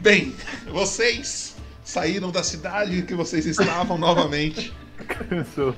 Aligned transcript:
Bem, 0.00 0.34
vocês 0.72 1.54
saíram 1.84 2.30
da 2.30 2.42
cidade 2.42 3.02
que 3.02 3.14
vocês 3.14 3.44
estavam 3.44 3.98
novamente. 3.98 4.72
Cansou. 5.06 5.74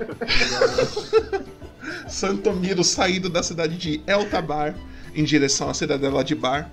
Santomiro 2.09 2.85
saindo 2.85 3.29
da 3.29 3.43
cidade 3.43 3.77
de 3.77 4.01
Eltabar 4.07 4.77
em 5.13 5.25
direção 5.25 5.71
à 5.71 5.75
cidadela 5.75 6.23
de 6.23 6.37
Bar, 6.37 6.71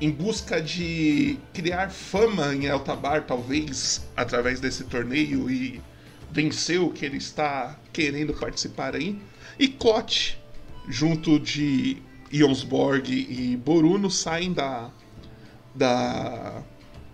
em 0.00 0.12
busca 0.12 0.62
de 0.62 1.38
criar 1.52 1.90
fama 1.90 2.54
em 2.54 2.66
Eltabar, 2.66 3.24
talvez 3.26 4.08
através 4.16 4.60
desse 4.60 4.84
torneio 4.84 5.50
e 5.50 5.82
vencer 6.30 6.80
o 6.80 6.90
que 6.90 7.04
ele 7.04 7.16
está 7.16 7.76
querendo 7.92 8.32
participar 8.32 8.94
aí. 8.94 9.18
E 9.58 9.66
Clot, 9.66 10.40
junto 10.88 11.40
de 11.40 11.96
Ionsborg 12.32 13.10
e 13.10 13.56
Boruno, 13.56 14.08
saem 14.08 14.52
da, 14.52 14.90
da 15.74 16.62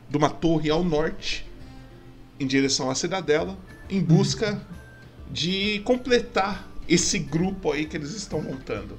de 0.09 0.17
uma 0.17 0.31
torre 0.31 0.71
ao 0.71 0.85
norte 0.85 1.47
em 2.39 2.47
direção 2.47 2.91
à 2.91 2.95
cidadela, 2.95 3.57
em 3.91 4.01
busca 4.01 4.61
de 5.31 5.81
completar 5.81 6.69
esse 6.89 7.19
grupo 7.19 7.73
aí 7.73 7.87
que 7.87 7.97
eles 7.97 8.13
estão 8.13 8.41
montando. 8.41 8.99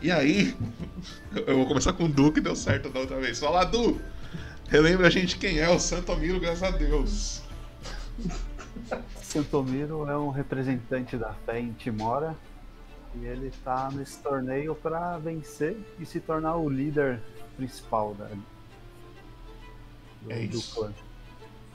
E 0.00 0.10
aí, 0.10 0.54
eu 1.46 1.56
vou 1.56 1.66
começar 1.66 1.92
com 1.92 2.04
o 2.04 2.08
Du, 2.08 2.32
que 2.32 2.40
deu 2.40 2.54
certo 2.54 2.88
da 2.90 3.00
outra 3.00 3.18
vez. 3.18 3.38
Fala, 3.38 3.64
Du! 3.64 4.00
Relembra 4.68 5.08
a 5.08 5.10
gente 5.10 5.36
quem 5.36 5.58
é 5.58 5.68
o 5.68 5.80
Santomiro, 5.80 6.38
graças 6.38 6.62
a 6.62 6.70
Deus. 6.70 7.42
Santomiro 9.20 10.08
é 10.08 10.16
um 10.16 10.30
representante 10.30 11.16
da 11.16 11.32
fé 11.44 11.58
em 11.58 11.72
Timora 11.72 12.36
e 13.16 13.24
ele 13.24 13.48
está 13.48 13.90
nesse 13.90 14.18
torneio 14.18 14.74
para 14.76 15.18
vencer 15.18 15.76
e 15.98 16.06
se 16.06 16.20
tornar 16.20 16.56
o 16.56 16.68
líder 16.68 17.20
principal 17.56 18.14
da, 18.14 18.28
do, 20.22 20.32
É 20.32 20.46
do 20.46 20.56
isso. 20.56 20.74
clã, 20.74 20.92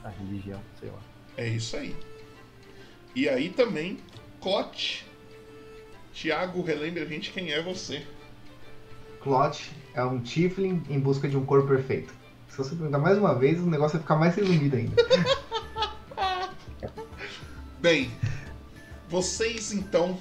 da 0.02 0.08
religião, 0.10 0.60
sei 0.78 0.90
lá. 0.90 1.00
É 1.36 1.48
isso 1.48 1.76
aí. 1.76 1.94
E 3.14 3.28
aí 3.28 3.50
também, 3.50 3.98
Clot. 4.40 5.06
Tiago, 6.12 6.62
relembra 6.62 7.02
a 7.02 7.06
gente 7.06 7.30
quem 7.30 7.52
é 7.52 7.62
você. 7.62 8.06
Clot 9.20 9.70
é 9.94 10.02
um 10.04 10.20
Tiflin 10.20 10.82
em 10.88 10.98
busca 11.00 11.28
de 11.28 11.36
um 11.36 11.44
corpo 11.44 11.68
perfeito. 11.68 12.14
Se 12.48 12.56
você 12.58 12.74
perguntar 12.74 12.98
mais 12.98 13.18
uma 13.18 13.34
vez, 13.34 13.60
o 13.60 13.66
negócio 13.66 13.98
vai 13.98 14.02
ficar 14.02 14.16
mais 14.16 14.34
resumido 14.34 14.76
ainda. 14.76 14.96
Bem, 17.80 18.10
vocês 19.08 19.72
então 19.72 20.18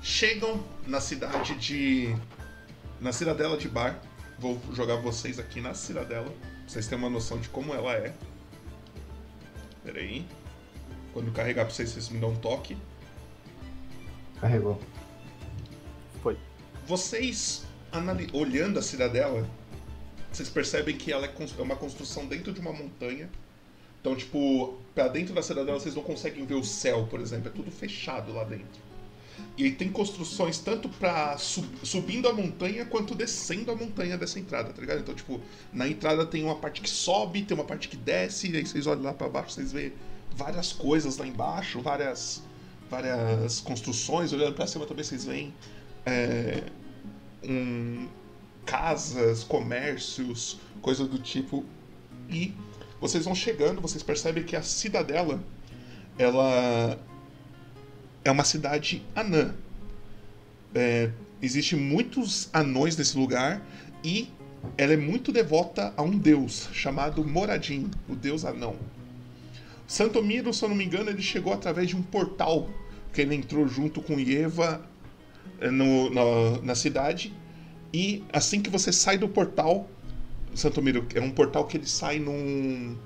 chegam 0.00 0.62
na 0.86 1.00
cidade 1.00 1.54
de. 1.56 2.14
na 3.00 3.12
cidadela 3.12 3.56
de 3.56 3.68
Bar. 3.68 4.00
Vou 4.38 4.60
jogar 4.72 4.96
vocês 4.96 5.38
aqui 5.38 5.60
na 5.60 5.74
cidadela. 5.74 6.32
Vocês 6.70 6.86
têm 6.86 6.96
uma 6.96 7.10
noção 7.10 7.40
de 7.40 7.48
como 7.48 7.74
ela 7.74 7.92
é. 7.94 8.14
Pera 9.82 9.98
aí. 9.98 10.24
Quando 11.12 11.32
carregar 11.32 11.64
pra 11.64 11.74
vocês, 11.74 11.90
vocês 11.90 12.08
me 12.10 12.20
dão 12.20 12.30
um 12.30 12.36
toque. 12.36 12.76
Carregou. 14.40 14.80
Foi. 16.22 16.38
Vocês, 16.86 17.64
olhando 18.32 18.78
a 18.78 18.82
cidadela, 18.82 19.50
vocês 20.30 20.48
percebem 20.48 20.96
que 20.96 21.12
ela 21.12 21.26
é 21.26 21.34
é 21.58 21.60
uma 21.60 21.74
construção 21.74 22.26
dentro 22.26 22.52
de 22.52 22.60
uma 22.60 22.72
montanha. 22.72 23.28
Então, 24.00 24.14
tipo, 24.14 24.78
pra 24.94 25.08
dentro 25.08 25.34
da 25.34 25.42
cidadela 25.42 25.80
vocês 25.80 25.96
não 25.96 26.04
conseguem 26.04 26.46
ver 26.46 26.54
o 26.54 26.62
céu, 26.62 27.04
por 27.10 27.18
exemplo. 27.18 27.48
É 27.48 27.50
tudo 27.50 27.72
fechado 27.72 28.32
lá 28.32 28.44
dentro. 28.44 28.80
E 29.56 29.70
tem 29.70 29.90
construções 29.90 30.58
tanto 30.58 30.88
pra 30.88 31.36
sub- 31.38 31.68
subindo 31.82 32.28
a 32.28 32.32
montanha 32.32 32.84
quanto 32.84 33.14
descendo 33.14 33.70
a 33.70 33.76
montanha 33.76 34.16
dessa 34.16 34.38
entrada, 34.38 34.72
tá 34.72 34.80
ligado? 34.80 35.00
Então, 35.00 35.14
tipo, 35.14 35.40
na 35.72 35.86
entrada 35.86 36.24
tem 36.24 36.42
uma 36.44 36.56
parte 36.56 36.80
que 36.80 36.88
sobe, 36.88 37.42
tem 37.42 37.56
uma 37.56 37.64
parte 37.64 37.88
que 37.88 37.96
desce, 37.96 38.50
e 38.50 38.56
aí 38.56 38.66
vocês 38.66 38.86
olham 38.86 39.02
lá 39.02 39.12
pra 39.12 39.28
baixo, 39.28 39.52
vocês 39.52 39.72
vê 39.72 39.92
várias 40.34 40.72
coisas 40.72 41.18
lá 41.18 41.26
embaixo, 41.26 41.80
várias 41.80 42.42
várias 42.88 43.60
construções, 43.60 44.32
olhando 44.32 44.54
pra 44.54 44.66
cima 44.66 44.84
também 44.84 45.04
vocês 45.04 45.24
veem 45.24 45.54
é, 46.04 46.64
um, 47.44 48.08
casas, 48.66 49.44
comércios, 49.44 50.58
coisas 50.82 51.06
do 51.06 51.18
tipo. 51.18 51.64
E 52.28 52.52
vocês 53.00 53.24
vão 53.24 53.34
chegando, 53.34 53.80
vocês 53.80 54.02
percebem 54.02 54.42
que 54.42 54.56
a 54.56 54.62
cidadela 54.62 55.40
ela 56.18 56.98
é 58.24 58.30
uma 58.30 58.44
cidade 58.44 59.02
anã. 59.14 59.54
É, 60.74 61.10
Existem 61.42 61.78
muitos 61.78 62.50
anões 62.52 62.96
nesse 62.98 63.16
lugar 63.16 63.62
e 64.04 64.28
ela 64.76 64.92
é 64.92 64.96
muito 64.96 65.32
devota 65.32 65.94
a 65.96 66.02
um 66.02 66.18
deus 66.18 66.68
chamado 66.72 67.24
Moradin, 67.24 67.90
o 68.06 68.14
deus 68.14 68.44
anão. 68.44 68.76
Santomiro, 69.86 70.52
se 70.52 70.62
eu 70.62 70.68
não 70.68 70.76
me 70.76 70.84
engano, 70.84 71.08
ele 71.08 71.22
chegou 71.22 71.52
através 71.52 71.88
de 71.88 71.96
um 71.96 72.02
portal 72.02 72.68
que 73.12 73.22
ele 73.22 73.34
entrou 73.34 73.66
junto 73.66 74.02
com 74.02 74.20
Ieva 74.20 74.86
eh, 75.60 75.70
no- 75.70 76.10
na, 76.10 76.60
na 76.62 76.74
cidade. 76.74 77.34
E 77.92 78.22
assim 78.32 78.60
que 78.60 78.68
você 78.68 78.92
sai 78.92 79.16
do 79.16 79.26
portal, 79.28 79.88
Santomiro, 80.54 81.06
é 81.14 81.20
um 81.22 81.30
portal 81.30 81.66
que 81.66 81.78
ele 81.78 81.86
sai 81.86 82.18
num, 82.18 82.96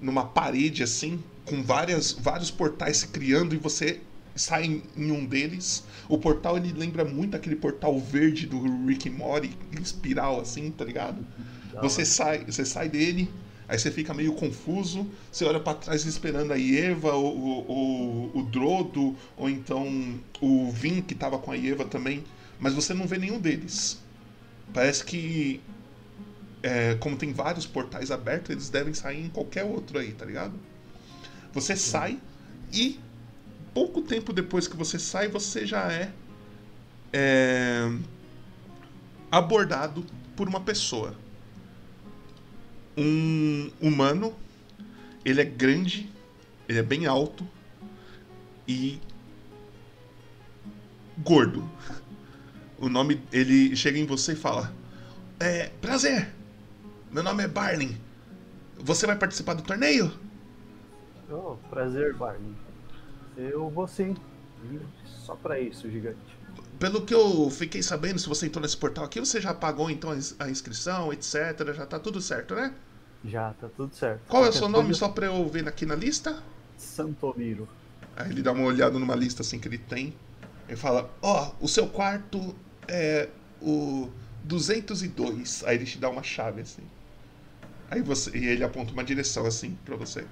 numa 0.00 0.24
parede 0.24 0.82
assim, 0.82 1.22
com 1.44 1.60
várias, 1.62 2.12
vários 2.12 2.50
portais 2.52 2.98
se 2.98 3.08
criando 3.08 3.52
e 3.54 3.58
você 3.58 4.00
sai 4.34 4.64
em, 4.64 4.82
em 4.96 5.10
um 5.10 5.24
deles. 5.24 5.84
O 6.08 6.18
portal 6.18 6.56
ele 6.56 6.72
lembra 6.72 7.04
muito 7.04 7.36
aquele 7.36 7.56
portal 7.56 7.98
verde 7.98 8.46
do 8.46 8.60
Rick 8.86 9.08
em 9.08 9.82
espiral 9.82 10.40
assim, 10.40 10.70
tá 10.70 10.84
ligado? 10.84 11.24
Da 11.72 11.80
Você 11.80 12.04
sai, 12.04 12.44
você 12.44 12.64
sai 12.64 12.88
dele, 12.88 13.30
aí 13.68 13.78
você 13.78 13.90
fica 13.90 14.12
meio 14.12 14.34
confuso, 14.34 15.06
você 15.30 15.44
olha 15.44 15.60
pra 15.60 15.74
trás 15.74 16.04
esperando 16.04 16.52
a 16.52 16.60
Eva, 16.60 17.14
o, 17.14 17.26
o, 17.26 18.32
o, 18.34 18.38
o 18.38 18.42
Drodo, 18.44 19.16
ou 19.36 19.48
então 19.48 20.20
o 20.40 20.70
Vin 20.70 21.00
que 21.00 21.14
tava 21.14 21.38
com 21.38 21.50
a 21.52 21.56
Eva 21.56 21.84
também, 21.84 22.24
mas 22.58 22.74
você 22.74 22.94
não 22.94 23.06
vê 23.06 23.18
nenhum 23.18 23.38
deles. 23.38 24.02
Parece 24.72 25.04
que, 25.04 25.60
é, 26.62 26.94
como 26.96 27.16
tem 27.16 27.32
vários 27.32 27.66
portais 27.66 28.10
abertos, 28.10 28.50
eles 28.50 28.68
devem 28.68 28.94
sair 28.94 29.24
em 29.24 29.28
qualquer 29.28 29.64
outro 29.64 29.98
aí, 29.98 30.12
tá 30.12 30.24
ligado? 30.24 30.54
Você 31.52 31.76
sai 31.76 32.18
e 32.72 32.98
pouco 33.74 34.00
tempo 34.00 34.32
depois 34.32 34.68
que 34.68 34.76
você 34.76 34.98
sai, 34.98 35.28
você 35.28 35.66
já 35.66 35.92
é, 35.92 36.12
é 37.12 37.90
abordado 39.30 40.06
por 40.36 40.48
uma 40.48 40.60
pessoa 40.60 41.14
um 42.96 43.70
humano. 43.80 44.34
Ele 45.24 45.40
é 45.40 45.44
grande, 45.44 46.10
ele 46.68 46.78
é 46.78 46.82
bem 46.82 47.06
alto 47.06 47.46
e 48.68 49.00
gordo. 51.18 51.68
O 52.78 52.88
nome, 52.88 53.22
ele 53.32 53.74
chega 53.74 53.98
em 53.98 54.06
você 54.06 54.32
e 54.32 54.36
fala: 54.36 54.72
É, 55.40 55.68
prazer. 55.80 56.28
Meu 57.10 57.22
nome 57.22 57.44
é 57.44 57.48
Barney. 57.48 57.96
Você 58.78 59.06
vai 59.06 59.16
participar 59.16 59.54
do 59.54 59.62
torneio? 59.62 60.12
Oh, 61.30 61.56
prazer, 61.70 62.12
Barney. 62.14 62.52
Eu 63.36 63.70
vou 63.70 63.86
sim. 63.86 64.14
Só 65.04 65.36
pra 65.36 65.60
isso, 65.60 65.90
gigante. 65.90 66.38
Pelo 66.78 67.04
que 67.06 67.14
eu 67.14 67.48
fiquei 67.50 67.82
sabendo, 67.82 68.18
se 68.18 68.28
você 68.28 68.46
entrou 68.46 68.62
nesse 68.62 68.76
portal 68.76 69.04
aqui, 69.04 69.18
você 69.20 69.40
já 69.40 69.54
pagou 69.54 69.90
então 69.90 70.10
a 70.10 70.16
ins- 70.16 70.34
a 70.38 70.48
inscrição, 70.50 71.12
etc. 71.12 71.72
Já 71.74 71.86
tá 71.86 71.98
tudo 71.98 72.20
certo, 72.20 72.54
né? 72.54 72.74
Já, 73.24 73.54
tá 73.54 73.68
tudo 73.68 73.94
certo. 73.94 74.22
Qual 74.28 74.44
é 74.44 74.48
o 74.48 74.52
seu 74.52 74.68
nome, 74.68 74.94
só 74.94 75.08
pra 75.08 75.26
eu 75.26 75.48
ver 75.48 75.66
aqui 75.66 75.86
na 75.86 75.94
lista? 75.94 76.42
Santomiro. 76.76 77.68
Aí 78.16 78.30
ele 78.30 78.42
dá 78.42 78.52
uma 78.52 78.64
olhada 78.64 78.98
numa 78.98 79.14
lista 79.14 79.42
assim 79.42 79.58
que 79.58 79.68
ele 79.68 79.78
tem. 79.78 80.14
Ele 80.68 80.76
fala: 80.76 81.10
Ó, 81.22 81.54
o 81.60 81.68
seu 81.68 81.88
quarto 81.88 82.54
é 82.88 83.28
o 83.60 84.10
202. 84.42 85.62
Aí 85.64 85.76
ele 85.76 85.84
te 85.86 85.98
dá 85.98 86.08
uma 86.08 86.22
chave 86.22 86.60
assim. 86.62 86.82
Aí 87.90 88.02
você. 88.02 88.36
E 88.36 88.46
ele 88.46 88.64
aponta 88.64 88.92
uma 88.92 89.04
direção 89.04 89.46
assim 89.46 89.76
pra 89.84 89.96
você. 89.96 90.26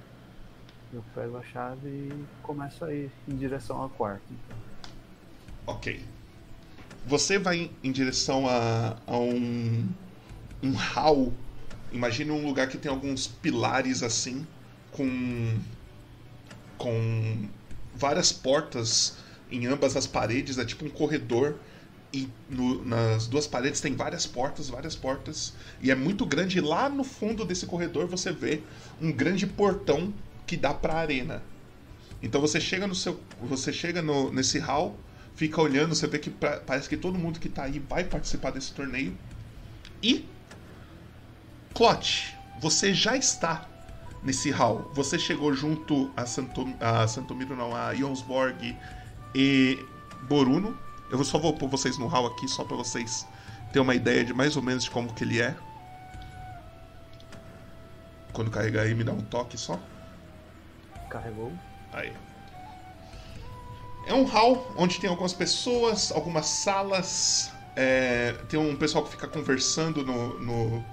Eu 0.93 1.03
pego 1.15 1.37
a 1.39 1.43
chave 1.43 1.89
e 1.89 2.25
começo 2.43 2.85
a 2.85 2.93
ir 2.93 3.11
em 3.27 3.35
direção 3.37 3.81
ao 3.81 3.89
quarto. 3.89 4.23
Ok. 5.67 6.01
Você 7.07 7.39
vai 7.39 7.57
em- 7.61 7.71
em 7.83 7.91
direção 7.93 8.47
a, 8.47 8.97
a 9.07 9.17
um. 9.17 9.89
um 10.63 10.73
hall. 10.73 11.33
Imagina 11.91 12.33
um 12.33 12.45
lugar 12.47 12.69
que 12.69 12.77
tem 12.77 12.91
alguns 12.91 13.27
pilares 13.27 14.03
assim. 14.03 14.47
Com. 14.91 15.59
com 16.77 17.49
várias 17.95 18.33
portas 18.33 19.17
em 19.51 19.67
ambas 19.67 19.97
as 19.97 20.07
paredes. 20.07 20.59
É 20.59 20.65
tipo 20.65 20.85
um 20.85 20.91
corredor. 20.91 21.57
E 22.13 22.29
no- 22.51 22.85
nas 22.85 23.27
duas 23.27 23.47
paredes 23.47 23.81
tem 23.81 23.95
várias 23.97 24.27
portas, 24.27 24.69
várias 24.69 24.95
portas. 24.95 25.55
E 25.81 25.91
é 25.91 25.95
muito 25.95 26.27
grande. 26.27 26.59
E 26.59 26.61
lá 26.61 26.91
no 26.91 27.03
fundo 27.03 27.47
desse 27.47 27.65
corredor 27.65 28.07
você 28.07 28.31
vê 28.31 28.61
um 29.01 29.11
grande 29.11 29.47
portão 29.47 30.13
que 30.53 30.57
dá 30.59 30.75
pra 30.75 30.97
arena. 30.97 31.43
Então 32.23 32.39
você 32.39 32.61
chega 32.61 32.87
no 32.87 32.95
seu. 32.95 33.19
Você 33.41 33.73
chega 33.73 34.03
no, 34.03 34.31
nesse 34.31 34.59
hall, 34.59 34.99
fica 35.35 35.63
olhando, 35.63 35.95
você 35.95 36.07
vê 36.07 36.19
que 36.19 36.29
pra- 36.29 36.61
parece 36.61 36.91
que 36.91 36.97
todo 36.99 37.19
mundo 37.19 37.41
que 37.41 37.49
tá 37.49 37.63
aí 37.65 37.79
vai 37.79 38.05
participar 38.05 38.51
desse 38.51 38.71
torneio. 38.75 39.17
E. 40.03 40.29
Clot, 41.73 42.37
você 42.61 42.93
já 42.93 43.17
está 43.17 43.67
nesse 44.23 44.51
hall. 44.51 44.93
Você 44.95 45.19
chegou 45.19 45.55
junto 45.55 46.13
a, 46.15 46.27
Santo, 46.27 46.71
a 46.79 47.09
Santomiro, 47.09 47.57
não, 47.57 47.75
a 47.75 47.95
Jonsborg 47.95 48.77
e 49.35 49.79
Boruno. 50.29 50.77
Eu 51.11 51.25
só 51.25 51.39
vou 51.39 51.55
pôr 51.55 51.67
vocês 51.67 51.97
no 51.97 52.09
hall 52.09 52.27
aqui, 52.27 52.47
só 52.47 52.63
para 52.63 52.77
vocês 52.77 53.27
terem 53.73 53.81
uma 53.83 53.95
ideia 53.95 54.23
de 54.23 54.35
mais 54.35 54.55
ou 54.55 54.63
menos 54.63 54.85
de 54.85 54.91
como 54.91 55.15
que 55.15 55.25
ele 55.25 55.41
é. 55.41 55.57
Quando 58.35 58.51
carregar 58.51 58.83
aí, 58.83 58.95
me 58.95 59.03
dá 59.03 59.13
um 59.13 59.23
toque 59.23 59.57
só. 59.57 59.81
Carregou. 61.13 61.61
Aí. 61.93 62.13
É 64.05 64.13
um 64.15 64.25
hall 64.25 64.73
onde 64.77 64.99
tem 65.01 65.09
algumas 65.09 65.33
pessoas, 65.33 66.11
algumas 66.13 66.47
salas. 66.47 67.53
é, 67.77 68.33
tem 68.49 68.59
um 68.61 68.77
pessoal 68.77 69.05
que 69.05 69.11
fica 69.13 69.27
conversando 69.29 70.05
no, 70.05 70.39
no, 70.41 70.85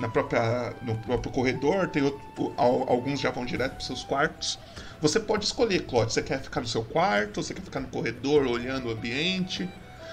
na 0.00 0.08
própria, 0.08 0.74
no 0.82 0.96
próprio 0.98 1.32
corredor. 1.32 1.88
Tem 1.88 2.02
outro- 2.02 2.54
al- 2.56 2.88
alguns 2.90 3.20
já 3.20 3.30
vão 3.30 3.46
direto 3.46 3.72
para 3.76 3.84
seus 3.84 4.04
quartos. 4.04 4.58
Você 5.00 5.20
pode 5.20 5.44
escolher, 5.46 5.86
Claude. 5.86 6.12
Você 6.12 6.22
quer 6.22 6.42
ficar 6.42 6.60
no 6.60 6.68
seu 6.68 6.84
quarto? 6.84 7.42
Você 7.42 7.54
quer 7.54 7.62
ficar 7.62 7.80
no 7.80 7.88
corredor 7.88 8.46
olhando 8.46 8.88
o 8.88 8.92
ambiente? 8.92 9.70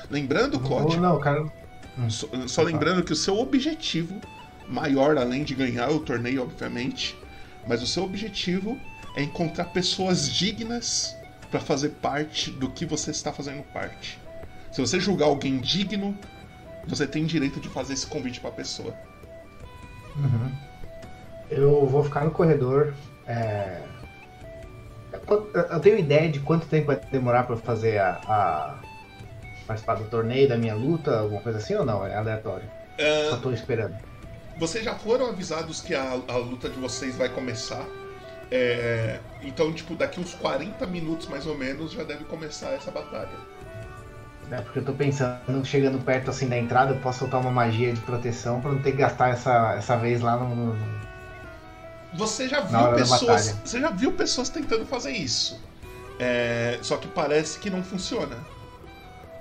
Lembrando, 0.09 0.59
Claude, 0.59 0.97
Ou 0.97 0.99
não, 0.99 1.19
cara. 1.19 1.43
só, 2.07 2.27
só 2.47 2.61
lembrando 2.63 3.03
que 3.03 3.13
o 3.13 3.15
seu 3.15 3.37
objetivo 3.37 4.21
maior, 4.67 5.17
além 5.17 5.43
de 5.43 5.55
ganhar 5.55 5.89
o 5.91 5.99
torneio, 5.99 6.41
obviamente, 6.43 7.17
mas 7.65 7.81
o 7.81 7.87
seu 7.87 8.03
objetivo 8.03 8.79
é 9.15 9.23
encontrar 9.23 9.65
pessoas 9.65 10.29
dignas 10.29 11.15
para 11.51 11.59
fazer 11.59 11.89
parte 11.89 12.49
do 12.51 12.69
que 12.69 12.85
você 12.85 13.11
está 13.11 13.31
fazendo 13.31 13.63
parte. 13.71 14.19
Se 14.71 14.81
você 14.81 14.99
julgar 14.99 15.27
alguém 15.27 15.59
digno, 15.59 16.17
você 16.87 17.05
tem 17.05 17.25
direito 17.25 17.59
de 17.59 17.69
fazer 17.69 17.93
esse 17.93 18.07
convite 18.07 18.39
para 18.39 18.49
a 18.49 18.53
pessoa. 18.53 18.93
Eu 21.49 21.85
vou 21.85 22.03
ficar 22.03 22.25
no 22.25 22.31
corredor. 22.31 22.93
é, 23.27 23.81
Eu 25.69 25.79
tenho 25.79 25.97
ideia 25.99 26.29
de 26.31 26.39
quanto 26.39 26.65
tempo 26.67 26.87
vai 26.87 26.99
demorar 27.11 27.43
pra 27.43 27.55
eu 27.55 27.59
fazer 27.59 27.99
a, 27.99 28.19
a- 28.27 28.79
participar 29.67 29.95
do 29.95 30.05
torneio, 30.09 30.49
da 30.49 30.57
minha 30.57 30.75
luta, 30.75 31.19
alguma 31.19 31.41
coisa 31.41 31.59
assim 31.59 31.75
ou 31.75 31.85
não? 31.85 32.05
É 32.05 32.15
aleatório. 32.15 32.69
Só 33.29 33.37
tô 33.37 33.51
esperando. 33.51 33.95
Vocês 34.57 34.83
já 34.83 34.95
foram 34.95 35.27
avisados 35.27 35.81
que 35.81 35.95
a, 35.95 36.11
a 36.27 36.37
luta 36.37 36.69
de 36.69 36.79
vocês 36.79 37.15
vai 37.15 37.29
começar. 37.29 37.85
É, 38.55 39.19
então, 39.41 39.73
tipo, 39.73 39.95
daqui 39.95 40.19
uns 40.19 40.35
40 40.35 40.85
minutos 40.85 41.27
mais 41.27 41.47
ou 41.47 41.57
menos 41.57 41.91
já 41.91 42.03
deve 42.03 42.23
começar 42.25 42.69
essa 42.73 42.91
batalha. 42.91 43.27
É 44.51 44.61
porque 44.61 44.77
eu 44.77 44.85
tô 44.85 44.93
pensando, 44.93 45.65
chegando 45.65 45.97
perto 46.05 46.29
assim 46.29 46.47
da 46.47 46.55
entrada, 46.55 46.91
eu 46.93 46.97
posso 46.99 47.19
soltar 47.19 47.41
uma 47.41 47.49
magia 47.49 47.91
de 47.91 47.99
proteção 48.01 48.61
pra 48.61 48.71
não 48.71 48.79
ter 48.79 48.91
que 48.91 48.97
gastar 48.97 49.29
essa, 49.29 49.73
essa 49.75 49.95
vez 49.97 50.21
lá 50.21 50.37
no. 50.37 50.53
no- 50.55 50.77
Você 52.13 52.47
já 52.47 52.59
viu 52.61 52.93
pessoas. 52.93 53.57
Você 53.65 53.79
já 53.81 53.89
viu 53.89 54.11
pessoas 54.11 54.49
tentando 54.49 54.85
fazer 54.85 55.11
isso. 55.11 55.59
É, 56.19 56.77
só 56.83 56.97
que 56.97 57.07
parece 57.07 57.57
que 57.57 57.71
não 57.71 57.81
funciona. 57.81 58.37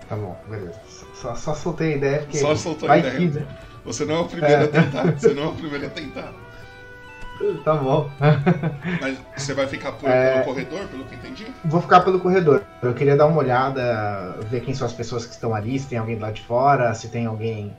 Tá 0.08 0.16
bom, 0.16 0.34
beleza. 0.48 0.80
Só, 1.14 1.34
só 1.34 1.54
soltei 1.54 1.92
a 1.92 1.96
ideia 1.96 2.18
porque. 2.20 2.38
Só 2.38 2.56
soltou 2.56 2.90
a 2.90 2.96
ideia. 2.96 3.18
que, 3.18 3.26
né? 3.26 3.46
Você 3.84 4.06
não 4.06 4.14
é 4.14 4.18
o 4.20 4.24
primeiro 4.28 4.62
É. 4.62 4.64
a 4.64 4.68
tentar. 4.68 5.12
Você 5.12 5.34
não 5.34 5.42
é 5.42 5.46
o 5.48 5.52
primeiro 5.54 5.86
a 5.86 5.90
tentar. 5.90 6.32
Tá 7.64 7.74
bom. 7.74 8.10
Mas 9.00 9.18
você 9.36 9.54
vai 9.54 9.66
ficar 9.66 9.92
por, 9.92 10.08
É. 10.08 10.32
pelo 10.32 10.44
corredor, 10.44 10.86
pelo 10.88 11.04
que 11.04 11.14
entendi? 11.14 11.46
Vou 11.64 11.80
ficar 11.80 12.00
pelo 12.00 12.20
corredor. 12.20 12.62
Eu 12.82 12.94
queria 12.94 13.16
dar 13.16 13.26
uma 13.26 13.38
olhada, 13.38 14.38
ver 14.50 14.60
quem 14.60 14.74
são 14.74 14.86
as 14.86 14.92
pessoas 14.92 15.26
que 15.26 15.32
estão 15.32 15.54
ali, 15.54 15.78
se 15.78 15.86
tem 15.88 15.98
alguém 15.98 16.18
lá 16.18 16.30
de 16.30 16.40
fora, 16.42 16.92
se 16.94 17.08
tem 17.08 17.26
alguém 17.26 17.76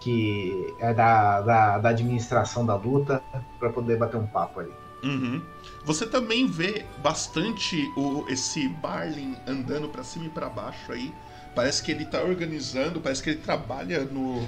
que 0.00 0.74
é 0.80 0.92
da, 0.92 1.40
da, 1.40 1.78
da 1.78 1.88
administração 1.88 2.66
da 2.66 2.76
luta, 2.76 3.22
pra 3.58 3.70
poder 3.70 3.96
bater 3.96 4.18
um 4.18 4.26
papo 4.26 4.60
ali. 4.60 4.72
Uhum. 5.02 5.42
Você 5.84 6.06
também 6.06 6.46
vê 6.46 6.84
bastante 7.02 7.90
o, 7.96 8.24
esse 8.28 8.68
Barlin 8.68 9.36
andando 9.46 9.88
pra 9.88 10.02
cima 10.02 10.26
e 10.26 10.30
pra 10.30 10.48
baixo 10.48 10.92
aí. 10.92 11.12
Parece 11.54 11.82
que 11.82 11.92
ele 11.92 12.04
tá 12.04 12.22
organizando, 12.22 13.00
parece 13.00 13.22
que 13.22 13.30
ele 13.30 13.40
trabalha 13.40 14.00
no, 14.04 14.44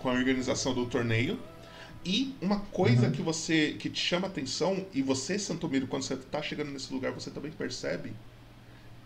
com 0.00 0.10
a 0.10 0.12
organização 0.12 0.74
do 0.74 0.84
torneio. 0.86 1.38
E 2.04 2.34
uma 2.40 2.60
coisa 2.60 3.06
Uhum. 3.06 3.12
que 3.12 3.22
você 3.22 3.76
que 3.78 3.88
te 3.88 4.00
chama 4.00 4.26
atenção, 4.26 4.84
e 4.92 5.00
você, 5.00 5.38
Santomiro, 5.38 5.86
quando 5.86 6.02
você 6.02 6.16
tá 6.16 6.42
chegando 6.42 6.70
nesse 6.70 6.92
lugar, 6.92 7.12
você 7.12 7.30
também 7.30 7.50
percebe, 7.50 8.12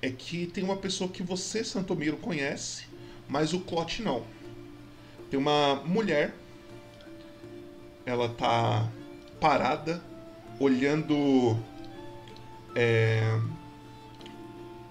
é 0.02 0.10
que 0.10 0.46
tem 0.46 0.64
uma 0.64 0.76
pessoa 0.76 1.08
que 1.08 1.22
você, 1.22 1.62
Santomiro, 1.62 2.16
conhece, 2.16 2.86
mas 3.28 3.52
o 3.52 3.60
Clot 3.60 4.02
não. 4.02 4.24
Tem 5.30 5.38
uma 5.38 5.76
mulher, 5.84 6.34
ela 8.04 8.28
tá 8.30 8.90
parada, 9.40 10.02
olhando 10.58 11.56
é, 12.74 13.38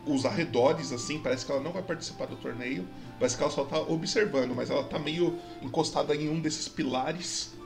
os 0.05 0.25
arredores, 0.25 0.93
assim, 0.93 1.19
parece 1.19 1.45
que 1.45 1.51
ela 1.51 1.61
não 1.61 1.73
vai 1.73 1.81
participar 1.81 2.27
do 2.27 2.37
torneio, 2.37 2.87
parece 3.19 3.35
que 3.35 3.43
ela 3.43 3.51
só 3.51 3.65
tá 3.65 3.79
observando, 3.79 4.55
mas 4.55 4.69
ela 4.69 4.83
tá 4.83 4.97
meio 4.97 5.37
encostada 5.61 6.15
em 6.15 6.29
um 6.29 6.39
desses 6.39 6.69
pilares. 6.69 7.56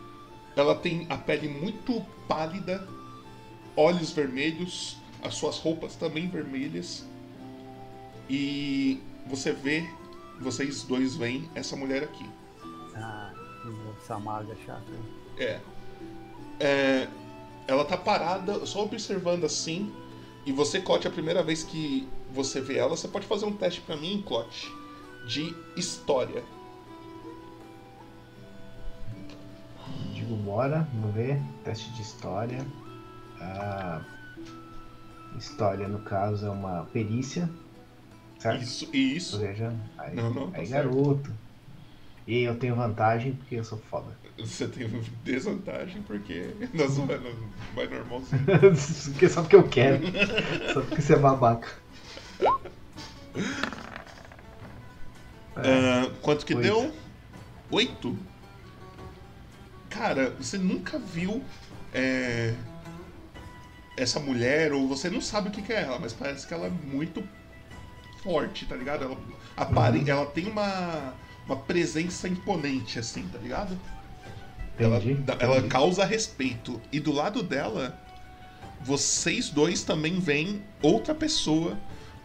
Ela 0.55 0.75
tem 0.75 1.05
a 1.09 1.17
pele 1.17 1.47
muito 1.47 2.05
pálida, 2.27 2.87
olhos 3.75 4.11
vermelhos, 4.11 4.97
as 5.23 5.35
suas 5.35 5.57
roupas 5.57 5.95
também 5.95 6.27
vermelhas. 6.27 7.05
E 8.29 9.01
você 9.27 9.51
vê, 9.51 9.87
vocês 10.39 10.83
dois 10.83 11.15
veem 11.15 11.49
essa 11.55 11.75
mulher 11.75 12.03
aqui. 12.03 12.25
Ah, 12.95 13.33
essa 13.97 14.19
maga 14.19 14.55
chata. 14.65 14.91
É. 15.37 15.59
É, 16.59 17.07
Ela 17.67 17.85
tá 17.85 17.97
parada, 17.97 18.65
só 18.65 18.83
observando 18.83 19.45
assim. 19.45 19.93
E 20.45 20.51
você, 20.51 20.81
Clote, 20.81 21.07
a 21.07 21.11
primeira 21.11 21.43
vez 21.43 21.63
que 21.63 22.07
você 22.33 22.59
vê 22.59 22.77
ela, 22.77 22.89
você 22.97 23.07
pode 23.07 23.27
fazer 23.27 23.45
um 23.45 23.53
teste 23.55 23.81
pra 23.81 23.95
mim, 23.95 24.23
Clote, 24.25 24.71
de 25.27 25.55
história. 25.77 26.43
Digo, 30.31 30.43
bora, 30.43 30.87
vamos 30.93 31.13
ver. 31.13 31.43
Teste 31.61 31.91
de 31.91 32.01
história. 32.01 32.65
História, 35.35 35.89
no 35.89 35.99
caso, 35.99 36.45
é 36.45 36.49
uma 36.49 36.85
perícia. 36.85 37.49
Certo? 38.39 38.61
Isso, 38.61 38.85
Ou 38.85 38.91
isso. 38.95 39.37
seja, 39.39 39.77
aí, 39.97 40.15
Não, 40.15 40.33
não, 40.33 40.51
tá 40.51 40.59
aí 40.59 40.67
certo. 40.67 40.89
garoto. 40.95 41.29
E 42.25 42.43
eu 42.43 42.57
tenho 42.57 42.77
vantagem 42.77 43.33
porque 43.33 43.55
eu 43.55 43.63
sou 43.65 43.77
foda. 43.77 44.17
Você 44.39 44.67
tem 44.69 44.87
desvantagem 45.23 46.01
porque 46.03 46.55
nós 46.73 46.95
vai, 46.97 47.17
vai 47.75 47.87
normalzinho. 47.87 48.45
Porque 49.11 49.27
só 49.27 49.41
porque 49.41 49.55
eu 49.57 49.67
quero. 49.67 50.01
Só 50.73 50.79
porque 50.81 51.01
você 51.01 51.13
é 51.13 51.17
babaca. 51.17 51.67
Ah, 55.55 56.09
quanto 56.21 56.45
que 56.45 56.55
Oito. 56.55 56.67
deu? 56.67 56.91
Oito? 57.71 58.30
Cara, 59.91 60.31
você 60.39 60.57
nunca 60.57 60.97
viu 60.97 61.43
é, 61.93 62.55
essa 63.95 64.19
mulher, 64.19 64.73
ou 64.73 64.87
você 64.87 65.09
não 65.09 65.21
sabe 65.21 65.49
o 65.49 65.51
que, 65.51 65.61
que 65.61 65.71
é 65.71 65.83
ela, 65.83 65.99
mas 65.99 66.13
parece 66.13 66.47
que 66.47 66.53
ela 66.53 66.67
é 66.67 66.69
muito 66.69 67.23
forte, 68.23 68.65
tá 68.65 68.75
ligado? 68.75 69.03
Ela, 69.03 69.17
apare... 69.55 69.99
Uhum. 69.99 70.07
ela 70.07 70.25
tem 70.25 70.47
uma, 70.47 71.13
uma 71.45 71.57
presença 71.57 72.27
imponente, 72.27 72.97
assim, 72.97 73.27
tá 73.27 73.37
ligado? 73.37 73.77
Ela, 74.79 74.97
Entendi. 74.97 75.23
ela 75.39 75.57
entendi. 75.57 75.67
causa 75.67 76.05
respeito. 76.05 76.81
E 76.91 76.99
do 76.99 77.11
lado 77.11 77.43
dela, 77.43 77.99
vocês 78.81 79.49
dois 79.49 79.83
também 79.83 80.19
veem 80.19 80.63
outra 80.81 81.13
pessoa 81.13 81.77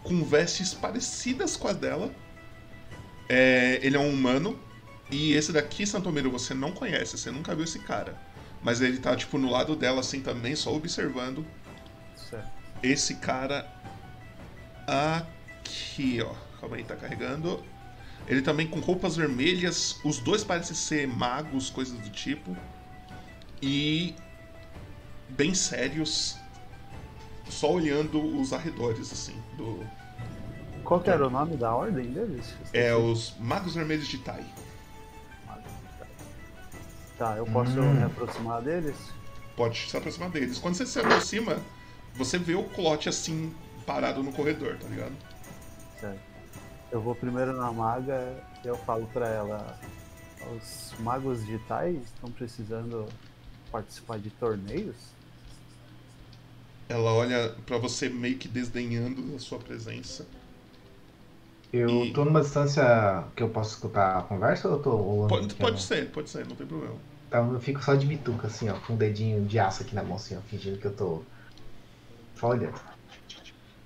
com 0.02 0.24
vestes 0.24 0.72
parecidas 0.72 1.56
com 1.56 1.68
a 1.68 1.72
dela. 1.72 2.10
É, 3.28 3.80
ele 3.82 3.96
é 3.96 4.00
um 4.00 4.10
humano. 4.10 4.58
E 5.10 5.32
esse 5.34 5.52
daqui, 5.52 5.86
Santomiro, 5.86 6.30
você 6.30 6.52
não 6.52 6.72
conhece, 6.72 7.16
você 7.16 7.30
nunca 7.30 7.54
viu 7.54 7.64
esse 7.64 7.78
cara. 7.78 8.18
Mas 8.62 8.80
ele 8.80 8.98
tá, 8.98 9.14
tipo, 9.14 9.38
no 9.38 9.50
lado 9.50 9.76
dela, 9.76 10.00
assim, 10.00 10.20
também, 10.20 10.56
só 10.56 10.74
observando. 10.74 11.46
Certo. 12.16 12.50
Esse 12.82 13.16
cara 13.16 13.70
aqui, 14.86 16.20
ó. 16.22 16.34
Calma 16.60 16.76
aí, 16.76 16.84
tá 16.84 16.96
carregando. 16.96 17.62
Ele 18.26 18.42
também 18.42 18.66
com 18.66 18.80
roupas 18.80 19.16
vermelhas. 19.16 20.00
Os 20.04 20.18
dois 20.18 20.42
parecem 20.42 20.74
ser 20.74 21.06
magos, 21.06 21.70
coisas 21.70 21.96
do 22.00 22.10
tipo. 22.10 22.56
E 23.62 24.14
bem 25.28 25.54
sérios. 25.54 26.36
Só 27.48 27.72
olhando 27.72 28.20
os 28.40 28.52
arredores, 28.52 29.12
assim, 29.12 29.40
do. 29.56 29.86
Qual 30.82 31.00
que 31.00 31.10
era 31.10 31.26
o 31.26 31.30
nome 31.30 31.56
da 31.56 31.72
ordem 31.72 32.10
deles? 32.10 32.54
É 32.72 32.94
os 32.94 33.34
Magos 33.38 33.74
Vermelhos 33.74 34.08
de 34.08 34.18
Tai. 34.18 34.44
Tá, 37.18 37.36
eu 37.36 37.46
posso 37.46 37.80
Hum. 37.80 37.94
me 37.94 38.04
aproximar 38.04 38.62
deles? 38.62 38.96
Pode 39.56 39.88
se 39.88 39.96
aproximar 39.96 40.30
deles. 40.30 40.58
Quando 40.58 40.74
você 40.74 40.86
se 40.86 40.98
aproxima, 40.98 41.58
você 42.14 42.38
vê 42.38 42.54
o 42.54 42.64
Clote 42.64 43.08
assim, 43.08 43.54
parado 43.86 44.22
no 44.22 44.32
corredor, 44.32 44.76
tá 44.78 44.86
ligado? 44.88 45.14
Certo. 45.98 46.20
Eu 46.92 47.00
vou 47.00 47.14
primeiro 47.14 47.56
na 47.56 47.72
maga 47.72 48.36
e 48.62 48.68
eu 48.68 48.76
falo 48.78 49.06
pra 49.12 49.28
ela. 49.28 49.78
Os 50.54 50.94
magos 51.00 51.44
digitais 51.44 51.96
estão 52.04 52.30
precisando 52.30 53.06
participar 53.72 54.18
de 54.18 54.30
torneios? 54.30 54.94
Ela 56.88 57.12
olha 57.12 57.48
pra 57.66 57.78
você 57.78 58.08
meio 58.08 58.38
que 58.38 58.46
desdenhando 58.46 59.34
a 59.34 59.38
sua 59.40 59.58
presença. 59.58 60.26
Eu 61.78 62.06
E- 62.06 62.12
tô 62.12 62.24
numa 62.24 62.40
distância 62.40 62.82
que 63.36 63.42
eu 63.42 63.50
posso 63.50 63.74
escutar 63.74 64.18
a 64.18 64.22
conversa 64.22 64.68
ou 64.68 64.74
eu 64.76 64.82
tô 64.82 64.96
rolando 64.96 65.34
Pode, 65.40 65.54
pode 65.56 65.80
ser, 65.82 66.10
pode 66.12 66.30
ser, 66.30 66.46
não 66.46 66.56
tem 66.56 66.66
problema. 66.66 66.98
Então 67.28 67.52
eu 67.54 67.60
fico 67.60 67.80
só 67.82 67.94
de 67.94 68.06
bituca, 68.06 68.46
assim, 68.48 68.68
ó, 68.68 68.80
com 68.80 68.94
um 68.94 68.96
dedinho 68.96 69.44
de 69.46 69.58
aço 69.58 69.82
aqui 69.82 69.94
na 69.94 70.02
mão, 70.02 70.16
assim, 70.16 70.36
ó, 70.36 70.40
fingindo 70.42 70.78
que 70.78 70.86
eu 70.86 70.96
tô. 70.96 71.24
Só 72.34 72.48
olhando. 72.50 72.80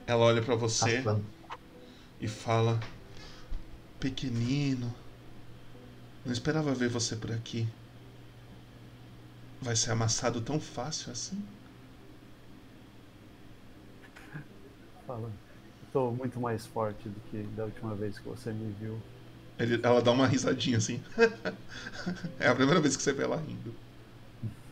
Ela 0.07 0.25
olha 0.25 0.43
pra 0.43 0.55
você 0.57 1.03
e 2.21 2.29
fala: 2.29 2.79
Pequenino, 4.01 4.93
não 6.25 6.33
esperava 6.33 6.73
ver 6.75 6.89
você 6.89 7.17
por 7.17 7.31
aqui. 7.33 7.67
Vai 9.61 9.77
ser 9.77 9.91
amassado 9.93 10.41
tão 10.41 10.59
fácil 10.61 11.13
assim? 11.13 11.43
Falando. 15.07 15.50
Tô 15.93 16.11
muito 16.13 16.41
mais 16.41 16.67
forte 16.67 17.09
do 17.09 17.21
que 17.21 17.47
da 17.51 17.65
última 17.65 17.97
vez 17.97 18.19
que 18.19 18.25
você 18.27 18.53
me 18.53 18.73
viu. 18.73 19.07
Ele- 19.59 19.81
ela 19.85 20.03
dá 20.03 20.11
uma 20.11 20.27
risadinha 20.27 20.79
assim. 20.79 21.03
é 22.39 22.49
a 22.49 22.55
primeira 22.55 22.81
vez 22.81 22.97
que 22.97 23.03
você 23.03 23.13
vê 23.13 23.23
ela 23.25 23.37
rindo. 23.41 23.79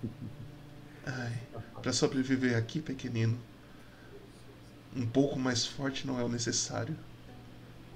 Ai, 1.04 1.48
pra 1.82 1.92
sobreviver 1.92 2.56
aqui, 2.56 2.80
pequenino, 2.80 3.44
um 4.92 5.06
pouco 5.10 5.38
mais 5.38 5.66
forte 5.66 6.06
não 6.06 6.18
é 6.18 6.24
o 6.24 6.28
necessário. 6.28 6.98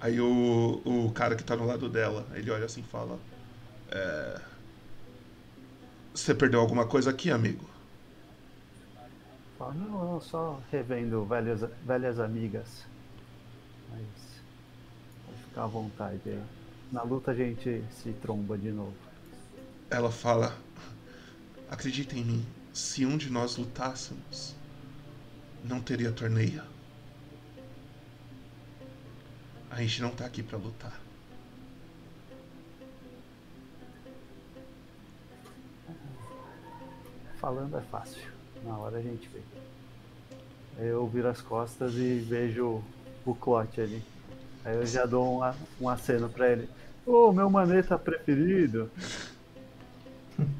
Aí 0.00 0.20
o, 0.20 0.82
o 1.08 1.12
cara 1.12 1.36
que 1.36 1.44
tá 1.44 1.56
no 1.56 1.66
lado 1.66 1.88
dela, 1.90 2.28
ele 2.34 2.50
olha 2.50 2.66
assim 2.66 2.80
e 2.82 2.84
fala: 2.84 3.24
é, 3.88 4.42
Você 6.14 6.34
perdeu 6.34 6.58
alguma 6.60 6.88
coisa 6.88 7.10
aqui, 7.10 7.30
amigo? 7.30 7.70
Não, 9.58 9.74
não, 9.74 10.20
só 10.20 10.58
revendo 10.70 11.26
velhas, 11.26 11.62
velhas 11.80 12.18
amigas. 12.20 12.91
Mas 13.92 14.06
pode 15.26 15.38
ficar 15.42 15.64
à 15.64 15.66
vontade 15.66 16.20
aí. 16.26 16.42
Na 16.90 17.02
luta 17.02 17.30
a 17.30 17.34
gente 17.34 17.84
se 17.90 18.12
tromba 18.14 18.56
de 18.58 18.70
novo. 18.70 18.94
Ela 19.90 20.10
fala: 20.10 20.56
Acredita 21.70 22.16
em 22.16 22.24
mim, 22.24 22.46
se 22.72 23.04
um 23.06 23.16
de 23.16 23.30
nós 23.30 23.56
lutássemos, 23.56 24.54
não 25.64 25.80
teria 25.80 26.12
torneio. 26.12 26.62
A 29.70 29.80
gente 29.80 30.02
não 30.02 30.10
tá 30.10 30.26
aqui 30.26 30.42
pra 30.42 30.58
lutar. 30.58 31.00
Falando 37.38 37.76
é 37.76 37.80
fácil. 37.80 38.30
Na 38.64 38.76
hora 38.76 38.98
a 38.98 39.02
gente 39.02 39.28
vê. 39.28 39.40
Eu 40.78 41.06
viro 41.08 41.28
as 41.28 41.40
costas 41.40 41.94
e 41.94 42.18
vejo 42.18 42.82
o 43.24 43.34
Clote 43.34 43.80
ali. 43.80 44.02
Aí 44.64 44.76
eu 44.76 44.86
já 44.86 45.04
dou 45.06 45.42
um, 45.42 45.52
um 45.80 45.88
aceno 45.88 46.28
pra 46.28 46.50
ele. 46.50 46.68
Ô, 47.06 47.32
meu 47.32 47.50
maneta 47.50 47.98
preferido. 47.98 48.90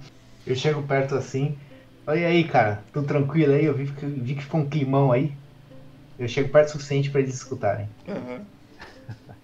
Eu 0.45 0.57
chego 0.57 0.83
perto 0.83 1.14
assim. 1.14 1.57
Olha 2.04 2.26
aí, 2.26 2.42
cara, 2.42 2.83
tudo 2.92 3.07
tranquilo 3.07 3.52
aí? 3.52 3.64
Eu 3.64 3.75
vi 3.75 3.87
que, 3.92 4.04
vi 4.04 4.35
que 4.35 4.42
ficou 4.42 4.61
um 4.61 4.69
climão 4.69 5.12
aí. 5.12 5.33
Eu 6.19 6.26
chego 6.26 6.49
perto 6.49 6.69
o 6.69 6.73
suficiente 6.73 7.11
pra 7.11 7.21
eles 7.21 7.35
escutarem. 7.35 7.88
Aham. 8.09 8.45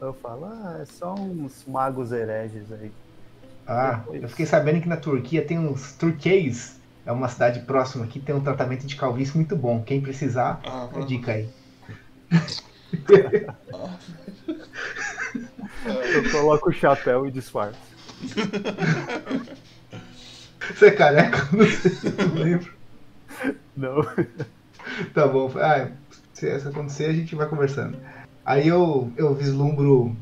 Eu 0.00 0.12
falo, 0.14 0.44
ah, 0.44 0.78
é 0.82 0.84
só 0.84 1.14
uns 1.14 1.64
magos 1.66 2.12
hereges 2.12 2.70
aí. 2.70 2.92
Ah, 3.66 3.94
Depois. 3.94 4.22
eu 4.22 4.28
fiquei 4.28 4.44
sabendo 4.44 4.82
que 4.82 4.88
na 4.88 4.98
Turquia 4.98 5.42
tem 5.42 5.58
uns 5.58 5.92
turquês. 5.94 6.78
É 7.06 7.12
uma 7.12 7.28
cidade 7.28 7.60
próxima 7.60 8.04
aqui, 8.04 8.20
tem 8.20 8.34
um 8.34 8.42
tratamento 8.42 8.86
de 8.86 8.96
calvície 8.96 9.34
muito 9.34 9.56
bom. 9.56 9.82
Quem 9.82 10.02
precisar, 10.02 10.60
a 10.64 11.00
dica 11.00 11.32
aí. 11.32 11.48
Eu 15.84 16.30
coloco 16.30 16.70
o 16.70 16.72
chapéu 16.72 17.26
e 17.26 17.30
disfarço. 17.30 17.78
Você 20.72 20.86
é 20.86 20.90
careca? 20.90 21.48
Não 21.54 21.66
sei 21.66 21.90
se 21.90 22.06
eu 22.06 22.34
lembro. 22.34 22.72
Não. 23.76 24.02
Tá 25.12 25.26
bom. 25.26 25.50
Ah, 25.56 25.90
se 26.32 26.54
isso 26.54 26.68
acontecer, 26.68 27.06
a 27.06 27.12
gente 27.12 27.34
vai 27.34 27.48
conversando. 27.48 27.98
Aí 28.44 28.68
eu, 28.68 29.12
eu 29.16 29.34
vislumbro 29.34 30.16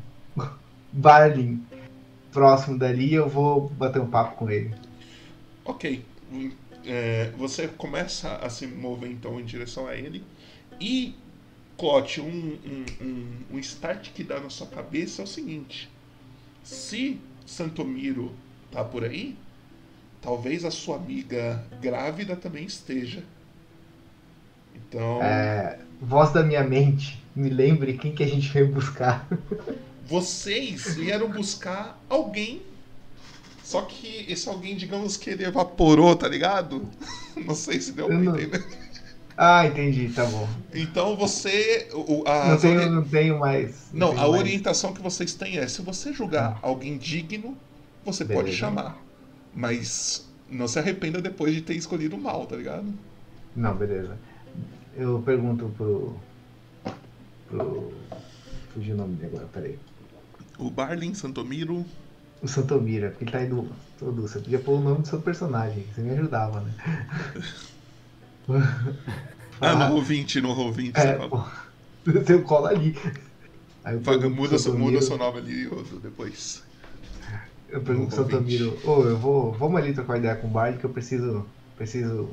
Barlin 0.91 1.63
próximo 2.31 2.77
dali 2.77 3.09
e 3.09 3.13
eu 3.13 3.29
vou 3.29 3.69
bater 3.69 4.01
um 4.01 4.07
papo 4.07 4.37
com 4.37 4.49
ele. 4.49 4.73
Ok. 5.65 6.03
É, 6.85 7.31
você 7.37 7.67
começa 7.67 8.35
a 8.37 8.49
se 8.49 8.67
mover 8.67 9.11
então 9.11 9.39
em 9.39 9.45
direção 9.45 9.87
a 9.87 9.95
ele. 9.95 10.23
E, 10.79 11.15
Clote, 11.77 12.21
um, 12.21 12.25
um, 12.65 12.85
um, 13.01 13.37
um 13.53 13.59
start 13.59 14.11
que 14.11 14.23
dá 14.23 14.39
na 14.39 14.49
sua 14.49 14.67
cabeça 14.67 15.21
é 15.21 15.25
o 15.25 15.27
seguinte: 15.27 15.89
se 16.63 17.19
Santomiro 17.45 18.31
tá 18.71 18.83
por 18.83 19.03
aí, 19.03 19.35
talvez 20.21 20.63
a 20.63 20.71
sua 20.71 20.95
amiga 20.95 21.63
grávida 21.81 22.35
também 22.35 22.65
esteja. 22.65 23.23
Então, 24.75 25.21
É, 25.21 25.79
voz 26.01 26.31
da 26.31 26.43
minha 26.43 26.63
mente, 26.63 27.21
me 27.35 27.49
lembre 27.49 27.97
quem 27.97 28.13
que 28.13 28.23
a 28.23 28.27
gente 28.27 28.49
veio 28.49 28.67
buscar. 28.67 29.27
vocês 30.05 30.95
vieram 30.95 31.29
buscar 31.29 31.99
alguém. 32.09 32.61
Só 33.63 33.81
que 33.83 34.25
esse 34.27 34.47
alguém, 34.49 34.75
digamos 34.75 35.15
que 35.15 35.29
ele 35.29 35.45
evaporou, 35.45 36.15
tá 36.15 36.27
ligado? 36.27 36.87
Não 37.45 37.55
sei 37.55 37.79
se 37.79 37.93
deu 37.93 38.07
pra 38.07 38.15
entender. 38.15 38.63
Ah, 39.37 39.65
entendi, 39.65 40.09
tá 40.09 40.25
bom. 40.25 40.47
Então 40.73 41.15
você. 41.15 41.89
o- 41.93 42.23
Não 42.23 42.31
as 42.31 42.61
tenho, 42.61 42.91
não 42.91 43.03
tenho 43.03 43.39
mais. 43.39 43.87
Não, 43.91 44.09
tenho 44.09 44.21
a 44.21 44.27
mais. 44.29 44.39
orientação 44.41 44.93
que 44.93 45.01
vocês 45.01 45.33
têm 45.33 45.57
é: 45.57 45.67
se 45.67 45.81
você 45.81 46.13
julgar 46.13 46.59
alguém 46.61 46.97
digno, 46.97 47.57
você 48.05 48.23
pode 48.23 48.37
Beleza. 48.43 48.57
chamar. 48.57 48.97
Mas 49.55 50.29
não 50.49 50.67
se 50.67 50.77
arrependa 50.79 51.21
depois 51.21 51.53
de 51.53 51.61
ter 51.61 51.73
escolhido 51.75 52.17
mal, 52.17 52.45
tá 52.45 52.55
ligado? 52.55 52.93
Não, 53.55 53.75
beleza. 53.75 54.17
Eu 54.95 55.21
pergunto 55.25 55.71
pro. 55.77 56.15
pro. 57.49 57.91
Fugiu 58.73 58.95
o 58.95 58.97
nome 58.97 59.15
dele 59.15 59.27
agora, 59.35 59.47
peraí. 59.51 59.79
O 60.57 60.69
Barlin, 60.69 61.13
Santomiro. 61.13 61.85
O 62.41 62.47
Santomira, 62.47 63.09
porque 63.09 63.23
ele 63.23 63.31
tá 63.31 63.43
indo. 63.43 63.67
Todo, 63.99 64.21
você 64.23 64.39
podia 64.39 64.59
pôr 64.59 64.79
o 64.79 64.81
nome 64.81 65.01
do 65.01 65.07
seu 65.07 65.21
personagem, 65.21 65.85
você 65.93 66.01
me 66.01 66.11
ajudava, 66.11 66.59
né? 66.61 66.73
Ah, 69.61 69.75
no 69.89 69.95
Roll20, 69.95 70.41
no 70.41 70.53
Roll20. 70.53 70.91
É, 70.97 71.17
você. 71.17 71.51
Você 72.11 72.37
cola 72.43 72.69
ali. 72.69 72.97
Aí 73.85 73.95
eu 73.95 74.01
pro 74.01 74.29
muda, 74.29 74.57
seu- 74.57 74.73
muda 74.73 74.99
Santomiro- 74.99 75.01
seu 75.01 75.17
nome 75.17 75.37
ali 75.37 75.69
depois. 76.01 76.63
Eu 77.69 77.81
pergunto 77.81 78.13
pro 78.13 78.23
no 78.23 78.29
Roll20. 78.29 78.33
Santomiro, 78.33 78.79
ô, 78.83 79.03
eu 79.03 79.17
vou. 79.17 79.51
Vamos 79.53 79.79
ali 79.81 79.93
trocar 79.93 80.17
ideia 80.17 80.35
com 80.35 80.47
o 80.47 80.49
Bard 80.49 80.77
que 80.79 80.83
eu 80.83 80.89
preciso. 80.89 81.45
Preciso 81.77 82.29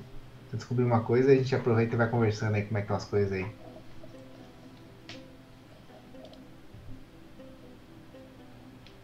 descobrir 0.53 0.85
uma 0.85 1.01
coisa 1.01 1.33
e 1.33 1.39
a 1.39 1.43
gente 1.43 1.55
aproveita 1.55 1.95
e 1.95 1.99
vai 1.99 2.09
conversando 2.11 2.57
aí 2.57 2.63
como 2.65 2.79
é 2.79 2.81
que 2.81 2.85
estão 2.87 2.97
as 2.97 3.05
coisas 3.05 3.31
aí. 3.33 3.47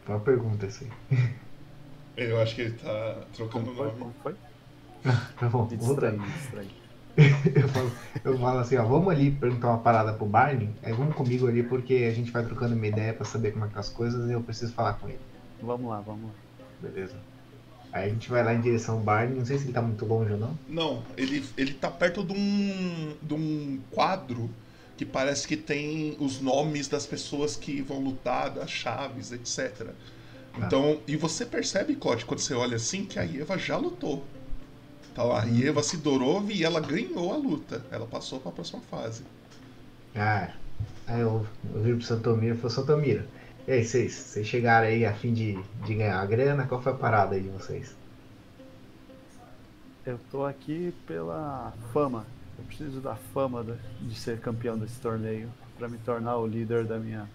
Foi 0.05 0.15
uma 0.15 0.21
pergunta 0.21 0.67
assim. 0.67 0.89
Eu 2.17 2.41
acho 2.41 2.55
que 2.55 2.63
ele 2.63 2.79
tá 2.79 3.27
trocando 3.35 3.71
o 3.71 3.75
nome. 3.75 3.91
Como 3.99 4.15
foi? 4.23 4.35
Tá 5.39 5.49
bom, 5.51 5.69
Me 5.71 5.77
volta. 5.77 6.15
Eu 7.55 7.69
falo, 7.69 7.93
eu 8.25 8.39
falo 8.39 8.59
assim, 8.59 8.77
ó, 8.77 8.85
vamos 8.85 9.09
ali 9.09 9.31
perguntar 9.31 9.69
uma 9.69 9.79
parada 9.79 10.13
pro 10.13 10.27
Barney, 10.27 10.69
aí 10.83 10.93
vamos 10.93 11.15
comigo 11.15 11.47
ali 11.47 11.63
porque 11.63 12.07
a 12.11 12.15
gente 12.15 12.31
vai 12.31 12.45
trocando 12.45 12.75
uma 12.75 12.87
ideia 12.87 13.15
pra 13.15 13.25
saber 13.25 13.53
como 13.53 13.65
é 13.65 13.69
que 13.69 13.75
tá 13.75 13.81
as 13.81 13.89
coisas 13.89 14.29
e 14.29 14.33
eu 14.33 14.43
preciso 14.43 14.73
falar 14.73 14.95
com 14.95 15.09
ele, 15.09 15.19
Vamos 15.63 15.89
lá, 15.89 16.01
vamos 16.01 16.25
lá. 16.25 16.31
beleza? 16.81 17.15
Aí 17.93 18.11
a 18.11 18.13
gente 18.13 18.29
vai 18.29 18.45
lá 18.45 18.53
em 18.53 18.61
direção 18.61 18.97
ao 18.97 19.01
Barney, 19.01 19.39
não 19.39 19.47
sei 19.47 19.57
se 19.57 19.65
ele 19.65 19.73
tá 19.73 19.81
muito 19.81 20.05
longe 20.05 20.33
ou 20.33 20.39
não. 20.39 20.59
Não, 20.69 21.03
ele, 21.17 21.43
ele 21.57 21.73
tá 21.73 21.91
perto 21.91 22.23
de 22.23 22.35
um, 22.35 23.15
de 23.23 23.33
um 23.33 23.81
quadro 23.91 24.51
que 24.99 25.07
parece 25.07 25.47
que 25.49 25.57
tem 25.57 26.17
os 26.21 26.41
nomes 26.41 26.89
das 26.89 27.07
pessoas 27.07 27.57
que 27.57 27.81
vão 27.81 28.01
lutar, 28.01 28.51
das 28.51 28.71
chaves, 28.71 29.33
etc. 29.33 29.89
Então, 30.59 31.01
e 31.07 31.17
você 31.17 31.45
percebe, 31.47 31.95
Clote, 31.95 32.25
quando 32.25 32.41
você 32.41 32.55
olha 32.55 32.77
assim, 32.77 33.05
que 33.05 33.19
a 33.19 33.25
Eva 33.25 33.59
já 33.59 33.77
lutou. 33.77 34.25
Tá 35.17 35.23
lá, 35.23 35.43
a 35.43 35.49
Eva 35.49 35.83
Sidorov 35.83 36.51
e 36.51 36.63
ela 36.63 36.79
ganhou 36.79 37.33
a 37.33 37.39
luta. 37.39 37.83
Ela 37.91 38.07
passou 38.07 38.39
para 38.39 38.51
a 38.51 38.55
próxima 38.55 38.83
fase. 38.83 39.25
Ah, 40.15 40.51
aí 41.07 41.23
eu, 41.23 41.47
eu 41.75 41.83
viro 41.83 41.97
pro 41.97 42.07
Santomiro 42.07 42.55
e 42.55 42.59
falo, 42.59 42.71
Santomiro, 42.71 43.25
e 43.67 43.73
aí, 43.73 43.83
vocês, 43.83 44.13
vocês 44.13 44.47
chegaram 44.47 44.87
aí 44.87 45.07
a 45.07 45.15
fim 45.15 45.33
de, 45.33 45.59
de 45.87 45.95
ganhar 45.95 46.21
a 46.21 46.27
grana, 46.27 46.67
qual 46.67 46.83
foi 46.83 46.93
a 46.93 46.97
parada 46.97 47.35
aí 47.35 47.41
de 47.41 47.49
vocês? 47.49 47.97
Eu 50.05 50.21
tô 50.31 50.45
aqui 50.45 50.93
pela 51.07 51.73
fama. 51.95 52.27
Eu 52.59 52.65
preciso 52.65 53.01
da 53.01 53.17
fama 53.17 53.65
de 53.99 54.15
ser 54.15 54.39
campeão 54.39 54.77
desse 54.77 55.01
torneio 55.01 55.49
pra 55.79 55.89
me 55.89 55.97
tornar 55.97 56.37
o 56.37 56.47
líder 56.47 56.85
da 56.85 56.99
minha 56.99 57.27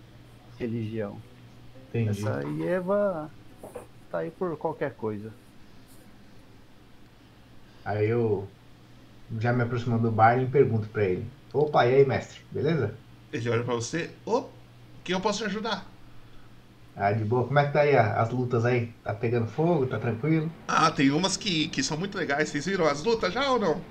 religião. 0.59 1.17
Entendi. 1.89 2.21
Essa 2.21 2.43
Eva 2.63 3.29
tá 4.11 4.19
aí 4.19 4.29
por 4.29 4.55
qualquer 4.55 4.93
coisa. 4.93 5.33
Aí 7.83 8.07
eu, 8.09 8.57
já 9.39 9.53
me 9.53 9.63
aproximando 9.63 10.03
do 10.09 10.15
bar, 10.15 10.39
e 10.41 10.51
pergunto 10.51 10.89
pra 10.91 11.05
ele: 11.05 11.37
Opa, 11.53 11.85
e 11.87 11.95
aí, 11.95 12.05
mestre, 12.05 12.41
beleza? 12.51 13.03
Ele 13.31 13.49
olha 13.49 13.63
pra 13.63 13.73
você. 13.75 14.15
Ô, 14.25 14.49
que 15.03 15.13
eu 15.13 15.21
posso 15.21 15.39
te 15.39 15.45
ajudar? 15.45 15.91
Ah, 16.95 17.11
de 17.13 17.25
boa, 17.25 17.45
como 17.47 17.59
é 17.59 17.65
que 17.67 17.73
tá 17.73 17.81
aí 17.81 17.95
as 17.97 18.29
lutas 18.29 18.63
aí? 18.65 18.93
Tá 19.03 19.13
pegando 19.13 19.47
fogo? 19.47 19.87
Tá 19.87 19.99
tranquilo? 19.99 20.57
Ah, 20.67 20.89
tem 20.91 21.11
umas 21.11 21.37
que, 21.37 21.67
que 21.69 21.83
são 21.83 21.97
muito 21.97 22.17
legais. 22.17 22.49
Vocês 22.49 22.65
viram 22.65 22.87
as 22.87 23.03
lutas 23.03 23.31
já 23.33 23.51
ou 23.51 23.59
não? 23.59 23.85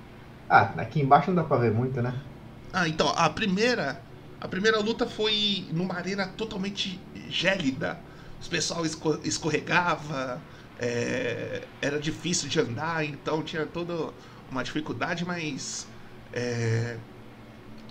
Ah, 0.48 0.74
aqui 0.82 1.00
embaixo 1.00 1.30
não 1.30 1.36
dá 1.42 1.44
pra 1.48 1.56
ver 1.58 1.72
muito, 1.72 2.02
né? 2.02 2.30
Ah, 2.72 2.88
então, 2.88 3.08
a 3.10 3.28
primeira. 3.30 4.04
A 4.40 4.48
primeira 4.48 4.78
luta 4.80 5.06
foi 5.06 5.68
numa 5.72 5.94
arena 5.96 6.26
totalmente 6.28 7.06
gélida. 7.28 8.02
Os 8.40 8.48
pessoal 8.48 8.86
esco- 8.86 9.20
escorregava, 9.22 10.42
é, 10.80 11.62
era 11.82 12.00
difícil 12.00 12.48
de 12.48 12.58
andar, 12.58 13.04
então 13.04 13.42
tinha 13.42 13.66
toda 13.66 14.12
uma 14.50 14.64
dificuldade, 14.64 15.24
mas. 15.24 15.86
é, 16.32 16.96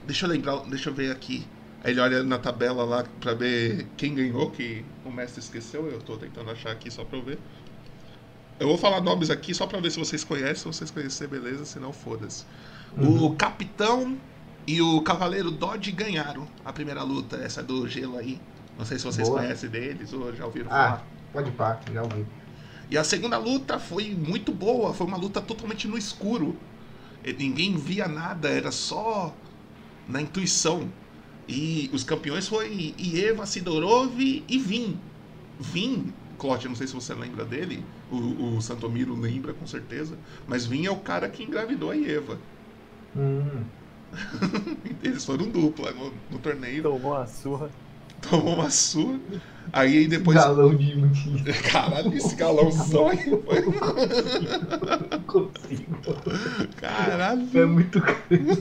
deixa 0.06 0.26
eu 0.26 0.30
lembrar, 0.30 0.58
deixa 0.66 0.90
eu 0.90 0.94
ver 0.94 1.12
aqui. 1.12 1.46
Aí 1.84 1.92
ele 1.92 2.02
olha 2.02 2.24
na 2.24 2.38
tabela 2.40 2.84
lá 2.84 3.06
pra 3.22 3.34
ver 3.34 3.88
quem 3.96 4.14
ganhou, 4.16 4.50
que 4.52 4.84
o 5.06 5.12
mestre 5.12 5.40
esqueceu, 5.40 5.88
eu 5.90 6.02
tô 6.02 6.18
tentando 6.18 6.50
achar 6.50 6.72
aqui 6.72 6.90
só 6.92 7.06
pra 7.06 7.18
eu 7.20 7.24
ver. 7.24 7.40
Eu 8.60 8.68
vou 8.68 8.78
falar 8.78 9.00
nomes 9.00 9.30
aqui 9.30 9.54
só 9.54 9.66
pra 9.66 9.80
ver 9.80 9.90
se 9.92 9.98
vocês 9.98 10.24
conhecem, 10.26 10.56
se 10.56 10.66
vocês 10.66 10.92
conhecerem, 10.92 11.40
beleza, 11.40 11.64
senão 11.64 11.94
foda-se. 11.94 12.44
O 12.98 13.34
capitão 13.36 14.18
e 14.68 14.82
o 14.82 15.00
cavaleiro 15.02 15.52
Dodge 15.52 15.92
ganharam 15.92 16.46
a 16.66 16.74
primeira 16.74 17.02
luta, 17.04 17.38
essa 17.38 17.64
do 17.64 17.88
gelo 17.88 18.18
aí. 18.18 18.42
Não 18.78 18.84
sei 18.84 18.98
se 18.98 19.06
vocês 19.06 19.30
Boa. 19.30 19.42
conhecem 19.42 19.70
deles 19.70 20.12
ou 20.12 20.36
já 20.36 20.46
ouviram 20.46 20.68
Ah, 20.70 20.74
falar. 20.74 21.08
pode 21.32 21.52
pá, 21.52 21.80
já 21.94 22.02
ouvi. 22.04 22.26
E 22.90 22.98
a 22.98 23.04
segunda 23.04 23.38
luta 23.38 23.80
foi 23.80 24.16
muito 24.16 24.52
boa, 24.52 24.94
foi 24.94 25.06
uma 25.06 25.18
luta 25.18 25.40
totalmente 25.40 25.88
no 25.88 25.98
escuro. 25.98 26.56
E 27.24 27.34
Ninguém 27.34 27.76
via 27.78 28.08
nada, 28.08 28.50
era 28.50 28.72
só 28.72 29.34
na 30.08 30.22
intuição. 30.22 30.90
E 31.48 31.90
os 31.94 32.04
campeões 32.04 32.48
foi 32.48 32.96
Ieva, 32.98 33.46
Sidorov 33.46 34.20
e 34.20 34.58
Vin. 34.58 35.00
Vin, 35.60 36.14
Clote, 36.38 36.68
não 36.68 36.76
sei 36.76 36.88
se 36.88 36.94
você 36.94 37.14
lembra 37.14 37.44
dele, 37.44 37.84
o, 38.12 38.56
o 38.56 38.62
Santomiro 38.62 39.14
lembra 39.14 39.54
com 39.54 39.68
certeza, 39.68 40.18
mas 40.48 40.66
Vin 40.66 40.86
é 40.86 40.92
o 40.92 40.98
cara 40.98 41.28
que 41.30 41.44
engravidou 41.44 41.92
a 41.92 41.96
Ieva. 41.96 42.40
Hum, 43.16 43.64
Eles 45.04 45.26
foram 45.26 45.50
dupla 45.50 45.92
no, 45.92 46.14
no 46.32 46.40
torneio, 46.40 46.84
Tomou 46.84 47.16
a 47.16 47.28
surra. 47.28 47.70
tomou 48.30 48.56
uma 48.56 48.70
surra. 48.70 49.20
Aí 49.72 50.08
depois. 50.08 50.36
galão 50.38 50.76
de 50.76 50.96
mentira. 50.96 51.54
Caralho, 51.72 52.14
esse 52.14 52.36
galãozão 52.36 53.10
aí. 53.10 53.18
foi- 53.18 53.66
Não 55.12 55.20
consigo. 55.28 55.98
Caralho. 56.78 57.48
É 57.54 57.66
muito 57.66 58.00
grande. 58.00 58.58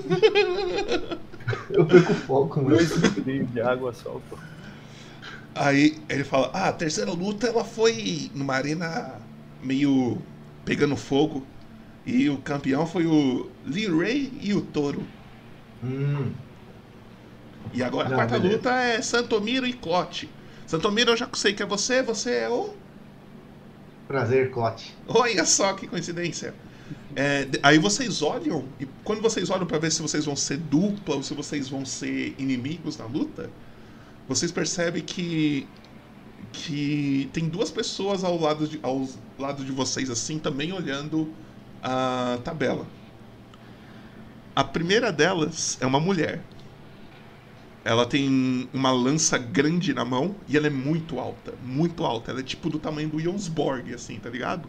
Eu 1.70 1.86
perco 1.86 2.12
o 2.12 2.14
foco, 2.14 2.60
mano. 2.62 2.76
Dois 2.76 3.50
de 3.52 3.60
água 3.60 3.92
solta. 3.94 4.36
Aí 5.54 5.98
ele 6.08 6.24
fala: 6.24 6.50
Ah, 6.52 6.68
a 6.68 6.72
terceira 6.72 7.10
luta 7.10 7.46
ela 7.46 7.64
foi 7.64 8.30
numa 8.34 8.54
arena 8.54 9.14
meio 9.62 10.18
pegando 10.64 10.96
fogo. 10.96 11.42
E 12.06 12.28
o 12.30 12.38
campeão 12.38 12.86
foi 12.86 13.06
o 13.06 13.50
Lee 13.66 13.86
Ray 13.88 14.32
e 14.42 14.54
o 14.54 14.60
Toro. 14.60 15.02
Hum, 15.82 16.30
E 17.72 17.82
agora 17.82 18.08
a 18.08 18.10
Não, 18.10 18.16
quarta 18.16 18.38
beleza. 18.38 18.56
luta 18.56 18.70
é 18.82 19.02
Santomiro 19.02 19.66
e 19.66 19.72
Clote. 19.72 20.30
Santomiro 20.66 21.12
eu 21.12 21.16
já 21.16 21.28
sei 21.34 21.54
que 21.54 21.62
é 21.62 21.66
você, 21.66 22.02
você 22.02 22.30
é 22.40 22.48
o. 22.48 22.74
prazer, 24.06 24.50
Clote. 24.50 24.96
Olha 25.06 25.44
só 25.44 25.72
que 25.74 25.86
coincidência. 25.86 26.54
É, 27.16 27.48
aí 27.62 27.78
vocês 27.78 28.22
olham, 28.22 28.68
e 28.80 28.86
quando 29.04 29.20
vocês 29.20 29.50
olham 29.50 29.66
pra 29.66 29.78
ver 29.78 29.90
se 29.92 30.00
vocês 30.02 30.24
vão 30.24 30.36
ser 30.36 30.58
dupla 30.58 31.16
ou 31.16 31.22
se 31.22 31.35
vocês 31.35 31.68
vão 31.68 31.85
ser 31.85 32.35
inimigos 32.38 32.96
na 32.96 33.06
luta, 33.06 33.50
vocês 34.28 34.52
percebem 34.52 35.02
que 35.02 35.68
que 36.52 37.30
tem 37.33 37.48
duas 37.48 37.70
pessoas 37.70 38.24
ao 38.24 38.38
lado 38.40 38.66
de, 38.68 38.80
ao 38.83 39.06
lado 39.38 39.64
de 39.64 39.72
vocês 39.72 40.11
assim 40.11 40.38
também 40.38 40.72
olhando 40.72 41.35
a 41.83 42.38
tabela. 42.44 42.87
A 44.54 44.64
primeira 44.64 45.12
delas 45.12 45.78
é 45.80 45.87
uma 45.87 46.00
mulher. 46.00 46.42
Ela 47.88 48.05
tem 48.05 48.68
uma 48.70 48.90
lança 48.90 49.38
grande 49.38 49.94
na 49.94 50.05
mão 50.05 50.37
e 50.46 50.59
ela 50.59 50.66
é 50.66 50.70
muito 50.70 51.18
alta, 51.18 51.55
muito 51.64 52.05
alta. 52.05 52.31
Ela 52.31 52.40
é 52.40 52.42
tipo 52.42 52.68
do 52.68 52.79
tamanho 52.79 53.09
do 53.09 53.18
Jonsborg, 53.18 53.94
assim, 53.94 54.18
tá 54.18 54.29
ligado? 54.29 54.68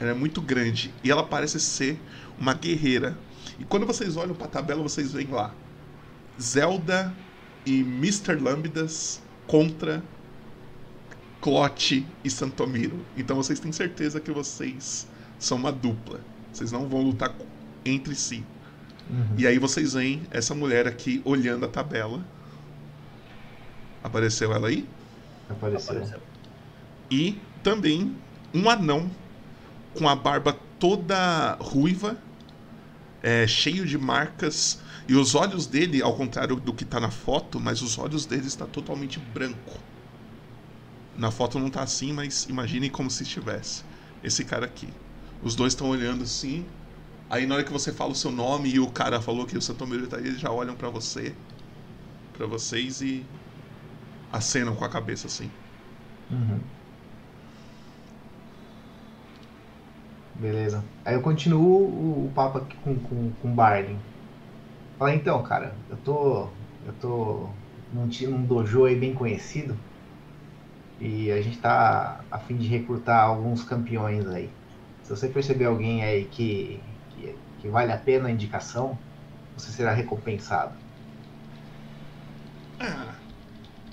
Ela 0.00 0.10
é 0.10 0.12
muito 0.12 0.42
grande 0.42 0.92
e 1.04 1.12
ela 1.12 1.22
parece 1.22 1.60
ser 1.60 2.00
uma 2.36 2.54
guerreira. 2.54 3.16
E 3.56 3.64
quando 3.64 3.86
vocês 3.86 4.16
olham 4.16 4.34
pra 4.34 4.48
tabela, 4.48 4.82
vocês 4.82 5.12
veem 5.12 5.28
lá 5.28 5.54
Zelda 6.40 7.14
e 7.64 7.82
Mr. 7.82 8.34
Lambdas 8.34 9.22
contra 9.46 10.02
Clote 11.40 12.04
e 12.24 12.28
Santomiro. 12.28 12.98
Então 13.16 13.36
vocês 13.36 13.60
têm 13.60 13.70
certeza 13.70 14.18
que 14.18 14.32
vocês 14.32 15.06
são 15.38 15.56
uma 15.56 15.70
dupla. 15.70 16.20
Vocês 16.52 16.72
não 16.72 16.88
vão 16.88 17.00
lutar 17.00 17.32
entre 17.84 18.16
si. 18.16 18.42
Uhum. 19.12 19.34
E 19.36 19.46
aí 19.46 19.58
vocês 19.58 19.92
veem 19.92 20.22
essa 20.30 20.54
mulher 20.54 20.88
aqui 20.88 21.20
olhando 21.24 21.66
a 21.66 21.68
tabela. 21.68 22.24
Apareceu 24.02 24.52
ela 24.52 24.68
aí? 24.68 24.88
Apareceu. 25.50 25.92
Apareceu. 25.92 26.20
E 27.10 27.38
também 27.62 28.16
um 28.54 28.70
anão 28.70 29.10
com 29.94 30.08
a 30.08 30.16
barba 30.16 30.58
toda 30.78 31.56
ruiva, 31.60 32.16
é, 33.22 33.46
cheio 33.46 33.86
de 33.86 33.98
marcas. 33.98 34.80
E 35.06 35.14
os 35.14 35.34
olhos 35.34 35.66
dele, 35.66 36.00
ao 36.00 36.14
contrário 36.14 36.56
do 36.56 36.72
que 36.72 36.84
tá 36.84 36.98
na 36.98 37.10
foto, 37.10 37.60
mas 37.60 37.82
os 37.82 37.98
olhos 37.98 38.24
dele 38.24 38.46
está 38.46 38.66
totalmente 38.66 39.18
branco. 39.18 39.78
Na 41.16 41.30
foto 41.30 41.58
não 41.58 41.68
tá 41.68 41.82
assim, 41.82 42.12
mas 42.12 42.46
imagine 42.48 42.88
como 42.88 43.10
se 43.10 43.22
estivesse. 43.24 43.84
Esse 44.24 44.44
cara 44.44 44.64
aqui. 44.64 44.88
Os 45.42 45.54
dois 45.54 45.72
estão 45.72 45.90
olhando 45.90 46.22
assim. 46.22 46.64
Aí 47.32 47.46
na 47.46 47.54
hora 47.54 47.64
que 47.64 47.72
você 47.72 47.90
fala 47.90 48.12
o 48.12 48.14
seu 48.14 48.30
nome 48.30 48.68
e 48.68 48.78
o 48.78 48.90
cara 48.90 49.18
falou 49.18 49.46
que 49.46 49.56
o 49.56 49.62
Santomiro 49.62 50.06
tá 50.06 50.18
aí, 50.18 50.26
eles 50.26 50.38
já 50.38 50.50
olham 50.50 50.74
pra 50.76 50.90
você. 50.90 51.34
Pra 52.36 52.46
vocês 52.46 53.00
e 53.00 53.24
acenam 54.30 54.76
com 54.76 54.84
a 54.84 54.88
cabeça 54.90 55.28
assim. 55.28 55.50
Uhum. 56.30 56.60
Beleza. 60.34 60.84
Aí 61.06 61.14
eu 61.14 61.22
continuo 61.22 61.62
o, 61.62 62.26
o 62.26 62.32
papo 62.34 62.58
aqui 62.58 62.76
com, 62.84 62.94
com, 62.96 63.32
com 63.40 63.50
o 63.50 63.54
Barley. 63.54 63.96
Fala, 64.98 65.14
então, 65.14 65.42
cara, 65.42 65.74
eu 65.88 65.96
tô. 65.96 66.48
Eu 66.86 66.92
tô 67.00 67.48
num, 67.94 68.10
num 68.28 68.44
dojo 68.44 68.84
aí 68.84 68.94
bem 68.94 69.14
conhecido. 69.14 69.74
E 71.00 71.32
a 71.32 71.40
gente 71.40 71.58
tá 71.58 72.20
a 72.30 72.38
fim 72.38 72.58
de 72.58 72.68
recrutar 72.68 73.24
alguns 73.24 73.64
campeões 73.64 74.26
aí. 74.26 74.50
Se 75.02 75.08
você 75.10 75.28
perceber 75.28 75.64
alguém 75.64 76.04
aí 76.04 76.26
que, 76.26 76.78
que, 77.62 77.68
vale 77.68 77.92
a 77.92 77.98
pena 77.98 78.28
a 78.28 78.32
indicação, 78.32 78.98
você 79.56 79.70
será 79.72 79.92
recompensado. 79.92 80.76
Ah, 82.78 83.20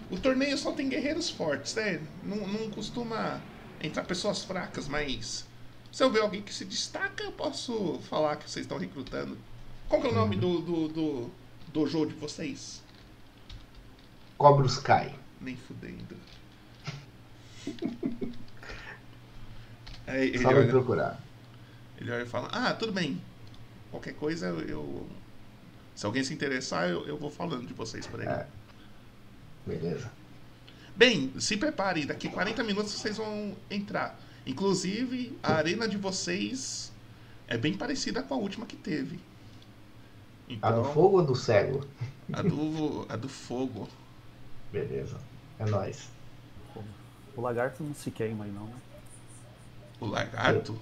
o 0.09 0.19
torneio 0.19 0.57
só 0.57 0.73
tem 0.73 0.89
guerreiros 0.89 1.29
fortes, 1.29 1.75
né? 1.75 2.01
Não, 2.23 2.47
não 2.47 2.71
costuma 2.71 3.45
entrar 3.79 4.03
pessoas 4.05 4.43
fracas, 4.43 4.87
mas 4.87 5.47
se 5.91 6.03
eu 6.03 6.11
ver 6.11 6.21
alguém 6.21 6.41
que 6.43 6.53
se 6.53 6.65
destaca, 6.65 7.23
eu 7.23 7.31
posso 7.33 7.99
falar 8.09 8.37
que 8.37 8.49
vocês 8.49 8.65
estão 8.65 8.77
recrutando. 8.77 9.37
Qual 9.87 10.01
que 10.01 10.07
é 10.07 10.11
o 10.11 10.15
nome 10.15 10.35
do, 10.37 10.61
do, 10.61 10.87
do 10.89 11.35
dojo 11.67 12.05
de 12.07 12.15
vocês? 12.15 12.83
Cobra 14.37 14.65
os 14.65 14.77
Sky. 14.77 15.13
Nem 15.39 15.55
fudendo. 15.57 16.15
Ele 20.07 20.37
Só 20.41 20.53
me 20.53 20.63
olha, 20.63 20.65
procurar. 20.65 21.19
ele 21.97 22.11
olha 22.11 22.23
e 22.23 22.25
fala: 22.25 22.49
Ah, 22.51 22.73
tudo 22.73 22.91
bem. 22.91 23.21
Qualquer 23.91 24.13
coisa 24.13 24.47
eu. 24.47 25.07
se 25.95 26.05
alguém 26.05 26.23
se 26.23 26.33
interessar, 26.33 26.89
eu, 26.89 27.07
eu 27.07 27.17
vou 27.17 27.29
falando 27.29 27.65
de 27.65 27.73
vocês 27.73 28.05
por 28.05 28.21
aí. 28.21 28.27
É. 28.27 28.47
Beleza. 29.65 30.11
Bem, 30.95 31.31
se 31.39 31.55
preparem, 31.57 32.05
daqui 32.05 32.27
40 32.29 32.63
minutos 32.63 32.91
vocês 32.93 33.17
vão 33.17 33.55
entrar. 33.69 34.19
Inclusive, 34.45 35.37
a 35.41 35.53
arena 35.53 35.87
de 35.87 35.97
vocês 35.97 36.91
é 37.47 37.57
bem 37.57 37.75
parecida 37.75 38.21
com 38.21 38.33
a 38.33 38.37
última 38.37 38.65
que 38.65 38.75
teve. 38.75 39.19
A 40.49 40.53
Então, 40.53 40.83
do 40.83 40.89
fogo 40.89 41.17
ou 41.19 41.25
do 41.25 41.35
cego? 41.35 41.85
a 42.33 42.41
do, 42.41 43.05
a 43.09 43.15
do 43.15 43.29
fogo. 43.29 43.87
Beleza. 44.71 45.17
É 45.59 45.65
nóis. 45.65 46.09
O 47.35 47.41
lagarto 47.41 47.83
não 47.83 47.93
se 47.93 48.11
queima 48.11 48.43
aí 48.45 48.51
não, 48.51 48.65
né? 48.65 48.75
O 49.99 50.05
lagarto. 50.07 50.79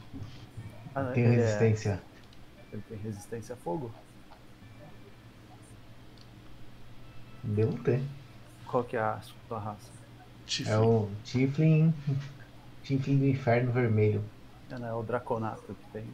Ah? 0.96 1.12
Tem 1.14 1.26
é- 1.26 1.30
resistência. 1.30 2.02
Ele 2.78 2.84
tem 2.90 2.98
resistência 3.00 3.54
a 3.54 3.58
fogo? 3.58 3.92
Devo 7.44 7.78
ter. 7.84 8.02
Qual 8.66 8.84
que 8.84 8.98
é 8.98 9.00
a 9.00 9.20
sua 9.48 9.60
raça? 9.60 9.90
Tiflin. 10.46 10.72
É 10.74 10.78
o 10.80 11.10
Tiflin. 11.24 11.94
Tiflin 12.84 13.18
do 13.18 13.26
Inferno 13.26 13.72
Vermelho. 13.72 14.24
É, 14.70 14.78
né? 14.78 14.94
o 14.94 15.02
draconato 15.02 15.74
que 15.74 15.92
tem. 15.94 16.06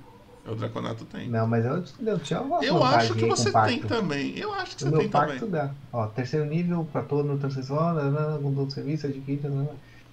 O 0.46 0.56
Draconato 0.56 1.06
tem. 1.06 1.30
Não, 1.30 1.48
mas 1.48 1.64
eu, 1.64 1.82
eu 2.06 2.20
tinha 2.20 2.42
uma 2.42 2.62
Eu 2.64 2.84
acho 2.84 3.14
que 3.16 3.26
você 3.26 3.50
tem 3.50 3.82
também. 3.82 4.38
Eu 4.38 4.54
acho 4.54 4.76
que 4.76 4.84
O 4.84 4.88
você 4.88 4.92
meu 4.92 5.00
tem 5.00 5.10
pacto 5.10 5.40
também. 5.40 5.50
dá. 5.52 5.74
Ó, 5.94 6.08
terceiro 6.08 6.46
nível 6.46 6.86
pra 6.92 7.02
todo 7.02 7.24
no 7.24 7.40
com 7.40 8.54
todo 8.54 8.72
serviço, 8.74 9.08
adquirido. 9.08 9.48
né? 9.50 9.68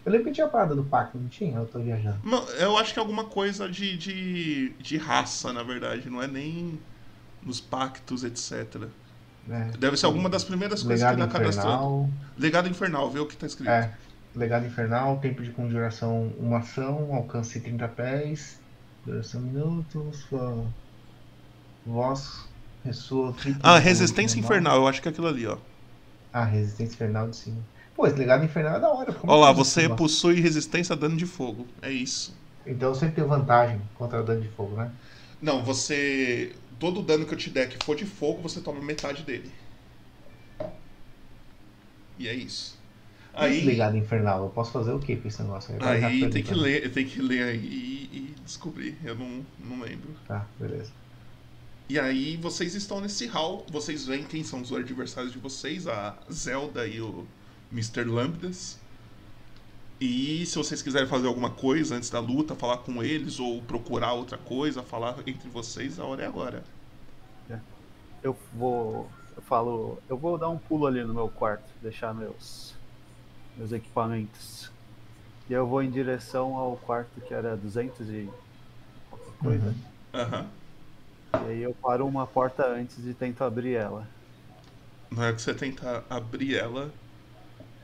Eu 0.04 0.12
lembro 0.12 0.28
que 0.28 0.32
tinha 0.32 0.48
parada 0.48 0.74
do 0.74 0.84
pacto, 0.84 1.18
não 1.18 1.28
tinha? 1.28 1.56
Eu 1.56 1.66
tô 1.66 1.78
viajando. 1.78 2.18
Não, 2.24 2.42
eu 2.50 2.76
acho 2.78 2.92
que 2.92 2.98
é 2.98 3.02
alguma 3.02 3.24
coisa 3.24 3.68
de, 3.68 3.96
de, 3.96 4.70
de 4.80 4.96
raça, 4.96 5.52
na 5.52 5.62
verdade. 5.62 6.08
Não 6.08 6.22
é 6.22 6.26
nem 6.26 6.78
nos 7.42 7.60
pactos, 7.60 8.24
etc. 8.24 8.88
É. 9.48 9.76
Deve 9.78 9.96
ser 9.96 10.06
alguma 10.06 10.28
das 10.28 10.44
primeiras 10.44 10.82
coisas 10.82 11.10
que 11.10 11.16
cadastrando. 11.16 11.48
infernal. 11.48 12.10
Legado 12.38 12.68
Infernal, 12.68 13.10
vê 13.10 13.20
o 13.20 13.26
que 13.26 13.36
tá 13.36 13.46
escrito. 13.46 13.70
É. 13.70 13.92
Legado 14.34 14.64
infernal, 14.64 15.18
tempo 15.18 15.42
de 15.42 15.50
conjuração, 15.50 16.32
uma 16.38 16.58
ação, 16.58 17.12
alcance 17.12 17.58
30 17.60 17.88
pés, 17.88 18.60
duração 19.04 19.40
minutos, 19.40 20.18
sua 20.28 20.64
voz 21.84 22.48
ressoa. 22.84 23.34
Ah, 23.62 23.78
Resistência 23.78 24.36
normal. 24.40 24.58
Infernal, 24.58 24.76
eu 24.76 24.88
acho 24.88 25.02
que 25.02 25.08
é 25.08 25.10
aquilo 25.10 25.26
ali, 25.26 25.46
ó. 25.46 25.58
Ah, 26.32 26.44
resistência 26.44 26.94
infernal 26.94 27.28
de 27.28 27.36
cima. 27.36 27.58
Pô, 27.94 28.06
esse 28.06 28.16
legado 28.16 28.44
infernal 28.44 28.76
é 28.76 28.80
da 28.80 28.88
hora. 28.88 29.12
como 29.12 29.32
Olha 29.32 29.40
lá, 29.42 29.50
eu 29.50 29.54
você 29.54 29.88
possui 29.88 30.40
resistência 30.40 30.94
a 30.94 30.96
dano 30.96 31.16
de 31.16 31.26
fogo. 31.26 31.66
É 31.82 31.90
isso. 31.90 32.34
Então 32.66 32.90
eu 32.90 32.94
sempre 32.94 33.16
tenho 33.16 33.28
vantagem 33.28 33.80
contra 33.94 34.22
dano 34.22 34.40
de 34.40 34.48
fogo, 34.48 34.76
né? 34.76 34.90
Não, 35.40 35.62
você. 35.62 36.52
Todo 36.78 37.02
dano 37.02 37.26
que 37.26 37.34
eu 37.34 37.38
te 37.38 37.50
der 37.50 37.68
que 37.68 37.84
for 37.84 37.94
de 37.94 38.06
fogo, 38.06 38.40
você 38.40 38.60
toma 38.60 38.80
metade 38.80 39.22
dele. 39.22 39.50
E 42.18 42.26
é 42.28 42.34
isso. 42.34 42.78
Esse 43.34 43.44
Aí, 43.44 43.64
legado 43.64 43.96
infernal, 43.96 44.44
eu 44.44 44.50
posso 44.50 44.72
fazer 44.72 44.92
o 44.92 44.98
que 44.98 45.16
com 45.16 45.28
esse 45.28 45.42
negócio 45.42 45.74
aí? 45.74 46.04
Aí 46.04 46.30
tem 46.30 46.42
que 46.42 46.54
ler, 46.54 46.90
tem 46.90 47.06
que 47.06 47.20
ler 47.22 47.42
aí 47.44 47.58
e, 47.58 48.16
e 48.16 48.34
descobrir. 48.44 48.96
Eu 49.04 49.14
não, 49.14 49.44
não 49.58 49.80
lembro. 49.80 50.10
Tá, 50.26 50.46
beleza. 50.58 50.90
E 51.88 51.98
aí 51.98 52.36
vocês 52.36 52.74
estão 52.74 53.00
nesse 53.00 53.26
hall, 53.26 53.66
vocês 53.70 54.06
veem 54.06 54.22
quem 54.22 54.44
são 54.44 54.60
os 54.60 54.72
adversários 54.72 55.32
de 55.32 55.38
vocês, 55.38 55.86
a 55.86 56.16
Zelda 56.30 56.86
e 56.86 57.00
o 57.00 57.26
Mr. 57.72 58.04
Lambdas. 58.04 58.78
E 60.00 60.46
se 60.46 60.56
vocês 60.56 60.80
quiserem 60.80 61.06
fazer 61.06 61.26
alguma 61.26 61.50
coisa 61.50 61.94
antes 61.94 62.08
da 62.08 62.20
luta, 62.20 62.54
falar 62.54 62.78
com 62.78 63.02
eles 63.02 63.38
ou 63.38 63.60
procurar 63.62 64.14
outra 64.14 64.38
coisa, 64.38 64.82
falar 64.82 65.16
entre 65.26 65.48
vocês, 65.50 66.00
a 66.00 66.04
hora 66.04 66.22
é 66.22 66.26
agora. 66.26 66.64
Eu 68.22 68.36
vou. 68.54 69.08
Eu 69.36 69.42
falo. 69.42 69.98
Eu 70.08 70.16
vou 70.16 70.36
dar 70.36 70.48
um 70.48 70.58
pulo 70.58 70.86
ali 70.86 71.02
no 71.02 71.14
meu 71.14 71.28
quarto, 71.28 71.64
deixar 71.82 72.14
meus. 72.14 72.74
meus 73.56 73.72
equipamentos. 73.72 74.70
E 75.48 75.52
eu 75.52 75.66
vou 75.66 75.82
em 75.82 75.90
direção 75.90 76.54
ao 76.54 76.76
quarto 76.76 77.20
que 77.20 77.32
era 77.32 77.56
200 77.56 78.08
e. 78.08 78.28
qualquer 79.08 79.32
coisa. 79.38 79.66
Uhum. 79.66 79.74
Aham. 80.20 80.46
E 81.46 81.50
aí 81.50 81.62
eu 81.62 81.74
paro 81.74 82.06
uma 82.06 82.26
porta 82.26 82.66
antes 82.66 83.06
e 83.06 83.14
tento 83.14 83.42
abrir 83.42 83.74
ela. 83.74 84.06
Na 85.10 85.22
hora 85.22 85.34
que 85.34 85.42
você 85.42 85.54
tenta 85.54 86.04
abrir 86.10 86.56
ela, 86.56 86.92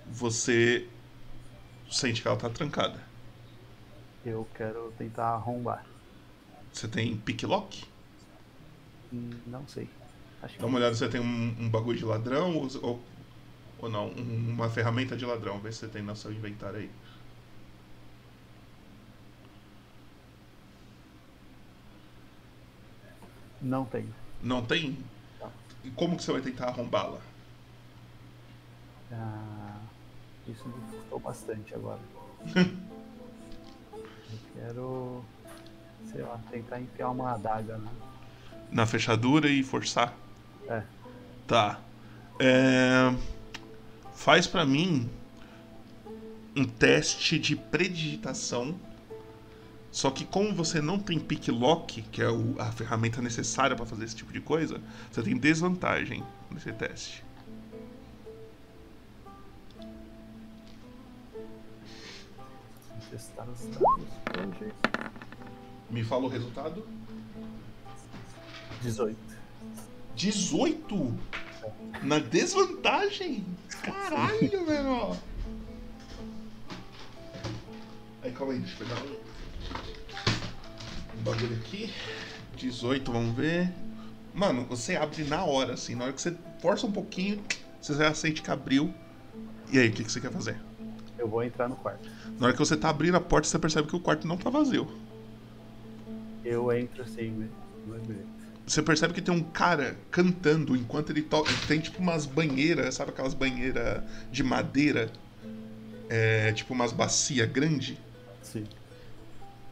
você 0.06 0.90
sente 1.90 2.22
que 2.22 2.28
ela 2.28 2.38
tá 2.38 2.50
trancada. 2.50 3.04
Eu 4.22 4.44
quero 4.44 4.92
tentar 4.92 5.30
arrombar. 5.34 5.90
Você 6.72 6.86
tem 6.88 7.20
pick 7.20 7.42
lock? 7.42 7.82
Hum, 9.10 9.42
Não 9.46 9.66
sei. 9.66 9.96
Acho 10.40 10.58
Dá 10.58 10.66
uma 10.66 10.78
olhada 10.78 10.94
se 10.94 11.00
você 11.00 11.08
tem 11.10 11.20
um, 11.20 11.24
um 11.66 11.70
bagulho 11.70 11.98
de 11.98 12.04
ladrão 12.04 12.56
ou, 12.56 13.12
ou, 13.78 13.88
não, 13.90 14.08
um- 14.10 14.50
uma 14.52 14.70
ferramenta 14.70 15.16
de 15.16 15.24
ladrão. 15.26 15.60
Vê 15.62 15.72
se 15.72 15.80
você 15.80 15.88
tem 15.90 16.02
no 16.02 16.16
seu 16.16 16.32
inventário 16.32 16.78
aí. 16.80 17.00
não 23.60 23.86
tenho. 23.86 24.14
Não 24.40 24.66
tem? 24.66 25.14
Tá. 25.38 25.56
E 25.82 25.90
como 25.92 26.16
que 26.16 26.22
você 26.24 26.32
vai 26.32 26.42
tentar 26.42 26.68
arrombá-la? 26.68 27.22
Ah, 29.10 29.86
isso 30.48 30.66
me 30.68 30.74
custou 30.96 31.18
bastante 31.20 31.74
agora. 31.74 32.00
eu 32.54 34.38
quero. 34.54 35.24
sei 36.11 36.22
lá, 36.22 36.38
tentar 36.50 36.80
enfiar 36.80 37.11
uma 37.11 37.32
adaga 37.35 37.78
né? 37.78 37.90
Na 38.70 38.87
fechadura 38.87 39.48
e 39.48 39.62
forçar? 39.62 40.14
É. 40.68 40.82
Tá. 41.46 41.80
É, 42.38 43.14
Faz 44.14 44.46
pra 44.46 44.64
mim 44.64 45.09
um 46.56 46.64
teste 46.64 47.38
de 47.38 47.54
predigitação. 47.54 48.74
Só 49.92 50.11
que 50.11 50.24
como 50.24 50.54
você 50.54 50.80
não 50.80 50.98
tem 50.98 51.18
pick 51.18 51.48
lock, 51.48 52.02
que 52.02 52.20
é 52.20 52.28
o- 52.30 52.54
a 52.59 52.70
ferramenta 52.72 53.22
necessária 53.22 53.76
pra 53.76 53.87
fazer 53.87 54.04
esse 54.04 54.16
tipo 54.16 54.32
de 54.32 54.40
coisa, 54.40 54.80
você 55.11 55.22
tem 55.22 55.37
desvantagem 55.37 56.22
nesse 56.50 56.72
teste. 56.72 57.24
Testar 63.16 63.48
os 63.48 63.61
dados 63.68 64.61
hoje. 64.61 64.74
Me 65.88 66.05
fala 66.05 66.24
o 66.24 66.29
resultado? 66.29 66.87
18. 68.83 69.16
18? 70.14 71.18
Na 72.02 72.18
desvantagem? 72.18 73.46
Caralho, 73.83 74.66
menor! 74.66 75.16
Aí, 78.22 78.33
calma 78.33 78.52
aí, 78.52 78.59
deixa 78.59 78.83
eu 78.83 78.87
pegar 78.87 79.00
um, 79.02 79.16
um 81.18 81.22
bagulho 81.22 81.57
aqui. 81.57 81.90
18, 82.57 83.11
vamos 83.11 83.35
ver. 83.35 83.72
Mano, 84.35 84.66
você 84.66 84.94
abre 84.94 85.24
na 85.24 85.42
hora, 85.44 85.72
assim. 85.72 85.94
Na 85.94 86.05
hora 86.05 86.12
que 86.12 86.20
você 86.20 86.37
força 86.61 86.87
um 86.87 86.92
pouquinho, 86.92 87.42
você 87.81 87.94
já 87.94 88.12
sente 88.12 88.42
que 88.42 88.50
abriu. 88.50 88.92
E 89.72 89.79
aí, 89.79 89.88
o 89.88 89.92
que, 89.92 90.05
que 90.05 90.12
você 90.12 90.20
quer 90.20 90.31
fazer? 90.31 90.65
Eu 91.18 91.29
vou 91.29 91.42
entrar 91.42 91.68
no 91.68 91.76
quarto. 91.76 92.09
Na 92.38 92.46
hora 92.46 92.52
que 92.52 92.59
você 92.59 92.76
tá 92.76 92.90
abrindo 92.90 93.16
a 93.16 93.20
porta, 93.20 93.48
você 93.48 93.59
percebe 93.59 93.88
que 93.88 93.96
o 93.96 94.00
quarto 94.00 94.26
não 94.26 94.37
tá 94.37 94.50
vazio. 94.50 94.87
Eu 96.44 96.70
entro 96.72 97.02
assim, 97.02 97.31
né? 97.31 97.48
Você 98.66 98.83
percebe 98.83 99.14
que 99.14 99.22
tem 99.22 99.35
um 99.35 99.42
cara 99.42 99.96
cantando 100.11 100.76
enquanto 100.76 101.11
ele 101.11 101.22
toca. 101.22 101.50
Tem 101.68 101.81
tipo 101.81 102.02
umas 102.02 102.26
banheiras, 102.26 102.96
sabe 102.96 103.11
aquelas 103.11 103.35
banheiras 103.35 104.02
de 104.31 104.42
madeira? 104.42 105.11
É, 106.09 106.52
tipo 106.52 106.74
umas 106.74 106.92
bacia 106.92 107.46
grande. 107.46 108.05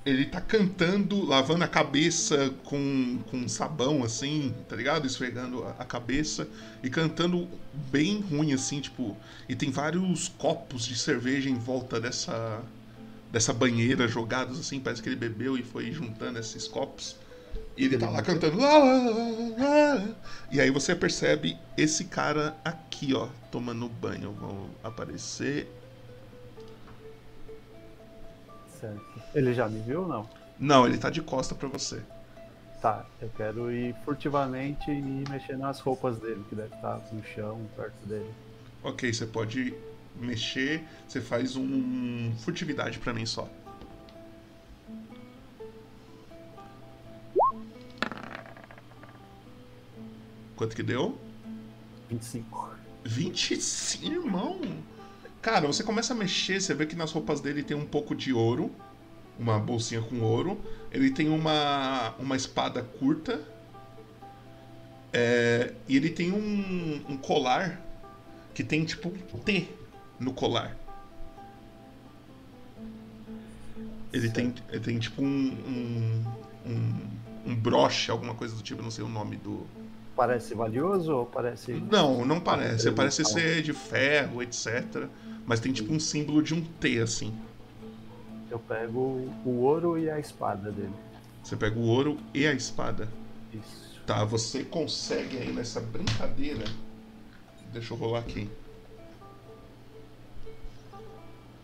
Ele 0.05 0.27
tá 0.27 0.39
cantando, 0.39 1.25
lavando 1.25 1.65
a 1.65 1.69
cabeça 1.69 2.51
com, 2.65 3.21
com 3.31 3.49
sabão, 3.49 4.05
assim, 4.05 4.55
tá 4.69 4.77
ligado? 4.77 5.07
Esfregando 5.07 5.65
a, 5.79 5.85
cabeça 5.85 6.47
e 6.83 6.91
cantando 6.91 7.49
bem 7.91 8.21
ruim, 8.21 8.53
assim, 8.53 8.81
tipo. 8.81 9.17
E 9.49 9.57
tem 9.57 9.71
vários 9.71 10.29
copos 10.29 10.85
de 10.85 10.95
cerveja 10.95 11.49
em 11.49 11.55
volta 11.55 11.99
dessa, 11.99 12.63
dessa 13.33 13.53
banheira 13.55 14.07
jogados, 14.07 14.61
assim. 14.61 14.79
Parece 14.79 15.03
que 15.03 15.09
ele 15.09 15.17
bebeu 15.17 15.57
e 15.57 15.63
foi 15.63 15.91
juntando 15.91 16.39
esses 16.39 16.69
copos. 16.69 17.17
E 17.77 17.87
ele 17.87 17.97
tá 17.97 18.11
lá 18.11 18.21
cantando. 18.23 18.59
"Lá, 18.59 18.77
lá, 18.79 18.95
lá, 18.95 19.95
lá". 19.95 20.09
E 20.53 20.61
aí 20.61 20.71
você 20.71 20.95
percebe 20.95 21.57
esse 21.79 22.05
cara 22.05 22.57
aqui, 22.63 23.15
ó, 23.15 23.29
tomando 23.51 23.89
banho. 23.89 24.33
Vou 24.33 24.71
aparecer. 24.83 25.67
Certo. 28.81 29.23
Ele 29.35 29.55
já 29.55 29.69
me 29.69 29.81
viu 29.81 30.03
ou 30.03 30.09
não? 30.09 30.29
Não, 30.59 30.87
ele 30.87 30.99
tá 30.99 31.11
de 31.11 31.23
costa 31.23 31.55
pra 31.55 31.69
você. 31.69 32.03
Tá, 32.81 33.07
eu 33.21 33.31
quero 33.37 33.73
ir 33.73 33.95
furtivamente 34.05 34.91
e 34.91 35.25
mexer 35.31 35.57
nas 35.57 35.81
roupas 35.81 36.19
dele, 36.19 36.45
que 36.49 36.55
deve 36.55 36.75
estar 36.75 37.01
no 37.13 37.25
chão, 37.25 37.61
perto 37.75 38.07
dele. 38.07 38.31
Ok, 38.83 39.13
você 39.13 39.27
pode 39.27 39.75
mexer. 40.17 40.85
Você 41.09 41.21
faz 41.21 41.57
um 41.57 42.33
furtividade 42.39 42.99
pra 42.99 43.15
mim 43.15 43.25
só. 43.25 43.49
Quanto 50.57 50.77
que 50.77 50.83
deu? 50.83 51.19
25. 52.09 52.71
25, 53.05 54.05
irmão! 54.05 54.61
Cara, 55.45 55.67
você 55.67 55.83
começa 55.83 56.15
a 56.15 56.17
mexer, 56.17 56.59
você 56.59 56.73
vê 56.73 56.87
que 56.87 56.97
nas 56.97 57.13
roupas 57.13 57.39
dele 57.39 57.63
tem 57.63 57.77
um 57.77 57.85
pouco 57.85 58.15
de 58.15 58.33
ouro. 58.33 58.71
Uma 59.39 59.59
bolsinha 59.59 60.01
com 60.01 60.23
ouro. 60.23 60.59
Ele 60.91 61.11
tem 61.11 61.29
uma, 61.29 62.15
uma 62.19 62.35
espada 62.35 62.83
curta. 62.83 63.43
É, 65.13 65.75
e 65.87 65.99
ele 65.99 66.09
tem 66.09 66.33
um, 66.33 67.05
um 67.11 67.19
colar 67.19 67.79
que 68.55 68.65
tem 68.65 68.87
tipo 68.87 69.13
um 69.35 69.39
T 69.39 69.69
no 70.19 70.33
colar. 70.33 70.75
Ele 74.15 74.31
tem, 74.31 74.55
ele 74.71 74.81
tem 74.81 74.99
tipo 74.99 75.21
um, 75.21 75.27
um, 75.27 76.25
um, 76.65 77.51
um 77.51 77.55
broche, 77.55 78.11
alguma 78.11 78.35
coisa 78.35 78.57
do 78.57 78.63
tipo, 78.63 78.83
não 78.83 78.91
sei 78.91 79.05
o 79.05 79.09
nome 79.09 79.37
do, 79.37 79.67
Parece 80.17 80.55
valioso 80.55 81.13
ou 81.13 81.27
parece. 81.27 81.73
não, 81.73 82.25
não 82.25 82.39
parece. 82.39 82.91
Parece 82.93 83.25
ser 83.25 83.63
de 83.63 83.73
ferro, 83.73 84.43
etc. 84.43 85.09
Mas 85.47 85.61
tem 85.61 85.73
tipo 85.73 85.93
um 85.93 86.01
símbolo 86.01 86.43
de 86.43 86.55
um 86.55 86.63
T, 86.63 86.99
assim. 87.01 87.35
Eu 88.51 88.59
pego 88.59 89.29
o 89.45 89.51
ouro 89.61 89.99
e 89.99 90.09
a 90.11 90.19
espada 90.19 90.71
dele. 90.71 90.93
Você 91.43 91.57
pega 91.57 91.79
o 91.79 91.83
ouro 91.83 92.19
e 92.33 92.47
a 92.47 92.53
espada. 92.53 93.09
Isso. 93.53 94.01
Tá, 94.07 94.25
você 94.25 94.65
consegue 94.65 95.39
aí 95.39 95.53
nessa 95.53 95.81
brincadeira. 95.81 96.65
Deixa 97.73 97.93
eu 97.93 97.99
rolar 97.99 98.21
aqui. 98.21 98.49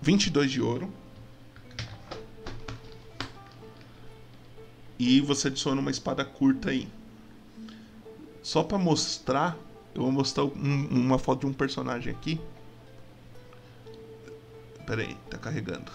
22 0.02 0.50
de 0.50 0.60
ouro. 0.60 0.92
E 4.98 5.20
você 5.20 5.48
adiciona 5.48 5.80
uma 5.80 5.90
espada 5.90 6.24
curta 6.24 6.70
aí. 6.70 6.88
Só 8.42 8.62
pra 8.62 8.76
mostrar, 8.78 9.56
eu 9.94 10.02
vou 10.02 10.12
mostrar 10.12 10.44
um- 10.44 10.88
uma 10.90 11.18
foto 11.18 11.40
de 11.40 11.46
um 11.46 11.52
personagem 11.52 12.12
aqui. 12.12 12.40
Pera 14.90 15.02
aí, 15.02 15.14
tá 15.30 15.38
carregando. 15.38 15.92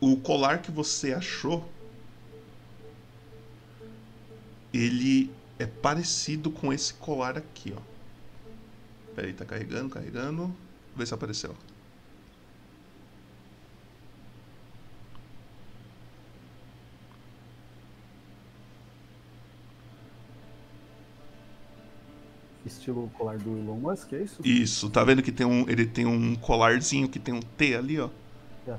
O 0.00 0.16
colar 0.18 0.62
que 0.62 0.70
você 0.70 1.12
achou, 1.12 1.68
ele 4.72 5.28
é 5.58 5.66
parecido 5.66 6.52
com 6.52 6.72
esse 6.72 6.94
colar 6.94 7.36
aqui, 7.36 7.74
ó. 7.76 7.82
Pera 9.16 9.26
aí, 9.26 9.34
tá 9.34 9.44
carregando, 9.44 9.90
carregando. 9.90 10.56
Vê 10.94 11.04
se 11.04 11.12
apareceu. 11.12 11.56
Estilo 22.64 23.10
colar 23.14 23.38
do 23.38 23.58
Elon 23.58 23.76
Musk, 23.76 24.12
é 24.12 24.22
isso? 24.22 24.40
Isso, 24.44 24.88
tá 24.88 25.02
vendo 25.04 25.22
que 25.22 25.32
tem 25.32 25.46
um, 25.46 25.68
ele 25.68 25.86
tem 25.86 26.06
um 26.06 26.36
colarzinho 26.36 27.08
que 27.08 27.18
tem 27.18 27.34
um 27.34 27.40
T 27.40 27.74
ali, 27.74 28.00
ó. 28.00 28.08
Aham. 28.68 28.78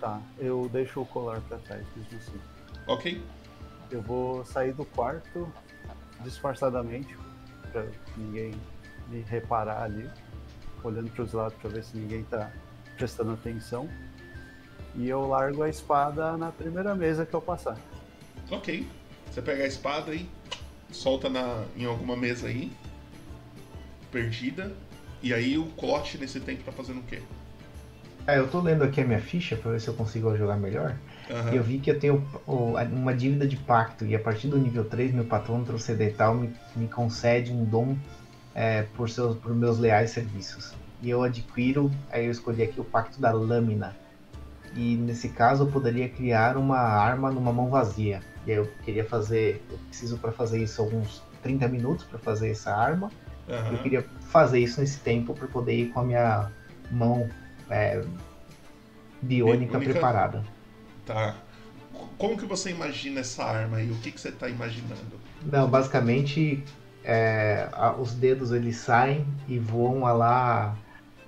Tá, 0.00 0.20
eu 0.38 0.68
deixo 0.72 1.00
o 1.00 1.06
colar 1.06 1.40
pra 1.42 1.58
trás, 1.58 1.84
assim. 2.16 2.38
Ok? 2.86 3.22
Eu 3.90 4.00
vou 4.00 4.44
sair 4.44 4.72
do 4.72 4.84
quarto 4.84 5.52
disfarçadamente, 6.22 7.16
pra 7.72 7.84
ninguém 8.16 8.54
me 9.08 9.20
reparar 9.22 9.82
ali, 9.82 10.08
olhando 10.82 11.10
pros 11.10 11.32
lados 11.32 11.58
pra 11.58 11.68
ver 11.68 11.82
se 11.82 11.96
ninguém 11.96 12.22
tá 12.24 12.50
prestando 12.96 13.32
atenção. 13.32 13.88
E 14.94 15.08
eu 15.08 15.26
largo 15.26 15.62
a 15.62 15.68
espada 15.68 16.36
na 16.36 16.50
primeira 16.50 16.94
mesa 16.94 17.26
que 17.26 17.34
eu 17.34 17.40
passar. 17.40 17.76
Ok. 18.50 18.88
Você 19.30 19.42
pega 19.42 19.64
a 19.64 19.66
espada 19.66 20.12
aí, 20.12 20.28
solta 20.90 21.28
na, 21.28 21.64
em 21.76 21.84
alguma 21.84 22.16
mesa 22.16 22.48
aí, 22.48 22.72
perdida. 24.10 24.72
E 25.22 25.34
aí 25.34 25.58
o 25.58 25.66
Clote 25.66 26.18
nesse 26.18 26.40
tempo 26.40 26.62
tá 26.62 26.72
fazendo 26.72 27.00
o 27.00 27.02
quê? 27.02 27.20
É, 28.26 28.38
eu 28.38 28.48
tô 28.48 28.60
lendo 28.60 28.84
aqui 28.84 29.00
a 29.00 29.04
minha 29.04 29.20
ficha 29.20 29.56
pra 29.56 29.72
ver 29.72 29.80
se 29.80 29.88
eu 29.88 29.94
consigo 29.94 30.36
jogar 30.36 30.56
melhor. 30.56 30.96
E 31.52 31.56
eu 31.56 31.62
vi 31.62 31.78
que 31.78 31.90
eu 31.90 31.98
tenho 31.98 32.26
uma 32.46 33.14
dívida 33.14 33.46
de 33.46 33.56
pacto. 33.56 34.04
E 34.06 34.14
a 34.14 34.18
partir 34.18 34.48
do 34.48 34.58
nível 34.58 34.84
3, 34.84 35.12
meu 35.12 35.24
patrão 35.24 35.62
transcendental 35.62 36.34
me, 36.34 36.54
me 36.74 36.88
concede 36.88 37.52
um 37.52 37.64
dom 37.64 37.96
é, 38.54 38.82
por, 38.94 39.10
seus, 39.10 39.36
por 39.36 39.54
meus 39.54 39.78
leais 39.78 40.10
serviços. 40.10 40.74
E 41.02 41.10
eu 41.10 41.22
adquiro, 41.22 41.90
aí 42.10 42.24
eu 42.24 42.30
escolhi 42.30 42.62
aqui 42.62 42.80
o 42.80 42.84
pacto 42.84 43.20
da 43.20 43.30
lâmina. 43.30 43.94
E 44.74 44.96
nesse 44.96 45.28
caso 45.28 45.64
eu 45.64 45.70
poderia 45.70 46.08
criar 46.08 46.56
uma 46.56 46.78
arma 46.78 47.30
numa 47.30 47.52
mão 47.52 47.68
vazia. 47.68 48.20
E 48.48 48.52
aí 48.52 48.56
eu 48.56 48.66
queria 48.82 49.04
fazer, 49.04 49.62
eu 49.70 49.76
preciso 49.88 50.16
para 50.16 50.32
fazer 50.32 50.62
isso 50.62 50.80
alguns 50.80 51.22
30 51.42 51.68
minutos 51.68 52.06
para 52.06 52.18
fazer 52.18 52.50
essa 52.50 52.74
arma. 52.74 53.10
Aham. 53.46 53.72
Eu 53.72 53.78
queria 53.82 54.02
fazer 54.22 54.58
isso 54.58 54.80
nesse 54.80 55.00
tempo 55.00 55.34
para 55.34 55.46
poder 55.46 55.74
ir 55.74 55.88
com 55.90 56.00
a 56.00 56.04
minha 56.04 56.50
mão 56.90 57.28
é, 57.68 58.02
biônica 59.20 59.78
preparada. 59.78 60.42
Tá. 61.04 61.36
Como 62.16 62.38
que 62.38 62.46
você 62.46 62.70
imagina 62.70 63.20
essa 63.20 63.44
arma 63.44 63.76
aí? 63.76 63.90
O 63.90 63.96
que, 63.96 64.10
que 64.12 64.18
você 64.20 64.32
tá 64.32 64.48
imaginando? 64.48 65.20
Não, 65.42 65.68
basicamente 65.68 66.64
é, 67.04 67.68
a- 67.72 67.92
os 67.96 68.14
dedos 68.14 68.50
eles 68.50 68.76
saem 68.76 69.26
e 69.46 69.58
voam 69.58 70.06
a 70.06 70.12
lá 70.12 70.78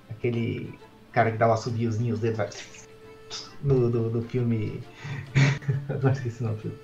aquele 0.09 0.79
cara 1.13 1.31
que 1.31 1.37
dá 1.37 1.47
o 1.49 1.53
assobiozinho, 1.53 2.15
os 2.15 2.21
dedos 2.21 2.39
vai 2.39 2.49
no, 3.63 3.91
do, 3.91 4.09
do 4.09 4.23
filme. 4.23 4.83
Agora 5.89 6.13
esqueci 6.13 6.41
o 6.43 6.47
nome 6.47 6.57
do 6.57 6.63
filme. 6.63 6.79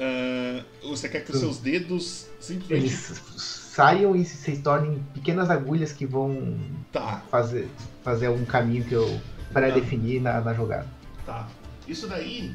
Ah, 0.00 0.64
você 0.82 1.08
quer 1.08 1.24
que 1.24 1.30
os 1.32 1.38
seus 1.38 1.58
dedos 1.58 2.28
simplesmente. 2.40 2.86
Eles 2.86 3.22
saiam 3.36 4.14
e 4.14 4.24
se, 4.24 4.56
tornem 4.58 5.02
pequenas 5.14 5.50
agulhas 5.50 5.92
que 5.92 6.06
vão 6.06 6.56
Tá, 6.92 7.22
fazer, 7.30 7.68
fazer 8.02 8.26
algum 8.26 8.44
caminho 8.44 8.84
que 8.84 8.94
eu 8.94 9.20
pré-defini 9.52 10.20
na, 10.20 10.40
na 10.40 10.54
jogada. 10.54 10.86
tá. 11.26 11.48
Isso 11.86 12.06
daí. 12.06 12.54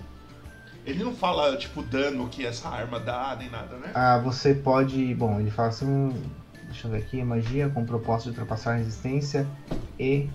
Ele 0.86 1.04
não 1.04 1.14
fala, 1.14 1.56
tipo, 1.58 1.84
dano 1.84 2.28
que 2.30 2.46
essa 2.46 2.68
arma 2.70 3.00
dá, 3.00 3.36
nem 3.38 3.50
nada, 3.50 3.78
né? 3.78 3.92
Ah, 3.94 4.18
você 4.18 4.56
pode. 4.56 5.14
Bom, 5.14 5.40
ele 5.40 5.52
fala 5.52 5.70
assim. 5.70 6.14
Deixa 6.64 6.88
eu 6.88 6.92
ver 6.92 6.98
aqui, 7.00 7.24
magia 7.24 7.68
com 7.70 7.86
propósito 7.86 8.26
de 8.26 8.30
ultrapassar 8.40 8.76
resistência 8.76 9.46
e 10.00 10.30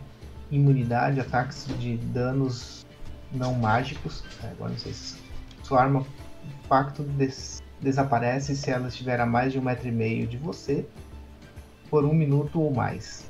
imunidade, 0.51 1.19
ataques 1.21 1.67
de 1.79 1.97
danos 1.97 2.85
não 3.33 3.55
mágicos. 3.55 4.23
É, 4.43 4.49
agora 4.49 4.71
não 4.71 4.79
sei 4.79 4.93
se. 4.93 5.17
Sua 5.63 5.83
arma 5.83 6.05
pacto 6.69 7.03
des- 7.03 7.63
desaparece 7.81 8.55
se 8.57 8.71
ela 8.71 8.89
estiver 8.89 9.21
a 9.21 9.27
mais 9.27 9.53
de 9.53 9.59
um 9.59 9.63
metro 9.63 9.89
e 9.89 9.93
meio 9.93 10.27
de 10.27 10.37
você 10.37 10.87
por 11.91 12.05
um 12.05 12.15
minuto 12.15 12.61
ou 12.61 12.73
mais. 12.73 13.25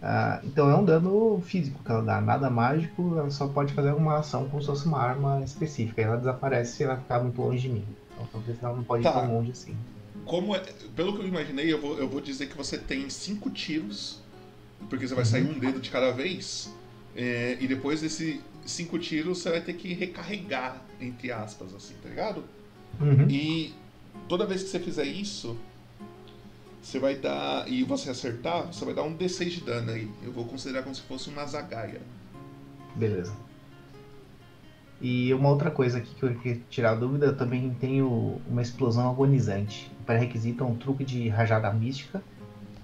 Ah, 0.00 0.40
então 0.44 0.70
é 0.70 0.76
um 0.76 0.84
dano 0.84 1.40
físico 1.44 1.82
que 1.82 1.90
ela 1.90 2.02
dá, 2.02 2.20
nada 2.20 2.48
mágico, 2.48 3.16
ela 3.18 3.30
só 3.30 3.48
pode 3.48 3.72
fazer 3.72 3.88
alguma 3.90 4.18
ação 4.18 4.48
como 4.48 4.62
se 4.62 4.68
fosse 4.68 4.86
uma 4.86 4.98
arma 5.02 5.40
específica. 5.42 6.00
Ela 6.00 6.16
desaparece 6.16 6.76
se 6.76 6.84
ela 6.84 6.96
ficar 6.96 7.20
muito 7.20 7.40
longe 7.42 7.62
de 7.62 7.68
mim. 7.68 7.84
Então 8.14 8.26
talvez 8.32 8.62
ela 8.62 8.76
não 8.76 8.84
pode 8.84 9.02
Tá. 9.02 9.10
ir 9.10 9.12
tão 9.14 9.34
longe 9.34 9.50
assim. 9.50 9.76
Como 10.24 10.54
é- 10.54 10.60
pelo 10.94 11.14
que 11.16 11.22
eu 11.22 11.26
imaginei, 11.26 11.72
eu 11.72 11.80
vou, 11.80 11.98
eu 11.98 12.08
vou 12.08 12.20
dizer 12.20 12.46
que 12.48 12.56
você 12.56 12.78
tem 12.78 13.10
cinco 13.10 13.50
tiros, 13.50 14.20
porque 14.88 15.08
você 15.08 15.14
vai 15.14 15.24
sair 15.24 15.42
um 15.44 15.58
dedo 15.58 15.80
de 15.80 15.90
cada 15.90 16.12
vez, 16.12 16.72
é, 17.16 17.56
e 17.60 17.66
depois 17.66 18.00
desses 18.00 18.40
cinco 18.68 18.98
tiros 18.98 19.38
você 19.38 19.50
vai 19.50 19.60
ter 19.60 19.74
que 19.74 19.92
recarregar, 19.94 20.82
entre 21.00 21.32
aspas, 21.32 21.74
assim, 21.74 21.94
tá 22.02 22.08
ligado? 22.08 22.44
Uhum. 23.00 23.28
E 23.28 23.74
toda 24.28 24.46
vez 24.46 24.62
que 24.62 24.68
você 24.68 24.78
fizer 24.78 25.04
isso, 25.04 25.56
você 26.82 26.98
vai 26.98 27.16
dar. 27.16 27.70
E 27.70 27.84
você 27.84 28.10
acertar, 28.10 28.66
você 28.66 28.84
vai 28.84 28.94
dar 28.94 29.02
um 29.02 29.16
D6 29.16 29.48
de 29.48 29.60
dano 29.60 29.90
aí. 29.90 30.10
Eu 30.22 30.32
vou 30.32 30.44
considerar 30.44 30.82
como 30.82 30.94
se 30.94 31.02
fosse 31.02 31.28
uma 31.28 31.44
zagaia. 31.46 32.00
Beleza. 32.94 33.32
E 35.00 35.32
uma 35.32 35.48
outra 35.48 35.70
coisa 35.70 35.98
aqui 35.98 36.12
que 36.14 36.22
eu 36.24 36.34
queria 36.34 36.60
tirar 36.68 36.90
a 36.92 36.94
dúvida, 36.94 37.26
eu 37.26 37.36
também 37.36 37.70
tenho 37.80 38.40
uma 38.48 38.60
explosão 38.60 39.08
agonizante. 39.08 39.90
O 40.00 40.04
pré-requisito 40.04 40.64
é 40.64 40.66
um 40.66 40.74
truque 40.74 41.04
de 41.04 41.28
rajada 41.28 41.72
mística. 41.72 42.22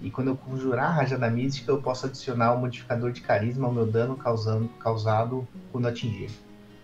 E 0.01 0.11
quando 0.11 0.29
eu 0.29 0.37
conjurar 0.37 0.87
a 0.87 0.93
rajada 0.93 1.31
mística, 1.31 1.71
eu 1.71 1.81
posso 1.81 2.07
adicionar 2.07 2.53
o 2.53 2.59
modificador 2.61 3.11
de 3.13 3.21
carisma 3.21 3.67
ao 3.67 3.73
meu 3.73 3.87
dano 3.87 4.17
causando, 4.17 4.69
causado 4.81 5.47
quando 5.73 5.87
atingir. 5.89 6.31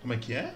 Como 0.00 0.12
é 0.12 0.16
que 0.16 0.32
é? 0.32 0.54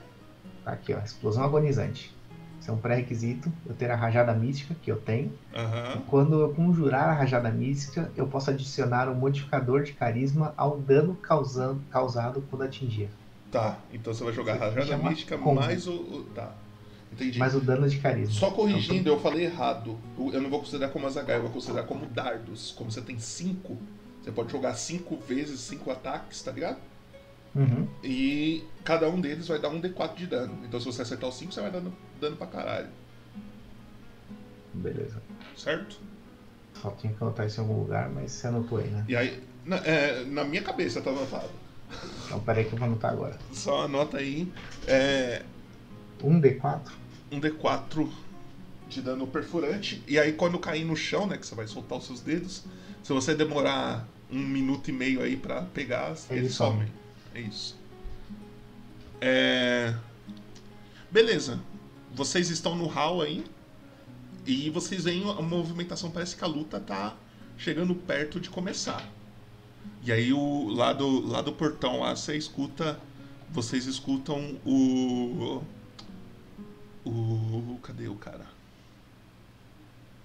Tá 0.64 0.72
aqui, 0.72 0.94
ó, 0.94 0.98
explosão 1.00 1.44
agonizante. 1.44 2.14
Isso 2.58 2.70
é 2.70 2.74
um 2.74 2.78
pré-requisito, 2.78 3.52
eu 3.66 3.74
ter 3.74 3.90
a 3.90 3.96
rajada 3.96 4.32
mística, 4.32 4.74
que 4.74 4.90
eu 4.90 4.96
tenho. 4.96 5.30
Aham. 5.54 6.02
Quando 6.06 6.40
eu 6.40 6.54
conjurar 6.54 7.10
a 7.10 7.12
rajada 7.12 7.50
mística, 7.50 8.10
eu 8.16 8.26
posso 8.26 8.48
adicionar 8.48 9.10
um 9.10 9.14
modificador 9.14 9.82
de 9.82 9.92
carisma 9.92 10.54
ao 10.56 10.78
dano 10.78 11.14
causando, 11.16 11.82
causado 11.90 12.42
quando 12.48 12.62
atingir. 12.62 13.10
Tá, 13.50 13.78
então 13.92 14.14
você 14.14 14.24
vai 14.24 14.32
jogar 14.32 14.54
Você 14.54 14.64
rajada 14.80 14.96
mística 14.96 15.36
combo. 15.36 15.60
mais 15.60 15.86
o. 15.86 15.92
o- 15.92 16.24
Tá. 16.34 16.52
Entendi. 17.14 17.38
Mais 17.38 17.54
o 17.54 17.60
dano 17.60 17.88
de 17.88 17.98
carisma. 17.98 18.34
Só 18.34 18.50
corrigindo, 18.50 19.08
eu 19.08 19.20
falei 19.20 19.44
errado. 19.44 19.96
Eu 20.18 20.40
não 20.40 20.50
vou 20.50 20.58
considerar 20.60 20.90
como 20.90 21.06
azagaia, 21.06 21.36
eu 21.38 21.42
vou 21.42 21.52
considerar 21.52 21.84
como 21.84 22.06
dardos. 22.06 22.72
Como 22.72 22.90
você 22.90 23.00
tem 23.00 23.18
cinco, 23.20 23.78
você 24.22 24.32
pode 24.32 24.50
jogar 24.50 24.74
cinco 24.74 25.16
vezes 25.16 25.60
cinco 25.60 25.90
ataques, 25.92 26.42
tá 26.42 26.50
ligado? 26.50 26.78
Uhum. 27.54 27.86
E 28.02 28.64
cada 28.82 29.08
um 29.08 29.20
deles 29.20 29.46
vai 29.46 29.60
dar 29.60 29.68
um 29.68 29.80
D4 29.80 30.16
de 30.16 30.26
dano. 30.26 30.58
Então 30.64 30.80
se 30.80 30.86
você 30.86 31.02
acertar 31.02 31.28
os 31.28 31.36
cinco, 31.36 31.52
você 31.54 31.60
vai 31.60 31.70
dando 31.70 31.92
dano 32.20 32.36
pra 32.36 32.48
caralho. 32.48 32.88
Beleza. 34.72 35.22
Certo? 35.56 36.00
Só 36.82 36.90
tinha 36.90 37.12
que 37.12 37.22
anotar 37.22 37.46
isso 37.46 37.60
em 37.60 37.64
algum 37.64 37.78
lugar, 37.80 38.10
mas 38.10 38.32
você 38.32 38.48
anotou 38.48 38.78
aí, 38.78 38.88
né? 38.88 39.04
E 39.08 39.16
aí, 39.16 39.40
na, 39.64 39.76
é, 39.76 40.24
na 40.24 40.42
minha 40.42 40.62
cabeça 40.62 41.00
tá 41.00 41.10
anotado. 41.10 41.50
Então 42.26 42.40
peraí 42.40 42.64
que 42.64 42.72
eu 42.72 42.78
vou 42.78 42.88
anotar 42.88 43.12
agora. 43.12 43.38
Só 43.52 43.84
anota 43.84 44.18
aí. 44.18 44.52
É, 44.88 45.42
Um 46.22 46.40
D4? 46.40 46.80
Um 47.34 47.40
D4 47.40 48.08
de 48.88 49.02
dano 49.02 49.26
perfurante. 49.26 50.02
E 50.06 50.18
aí 50.18 50.32
quando 50.32 50.58
cair 50.58 50.84
no 50.84 50.96
chão, 50.96 51.26
né? 51.26 51.36
Que 51.36 51.46
você 51.46 51.54
vai 51.54 51.66
soltar 51.66 51.98
os 51.98 52.06
seus 52.06 52.20
dedos. 52.20 52.64
Se 53.02 53.12
você 53.12 53.34
demorar 53.34 54.08
um 54.30 54.38
minuto 54.38 54.88
e 54.88 54.92
meio 54.92 55.22
aí 55.22 55.36
pra 55.36 55.62
pegar, 55.62 56.14
Ele 56.30 56.40
eles 56.40 56.54
some. 56.54 56.72
somem. 56.72 56.92
É 57.34 57.40
isso. 57.40 57.76
É... 59.20 59.94
Beleza. 61.10 61.60
Vocês 62.14 62.50
estão 62.50 62.74
no 62.74 62.86
hall 62.86 63.22
aí. 63.22 63.44
E 64.46 64.68
vocês 64.70 65.04
veem 65.04 65.28
a 65.30 65.40
movimentação, 65.40 66.10
parece 66.10 66.36
que 66.36 66.44
a 66.44 66.46
luta 66.46 66.78
tá 66.78 67.16
chegando 67.56 67.94
perto 67.94 68.38
de 68.38 68.50
começar. 68.50 69.08
E 70.02 70.12
aí 70.12 70.32
o 70.34 70.68
lá 70.68 70.92
do, 70.92 71.26
lá 71.26 71.40
do 71.40 71.52
portão 71.52 72.00
lá 72.00 72.14
você 72.14 72.36
escuta. 72.36 73.00
Vocês 73.50 73.86
escutam 73.86 74.58
o. 74.66 75.62
O. 77.04 77.78
Cadê 77.82 78.08
o 78.08 78.16
cara? 78.16 78.46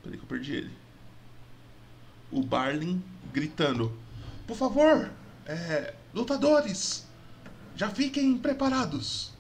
Peraí 0.04 0.18
que 0.18 0.24
eu 0.24 0.28
perdi 0.28 0.54
ele. 0.54 0.74
O 2.32 2.42
Barlin 2.42 3.04
gritando. 3.34 3.98
Por 4.48 4.56
favor, 4.56 5.12
é, 5.46 5.94
lutadores, 6.14 7.06
já 7.76 7.90
fiquem 7.90 8.38
preparados. 8.38 9.32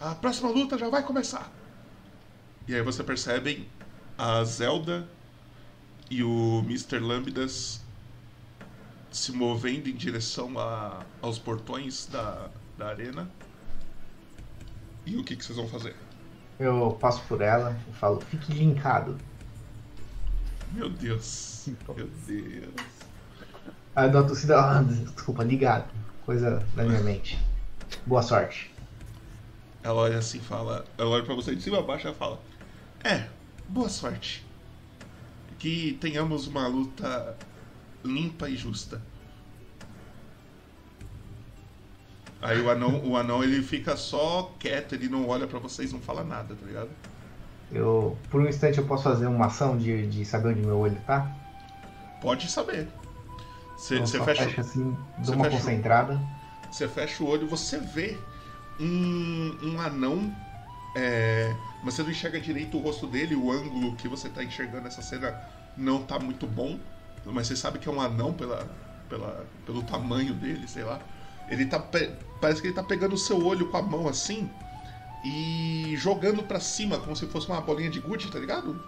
A 0.00 0.14
próxima 0.14 0.50
luta 0.50 0.76
já 0.76 0.88
vai 0.88 1.02
começar. 1.02 1.50
E 2.66 2.74
aí 2.74 2.82
você 2.82 3.04
percebem 3.04 3.68
a 4.18 4.42
Zelda 4.44 5.08
e 6.10 6.22
o 6.22 6.60
Mr. 6.66 6.98
Lambdas 6.98 7.80
se 9.10 9.32
movendo 9.32 9.88
em 9.88 9.94
direção 9.94 10.58
a, 10.58 11.04
aos 11.22 11.38
portões 11.38 12.06
da, 12.06 12.50
da 12.76 12.88
arena. 12.88 13.30
E 15.06 15.16
o 15.16 15.24
que, 15.24 15.36
que 15.36 15.44
vocês 15.44 15.56
vão 15.56 15.68
fazer? 15.68 15.94
Eu 16.58 16.96
passo 17.00 17.22
por 17.28 17.40
ela 17.40 17.76
e 17.88 17.92
falo, 17.92 18.20
fique 18.20 18.52
linkado. 18.52 19.18
Meu 20.72 20.88
Deus. 20.88 21.68
Meu 21.96 22.08
Deus. 22.26 22.74
Aí 23.94 24.06
eu 24.06 24.12
dou 24.12 24.22
uma 24.22 24.28
tossida, 24.28 24.58
ah, 24.58 24.82
desculpa, 24.82 25.44
ligado. 25.44 25.88
Coisa 26.24 26.66
da 26.74 26.84
minha 26.84 27.00
mente. 27.00 27.38
Boa 28.06 28.22
sorte. 28.22 28.74
Ela 29.82 30.00
olha 30.00 30.18
assim 30.18 30.38
e 30.38 30.40
fala. 30.40 30.84
Ela 30.96 31.10
olha 31.10 31.24
pra 31.24 31.34
você 31.34 31.54
de 31.54 31.62
cima 31.62 31.78
a 31.78 31.82
baixo 31.82 32.06
e 32.06 32.08
ela 32.08 32.16
fala. 32.16 32.40
É, 33.02 33.28
boa 33.68 33.88
sorte. 33.88 34.44
Que 35.58 35.98
tenhamos 36.00 36.46
uma 36.46 36.66
luta 36.66 37.36
limpa 38.02 38.48
e 38.48 38.56
justa. 38.56 39.00
Aí 42.44 42.60
o 42.60 42.70
anão, 42.70 43.02
o 43.04 43.16
anão 43.16 43.42
ele 43.42 43.62
fica 43.62 43.96
só 43.96 44.54
quieto, 44.60 44.94
ele 44.94 45.08
não 45.08 45.26
olha 45.28 45.46
pra 45.48 45.58
vocês, 45.58 45.92
não 45.92 46.00
fala 46.00 46.22
nada, 46.24 46.54
tá 46.54 46.66
ligado? 46.66 46.90
Eu, 47.70 48.18
por 48.30 48.40
um 48.40 48.48
instante, 48.48 48.78
eu 48.78 48.86
posso 48.86 49.04
fazer 49.04 49.26
uma 49.26 49.46
ação 49.46 49.76
de, 49.76 50.06
de 50.08 50.24
saber 50.24 50.48
onde 50.50 50.62
meu 50.62 50.78
olho 50.78 51.00
tá? 51.06 51.30
Pode 52.20 52.48
saber. 52.48 52.88
Você 53.76 54.06
só 54.06 54.24
fecha, 54.24 54.44
fecho 54.44 54.60
assim, 54.60 54.96
dou 55.18 55.34
uma 55.34 55.44
fecha 55.44 55.56
o- 55.56 55.60
concentrada. 55.60 56.20
você 56.70 56.88
fecha 56.88 57.22
o 57.22 57.28
olho, 57.28 57.46
você 57.48 57.78
vê 57.78 58.18
um, 58.80 59.56
um 59.62 59.80
anão. 59.80 60.32
é, 60.94 61.56
mas 61.82 61.94
você 61.94 62.02
não 62.02 62.10
enxerga 62.10 62.40
direito 62.40 62.78
o 62.78 62.80
rosto 62.80 63.06
dele, 63.06 63.34
o 63.34 63.50
ângulo 63.52 63.96
que 63.96 64.08
você 64.08 64.28
tá 64.28 64.42
enxergando 64.44 64.88
essa 64.88 65.02
cena 65.02 65.34
não 65.76 66.02
tá 66.02 66.18
muito 66.18 66.46
bom. 66.46 66.78
Mas 67.26 67.46
você 67.48 67.56
sabe 67.56 67.78
que 67.78 67.88
é 67.88 67.92
um 67.92 68.00
anão 68.00 68.32
pela, 68.34 68.68
pela, 69.08 69.46
pelo 69.66 69.82
tamanho 69.82 70.34
dele, 70.34 70.68
sei 70.68 70.84
lá. 70.84 71.00
Ele 71.48 71.66
tá. 71.66 71.78
Parece 72.40 72.60
que 72.60 72.68
ele 72.68 72.74
tá 72.74 72.82
pegando 72.82 73.14
o 73.14 73.18
seu 73.18 73.44
olho 73.44 73.68
com 73.68 73.76
a 73.76 73.82
mão 73.82 74.08
assim 74.08 74.50
e 75.24 75.94
jogando 75.96 76.42
pra 76.42 76.60
cima, 76.60 76.98
como 76.98 77.16
se 77.16 77.26
fosse 77.26 77.48
uma 77.48 77.60
bolinha 77.60 77.88
de 77.88 77.98
gude, 77.98 78.30
tá 78.30 78.38
ligado? 78.38 78.78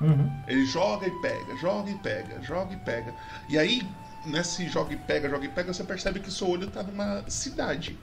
Uhum. 0.00 0.30
Ele 0.46 0.64
joga 0.64 1.06
e 1.06 1.10
pega, 1.20 1.56
joga 1.56 1.90
e 1.90 1.94
pega, 1.96 2.40
joga 2.42 2.72
e 2.72 2.76
pega. 2.76 3.14
E 3.48 3.58
aí, 3.58 3.82
nesse 4.24 4.68
joga 4.68 4.94
e 4.94 4.96
pega, 4.96 5.28
joga 5.28 5.44
e 5.44 5.48
pega, 5.48 5.74
você 5.74 5.82
percebe 5.82 6.20
que 6.20 6.30
seu 6.30 6.48
olho 6.48 6.68
tá 6.68 6.82
numa 6.82 7.24
cidade. 7.28 7.98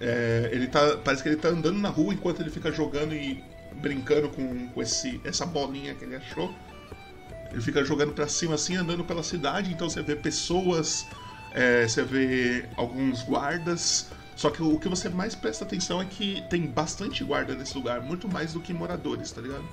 É, 0.00 0.48
ele 0.52 0.68
tá. 0.68 0.96
Parece 0.98 1.22
que 1.22 1.28
ele 1.28 1.36
tá 1.36 1.48
andando 1.48 1.78
na 1.78 1.88
rua 1.88 2.14
enquanto 2.14 2.40
ele 2.40 2.50
fica 2.50 2.70
jogando 2.70 3.14
e 3.14 3.42
brincando 3.74 4.28
com, 4.28 4.68
com 4.68 4.82
esse, 4.82 5.20
essa 5.24 5.44
bolinha 5.44 5.94
que 5.94 6.04
ele 6.04 6.16
achou. 6.16 6.54
Ele 7.50 7.60
fica 7.60 7.84
jogando 7.84 8.12
pra 8.12 8.26
cima 8.26 8.54
assim, 8.54 8.76
andando 8.76 9.04
pela 9.04 9.22
cidade, 9.22 9.72
então 9.72 9.88
você 9.88 10.02
vê 10.02 10.16
pessoas, 10.16 11.06
é, 11.54 11.86
você 11.86 12.02
vê 12.02 12.68
alguns 12.76 13.22
guardas. 13.22 14.10
Só 14.36 14.50
que 14.50 14.60
o 14.60 14.78
que 14.80 14.88
você 14.88 15.08
mais 15.08 15.34
presta 15.34 15.64
atenção 15.64 16.02
é 16.02 16.04
que 16.04 16.42
tem 16.50 16.66
bastante 16.66 17.22
guarda 17.22 17.54
nesse 17.54 17.76
lugar, 17.78 18.00
muito 18.02 18.28
mais 18.28 18.52
do 18.52 18.60
que 18.60 18.74
moradores, 18.74 19.30
tá 19.30 19.40
ligado? 19.40 19.64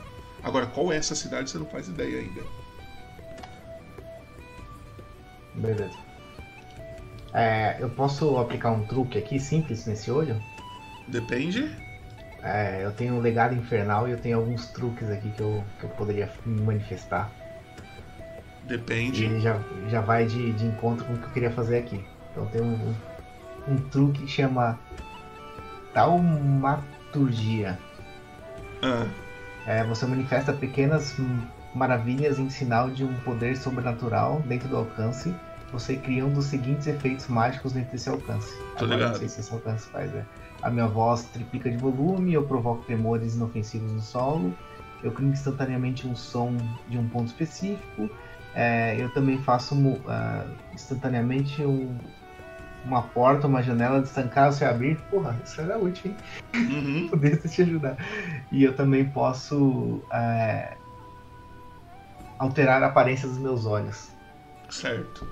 Agora, 0.43 0.67
qual 0.67 0.93
é 0.93 0.97
essa 0.97 1.15
cidade 1.15 1.49
você 1.49 1.57
não 1.57 1.65
faz 1.65 1.87
ideia 1.87 2.19
ainda. 2.19 2.41
Beleza. 5.55 5.97
É, 7.33 7.77
eu 7.79 7.89
posso 7.89 8.37
aplicar 8.37 8.71
um 8.71 8.85
truque 8.85 9.17
aqui 9.17 9.39
simples 9.39 9.85
nesse 9.85 10.11
olho? 10.11 10.41
Depende. 11.07 11.75
É, 12.43 12.83
eu 12.83 12.91
tenho 12.91 13.15
um 13.15 13.19
legado 13.19 13.55
infernal 13.55 14.07
e 14.07 14.11
eu 14.11 14.17
tenho 14.17 14.37
alguns 14.37 14.67
truques 14.67 15.09
aqui 15.09 15.31
que 15.31 15.41
eu, 15.41 15.63
que 15.79 15.85
eu 15.85 15.89
poderia 15.91 16.31
manifestar. 16.45 17.31
E 18.65 18.67
Depende. 18.67 19.23
ele 19.23 19.39
já, 19.39 19.59
já 19.89 20.01
vai 20.01 20.25
de, 20.25 20.51
de 20.53 20.65
encontro 20.65 21.05
com 21.05 21.13
o 21.13 21.17
que 21.17 21.25
eu 21.25 21.29
queria 21.29 21.51
fazer 21.51 21.77
aqui. 21.77 22.03
Então 22.31 22.45
tem 22.47 22.61
um, 22.61 22.93
um, 23.67 23.77
truque 23.89 24.23
que 24.23 24.27
chama 24.27 24.79
Taumaturgia. 25.93 27.77
Ah, 28.81 29.07
É, 29.65 29.83
você 29.83 30.05
manifesta 30.05 30.53
pequenas 30.53 31.15
maravilhas 31.73 32.39
em 32.39 32.49
sinal 32.49 32.89
de 32.89 33.03
um 33.03 33.13
poder 33.21 33.55
sobrenatural 33.55 34.41
dentro 34.45 34.67
do 34.67 34.77
alcance. 34.77 35.33
Você 35.71 35.95
cria 35.95 36.25
um 36.25 36.33
dos 36.33 36.45
seguintes 36.45 36.87
efeitos 36.87 37.27
mágicos 37.27 37.71
dentro 37.71 37.91
desse 37.91 38.09
alcance. 38.09 38.53
Tô 38.77 38.85
Agora, 38.85 38.95
ligado. 38.95 39.11
Não 39.11 39.19
sei 39.19 39.29
se 39.29 39.39
esse 39.39 39.53
alcance 39.53 39.87
faz. 39.89 40.13
É. 40.13 40.25
A 40.61 40.69
minha 40.69 40.87
voz 40.87 41.23
triplica 41.23 41.69
de 41.69 41.77
volume, 41.77 42.33
eu 42.33 42.43
provoco 42.43 42.83
tremores 42.83 43.35
inofensivos 43.35 43.91
no 43.91 44.01
solo, 44.01 44.55
eu 45.01 45.11
crio 45.11 45.29
instantaneamente 45.29 46.07
um 46.07 46.15
som 46.15 46.55
de 46.87 46.97
um 46.97 47.07
ponto 47.07 47.27
específico. 47.27 48.09
É, 48.53 49.01
eu 49.01 49.11
também 49.11 49.41
faço 49.43 49.75
ah, 50.07 50.53
instantaneamente 50.73 51.65
um- 51.65 52.13
uma 52.83 53.11
porta, 53.13 53.47
uma 53.47 53.63
janela 53.63 54.01
destancar 54.01 54.53
se 54.53 54.65
abrir. 54.65 55.07
Porra, 55.09 55.41
isso 55.43 55.61
era 55.61 55.79
útil, 55.79 56.11
hein? 56.11 56.23
uhum, 56.69 57.09
poder 57.11 57.41
te 57.49 57.61
ajudar. 57.63 57.97
E 58.51 58.63
eu 58.63 58.75
também 58.75 59.11
posso 59.11 60.07
é, 60.13 60.81
alterar 62.37 62.83
a 62.83 62.87
aparência 62.87 63.25
dos 63.27 63.37
meus 63.39 63.65
olhos. 63.65 64.17
certo. 64.69 65.27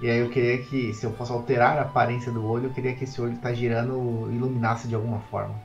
E 0.00 0.10
aí 0.10 0.18
eu 0.18 0.30
queria 0.30 0.64
que, 0.66 0.92
se 0.92 1.06
eu 1.06 1.14
fosse 1.16 1.30
alterar 1.30 1.78
a 1.78 1.82
aparência 1.82 2.32
do 2.32 2.44
olho, 2.44 2.66
eu 2.66 2.72
queria 2.72 2.96
que 2.96 3.04
esse 3.04 3.20
olho 3.20 3.38
tá 3.40 3.52
girando 3.54 4.28
iluminasse 4.32 4.88
de 4.88 4.96
alguma 4.96 5.20
forma. 5.20 5.64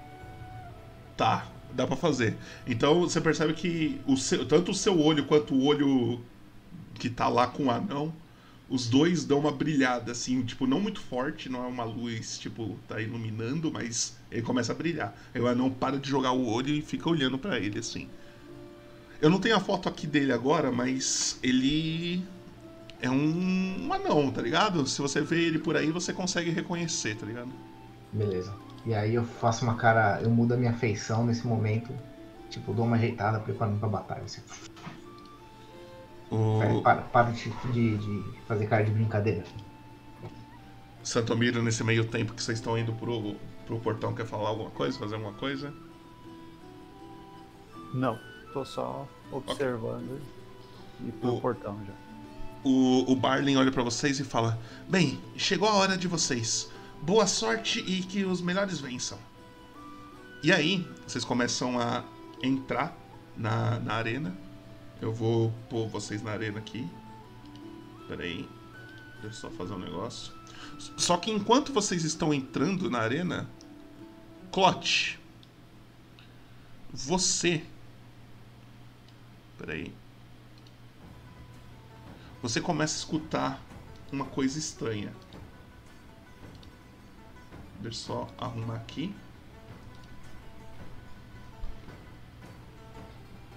Tá, 1.16 1.48
dá 1.74 1.88
pra 1.88 1.96
fazer. 1.96 2.38
Então 2.68 3.02
você 3.02 3.22
percebe 3.22 3.54
que 3.54 4.02
o 4.06 4.18
seu- 4.18 4.46
tanto 4.48 4.72
o 4.72 4.74
seu 4.74 5.00
olho 5.00 5.26
quanto 5.26 5.54
o 5.56 5.64
olho 5.66 6.20
que 7.00 7.10
tá 7.10 7.28
lá 7.28 7.48
com 7.48 7.66
o 7.66 7.72
anão, 7.72 8.14
os 8.70 8.88
dois 8.88 9.24
dão 9.26 9.40
uma 9.40 9.52
brilhada, 9.52 10.12
assim, 10.12 10.42
tipo, 10.42 10.66
não 10.66 10.80
muito 10.80 11.00
forte, 11.00 11.50
não 11.50 11.64
é 11.64 11.68
uma 11.68 11.84
luz, 11.84 12.40
tipo, 12.40 12.78
tá 12.88 13.00
iluminando, 13.00 13.72
mas 13.72 14.18
ele 14.32 14.42
começa 14.42 14.72
a 14.72 14.76
brilhar. 14.76 15.16
Aí 15.34 15.40
o 15.40 15.48
anão 15.48 15.70
para 15.70 16.00
de 16.00 16.10
jogar 16.10 16.32
o 16.32 16.48
olho 16.48 16.70
e 16.70 16.82
fica 16.82 17.10
olhando 17.10 17.38
pra 17.38 17.60
ele, 17.60 17.80
assim. 17.80 18.10
Eu 19.22 19.30
não 19.30 19.40
tenho 19.40 19.56
a 19.56 19.60
foto 19.60 19.88
aqui 19.88 20.08
dele 20.08 20.34
agora, 20.34 20.72
mas 20.72 21.40
ele 21.44 22.26
é 23.00 23.10
um, 23.10 23.88
um 23.88 23.94
anão, 23.94 24.32
tá 24.32 24.42
ligado? 24.42 24.86
Se 24.88 25.02
você 25.02 25.22
vê 25.22 25.44
ele 25.44 25.60
por 25.60 25.78
aí, 25.78 25.92
você 25.92 26.12
consegue 26.12 26.50
reconhecer, 26.50 27.16
tá 27.16 27.26
ligado? 27.26 27.52
Beleza. 28.12 28.54
E 28.86 28.94
aí 28.94 29.16
eu 29.16 29.24
faço 29.24 29.64
uma 29.64 29.76
cara, 29.76 30.22
eu 30.22 30.30
mudo 30.30 30.54
a 30.54 30.58
minha 30.58 30.74
feição 30.74 31.26
nesse 31.26 31.46
momento. 31.46 31.94
Tipo, 32.50 32.74
dou 32.74 32.86
uma 32.86 32.96
ajeitada 32.96 33.40
preparando 33.40 33.80
pra 33.80 33.90
batalha. 33.90 34.24
Assim. 34.24 34.42
O... 36.36 36.82
Para, 36.82 37.02
para 37.02 37.32
de, 37.32 37.50
de, 37.72 37.98
de 37.98 38.24
fazer 38.48 38.68
cara 38.68 38.84
de 38.84 38.92
brincadeira. 38.92 39.44
Santomiro, 41.04 41.62
nesse 41.62 41.84
meio 41.84 42.06
tempo 42.06 42.34
que 42.34 42.42
vocês 42.42 42.58
estão 42.58 42.78
indo 42.78 42.92
pro, 42.94 43.36
pro 43.66 43.80
portão, 43.80 44.14
quer 44.14 44.26
falar 44.26 44.50
alguma 44.50 44.72
coisa, 44.72 44.98
fazer 44.98 45.16
alguma 45.16 45.34
coisa? 45.34 45.72
Não, 47.94 48.20
tô 48.52 48.66
só 48.66 49.08
observando 49.32 50.20
e 51.06 51.12
pro 51.12 51.36
O- 51.36 51.42
portão 51.42 51.80
já. 51.86 51.94
O, 52.64 53.12
o 53.12 53.16
Barlin 53.16 53.58
olha 53.58 53.72
pra 53.72 53.84
vocês 53.84 54.20
e 54.20 54.24
fala: 54.24 54.60
Bem, 54.90 55.20
chegou 55.38 55.70
a 55.70 55.76
hora 55.76 55.96
de 55.96 56.08
vocês. 56.08 56.70
Boa 57.02 57.28
sorte 57.28 57.80
e 57.82 58.02
que 58.02 58.26
os 58.26 58.42
melhores 58.42 58.80
vençam. 58.80 59.20
E 60.42 60.52
aí, 60.52 60.88
vocês 61.06 61.24
começam 61.24 61.80
a 61.80 62.04
entrar 62.42 62.98
na, 63.38 63.80
na 63.80 63.94
arena. 63.94 64.36
Eu 65.02 65.14
vou 65.14 65.52
pôr 65.70 65.88
vocês 65.88 66.22
na 66.22 66.32
arena 66.32 66.60
aqui. 66.60 66.90
Pera 68.08 68.24
aí. 68.24 68.48
Deixa 69.22 69.28
eu 69.28 69.34
só 69.34 69.50
fazer 69.52 69.74
um 69.74 69.80
negócio. 69.80 70.34
Só 70.98 71.18
que 71.18 71.32
enquanto 71.32 71.74
vocês 71.74 72.04
estão 72.04 72.34
entrando 72.34 72.90
na 72.90 73.00
arena, 73.00 73.50
Clote, 74.52 75.20
você. 76.94 77.66
Pera 79.58 79.74
aí. 79.74 79.94
Você 82.42 82.62
começa 82.62 82.96
a 82.96 83.00
escutar 83.00 83.62
uma 84.12 84.26
coisa 84.26 84.58
estranha. 84.58 85.12
Deixa 87.82 87.88
eu 87.88 87.94
só 87.94 88.28
arrumar 88.38 88.76
aqui. 88.76 89.14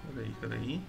Peraí, 0.07 0.35
peraí. 0.41 0.81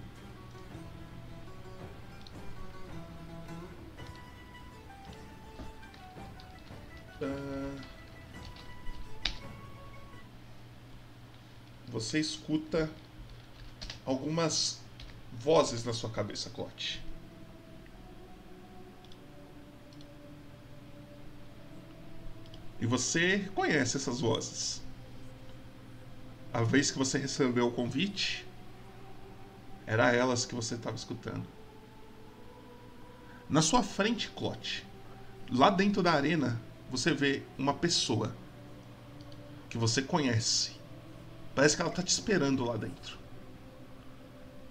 Você 11.89 12.18
escuta 12.18 12.91
algumas 14.07 14.81
vozes 15.33 15.85
na 15.85 15.93
sua 15.93 16.11
cabeça, 16.11 16.49
Clote. 16.51 17.03
E 22.81 22.87
você 22.87 23.51
conhece 23.55 23.97
essas 23.97 24.21
vozes. 24.21 24.81
A 26.53 26.62
vez 26.62 26.91
que 26.91 26.99
você 26.99 27.18
recebeu 27.18 27.68
o 27.68 27.73
convite, 27.73 28.47
era 29.87 30.12
elas 30.12 30.47
que 30.47 30.55
você 30.55 30.77
estava 30.77 30.97
escutando. 30.97 31.47
Na 33.49 33.61
sua 33.61 33.83
frente, 33.83 34.31
Clote, 34.31 34.87
lá 35.51 35.68
dentro 35.68 36.03
da 36.03 36.12
arena, 36.12 36.61
você 36.91 37.14
vê 37.14 37.43
uma 37.57 37.74
pessoa 37.74 38.34
que 39.68 39.78
você 39.78 40.03
conhece. 40.03 40.72
Parece 41.55 41.76
que 41.76 41.82
ela 41.82 41.91
está 41.91 42.03
te 42.03 42.09
esperando 42.09 42.64
lá 42.64 42.76
dentro. 42.76 43.18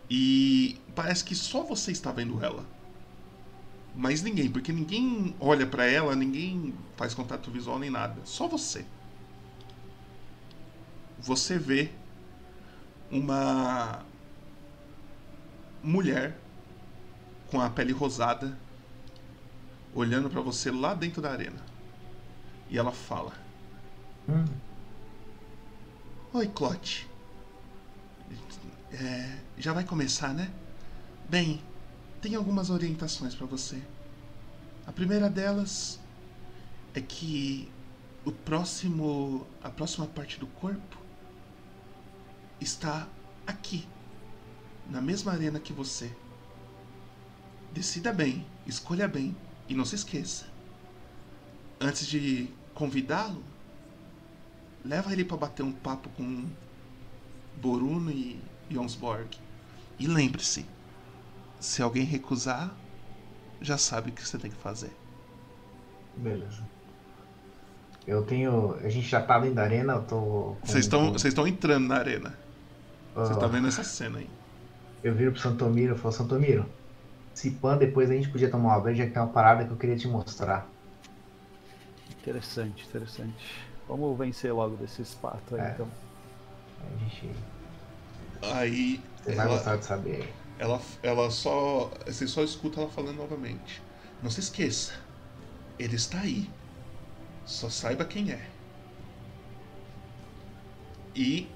E 0.09 0.77
parece 0.95 1.23
que 1.23 1.35
só 1.35 1.63
você 1.63 1.91
está 1.91 2.11
vendo 2.11 2.43
ela. 2.43 2.65
Mas 3.95 4.21
ninguém, 4.21 4.49
porque 4.49 4.71
ninguém 4.71 5.35
olha 5.39 5.65
para 5.65 5.85
ela, 5.85 6.15
ninguém 6.15 6.73
faz 6.95 7.13
contato 7.13 7.51
visual 7.51 7.79
nem 7.79 7.89
nada. 7.89 8.21
Só 8.25 8.47
você. 8.47 8.85
Você 11.19 11.57
vê 11.57 11.91
uma 13.11 14.05
mulher 15.83 16.39
com 17.47 17.59
a 17.59 17.69
pele 17.69 17.91
rosada 17.91 18.57
olhando 19.93 20.29
para 20.29 20.41
você 20.41 20.71
lá 20.71 20.93
dentro 20.93 21.21
da 21.21 21.31
arena. 21.31 21.68
E 22.69 22.77
ela 22.77 22.91
fala: 22.91 23.33
Hum, 24.27 24.45
Oi, 26.33 26.47
Clote. 26.47 27.09
É, 28.91 29.39
já 29.57 29.73
vai 29.73 29.83
começar, 29.83 30.33
né? 30.33 30.51
Bem, 31.27 31.61
tem 32.21 32.35
algumas 32.35 32.69
orientações 32.69 33.33
para 33.33 33.47
você. 33.47 33.81
A 34.85 34.91
primeira 34.91 35.29
delas 35.29 35.99
é 36.93 37.01
que 37.01 37.71
o 38.23 38.31
próximo, 38.31 39.47
a 39.63 39.69
próxima 39.69 40.05
parte 40.05 40.39
do 40.39 40.45
corpo 40.47 40.97
está 42.61 43.07
aqui, 43.47 43.87
na 44.87 45.01
mesma 45.01 45.31
arena 45.31 45.59
que 45.59 45.73
você. 45.73 46.15
Decida 47.71 48.13
bem, 48.13 48.45
escolha 48.67 49.07
bem 49.07 49.35
e 49.67 49.73
não 49.73 49.85
se 49.85 49.95
esqueça. 49.95 50.45
Antes 51.79 52.05
de 52.07 52.49
convidá-lo, 52.79 53.43
leva 54.85 55.11
ele 55.11 55.25
para 55.25 55.35
bater 55.35 55.63
um 55.63 55.71
papo 55.73 56.09
com 56.15 56.45
Boruno 57.61 58.09
e 58.09 58.39
Jonsborg. 58.71 59.37
E 59.99 60.07
lembre-se, 60.07 60.65
se 61.59 61.81
alguém 61.81 62.05
recusar, 62.05 62.73
já 63.61 63.77
sabe 63.77 64.11
o 64.11 64.13
que 64.13 64.25
você 64.25 64.37
tem 64.37 64.49
que 64.49 64.57
fazer. 64.57 64.91
beleza. 66.15 66.63
Eu 68.07 68.23
tenho. 68.25 68.75
A 68.75 68.89
gente 68.89 69.07
já 69.07 69.21
tá 69.21 69.37
dentro 69.39 69.55
da 69.55 69.63
arena, 69.63 69.93
eu 69.93 70.03
tô. 70.03 70.55
Vocês 70.63 70.85
estão, 70.85 71.11
com- 71.11 71.47
entrando 71.47 71.87
na 71.87 71.95
arena. 71.95 72.33
Você 73.13 73.33
ah, 73.33 73.35
tá 73.35 73.47
vendo 73.47 73.67
essa 73.67 73.83
cena 73.83 74.19
aí. 74.19 74.29
Eu 75.03 75.13
viro 75.13 75.31
pro 75.33 75.41
Santomiro 75.41 75.95
e 75.95 75.97
falo, 75.97 76.13
Santomiro, 76.13 76.65
se 77.33 77.51
pan 77.51 77.77
depois 77.77 78.09
a 78.09 78.13
gente 78.13 78.29
podia 78.29 78.49
tomar 78.49 78.69
uma 78.69 78.79
breja, 78.79 79.05
que 79.05 79.11
tem 79.11 79.21
uma 79.21 79.31
parada 79.31 79.65
que 79.65 79.71
eu 79.71 79.77
queria 79.77 79.97
te 79.97 80.07
mostrar. 80.07 80.78
Interessante, 82.21 82.85
interessante. 82.85 83.65
Vamos 83.87 84.17
vencer 84.17 84.53
logo 84.53 84.75
desse 84.75 85.01
espato 85.01 85.55
aí, 85.55 85.61
É. 85.61 85.71
então. 85.73 85.87
A 86.81 86.97
gente. 86.99 87.35
Aí 88.41 89.01
Você 89.23 89.35
vai 89.35 89.45
ela, 89.45 89.55
gostar 89.55 89.75
de 89.77 89.85
saber. 89.85 90.33
ela, 90.57 90.81
ela 91.03 91.29
só. 91.31 91.91
Você 92.05 92.27
só 92.27 92.43
escuta 92.43 92.81
ela 92.81 92.89
falando 92.89 93.17
novamente. 93.17 93.81
Não 94.21 94.29
se 94.29 94.39
esqueça. 94.39 94.93
Ele 95.77 95.95
está 95.95 96.19
aí. 96.19 96.49
Só 97.45 97.69
saiba 97.69 98.05
quem 98.05 98.31
é. 98.31 98.49
E 101.15 101.47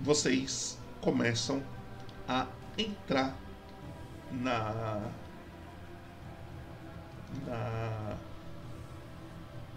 vocês 0.00 0.78
começam 1.00 1.62
a 2.26 2.46
entrar 2.78 3.36
na. 4.30 5.10
Na. 7.46 8.16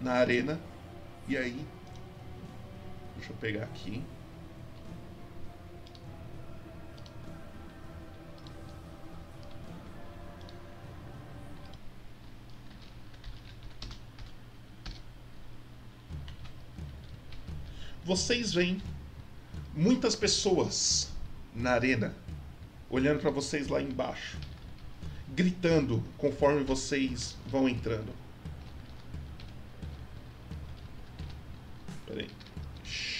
Na 0.02 0.14
arena. 0.14 0.60
E 1.28 1.38
aí. 1.38 1.66
Deixa 3.18 3.32
eu 3.32 3.38
pegar 3.38 3.64
aqui. 3.64 4.04
Vocês 18.06 18.54
veem 18.54 18.80
muitas 19.74 20.16
pessoas 20.16 21.12
na 21.56 21.72
arena 21.72 22.16
olhando 22.88 23.20
para 23.20 23.32
vocês 23.32 23.68
lá 23.68 23.82
embaixo, 23.82 24.38
gritando 25.34 26.04
conforme 26.16 26.64
vocês 26.64 27.36
vão 27.48 27.68
entrando. 27.68 28.25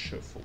Shuffle. 0.06 0.42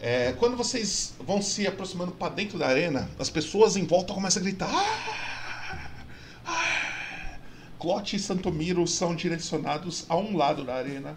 É, 0.00 0.32
quando 0.32 0.56
vocês 0.56 1.14
vão 1.18 1.40
se 1.40 1.66
aproximando 1.66 2.12
para 2.12 2.34
dentro 2.34 2.58
da 2.58 2.66
arena, 2.66 3.08
as 3.18 3.30
pessoas 3.30 3.76
em 3.76 3.84
volta 3.86 4.12
começam 4.12 4.40
a 4.40 4.44
gritar. 4.44 4.70
"Ah! 4.70 5.90
Ah!" 6.46 7.38
Clote 7.78 8.16
e 8.16 8.18
Santomiro 8.18 8.86
são 8.86 9.14
direcionados 9.14 10.04
a 10.08 10.16
um 10.16 10.36
lado 10.36 10.64
da 10.64 10.74
arena, 10.74 11.16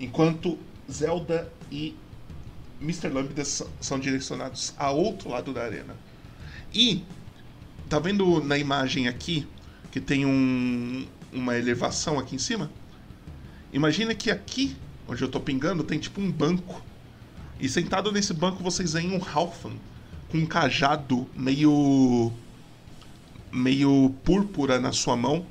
enquanto 0.00 0.58
Zelda 0.90 1.52
e 1.70 1.96
Mr. 2.80 3.08
Lambda 3.08 3.44
são 3.44 3.98
direcionados 3.98 4.72
a 4.76 4.90
outro 4.90 5.28
lado 5.28 5.52
da 5.52 5.64
arena. 5.64 5.96
E 6.72 7.04
tá 7.88 7.98
vendo 7.98 8.42
na 8.42 8.56
imagem 8.56 9.08
aqui 9.08 9.46
que 9.90 10.00
tem 10.00 10.24
um, 10.24 11.06
uma 11.32 11.56
elevação 11.56 12.18
aqui 12.18 12.36
em 12.36 12.38
cima? 12.38 12.70
Imagina 13.72 14.14
que 14.14 14.30
aqui, 14.30 14.76
onde 15.06 15.22
eu 15.22 15.28
tô 15.28 15.40
pingando, 15.40 15.84
tem 15.84 15.98
tipo 15.98 16.20
um 16.20 16.30
banco. 16.30 16.82
E 17.60 17.68
sentado 17.68 18.10
nesse 18.10 18.32
banco 18.32 18.62
vocês 18.62 18.92
veem 18.92 19.12
um 19.12 19.22
Halfan 19.22 19.72
com 20.30 20.38
um 20.38 20.46
cajado 20.46 21.26
meio 21.34 22.32
meio 23.50 24.14
púrpura 24.24 24.78
na 24.78 24.92
sua 24.92 25.16
mão. 25.16 25.44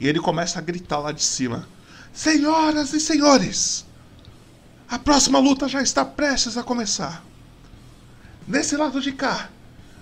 E 0.00 0.08
ele 0.08 0.20
começa 0.20 0.58
a 0.58 0.62
gritar 0.62 0.98
lá 0.98 1.12
de 1.12 1.22
cima: 1.22 1.68
Senhoras 2.12 2.92
e 2.92 3.00
senhores, 3.00 3.84
a 4.88 4.98
próxima 4.98 5.38
luta 5.38 5.68
já 5.68 5.82
está 5.82 6.04
prestes 6.04 6.56
a 6.56 6.62
começar. 6.62 7.24
Nesse 8.46 8.76
lado 8.76 9.00
de 9.00 9.12
cá, 9.12 9.48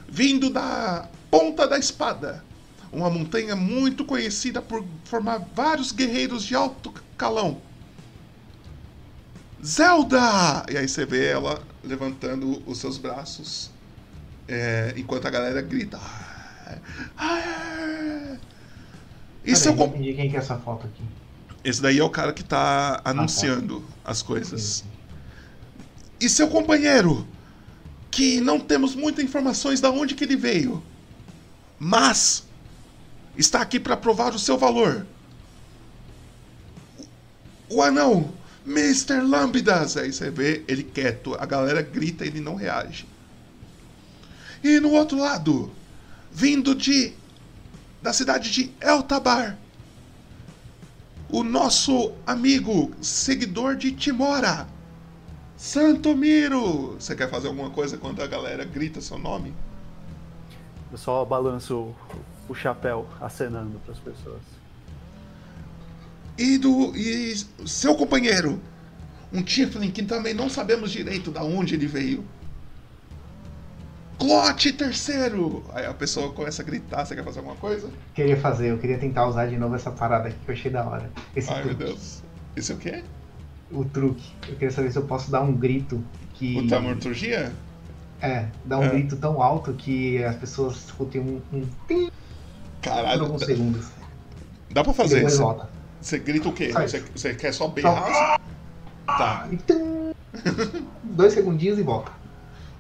vindo 0.09 0.51
da 0.51 1.09
ponta 1.31 1.67
da 1.69 1.79
espada, 1.79 2.45
uma 2.93 3.09
montanha 3.09 3.55
muito 3.55 4.05
conhecida 4.05 4.61
por 4.61 4.85
formar 5.05 5.39
vários 5.55 5.93
guerreiros 5.93 6.45
de 6.45 6.55
alto 6.55 6.93
calão. 7.23 7.59
Zelda! 9.65 10.67
E 10.69 10.77
aí 10.77 10.89
você 10.89 11.07
vê 11.07 11.27
ela 11.29 11.63
levantando 11.85 12.61
os 12.67 12.79
seus 12.79 12.99
braços, 12.99 13.71
é, 14.49 14.93
enquanto 14.97 15.27
a 15.27 15.31
galera 15.31 15.63
grita. 15.63 16.01
"Ah!" 17.17 18.37
E 19.45 19.53
com- 19.77 19.85
eu 19.85 19.89
entendi 19.91 20.15
quem 20.15 20.29
que 20.31 20.37
é 20.37 20.41
essa 20.41 20.57
foto 20.57 20.87
aqui. 20.89 21.03
Esse 21.63 21.81
daí 21.81 21.99
é 22.01 22.05
o 22.05 22.11
cara 22.11 22.33
que 22.33 22.43
tá 22.43 23.01
anunciando 23.05 23.85
as 24.05 24.21
coisas. 24.21 24.85
E 26.21 26.29
seu 26.29 26.49
companheiro, 26.49 27.27
que 28.11 28.41
não 28.41 28.59
temos 28.59 28.97
muitas 28.97 29.25
informações 29.25 29.81
de 29.81 29.87
onde 29.89 30.15
que 30.17 30.25
ele 30.25 30.37
veio, 30.37 30.83
mas 31.79 32.45
está 33.37 33.61
aqui 33.61 33.79
para 33.79 33.97
provar 33.97 34.35
o 34.35 34.39
seu 34.41 34.59
valor. 34.59 35.07
O 37.73 37.81
anão, 37.81 38.31
Mr. 38.67 39.23
Lambidas. 39.23 39.97
Aí 39.97 40.13
você 40.13 40.31
vê 40.31 40.63
ele 40.69 40.83
quieto, 40.83 41.35
a 41.39 41.47
galera 41.47 41.81
grita 41.81 42.25
e 42.25 42.29
ele 42.29 42.41
não 42.41 42.55
reage. 42.55 43.07
E 44.63 44.79
no 44.79 44.91
outro 44.93 45.19
lado, 45.19 45.71
vindo 46.31 46.75
de 46.75 47.15
da 48.03 48.13
cidade 48.13 48.51
de 48.51 48.73
Eltabar, 48.81 49.57
o 51.31 51.43
nosso 51.43 52.13
amigo, 52.27 52.93
seguidor 53.01 53.77
de 53.77 53.93
Timora, 53.93 54.67
Santomiro! 55.57 56.97
Você 56.99 57.15
quer 57.15 57.31
fazer 57.31 57.47
alguma 57.47 57.71
coisa 57.71 57.97
quando 57.97 58.21
a 58.21 58.27
galera 58.27 58.65
grita 58.65 59.01
seu 59.01 59.17
nome? 59.17 59.55
Eu 60.91 60.99
só 60.99 61.25
balanço 61.25 61.95
o 62.49 62.55
chapéu 62.55 63.07
acenando 63.21 63.79
para 63.79 63.93
as 63.93 64.01
pessoas. 64.01 64.43
E 66.39 66.59
do. 66.59 66.97
E 66.97 67.37
seu 67.67 67.95
companheiro? 67.95 68.61
Um 69.33 69.43
Tiflin 69.43 69.91
que 69.91 70.03
também 70.03 70.35
não 70.35 70.49
sabemos 70.49 70.91
direito 70.91 71.31
da 71.31 71.43
onde 71.43 71.75
ele 71.75 71.87
veio. 71.87 72.25
Clote 74.19 74.73
terceiro! 74.73 75.65
Aí 75.75 75.85
a 75.85 75.93
pessoa 75.95 76.33
começa 76.33 76.63
a 76.63 76.65
gritar, 76.65 77.05
você 77.05 77.15
quer 77.15 77.25
fazer 77.25 77.41
alguma 77.41 77.57
coisa? 77.57 77.91
Queria 78.15 78.37
fazer, 78.37 78.71
eu 78.71 78.79
queria 78.79 78.97
tentar 78.99 79.27
usar 79.27 79.47
de 79.47 79.57
novo 79.57 79.75
essa 79.75 79.91
parada 79.91 80.29
aqui 80.29 80.37
que 80.45 80.51
eu 80.51 80.55
achei 80.55 80.71
da 80.71 80.85
hora. 80.85 81.11
Esse 81.35 81.51
Ai 81.51 81.65
meu 81.65 81.75
truque. 81.75 81.85
Deus. 81.85 82.23
Isso 82.55 82.73
é 82.73 82.75
o 82.75 82.79
quê? 82.79 83.03
O 83.73 83.85
truque. 83.85 84.31
Eu 84.49 84.55
queria 84.55 84.71
saber 84.71 84.93
se 84.93 84.99
eu 84.99 85.05
posso 85.07 85.31
dar 85.31 85.41
um 85.41 85.53
grito 85.53 86.05
que. 86.35 86.57
O 86.59 86.69
Tamurturgia? 86.69 87.53
É, 88.21 88.47
dar 88.65 88.79
um 88.79 88.85
É. 88.85 88.89
grito 88.91 89.17
tão 89.17 89.43
alto 89.43 89.73
que 89.73 90.23
as 90.23 90.37
pessoas 90.37 90.77
escutem 90.77 91.21
um, 91.21 91.41
um 91.53 91.67
tim 91.89 92.05
por 92.07 92.13
Caralho, 92.81 93.23
alguns 93.23 93.41
dá, 93.41 93.47
segundos. 93.47 93.87
dá 94.71 94.85
pra 94.85 94.93
fazer 94.93 95.27
isso. 95.27 95.39
volta. 95.39 95.69
Você 96.03 96.19
grita 96.19 96.49
o 96.49 96.53
quê? 96.53 96.73
Você, 96.73 96.99
você 97.15 97.33
quer 97.33 97.55
só 97.55 97.69
berrar? 97.69 98.41
Tá. 99.07 99.49
Dois 101.05 101.33
segundinhos 101.33 101.79
e 101.79 101.83
volta. 101.83 102.11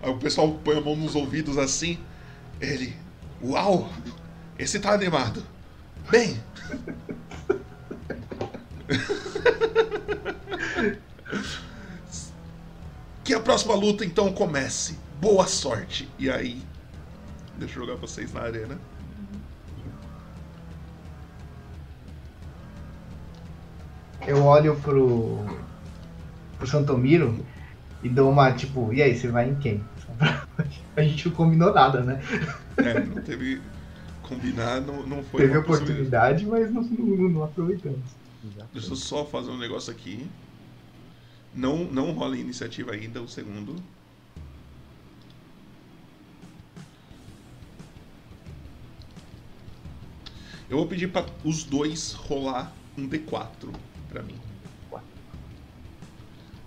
Aí 0.02 0.10
o 0.10 0.18
pessoal 0.18 0.50
põe 0.64 0.76
a 0.76 0.80
mão 0.80 0.96
nos 0.96 1.14
ouvidos 1.14 1.56
assim. 1.56 2.00
Ele. 2.60 2.96
Uau! 3.40 3.88
Esse 4.58 4.80
tá 4.80 4.92
animado. 4.92 5.46
Bem. 6.10 6.42
que 13.22 13.32
a 13.32 13.40
próxima 13.40 13.74
luta 13.74 14.04
então 14.04 14.32
comece. 14.32 14.98
Boa 15.20 15.46
sorte. 15.46 16.08
E 16.18 16.28
aí. 16.28 16.60
Deixa 17.56 17.78
eu 17.78 17.86
jogar 17.86 18.00
vocês 18.00 18.32
na 18.32 18.40
arena. 18.40 18.80
Eu 24.26 24.44
olho 24.44 24.76
pro. 24.80 25.44
pro 26.58 26.66
Santomiro 26.66 27.44
e 28.02 28.08
dou 28.08 28.30
uma 28.30 28.52
tipo, 28.52 28.92
e 28.92 29.02
aí, 29.02 29.16
você 29.16 29.28
vai 29.28 29.50
em 29.50 29.54
quem? 29.56 29.82
A 30.96 31.02
gente 31.02 31.28
não 31.28 31.34
combinou 31.34 31.72
nada, 31.72 32.02
né? 32.02 32.22
É, 32.76 33.00
não 33.00 33.22
teve. 33.22 33.60
Combinar, 34.22 34.80
não, 34.80 35.06
não 35.06 35.22
foi. 35.24 35.42
Teve 35.42 35.58
oportunidade, 35.58 36.46
mas 36.46 36.72
não, 36.72 36.82
não, 36.82 37.28
não 37.28 37.44
aproveitamos. 37.44 38.00
Deixa 38.72 38.90
eu 38.90 38.96
só 38.96 39.24
fazer 39.24 39.50
um 39.50 39.58
negócio 39.58 39.92
aqui. 39.92 40.26
Não, 41.54 41.84
não 41.84 42.12
rola 42.12 42.36
iniciativa 42.36 42.92
ainda, 42.92 43.20
o 43.20 43.28
segundo. 43.28 43.76
Eu 50.70 50.78
vou 50.78 50.86
pedir 50.86 51.08
para 51.08 51.26
os 51.44 51.64
dois 51.64 52.12
rolar 52.12 52.72
um 52.96 53.06
D4 53.06 53.68
para 54.12 54.22
mim. 54.22 54.38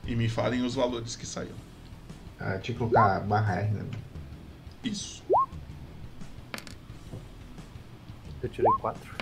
E 0.08 0.16
me 0.16 0.28
falem 0.28 0.64
os 0.64 0.76
valores 0.76 1.16
que 1.16 1.26
saíram. 1.26 1.56
Ah, 2.40 2.58
tipo 2.58 2.90
com 2.90 2.98
a 2.98 3.20
barra 3.20 3.62
R, 3.62 3.72
né? 3.72 3.86
Isso. 4.84 5.24
Eu 8.42 8.50
tirei 8.50 8.72
quatro. 8.80 9.16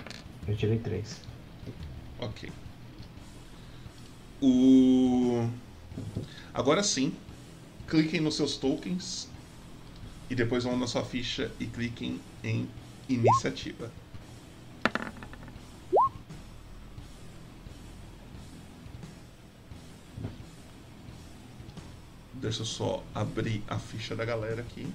Eu 0.46 0.56
tirei 0.56 0.78
três. 0.78 1.20
Ok. 2.18 2.50
O... 4.42 5.48
Agora 6.52 6.82
sim, 6.82 7.14
cliquem 7.86 8.20
nos 8.20 8.36
seus 8.36 8.56
tokens 8.56 9.28
e 10.28 10.34
depois 10.34 10.64
vão 10.64 10.76
na 10.76 10.86
sua 10.86 11.04
ficha 11.04 11.50
e 11.58 11.66
cliquem 11.66 12.20
em 12.42 12.68
iniciativa. 13.08 13.90
Deixa 22.44 22.60
eu 22.60 22.66
só 22.66 23.02
abrir 23.14 23.62
a 23.66 23.78
ficha 23.78 24.14
da 24.14 24.22
galera 24.22 24.60
aqui. 24.60 24.86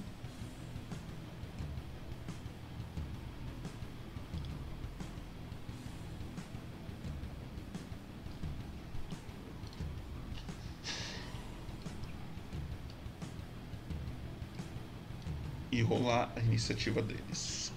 e 15.72 15.82
rolar 15.82 16.32
a 16.36 16.40
iniciativa 16.40 17.02
deles. 17.02 17.72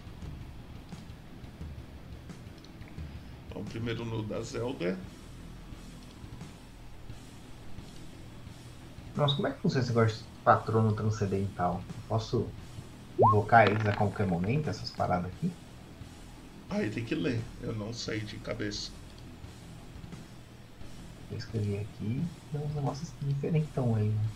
Então, 3.50 3.64
primeiro 3.66 4.06
no 4.06 4.22
da 4.22 4.40
Zelda. 4.42 5.00
Nossa, 9.16 9.36
como 9.36 9.47
é 9.47 9.53
que 9.53 9.61
funciona 9.61 9.84
esse 9.84 9.93
negócio 9.95 10.18
de 10.28 10.30
patrono 10.43 10.95
transcendental? 10.95 11.89
Eu 11.95 12.03
posso 12.07 12.55
invocar 13.20 13.68
eles 13.70 13.86
a 13.88 13.93
qualquer 13.95 14.28
momento, 14.28 14.70
essas 14.70 14.91
paradas 14.91 15.32
aqui? 15.32 15.57
Aí 16.70 16.89
tem 16.91 17.05
que 17.05 17.16
ler, 17.16 17.53
eu 17.57 17.74
não 17.74 17.93
sei 17.93 18.20
de 18.26 18.38
cabeça. 18.41 18.91
Eu 21.30 21.36
escrevi 21.38 21.78
aqui, 21.78 22.32
tem 22.49 22.61
uns 22.61 22.74
negócios 22.76 23.14
diferentão 23.20 23.93
aí, 23.95 24.14
né? 24.14 24.32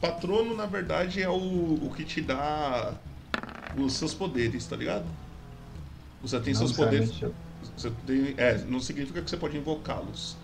Patrono, 0.00 0.54
na 0.56 0.66
verdade, 0.66 1.22
é 1.22 1.28
o, 1.28 1.34
o 1.86 1.92
que 1.92 2.04
te 2.04 2.20
dá 2.22 3.02
os 3.72 3.98
seus 3.98 4.14
poderes, 4.14 4.66
tá 4.68 4.76
ligado? 4.76 5.18
Você 6.20 6.40
tem 6.40 6.54
Não 6.54 6.54
seus 6.54 6.72
poderes. 6.72 7.10
necessariamente 7.10 7.24
Você 7.76 7.90
tem, 7.90 8.34
é, 8.38 8.64
não 8.64 8.80
significa 8.80 9.22
que 9.22 9.30
você 9.30 9.36
pode 9.36 9.56
invocá-los. 9.56 10.42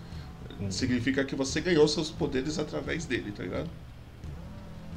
Entendi. 0.57 0.73
Significa 0.73 1.23
que 1.23 1.35
você 1.35 1.61
ganhou 1.61 1.87
seus 1.87 2.09
poderes 2.09 2.57
através 2.57 3.05
dele, 3.05 3.31
tá 3.31 3.43
ligado? 3.43 3.69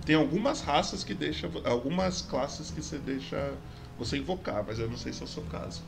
Tem 0.05 0.17
algumas 0.17 0.61
raças 0.63 1.05
que 1.05 1.15
deixa. 1.15 1.51
Algumas 1.65 2.23
classes 2.23 2.71
que 2.71 2.83
você 2.83 2.99
deixa 2.99 3.53
você 3.99 4.17
invocar, 4.17 4.65
mas 4.67 4.79
eu 4.79 4.89
não 4.89 4.97
sei 4.97 5.13
se 5.13 5.21
é 5.21 5.25
o 5.25 5.29
seu 5.29 5.43
caso. 5.45 5.83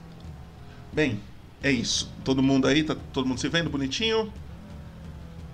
Bem, 0.92 1.18
é 1.62 1.70
isso. 1.70 2.12
Todo 2.22 2.42
mundo 2.42 2.68
aí, 2.68 2.84
tá 2.84 2.94
todo 3.12 3.26
mundo 3.26 3.40
se 3.40 3.48
vendo 3.48 3.70
bonitinho? 3.70 4.30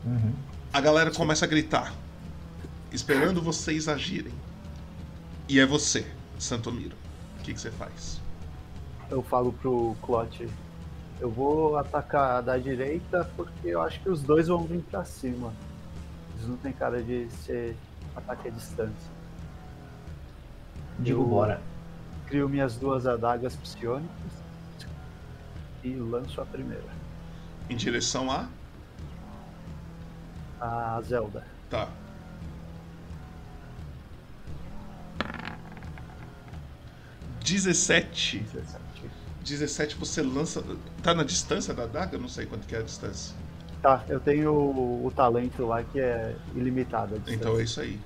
Uhum. 0.05 0.35
A 0.73 0.81
galera 0.81 1.11
começa 1.11 1.45
a 1.45 1.49
gritar, 1.49 1.95
esperando 2.93 3.41
vocês 3.41 3.89
agirem. 3.89 4.33
E 5.49 5.61
é 5.61 5.65
você, 5.65 6.07
Santomiro. 6.39 6.97
O 7.39 7.43
que, 7.43 7.55
que 7.55 7.61
você 7.61 7.71
faz? 7.71 8.21
Eu 9.11 9.23
falo 9.23 9.53
pro 9.53 9.97
Clot. 10.03 10.47
Eu 11.21 11.31
vou 11.31 11.77
atacar 11.77 12.43
da 12.43 12.57
direita 12.57 13.29
porque 13.37 13.69
eu 13.69 13.83
acho 13.83 14.01
que 14.01 14.09
os 14.09 14.23
dois 14.23 14.47
vão 14.49 14.63
vir 14.65 14.83
pra 14.83 15.05
cima. 15.05 15.53
Eles 16.37 16.49
não 16.49 16.57
tem 16.57 16.73
cara 16.73 17.03
de 17.03 17.29
ser 17.31 17.77
ataque 18.15 18.49
à 18.49 18.51
distância. 18.51 19.11
Digo, 20.99 21.23
Eu- 21.23 21.27
bora. 21.27 21.61
Crio 22.27 22.49
minhas 22.49 22.77
duas 22.77 23.07
adagas 23.07 23.57
psionicas 23.57 24.09
e 25.83 25.95
lanço 25.95 26.41
a 26.41 26.47
primeira. 26.47 26.85
Em 27.71 27.77
direção 27.77 28.31
a. 28.31 28.49
A 30.61 31.01
Zelda. 31.03 31.45
Tá. 31.71 31.89
Dezessete. 37.45 38.39
17. 38.39 38.39
17 38.53 38.88
você 39.57 40.23
lança. 40.23 40.63
Tá 41.03 41.15
na 41.15 41.25
distância 41.25 41.73
da 41.75 41.85
adaga? 41.85 42.17
Eu 42.17 42.21
não 42.21 42.29
sei 42.29 42.47
quanto 42.47 42.67
que 42.67 42.75
é 42.75 42.79
a 42.79 42.83
distância. 42.83 43.35
Tá, 43.81 44.05
eu 44.09 44.19
tenho 44.19 44.53
o, 44.53 45.07
o 45.07 45.11
talento 45.11 45.65
lá 45.67 45.83
que 45.83 46.01
é 46.01 46.35
ilimitado. 46.55 47.15
a 47.15 47.19
distância. 47.19 47.35
Então 47.37 47.59
é 47.59 47.63
isso 47.63 47.81
aí. 47.81 48.01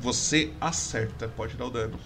Você 0.00 0.52
acerta, 0.60 1.28
pode 1.28 1.56
dar 1.56 1.66
o 1.66 1.70
dano. 1.70 1.98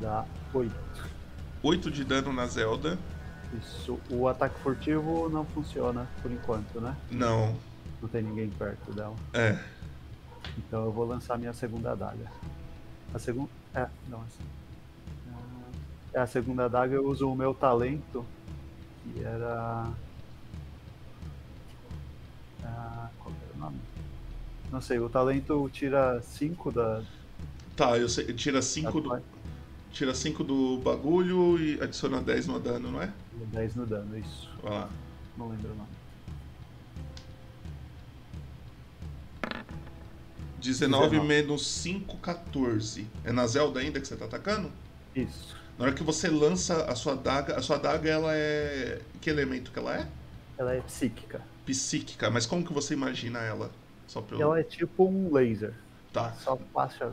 Dá 0.00 0.24
8. 0.54 0.74
8 1.62 1.90
de 1.90 2.04
dano 2.04 2.32
na 2.32 2.46
Zelda. 2.46 2.98
Isso. 3.58 3.98
O 4.08 4.28
ataque 4.28 4.58
furtivo 4.60 5.28
não 5.28 5.44
funciona 5.44 6.08
por 6.22 6.30
enquanto, 6.30 6.80
né? 6.80 6.96
Não. 7.10 7.56
Não 8.00 8.08
tem 8.08 8.22
ninguém 8.22 8.48
perto 8.48 8.92
dela. 8.92 9.14
É. 9.34 9.58
Então 10.56 10.84
eu 10.84 10.92
vou 10.92 11.04
lançar 11.04 11.38
minha 11.38 11.52
segunda 11.52 11.92
adaga. 11.92 12.30
A 13.12 13.18
segunda. 13.18 13.50
É, 13.74 13.88
não, 14.08 14.22
essa. 14.22 14.60
É 16.12 16.20
a 16.20 16.26
segunda 16.26 16.64
adaga 16.64 16.94
eu 16.94 17.06
uso 17.06 17.30
o 17.30 17.36
meu 17.36 17.54
talento, 17.54 18.26
que 19.02 19.22
era. 19.22 19.88
Ah, 22.64 23.08
qual 23.18 23.32
era 23.42 23.56
o 23.56 23.58
nome? 23.58 23.78
Não 24.72 24.80
sei, 24.80 24.98
o 24.98 25.08
talento 25.08 25.68
tira 25.72 26.20
5 26.20 26.72
da. 26.72 27.02
Tá, 27.76 27.96
eu 27.96 28.08
sei. 28.08 28.32
Tira 28.32 28.60
5 28.60 29.00
do. 29.00 29.22
Tira 29.92 30.14
5 30.14 30.44
do 30.44 30.78
bagulho 30.78 31.58
e 31.58 31.80
adiciona 31.80 32.20
10 32.20 32.46
no 32.46 32.60
dano, 32.60 32.90
não 32.90 33.02
é? 33.02 33.12
10 33.32 33.76
no 33.76 33.86
dano, 33.86 34.18
isso. 34.18 34.48
Vai 34.62 34.72
lá. 34.72 34.88
Não 35.36 35.48
lembro 35.48 35.72
o 35.72 35.74
nome. 35.76 35.99
19 40.60 41.10
19. 41.10 41.26
menos 41.26 41.66
5, 41.66 42.16
14. 42.18 43.06
É 43.24 43.32
na 43.32 43.46
Zelda 43.46 43.80
ainda 43.80 44.00
que 44.00 44.06
você 44.06 44.16
tá 44.16 44.26
atacando? 44.26 44.70
Isso. 45.14 45.56
Na 45.78 45.86
hora 45.86 45.94
que 45.94 46.02
você 46.02 46.28
lança 46.28 46.84
a 46.84 46.94
sua 46.94 47.16
daga, 47.16 47.56
a 47.56 47.62
sua 47.62 47.78
daga 47.78 48.08
ela 48.08 48.34
é. 48.34 49.00
Que 49.20 49.30
elemento 49.30 49.72
que 49.72 49.78
ela 49.78 49.96
é? 49.96 50.06
Ela 50.58 50.74
é 50.74 50.80
psíquica. 50.82 51.40
Psíquica, 51.64 52.30
mas 52.30 52.44
como 52.44 52.64
que 52.64 52.72
você 52.72 52.94
imagina 52.94 53.38
ela? 53.40 53.70
Só 54.06 54.20
pra 54.20 54.36
eu. 54.36 54.42
Ela 54.42 54.60
é 54.60 54.62
tipo 54.62 55.04
um 55.08 55.32
laser. 55.32 55.72
Tá. 56.12 56.34
Só 56.42 56.56
passa 56.74 57.12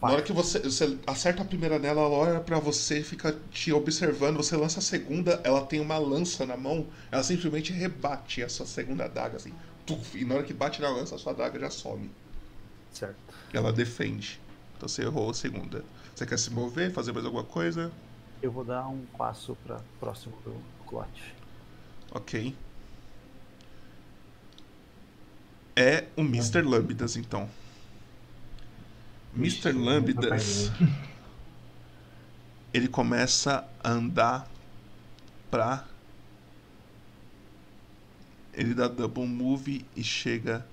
Na 0.00 0.12
hora 0.12 0.22
que 0.22 0.32
você, 0.32 0.60
você 0.60 0.96
acerta 1.04 1.42
a 1.42 1.44
primeira 1.44 1.80
nela, 1.80 2.02
ela 2.02 2.10
olha 2.10 2.40
pra 2.40 2.60
você, 2.60 3.02
fica 3.02 3.36
te 3.50 3.72
observando, 3.72 4.36
você 4.36 4.56
lança 4.56 4.78
a 4.78 4.82
segunda, 4.82 5.40
ela 5.42 5.66
tem 5.66 5.80
uma 5.80 5.98
lança 5.98 6.46
na 6.46 6.56
mão, 6.56 6.86
ela 7.10 7.24
simplesmente 7.24 7.72
rebate 7.72 8.44
a 8.44 8.48
sua 8.48 8.64
segunda 8.64 9.08
daga, 9.08 9.36
assim. 9.36 9.52
Tuf, 9.84 10.16
e 10.16 10.24
na 10.24 10.36
hora 10.36 10.44
que 10.44 10.54
bate 10.54 10.80
na 10.80 10.88
lança, 10.88 11.16
a 11.16 11.18
sua 11.18 11.34
daga 11.34 11.58
já 11.58 11.70
some. 11.70 12.08
Certo. 12.96 13.34
Ela 13.52 13.74
defende. 13.74 14.40
Então 14.74 14.88
você 14.88 15.02
errou 15.02 15.28
a 15.28 15.34
segunda. 15.34 15.84
Você 16.14 16.24
quer 16.24 16.38
se 16.38 16.50
mover, 16.50 16.90
fazer 16.90 17.12
mais 17.12 17.26
alguma 17.26 17.44
coisa? 17.44 17.92
Eu 18.40 18.50
vou 18.50 18.64
dar 18.64 18.88
um 18.88 19.04
passo 19.18 19.54
pra 19.66 19.82
próximo 20.00 20.34
do 20.42 20.58
Clot. 20.86 21.34
Ok. 22.10 22.56
É 25.76 26.06
o 26.16 26.22
Mr. 26.22 26.62
Lambdas, 26.62 27.16
então. 27.16 27.50
Mr. 29.36 29.72
Lambdas, 29.72 30.72
ele 32.72 32.88
começa 32.88 33.68
a 33.84 33.90
andar 33.90 34.50
pra. 35.50 35.84
Ele 38.54 38.72
dá 38.72 38.88
double 38.88 39.26
move 39.26 39.84
e 39.94 40.02
chega 40.02 40.66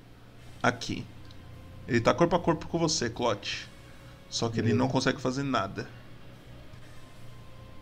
aqui. 0.61 1.05
Ele 1.88 2.01
tá 2.01 2.13
corpo 2.13 2.36
a 2.36 2.39
corpo 2.39 2.67
com 2.67 2.79
você, 2.79 3.09
Clot. 3.09 3.69
Só 4.29 4.49
que 4.49 4.59
ele 4.59 4.73
não 4.73 4.88
consegue 4.89 5.21
fazer 5.21 5.43
nada. 5.43 5.88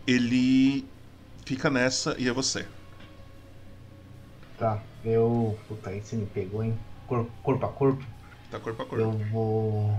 Ele 0.06 0.84
fica 1.44 1.70
nessa 1.70 2.16
e 2.18 2.28
é 2.28 2.32
você. 2.32 2.66
Tá, 4.56 4.82
eu. 5.04 5.58
Puta, 5.68 5.90
aí 5.90 6.00
você 6.02 6.16
me 6.16 6.26
pegou, 6.26 6.62
hein? 6.62 6.78
Cor- 7.06 7.30
corpo 7.42 7.66
a 7.66 7.72
corpo. 7.72 8.04
Tá 8.50 8.60
corpo 8.60 8.82
a 8.82 8.86
corpo. 8.86 9.02
Eu 9.02 9.18
vou. 9.30 9.90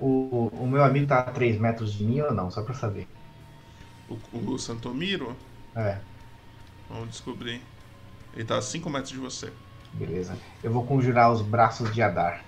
O, 0.00 0.48
o 0.64 0.66
meu 0.66 0.82
amigo 0.82 1.06
tá 1.06 1.20
a 1.20 1.30
3 1.32 1.58
metros 1.60 1.92
de 1.94 2.04
mim 2.04 2.20
ou 2.20 2.32
não? 2.34 2.50
Só 2.50 2.62
pra 2.62 2.74
saber. 2.74 3.06
O, 4.32 4.54
o 4.54 4.58
Santomiro, 4.58 5.36
É, 5.76 6.02
vamos 6.88 7.08
descobrir. 7.10 7.60
Ele 8.34 8.44
tá 8.44 8.58
a 8.58 8.62
5 8.62 8.88
metros 8.90 9.10
de 9.10 9.18
você. 9.18 9.52
beleza. 9.92 10.36
Eu 10.62 10.72
vou 10.72 10.84
conjurar 10.86 11.30
os 11.32 11.42
braços 11.42 11.92
de 11.92 12.02
Adar. 12.02 12.44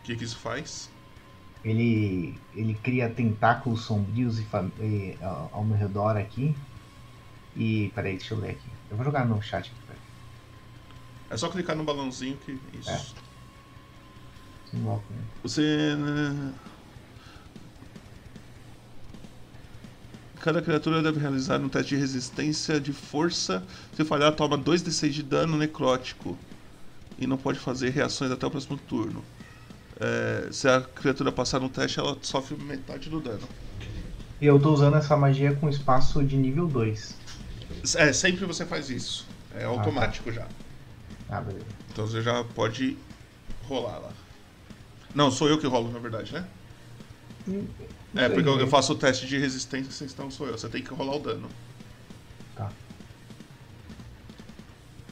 O 0.00 0.02
que, 0.04 0.16
que 0.16 0.24
isso 0.24 0.38
faz? 0.38 0.90
Ele, 1.64 2.38
ele 2.54 2.74
cria 2.74 3.08
tentáculos 3.08 3.82
sombrios 3.84 4.38
e, 4.38 4.44
fam- 4.44 4.70
e, 4.78 5.16
ao 5.22 5.50
ao 5.54 5.64
meu 5.64 5.76
redor 5.76 6.16
aqui. 6.16 6.54
E. 7.56 7.90
Peraí, 7.94 8.16
deixa 8.16 8.34
eu 8.34 8.38
ler 8.38 8.50
aqui. 8.52 8.68
Eu 8.90 8.96
vou 8.96 9.04
jogar 9.04 9.24
no 9.24 9.40
chat 9.40 9.70
aqui, 9.70 9.80
peraí. 9.86 10.02
É 11.30 11.36
só 11.36 11.48
clicar 11.48 11.74
no 11.76 11.84
balãozinho 11.84 12.36
que. 12.38 12.52
Isso. 12.78 12.90
É. 12.90 13.24
Você. 15.42 15.62
Cada 20.44 20.60
criatura 20.60 21.02
deve 21.02 21.18
realizar 21.18 21.58
um 21.58 21.70
teste 21.70 21.94
de 21.94 21.96
resistência 21.96 22.78
de 22.78 22.92
força. 22.92 23.62
Se 23.96 24.04
falhar, 24.04 24.30
toma 24.32 24.58
2d6 24.58 25.08
de 25.08 25.22
dano 25.22 25.56
necrótico. 25.56 26.36
E 27.18 27.26
não 27.26 27.38
pode 27.38 27.58
fazer 27.58 27.88
reações 27.88 28.30
até 28.30 28.46
o 28.46 28.50
próximo 28.50 28.76
turno. 28.76 29.24
É, 29.98 30.48
se 30.52 30.68
a 30.68 30.82
criatura 30.82 31.32
passar 31.32 31.60
no 31.60 31.70
teste, 31.70 31.98
ela 31.98 32.18
sofre 32.20 32.62
metade 32.62 33.08
do 33.08 33.20
dano. 33.20 33.48
E 34.38 34.44
eu 34.44 34.60
tô 34.60 34.70
usando 34.70 34.98
essa 34.98 35.16
magia 35.16 35.54
com 35.54 35.66
espaço 35.66 36.22
de 36.22 36.36
nível 36.36 36.66
2. 36.66 37.16
É, 37.94 38.12
sempre 38.12 38.44
você 38.44 38.66
faz 38.66 38.90
isso. 38.90 39.26
É 39.54 39.64
automático 39.64 40.30
já. 40.30 40.46
Ah, 41.30 41.40
beleza. 41.40 41.64
Então 41.90 42.06
você 42.06 42.20
já 42.20 42.44
pode 42.44 42.98
rolar 43.66 43.96
lá. 43.96 44.12
Não, 45.14 45.30
sou 45.30 45.48
eu 45.48 45.56
que 45.56 45.66
rolo, 45.66 45.90
na 45.90 45.98
verdade, 45.98 46.34
né? 46.34 46.46
É, 48.16 48.28
porque 48.28 48.48
eu, 48.48 48.60
eu 48.60 48.66
faço 48.68 48.92
o 48.92 48.96
teste 48.96 49.26
de 49.26 49.36
resistência, 49.38 50.04
então 50.04 50.30
sou 50.30 50.46
eu. 50.46 50.56
Você 50.56 50.68
tem 50.68 50.82
que 50.82 50.94
rolar 50.94 51.16
o 51.16 51.18
dano. 51.18 51.48
Tá. 52.54 52.70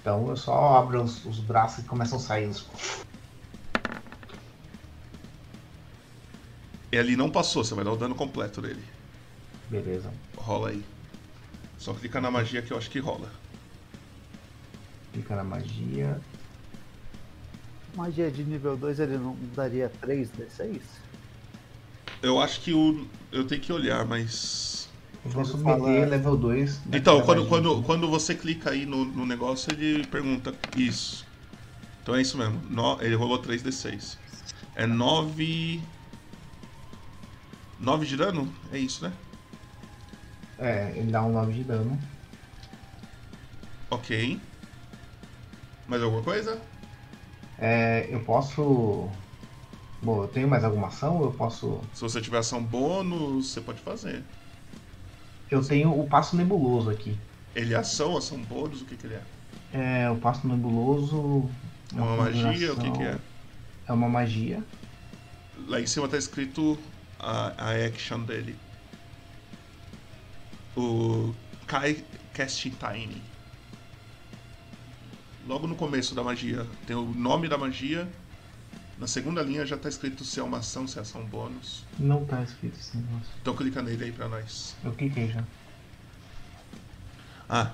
Então 0.00 0.28
eu 0.28 0.36
só 0.36 0.76
abro 0.78 1.02
os, 1.02 1.24
os 1.24 1.38
braços 1.40 1.84
e 1.84 1.88
começam 1.88 2.18
a 2.18 2.20
sair 2.20 2.48
os. 2.48 2.66
E 6.92 6.98
ali 6.98 7.16
não 7.16 7.30
passou, 7.30 7.64
você 7.64 7.74
vai 7.74 7.84
dar 7.84 7.92
o 7.92 7.96
dano 7.96 8.14
completo 8.14 8.60
dele. 8.60 8.84
Beleza. 9.68 10.12
Rola 10.36 10.68
aí. 10.68 10.84
Só 11.78 11.94
clica 11.94 12.20
na 12.20 12.30
magia 12.30 12.62
que 12.62 12.72
eu 12.72 12.76
acho 12.76 12.90
que 12.90 13.00
rola. 13.00 13.30
Clica 15.12 15.34
na 15.34 15.42
magia. 15.42 16.20
Magia 17.96 18.30
de 18.30 18.44
nível 18.44 18.76
2 18.76 19.00
ele 19.00 19.18
não 19.18 19.36
daria 19.54 19.90
3d6? 20.02 20.80
Eu 22.22 22.40
acho 22.40 22.60
que 22.60 22.72
o. 22.72 23.06
Eu 23.30 23.46
tenho 23.46 23.60
que 23.60 23.72
olhar, 23.72 24.06
mas. 24.06 24.88
Eu 25.24 25.30
vou 25.30 25.44
submeter 25.44 26.08
level 26.08 26.36
2. 26.36 26.80
Então, 26.92 27.22
quando, 27.22 27.46
quando, 27.46 27.82
quando 27.82 28.08
você 28.08 28.34
clica 28.34 28.70
aí 28.70 28.84
no, 28.84 29.04
no 29.04 29.24
negócio, 29.24 29.72
ele 29.72 30.04
pergunta 30.04 30.54
isso. 30.74 31.24
Então 32.02 32.14
é 32.14 32.22
isso 32.22 32.38
mesmo. 32.38 32.60
No- 32.70 33.00
ele 33.02 33.14
rolou 33.14 33.38
3d6. 33.38 34.18
É 34.74 34.86
9. 34.86 35.80
9 37.78 38.06
de 38.06 38.16
dano? 38.16 38.52
É 38.70 38.78
isso, 38.78 39.02
né? 39.04 39.12
É, 40.58 40.96
ele 40.98 41.10
dá 41.10 41.22
um 41.24 41.32
9 41.32 41.52
de 41.52 41.64
dano. 41.64 41.98
Ok. 43.90 44.10
Mais 45.86 46.02
alguma 46.02 46.22
coisa? 46.22 46.60
É, 47.58 48.06
eu 48.14 48.24
posso. 48.24 49.08
Bom, 50.02 50.22
eu 50.22 50.28
tenho 50.28 50.48
mais 50.48 50.64
alguma 50.64 50.88
ação 50.88 51.18
ou 51.18 51.26
eu 51.26 51.32
posso. 51.32 51.80
Se 51.94 52.00
você 52.02 52.20
tiver 52.20 52.38
ação 52.38 52.62
bônus, 52.62 53.52
você 53.52 53.60
pode 53.60 53.80
fazer. 53.80 54.24
Eu 55.48 55.64
tenho 55.64 55.96
o 55.96 56.08
passo 56.08 56.36
nebuloso 56.36 56.90
aqui. 56.90 57.16
Ele 57.54 57.72
é 57.72 57.76
ação, 57.76 58.16
ação 58.16 58.38
bônus, 58.38 58.82
o 58.82 58.84
que, 58.84 58.96
que 58.96 59.06
ele 59.06 59.14
é? 59.14 59.22
É, 59.72 60.10
o 60.10 60.16
passo 60.16 60.46
nebuloso. 60.48 61.48
é 61.94 62.00
Uma 62.00 62.16
magia, 62.16 62.72
o 62.72 62.76
que, 62.76 62.90
que 62.90 63.02
é? 63.02 63.18
É 63.86 63.92
uma 63.92 64.08
magia. 64.08 64.62
Lá 65.68 65.80
em 65.80 65.86
cima 65.86 66.08
tá 66.08 66.16
escrito 66.16 66.76
a, 67.18 67.52
a 67.56 67.86
action 67.86 68.20
dele. 68.20 68.56
O 70.76 71.32
Kai 71.66 72.02
Casting 72.34 72.70
Tiny. 72.70 73.22
Logo 75.46 75.66
no 75.66 75.74
começo 75.74 76.14
da 76.14 76.22
magia 76.22 76.66
tem 76.86 76.96
o 76.96 77.02
nome 77.02 77.48
da 77.48 77.56
magia. 77.56 78.08
Na 79.02 79.08
segunda 79.08 79.42
linha 79.42 79.66
já 79.66 79.76
tá 79.76 79.88
escrito 79.88 80.24
se 80.24 80.38
é 80.38 80.42
uma 80.44 80.58
ação, 80.58 80.86
se 80.86 80.96
é 80.96 81.02
ação 81.02 81.24
bônus. 81.24 81.84
Não 81.98 82.24
tá 82.24 82.40
escrito 82.40 82.78
esse 82.78 82.96
negócio. 82.96 83.32
Então 83.40 83.52
clica 83.56 83.82
nele 83.82 84.04
aí 84.04 84.12
pra 84.12 84.28
nós. 84.28 84.76
Eu 84.84 84.92
cliquei 84.92 85.26
já. 85.26 85.42
Ah. 87.48 87.72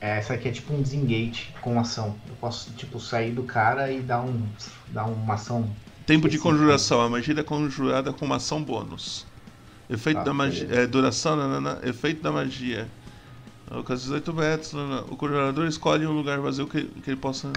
É, 0.00 0.16
essa 0.16 0.32
aqui 0.32 0.48
é 0.48 0.52
tipo 0.52 0.72
um 0.72 0.80
desengate 0.80 1.54
com 1.60 1.78
ação. 1.78 2.18
Eu 2.26 2.36
posso, 2.36 2.72
tipo, 2.72 2.98
sair 2.98 3.32
do 3.32 3.42
cara 3.42 3.92
e 3.92 4.00
dar 4.00 4.22
um. 4.22 4.48
dar 4.88 5.04
uma 5.04 5.34
ação. 5.34 5.70
Tempo 6.06 6.30
de 6.30 6.38
conjuração. 6.38 7.02
A 7.02 7.10
magia 7.10 7.38
é 7.38 7.42
conjurada 7.42 8.10
com 8.14 8.24
uma 8.24 8.36
ação 8.36 8.64
bônus. 8.64 9.26
Efeito 9.88 10.20
Ah, 10.20 10.24
da 10.24 10.34
magia. 10.34 10.68
É, 10.70 10.86
duração, 10.86 11.36
nanana, 11.36 11.80
efeito 11.84 12.22
da 12.22 12.32
magia. 12.32 12.88
Alcance 13.70 14.02
18 14.04 14.32
metros. 14.34 14.72
nanana. 14.72 15.02
O 15.08 15.16
conjurador 15.16 15.66
escolhe 15.66 16.06
um 16.06 16.12
lugar 16.12 16.40
vazio 16.40 16.66
que, 16.68 16.84
que 16.84 17.10
ele 17.10 17.20
possa. 17.20 17.52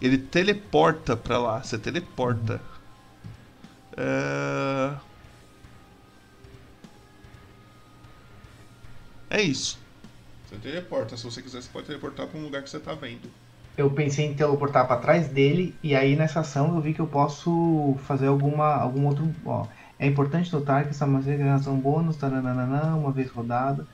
Ele 0.00 0.18
teleporta 0.18 1.16
pra 1.16 1.38
lá. 1.38 1.62
Você 1.62 1.78
teleporta. 1.78 2.60
É... 3.96 4.94
é 9.30 9.42
isso. 9.42 9.78
Você 10.46 10.56
teleporta. 10.58 11.16
Se 11.16 11.24
você 11.24 11.42
quiser, 11.42 11.62
você 11.62 11.68
pode 11.70 11.86
teleportar 11.86 12.26
pra 12.28 12.38
um 12.38 12.42
lugar 12.44 12.62
que 12.62 12.70
você 12.70 12.80
tá 12.80 12.94
vendo. 12.94 13.30
Eu 13.76 13.90
pensei 13.90 14.26
em 14.26 14.34
teleportar 14.34 14.86
pra 14.86 14.98
trás 14.98 15.28
dele 15.28 15.74
e 15.82 15.96
aí 15.96 16.14
nessa 16.16 16.40
ação 16.40 16.74
eu 16.76 16.80
vi 16.80 16.94
que 16.94 17.00
eu 17.00 17.08
posso 17.08 17.96
fazer 18.06 18.28
alguma 18.28 18.74
algum 18.76 19.06
outro. 19.06 19.34
Ó, 19.44 19.66
é 20.04 20.08
importante 20.08 20.52
notar 20.52 20.84
que 20.84 20.90
essa 20.90 21.06
magia 21.06 21.36
ganha 21.36 21.54
ação 21.56 21.80
bônus, 21.80 22.16
taranana, 22.16 22.96
uma 22.96 23.12
vez 23.12 23.30
rodada. 23.30 23.88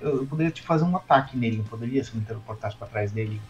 Eu, 0.00 0.18
eu 0.18 0.28
poderia 0.28 0.52
tipo, 0.52 0.66
fazer 0.66 0.84
um 0.84 0.96
ataque 0.96 1.36
nele, 1.38 1.58
não 1.58 1.66
poderia 1.66 2.04
se 2.04 2.12
eu 2.14 2.20
me 2.20 2.26
teleportasse 2.26 2.78
pra 2.78 2.88
trás 2.88 3.12
dele? 3.12 3.46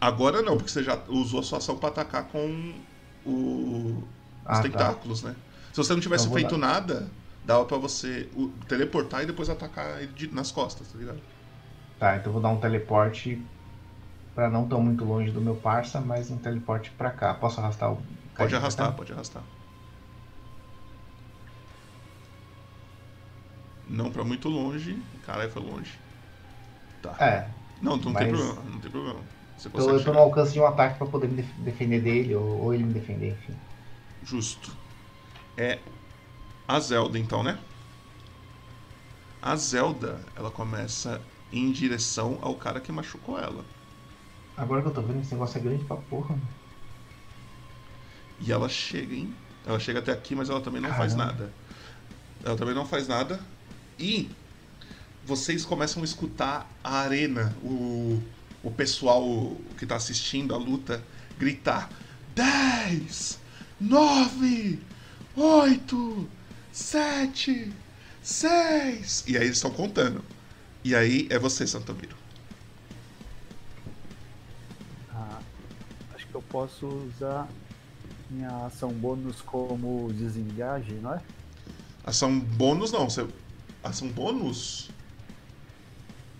Agora 0.00 0.42
não, 0.42 0.56
porque 0.56 0.70
você 0.70 0.82
já 0.82 1.02
usou 1.08 1.40
a 1.40 1.42
sua 1.42 1.58
ação 1.58 1.76
pra 1.78 1.88
atacar 1.90 2.28
com 2.28 2.84
o... 3.24 4.08
os 4.48 4.58
Ah, 4.58 4.64
tá. 4.70 4.86
tentáculos, 4.88 5.22
né? 5.22 5.36
Se 5.72 5.76
você 5.76 5.92
não 5.92 6.00
tivesse 6.00 6.28
Então 6.28 6.30
feito 6.30 6.56
dar. 6.56 6.56
nada, 6.56 7.12
dava 7.44 7.64
pra 7.66 7.76
você 7.76 8.30
teleportar 8.66 9.22
e 9.22 9.26
depois 9.26 9.48
atacar 9.50 10.02
ele 10.02 10.12
de- 10.12 10.34
nas 10.34 10.50
costas, 10.50 10.88
tá 10.90 10.98
ligado? 10.98 11.20
Tá, 11.98 12.16
então 12.16 12.30
eu 12.30 12.32
vou 12.32 12.42
dar 12.42 12.48
um 12.50 12.58
teleporte 12.60 13.48
pra 14.34 14.50
não 14.50 14.68
tão 14.68 14.82
muito 14.82 15.04
longe 15.04 15.32
do 15.32 15.40
meu 15.42 15.60
parça, 15.60 16.00
mas 16.00 16.30
um 16.30 16.40
teleporte 16.40 16.92
pra 16.96 17.12
cá. 17.12 17.34
Posso 17.34 17.60
arrastar 17.60 17.92
o. 17.92 18.06
Pode 18.36 18.56
arrastar, 18.56 18.92
pode 18.96 19.12
arrastar. 19.12 19.44
Não 23.90 24.10
pra 24.10 24.24
muito 24.24 24.48
longe. 24.48 25.04
Caralho, 25.22 25.50
foi 25.50 25.62
longe. 25.62 26.00
Tá. 27.00 27.20
É, 27.20 27.54
Não, 27.80 27.96
não 27.96 28.14
tem 28.14 28.26
problema, 28.28 28.62
não 28.64 28.80
tem 28.80 28.90
problema. 28.90 29.26
Você 29.56 29.70
então 29.72 29.90
consegue 29.94 29.98
eu 29.98 30.04
tô 30.04 30.12
no 30.12 30.18
alcance 30.20 30.52
de 30.52 30.60
um 30.60 30.66
ataque 30.66 30.96
pra 30.98 31.06
poder 31.08 31.28
me 31.28 31.34
def- 31.36 31.56
defender 31.58 32.00
dele, 32.02 32.34
ou, 32.36 32.44
ou 32.62 32.72
ele 32.74 32.84
me 32.84 32.92
defender, 32.92 33.32
enfim. 33.34 33.60
Justo. 34.22 34.76
É 35.56 35.84
a 36.68 36.80
Zelda, 36.80 37.18
então, 37.18 37.42
né? 37.42 37.64
A 39.42 39.54
Zelda, 39.54 40.24
ela 40.34 40.50
começa 40.50 41.28
em 41.52 41.70
direção 41.70 42.38
ao 42.40 42.56
cara 42.56 42.80
que 42.80 42.90
machucou 42.90 43.38
ela. 43.38 43.68
Agora 44.56 44.80
que 44.82 44.88
eu 44.88 44.92
tô 44.92 45.02
vendo, 45.04 45.20
esse 45.22 45.32
negócio 45.32 45.58
é 45.58 45.60
grande 45.62 45.84
pra 45.84 45.96
porra, 45.96 46.36
mano. 46.36 46.56
E 48.38 48.50
ela 48.52 48.68
chega, 48.68 49.14
hein? 49.14 49.36
Ela 49.64 49.78
chega 49.78 49.98
até 49.98 50.12
aqui, 50.12 50.34
mas 50.34 50.48
ela 50.48 50.60
também 50.60 50.80
não 50.80 50.92
faz 50.92 51.14
Caramba. 51.14 51.14
nada. 51.14 51.54
Ela 52.44 52.56
também 52.56 52.74
não 52.74 52.86
faz 52.86 53.08
nada. 53.08 53.40
E 54.00 54.30
vocês 55.26 55.62
começam 55.62 56.00
a 56.00 56.04
escutar 56.06 56.66
a 56.82 57.00
arena, 57.00 57.54
o, 57.62 58.18
o 58.62 58.70
pessoal 58.70 59.54
que 59.78 59.84
tá 59.84 59.96
assistindo 59.96 60.54
a 60.54 60.56
luta, 60.56 61.04
gritar: 61.38 61.90
10, 62.34 63.38
9, 63.78 64.78
8, 65.36 66.28
7, 66.72 67.72
6. 68.22 69.24
E 69.28 69.36
aí 69.36 69.44
eles 69.44 69.56
estão 69.58 69.70
contando. 69.70 70.24
E 70.82 70.94
aí 70.94 71.26
é 71.28 71.38
você, 71.38 71.66
Santomiro. 71.66 72.16
Ah, 75.12 75.40
acho 76.14 76.26
que 76.26 76.34
eu 76.34 76.42
posso 76.42 76.86
usar 76.86 77.46
minha 78.30 78.64
ação 78.64 78.90
bônus 78.90 79.42
como 79.42 80.10
desengage, 80.14 80.94
não 80.94 81.12
é? 81.12 81.20
Ação 82.02 82.40
bônus 82.40 82.90
não, 82.92 83.10
você. 83.10 83.26
Ação 83.82 84.08
bônus? 84.08 84.90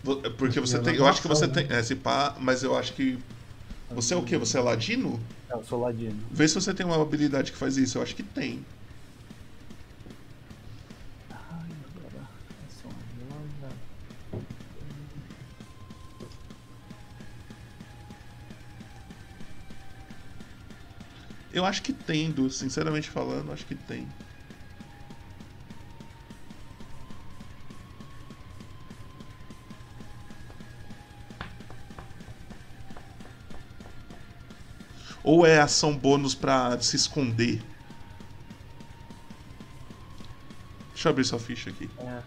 Vo- 0.03 0.21
é 0.25 0.29
Porque 0.29 0.59
você 0.59 0.79
tem. 0.79 0.95
Eu 0.95 1.07
acho 1.07 1.21
que 1.21 1.27
você 1.27 1.47
tem. 1.47 1.65
É, 1.69 1.81
se 1.83 1.95
pá, 1.95 2.35
mas 2.39 2.63
eu 2.63 2.75
acho 2.77 2.93
que. 2.93 3.17
Você 3.89 4.13
é 4.13 4.17
o 4.17 4.23
quê? 4.23 4.37
Você 4.37 4.57
é 4.57 4.61
ladino? 4.61 5.19
É, 5.49 5.55
eu 5.55 5.63
sou 5.63 5.79
ladino. 5.81 6.27
Vê 6.31 6.47
se 6.47 6.55
você 6.55 6.73
tem 6.73 6.85
uma 6.85 7.01
habilidade 7.01 7.51
que 7.51 7.57
faz 7.57 7.77
isso. 7.77 7.97
Eu 7.97 8.01
acho 8.01 8.15
que 8.15 8.23
tem. 8.23 8.65
Ai, 11.29 11.71
agora. 11.83 12.27
Ação 12.65 12.91
agora. 12.91 13.69
Eu 21.53 21.65
acho 21.65 21.81
que 21.83 21.91
tem, 21.93 22.31
Du. 22.31 22.49
Sinceramente 22.49 23.09
falando, 23.09 23.51
acho 23.51 23.65
que 23.65 23.75
tem. 23.75 24.07
Ou 35.23 35.45
é 35.45 35.59
ação 35.59 35.95
bônus 35.95 36.33
pra 36.33 36.79
se 36.79 36.95
esconder? 36.95 37.61
Deixa 40.93 41.09
eu 41.09 41.11
abrir 41.11 41.25
sua 41.25 41.39
ficha 41.39 41.69
aqui. 41.69 41.89
É, 41.97 42.21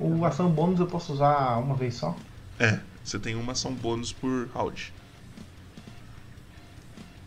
O 0.00 0.24
ação 0.24 0.50
bônus 0.50 0.80
eu 0.80 0.86
posso 0.86 1.12
usar 1.12 1.58
uma 1.58 1.74
vez 1.74 1.94
só? 1.94 2.14
É, 2.58 2.80
você 3.04 3.18
tem 3.18 3.34
uma 3.34 3.52
ação 3.52 3.72
bônus 3.74 4.12
por 4.12 4.48
round. 4.48 4.92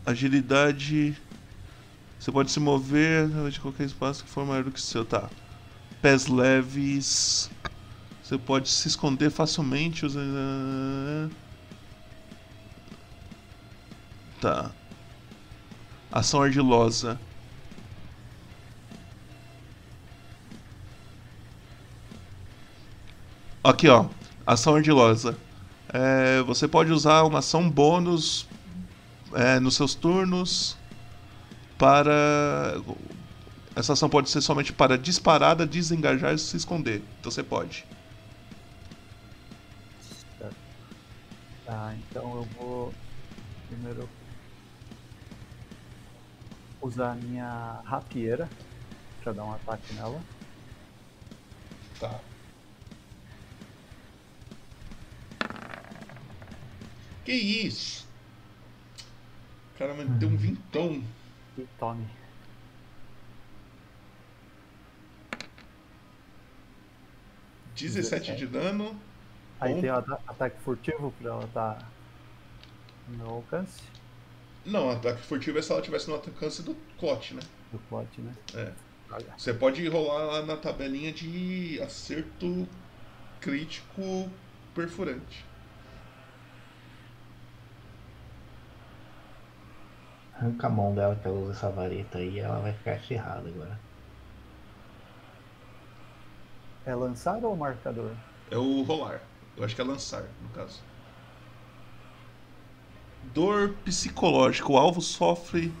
Agilidade. 0.06 1.16
Você 2.18 2.30
pode 2.30 2.50
se 2.50 2.60
mover 2.60 3.28
de 3.50 3.58
qualquer 3.58 3.84
espaço 3.84 4.22
que 4.22 4.30
for 4.30 4.46
maior 4.46 4.62
do 4.62 4.70
que 4.70 4.78
o 4.78 4.82
seu, 4.82 5.04
tá? 5.04 5.28
Pés 6.00 6.26
leves. 6.26 7.50
Você 8.22 8.38
pode 8.38 8.68
se 8.68 8.88
esconder 8.88 9.30
facilmente 9.30 10.06
usando. 10.06 11.32
Tá. 14.40 14.70
Ação 16.12 16.42
ardilosa. 16.42 17.18
Aqui, 23.64 23.88
ó. 23.88 24.06
Ação 24.46 24.74
ardilosa. 24.76 25.38
É, 25.88 26.42
você 26.42 26.68
pode 26.68 26.92
usar 26.92 27.22
uma 27.22 27.38
ação 27.38 27.70
bônus 27.70 28.46
é, 29.32 29.58
nos 29.58 29.74
seus 29.74 29.94
turnos 29.94 30.76
para. 31.78 32.76
Essa 33.74 33.94
ação 33.94 34.10
pode 34.10 34.28
ser 34.28 34.42
somente 34.42 34.70
para 34.70 34.98
disparada, 34.98 35.66
desengajar 35.66 36.34
e 36.34 36.38
se 36.38 36.58
esconder. 36.58 37.02
Então 37.20 37.32
você 37.32 37.42
pode. 37.42 37.86
Tá, 41.64 41.94
então 41.96 42.36
eu 42.36 42.48
vou 42.58 42.94
primeiro 43.68 44.06
usar 46.82 47.12
a 47.12 47.14
minha 47.14 47.80
rapieira 47.84 48.48
pra 49.22 49.32
dar 49.32 49.44
um 49.44 49.52
ataque 49.54 49.94
nela. 49.94 50.20
Tá. 52.00 52.20
Que 57.24 57.32
isso? 57.32 58.06
O 59.74 59.78
cara 59.78 59.94
me 59.94 60.04
deu 60.04 60.28
um 60.28 60.36
vintão. 60.36 61.02
E 61.56 61.66
tome. 61.78 62.06
dezessete 67.76 68.34
de 68.36 68.46
dano. 68.46 68.96
Aí 69.60 69.80
tem 69.80 69.90
o 69.90 69.94
ata- 69.96 70.20
ataque 70.26 70.60
furtivo 70.60 71.12
pra 71.20 71.30
ela 71.30 71.44
estar 71.44 71.88
no 73.08 73.16
meu 73.18 73.28
alcance 73.28 73.82
Não, 74.64 74.90
ataque 74.90 75.22
furtivo 75.22 75.58
é 75.58 75.62
se 75.62 75.70
ela 75.70 75.80
estivesse 75.80 76.08
no 76.08 76.14
alcance 76.14 76.62
do 76.62 76.76
clot, 76.98 77.34
né? 77.34 77.42
do 77.72 77.78
plot, 77.88 78.20
né? 78.20 78.34
É. 78.54 78.72
Você 79.36 79.52
pode 79.52 79.86
rolar 79.88 80.24
lá 80.24 80.42
na 80.42 80.56
tabelinha 80.56 81.12
de 81.12 81.80
acerto 81.82 82.66
crítico 83.40 84.30
perfurante. 84.74 85.44
Arranca 90.34 90.66
a 90.66 90.70
mão 90.70 90.94
dela 90.94 91.14
que 91.14 91.28
ela 91.28 91.38
usa 91.38 91.52
essa 91.52 91.70
vareta 91.70 92.18
aí 92.18 92.38
ela 92.38 92.60
vai 92.60 92.72
ficar 92.72 92.98
ferrada 93.00 93.48
agora. 93.48 93.78
É 96.86 96.94
lançar 96.94 97.44
ou 97.44 97.54
marcador? 97.54 98.12
É 98.50 98.56
o 98.56 98.82
rolar. 98.82 99.20
Eu 99.56 99.64
acho 99.64 99.74
que 99.74 99.80
é 99.80 99.84
lançar, 99.84 100.24
no 100.42 100.48
caso. 100.48 100.80
Dor 103.22 103.70
psicológica. 103.84 104.70
O 104.70 104.76
alvo 104.76 105.00
sofre 105.00 105.72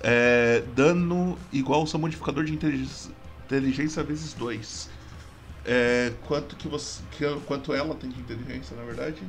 é, 0.00 0.60
dano 0.74 1.38
igual 1.52 1.80
ao 1.80 1.86
seu 1.86 1.98
modificador 1.98 2.44
de 2.44 2.52
inteligência, 2.54 3.10
inteligência 3.46 4.02
vezes 4.02 4.34
2. 4.34 4.90
É, 5.64 6.12
quanto 6.26 6.56
que 6.56 6.66
você. 6.68 7.02
que- 7.12 7.40
quanto 7.46 7.72
ela 7.72 7.94
tem 7.94 8.10
de 8.10 8.20
inteligência, 8.20 8.76
na 8.76 8.82
verdade? 8.82 9.22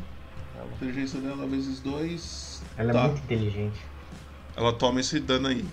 Ela. 0.55 0.67
Inteligência 0.75 1.19
dela 1.19 1.45
vezes 1.47 1.79
2. 1.79 2.63
Ela 2.75 2.91
Tá. 2.93 2.99
é 3.03 3.07
muito 3.07 3.23
inteligente. 3.23 3.81
Ela 4.55 4.73
toma 4.73 4.99
esse 4.99 5.19
dano 5.19 5.47
aí. 5.47 5.63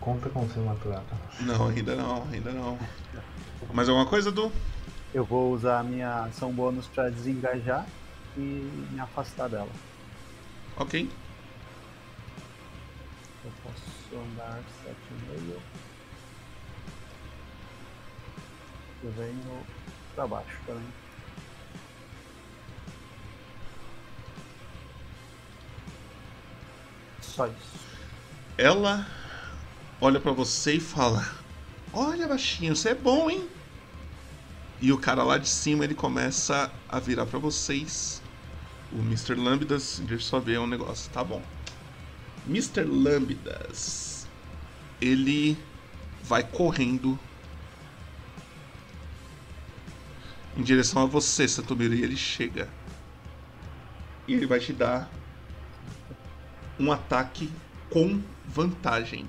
Conta 0.00 0.28
com 0.30 0.48
seu 0.48 0.64
maturata. 0.64 1.14
Não, 1.42 1.68
ainda 1.68 1.94
não, 1.94 2.24
ainda 2.32 2.52
não. 2.52 2.78
Mais 3.74 3.88
alguma 3.88 4.06
coisa, 4.06 4.30
Du? 4.32 4.50
Eu 5.12 5.24
vou 5.24 5.52
usar 5.52 5.80
a 5.80 5.82
minha 5.82 6.24
ação 6.24 6.52
bônus 6.52 6.86
pra 6.86 7.10
desengajar 7.10 7.84
e 8.36 8.40
me 8.40 9.00
afastar 9.00 9.48
dela. 9.48 9.70
Ok. 10.76 11.10
Eu 13.44 13.52
posso 13.62 14.22
andar 14.22 14.60
7,5. 14.84 15.60
Eu 19.02 19.10
venho 19.12 19.66
pra 20.14 20.26
baixo 20.26 20.56
também. 20.64 20.86
Só 27.20 27.46
isso. 27.46 27.80
Ela 28.56 29.06
olha 30.00 30.20
pra 30.20 30.32
você 30.32 30.74
e 30.74 30.80
fala: 30.80 31.26
Olha, 31.92 32.28
baixinho, 32.28 32.76
você 32.76 32.90
é 32.90 32.94
bom, 32.94 33.28
hein? 33.30 33.48
E 34.80 34.92
o 34.92 34.98
cara 34.98 35.22
lá 35.22 35.36
de 35.36 35.48
cima 35.48 35.84
ele 35.84 35.94
começa 35.94 36.72
a 36.88 36.98
virar 36.98 37.26
pra 37.26 37.38
vocês. 37.38 38.22
O 38.92 38.98
Mr. 39.00 39.34
Lambdas, 39.34 39.98
deixa 40.00 40.14
eu 40.14 40.20
só 40.20 40.40
ver 40.40 40.58
um 40.58 40.66
negócio, 40.66 41.10
tá 41.12 41.22
bom. 41.22 41.42
Mr. 42.48 42.82
Lambdas. 42.84 44.26
ele 45.00 45.56
vai 46.22 46.42
correndo 46.42 47.18
em 50.56 50.62
direção 50.62 51.02
a 51.02 51.06
você, 51.06 51.46
Santomiro, 51.46 51.94
e 51.94 52.02
ele 52.02 52.16
chega. 52.16 52.68
E 54.26 54.34
ele 54.34 54.46
vai 54.46 54.60
te 54.60 54.72
dar 54.72 55.10
um 56.78 56.90
ataque 56.90 57.50
com 57.90 58.22
vantagem. 58.46 59.28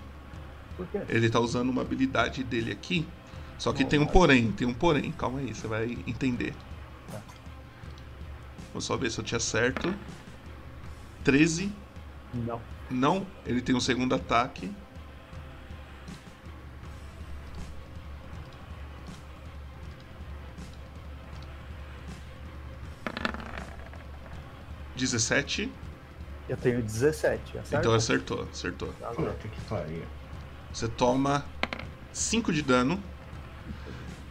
Por 0.78 0.88
quê? 0.88 1.02
Ele 1.10 1.30
tá 1.30 1.40
usando 1.40 1.70
uma 1.70 1.82
habilidade 1.82 2.44
dele 2.44 2.72
aqui. 2.72 3.06
Só 3.62 3.72
que 3.72 3.86
tem 3.86 4.00
um 4.00 4.08
porém, 4.08 4.52
tem 4.52 4.68
um 4.68 4.74
porém. 4.74 5.12
Calma 5.12 5.38
aí, 5.38 5.54
você 5.54 5.68
vai 5.68 5.96
entender. 6.08 6.52
Tá. 7.12 7.22
Vou 8.74 8.82
só 8.82 8.98
ver 8.98 9.12
se 9.12 9.20
eu 9.20 9.24
te 9.24 9.36
acerto. 9.36 9.94
13. 11.24 11.72
Não. 12.34 12.60
Não, 12.90 13.28
ele 13.46 13.62
tem 13.62 13.76
um 13.76 13.80
segundo 13.80 14.16
ataque. 14.16 14.74
Dezessete. 24.96 25.72
Eu 26.50 26.58
tenho 26.58 26.82
17, 26.82 27.60
acerta? 27.60 27.78
Então 27.78 27.94
acertou, 27.94 28.48
acertou. 28.52 28.92
Puta 29.16 29.48
que 29.48 29.62
pariu. 29.70 30.04
Você 30.74 30.88
toma 30.88 31.46
5 32.12 32.52
de 32.52 32.64
dano. 32.64 33.11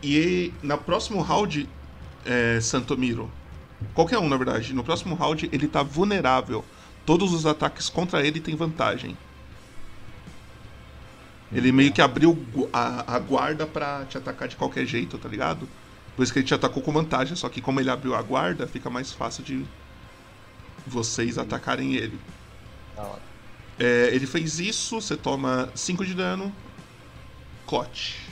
E 0.02 0.52
na 0.62 0.76
próximo 0.76 1.20
round, 1.20 1.68
é, 2.24 2.60
Santomiro, 2.60 3.30
qualquer 3.94 4.18
um 4.18 4.28
na 4.28 4.36
verdade, 4.36 4.72
no 4.72 4.82
próximo 4.82 5.14
round 5.14 5.48
ele 5.52 5.68
tá 5.68 5.82
vulnerável. 5.82 6.64
Todos 7.04 7.32
os 7.32 7.46
ataques 7.46 7.88
contra 7.88 8.24
ele 8.24 8.40
têm 8.40 8.54
vantagem. 8.54 9.16
Ele 11.52 11.72
meio 11.72 11.92
que 11.92 12.00
abriu 12.00 12.46
a, 12.72 13.16
a 13.16 13.18
guarda 13.18 13.66
pra 13.66 14.04
te 14.04 14.16
atacar 14.16 14.46
de 14.46 14.56
qualquer 14.56 14.86
jeito, 14.86 15.18
tá 15.18 15.28
ligado? 15.28 15.68
Por 16.14 16.22
isso 16.22 16.32
que 16.32 16.38
ele 16.38 16.46
te 16.46 16.54
atacou 16.54 16.82
com 16.82 16.92
vantagem, 16.92 17.34
só 17.34 17.48
que 17.48 17.60
como 17.60 17.80
ele 17.80 17.90
abriu 17.90 18.14
a 18.14 18.22
guarda, 18.22 18.66
fica 18.68 18.88
mais 18.88 19.12
fácil 19.12 19.42
de 19.42 19.64
vocês 20.86 21.38
atacarem 21.38 21.94
ele. 21.94 22.20
É, 23.78 24.10
ele 24.12 24.26
fez 24.26 24.60
isso, 24.60 25.00
você 25.00 25.16
toma 25.16 25.70
5 25.74 26.04
de 26.04 26.14
dano. 26.14 26.54
Clote. 27.66 28.29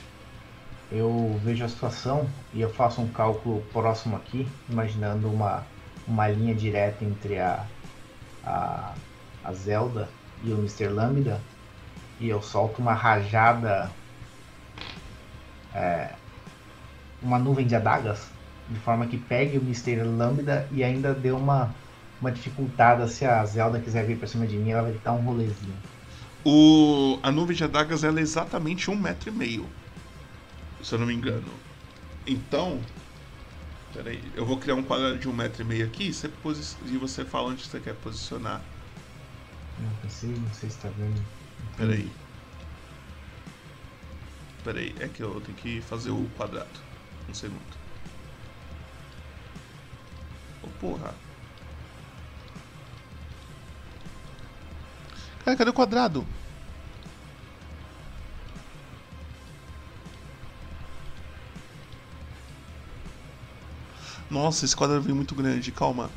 Eu 0.91 1.39
vejo 1.43 1.63
a 1.63 1.69
situação 1.69 2.27
e 2.53 2.61
eu 2.61 2.69
faço 2.73 3.01
um 3.01 3.07
cálculo 3.07 3.61
próximo 3.71 4.15
aqui, 4.15 4.47
imaginando 4.67 5.29
uma, 5.29 5.63
uma 6.07 6.27
linha 6.27 6.55
direta 6.55 7.05
entre 7.05 7.37
a, 7.37 7.65
a, 8.43 8.93
a 9.43 9.53
Zelda 9.53 10.09
e 10.43 10.51
o 10.51 10.57
Mr. 10.57 10.87
Lambda. 10.87 11.39
E 12.19 12.27
eu 12.27 12.41
solto 12.41 12.81
uma 12.81 12.93
rajada. 12.93 13.91
é, 15.73 16.13
uma 17.21 17.37
nuvem 17.37 17.67
de 17.67 17.75
adagas, 17.75 18.29
de 18.69 18.79
forma 18.79 19.05
que 19.05 19.17
pegue 19.17 19.57
o 19.57 19.61
Mr. 19.61 20.03
Lambda 20.03 20.67
e 20.71 20.83
ainda 20.83 21.13
dê 21.13 21.31
uma, 21.31 21.73
uma 22.19 22.31
dificultada. 22.31 23.07
Se 23.07 23.25
a 23.25 23.45
Zelda 23.45 23.79
quiser 23.79 24.05
vir 24.05 24.17
pra 24.17 24.27
cima 24.27 24.47
de 24.47 24.57
mim, 24.57 24.71
ela 24.71 24.83
vai 24.83 24.93
dar 25.03 25.13
um 25.13 25.21
rolezinho. 25.21 25.75
O, 26.43 27.19
a 27.21 27.31
nuvem 27.31 27.55
de 27.55 27.63
adagas 27.63 28.03
ela 28.03 28.19
é 28.19 28.23
exatamente 28.23 28.89
um 28.89 28.95
metro 28.95 29.29
e 29.29 29.31
meio. 29.31 29.65
Se 30.83 30.95
eu 30.95 30.99
não 30.99 31.05
me 31.07 31.13
engano. 31.13 31.47
Então. 32.27 32.79
Peraí, 33.93 34.21
eu 34.35 34.45
vou 34.45 34.57
criar 34.59 34.75
um 34.75 34.83
quadrado 34.83 35.17
de 35.17 35.27
um 35.27 35.33
metro 35.33 35.63
e 35.63 35.65
meio 35.65 35.85
aqui 35.85 36.13
você 36.13 36.29
posi- 36.29 36.77
e 36.85 36.97
você 36.97 37.25
fala 37.25 37.49
onde 37.49 37.65
você 37.65 37.79
quer 37.79 37.95
posicionar. 37.95 38.61
Não 39.79 39.95
consigo, 40.01 40.39
não 40.39 40.53
sei 40.53 40.69
se 40.69 40.77
tá 40.77 40.89
vendo. 40.89 41.19
Peraí. 41.77 42.09
Peraí, 44.63 44.93
é 44.99 45.07
que 45.07 45.23
eu 45.23 45.41
tenho 45.41 45.57
que 45.57 45.81
fazer 45.81 46.11
o 46.11 46.29
quadrado. 46.37 46.79
Um 47.29 47.33
segundo. 47.33 47.79
Ô 50.63 50.67
porra. 50.79 51.13
Cara, 55.43 55.57
cadê 55.57 55.69
o 55.69 55.73
quadrado? 55.73 56.25
Nossa, 64.29 64.65
esse 64.65 64.75
quadrado 64.75 65.01
veio 65.01 65.15
muito 65.15 65.33
grande, 65.35 65.71
calma. 65.71 66.09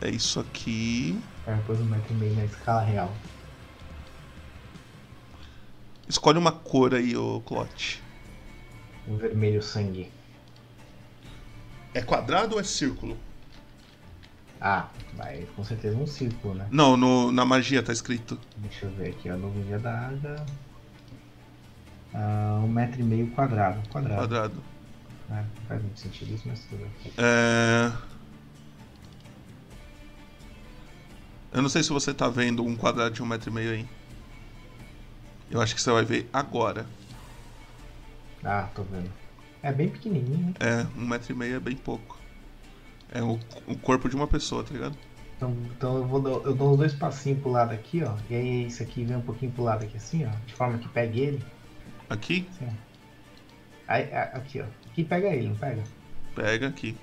É 0.00 0.10
isso 0.10 0.38
aqui. 0.38 1.18
É, 1.46 1.54
depois 1.54 1.80
um 1.80 1.84
metro 1.84 2.12
e 2.12 2.16
meio 2.16 2.34
na 2.36 2.44
escala 2.44 2.82
real. 2.82 3.10
Escolhe 6.08 6.38
uma 6.38 6.52
cor 6.52 6.94
aí, 6.94 7.16
ô 7.16 7.40
Clote. 7.40 8.02
Um 9.08 9.16
vermelho 9.16 9.62
sangue. 9.62 10.10
É 11.94 12.02
quadrado 12.02 12.54
ou 12.54 12.60
é 12.60 12.64
círculo? 12.64 13.16
Ah, 14.60 14.88
vai 15.16 15.46
com 15.56 15.64
certeza 15.64 15.96
um 15.96 16.06
círculo, 16.06 16.54
né? 16.54 16.66
Não, 16.70 16.96
no- 16.96 17.30
na 17.32 17.44
magia 17.44 17.82
tá 17.82 17.92
escrito. 17.92 18.38
Deixa 18.56 18.86
eu 18.86 18.90
ver 18.92 19.10
aqui, 19.10 19.28
a 19.28 19.36
nuvem 19.36 19.64
de 19.64 19.74
adaga. 19.74 20.44
Ah, 22.14 22.60
um 22.62 22.68
metro 22.68 23.00
e 23.00 23.04
meio 23.04 23.26
quadrado. 23.30 23.80
Quadrado. 23.90 24.20
Quadrado. 24.22 24.77
É, 25.30 25.34
não 25.34 25.66
faz 25.66 25.82
muito 25.82 26.00
sentido 26.00 26.34
isso, 26.34 26.48
mas 26.48 26.60
tudo 26.64 26.78
bem. 26.78 27.12
É... 27.18 27.92
Eu 31.52 31.62
não 31.62 31.68
sei 31.68 31.82
se 31.82 31.90
você 31.90 32.12
tá 32.12 32.28
vendo 32.28 32.64
um 32.64 32.76
quadrado 32.76 33.14
de 33.14 33.22
um 33.22 33.26
metro 33.26 33.50
e 33.50 33.52
meio 33.52 33.72
aí. 33.72 33.88
Eu 35.50 35.60
acho 35.60 35.74
que 35.74 35.80
você 35.80 35.90
vai 35.90 36.04
ver 36.04 36.28
agora. 36.32 36.86
Ah, 38.44 38.68
tô 38.74 38.82
vendo. 38.82 39.10
É 39.62 39.72
bem 39.72 39.88
pequenininho, 39.88 40.46
né? 40.46 40.54
É, 40.60 40.86
um 40.98 41.06
metro 41.06 41.32
e 41.32 41.34
meio 41.36 41.56
é 41.56 41.60
bem 41.60 41.76
pouco. 41.76 42.18
É 43.10 43.22
o, 43.22 43.38
o 43.66 43.76
corpo 43.78 44.08
de 44.08 44.14
uma 44.14 44.26
pessoa, 44.26 44.62
tá 44.62 44.72
ligado? 44.72 44.96
Então, 45.36 45.56
então 45.76 45.96
eu, 45.96 46.06
vou, 46.06 46.44
eu 46.44 46.54
dou 46.54 46.72
os 46.72 46.78
dois 46.78 46.94
passinhos 46.94 47.40
pro 47.40 47.50
lado 47.50 47.72
aqui, 47.72 48.02
ó. 48.02 48.14
E 48.28 48.34
aí 48.34 48.64
esse 48.66 48.82
aqui 48.82 49.04
vem 49.04 49.16
um 49.16 49.22
pouquinho 49.22 49.52
pro 49.52 49.64
lado 49.64 49.84
aqui 49.84 49.96
assim, 49.96 50.26
ó. 50.26 50.30
De 50.46 50.54
forma 50.54 50.78
que 50.78 50.88
pegue 50.88 51.20
ele. 51.20 51.44
Aqui, 52.10 52.48
ó. 52.60 52.66
Aí, 53.88 54.12
aqui, 54.12 54.60
ó. 54.60 54.87
Pega 55.04 55.28
ele, 55.28 55.48
não 55.48 55.56
pega? 55.56 55.82
pega 56.34 56.68
aqui. 56.68 56.96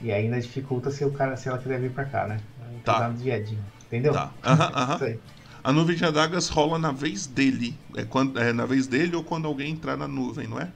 E 0.00 0.10
ainda 0.10 0.40
dificulta 0.40 0.90
se 0.90 1.04
o 1.04 1.12
cara, 1.12 1.36
se 1.36 1.48
ela 1.48 1.58
quiser 1.58 1.80
vir 1.80 1.90
pra 1.92 2.04
cá, 2.04 2.26
né? 2.26 2.40
Aí 2.68 2.80
Tá. 2.84 2.98
Dá 2.98 3.06
uma 3.08 3.14
desviadinha. 3.14 3.62
Entendeu? 3.86 4.12
Tá. 4.12 4.32
Aham, 4.44 4.70
aham. 4.74 4.94
Isso 4.96 5.04
aí. 5.04 5.20
A 5.64 5.72
nuvem 5.72 5.94
de 5.94 6.04
adagas 6.04 6.48
rola 6.48 6.78
na 6.78 6.90
vez 6.90 7.26
dele. 7.26 7.78
É, 7.96 8.04
quando, 8.04 8.38
é 8.38 8.52
na 8.52 8.66
vez 8.66 8.86
dele 8.88 9.14
ou 9.14 9.22
quando 9.22 9.46
alguém 9.46 9.70
entrar 9.72 9.96
na 9.96 10.08
nuvem, 10.08 10.48
não 10.48 10.58
é? 10.60 10.68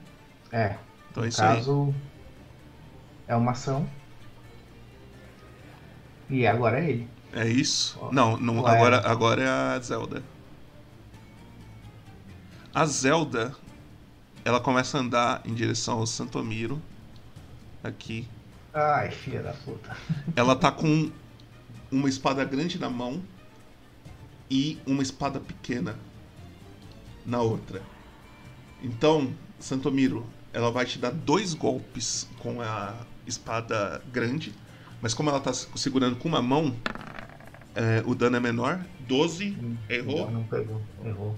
É. 0.53 0.77
Então 1.11 1.25
é 1.25 1.27
no 1.27 1.29
isso 1.29 1.43
aí. 1.43 1.57
caso, 1.57 1.95
é 3.27 3.35
uma 3.35 3.51
ação. 3.51 3.89
E 6.31 6.47
agora 6.47 6.79
é 6.81 6.89
ele. 6.91 7.09
É 7.33 7.49
isso? 7.49 7.99
Ó, 8.01 8.13
Não, 8.13 8.37
não 8.37 8.69
é? 8.69 8.77
agora, 8.77 9.03
agora 9.11 9.43
é 9.43 9.49
a 9.49 9.79
Zelda. 9.81 10.23
A 12.75 12.85
Zelda, 12.87 13.55
ela 14.47 14.61
começa 14.61 14.97
a 14.97 15.01
andar 15.01 15.43
em 15.45 15.53
direção 15.53 15.99
ao 15.99 16.07
Santomiro. 16.07 16.81
Aqui. 17.83 18.25
Ai, 18.73 19.11
filha 19.11 19.43
da 19.43 19.53
puta. 19.53 19.97
Ela 20.37 20.55
tá 20.55 20.71
com 20.71 21.11
uma 21.91 22.09
espada 22.09 22.45
grande 22.45 22.79
na 22.79 22.89
mão 22.89 23.21
e 24.49 24.79
uma 24.87 25.03
espada 25.03 25.41
pequena 25.41 25.97
na 27.27 27.41
outra. 27.41 27.83
Então, 28.85 29.33
Santomiro, 29.59 30.25
ela 30.53 30.71
vai 30.71 30.87
te 30.87 30.97
dar 30.99 31.11
dois 31.11 31.53
golpes 31.53 32.29
com 32.39 32.61
a 32.61 32.95
espada 33.27 34.01
grande, 34.13 34.55
mas 35.03 35.13
como 35.13 35.29
ela 35.29 35.41
tá 35.41 35.53
se- 35.53 35.67
segurando 35.75 36.15
com 36.17 36.29
uma 36.29 36.41
mão, 36.41 36.73
é, 37.75 38.03
o 38.07 38.15
dano 38.15 38.37
é 38.37 38.41
menor. 38.41 38.81
12, 39.09 39.57
errou. 39.89 40.27
Não, 40.27 40.41
não 40.41 40.45
pegou. 40.45 40.81
Errou. 41.05 41.35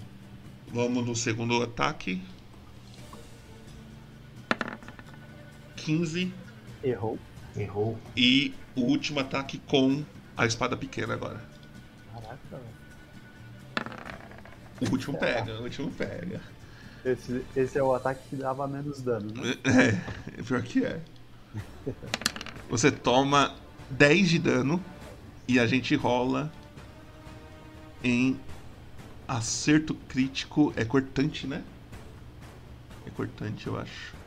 Vamos 0.72 1.06
no 1.06 1.16
segundo 1.16 1.62
ataque. 1.62 2.20
15 5.88 6.30
Errou. 6.84 7.18
Errou. 7.56 7.98
e 8.14 8.54
o 8.76 8.82
último 8.82 9.20
ataque 9.20 9.56
com 9.56 10.04
a 10.36 10.44
espada 10.44 10.76
pequena 10.76 11.14
agora. 11.14 11.40
Caraca. 12.12 12.60
O 14.82 14.92
último 14.92 15.18
pega, 15.18 15.58
o 15.58 15.62
último 15.62 15.90
pega. 15.90 16.42
Esse, 17.02 17.42
esse 17.56 17.78
é 17.78 17.82
o 17.82 17.94
ataque 17.94 18.20
que 18.28 18.36
dava 18.36 18.68
menos 18.68 19.00
dano, 19.00 19.32
né? 19.32 19.54
É, 19.64 20.42
pior 20.42 20.60
que 20.62 20.84
é. 20.84 21.00
Você 22.68 22.92
toma 22.92 23.54
10 23.88 24.28
de 24.28 24.38
dano 24.40 24.84
e 25.48 25.58
a 25.58 25.66
gente 25.66 25.96
rola 25.96 26.52
em 28.04 28.38
acerto 29.26 29.94
crítico. 29.94 30.70
É 30.76 30.84
cortante, 30.84 31.46
né? 31.46 31.64
É 33.06 33.10
cortante, 33.10 33.66
eu 33.66 33.78
acho. 33.78 34.17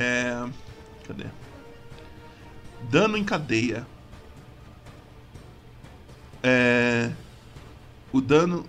É. 0.00 0.48
Cadê? 1.08 1.24
Dano 2.88 3.16
em 3.16 3.24
cadeia. 3.24 3.84
É, 6.40 7.10
o 8.12 8.20
dano. 8.20 8.64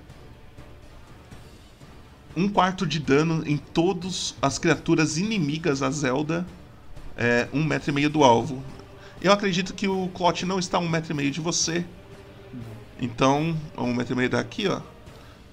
Um 2.35 2.49
quarto 2.49 2.85
de 2.87 2.99
dano 2.99 3.43
em 3.45 3.57
todas 3.57 4.33
as 4.41 4.57
criaturas 4.57 5.17
inimigas 5.19 5.83
a 5.83 5.91
Zelda. 5.91 6.47
É, 7.15 7.47
um 7.53 7.63
metro 7.63 7.91
e 7.91 7.93
meio 7.93 8.09
do 8.09 8.23
alvo. 8.23 8.63
Eu 9.21 9.31
acredito 9.31 9.75
que 9.75 9.87
o 9.87 10.07
Clot 10.07 10.45
não 10.47 10.57
está 10.57 10.77
a 10.77 10.81
um 10.81 10.89
metro 10.89 11.11
e 11.11 11.15
meio 11.15 11.29
de 11.29 11.41
você. 11.41 11.85
Então, 12.99 13.55
um 13.77 13.93
metro 13.93 14.13
e 14.13 14.17
meio 14.17 14.29
daqui, 14.31 14.67
ó. 14.67 14.81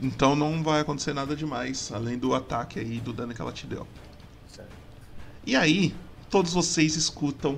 Então 0.01 0.35
não 0.37 0.63
vai 0.63 0.81
acontecer 0.81 1.13
nada 1.13 1.35
demais, 1.37 1.91
além 1.93 2.19
do 2.19 2.35
ataque 2.35 2.79
aí, 2.79 2.99
do 2.99 3.13
dano 3.13 3.35
que 3.35 3.41
ela 3.43 3.53
te 3.53 3.67
deu. 3.67 3.87
E 5.47 5.55
aí, 5.55 5.95
todos 6.29 6.53
vocês 6.53 6.97
escutam 6.97 7.57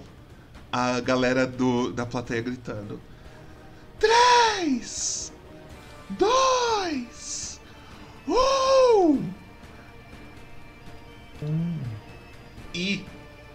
a 0.71 1.01
galera 1.01 1.47
do, 1.47 1.91
da 1.91 2.05
plateia 2.05 2.43
gritando: 2.43 3.01
Três! 3.99 5.33
Dois! 6.11 7.59
Um! 8.29 9.31
E 12.75 13.03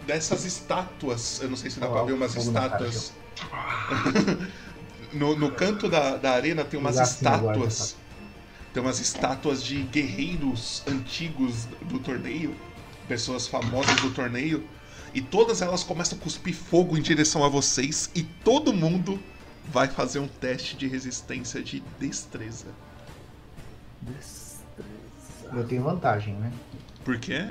dessas 0.08 0.46
estátuas, 0.46 1.40
eu 1.40 1.50
não 1.52 1.56
sei 1.56 1.70
se 1.70 1.80
dá 1.80 1.88
pra 1.88 2.04
ver 2.04 2.14
umas 2.14 2.36
estátuas. 2.36 3.14
no, 5.14 5.36
no 5.36 5.52
canto 5.52 5.88
da, 5.88 6.18
da 6.18 6.32
arena 6.32 6.66
tem 6.66 6.80
umas 6.80 6.98
assim, 6.98 7.18
estátuas. 7.18 7.96
Tem 8.74 8.82
umas 8.82 9.00
estátuas 9.00 9.64
de 9.64 9.84
guerreiros 9.84 10.82
antigos 10.88 11.66
do 11.84 12.00
torneio, 12.00 12.56
pessoas 13.14 13.46
famosas 13.46 13.96
do 14.02 14.10
torneio, 14.10 14.68
e 15.14 15.22
todas 15.22 15.62
elas 15.62 15.84
começam 15.84 16.18
a 16.18 16.22
cuspir 16.22 16.56
fogo 16.56 16.98
em 16.98 17.02
direção 17.02 17.44
a 17.44 17.48
vocês, 17.48 18.10
e 18.16 18.24
todo 18.24 18.74
mundo 18.74 19.20
vai 19.72 19.88
fazer 19.88 20.18
um 20.18 20.28
teste 20.28 20.76
de 20.76 20.88
resistência 20.88 21.62
de 21.62 21.82
destreza. 22.00 22.66
Destreza. 24.02 25.54
Eu 25.54 25.68
tenho 25.68 25.84
vantagem, 25.84 26.34
né? 26.34 26.52
Por 27.06 27.20
quê? 27.20 27.50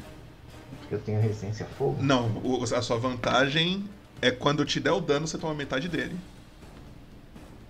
Porque 0.80 0.96
eu 0.96 0.98
tenho 0.98 1.20
resistência 1.20 1.64
a 1.64 1.68
fogo. 1.68 2.02
Não, 2.02 2.42
a 2.76 2.82
sua 2.82 2.98
vantagem 2.98 3.88
é 4.20 4.32
quando 4.32 4.62
eu 4.62 4.66
te 4.66 4.80
der 4.80 4.90
o 4.90 5.00
dano, 5.00 5.28
você 5.28 5.38
toma 5.38 5.54
metade 5.54 5.88
dele. 5.88 6.16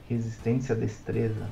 Resistência 0.09 0.75
a 0.75 0.79
destreza. 0.79 1.47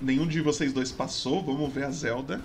Nenhum 0.00 0.26
de 0.26 0.40
vocês 0.40 0.72
dois 0.72 0.90
passou, 0.90 1.42
vamos 1.42 1.72
ver 1.72 1.84
a 1.84 1.90
Zelda. 1.90 2.40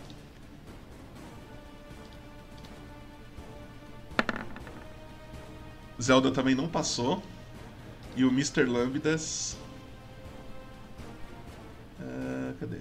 Zelda 6.02 6.32
também 6.32 6.54
não 6.54 6.68
passou. 6.68 7.24
E 8.16 8.24
o 8.24 8.30
Mr. 8.30 8.64
Lambdas. 8.66 9.58
Ah, 12.00 12.54
cadê? 12.60 12.80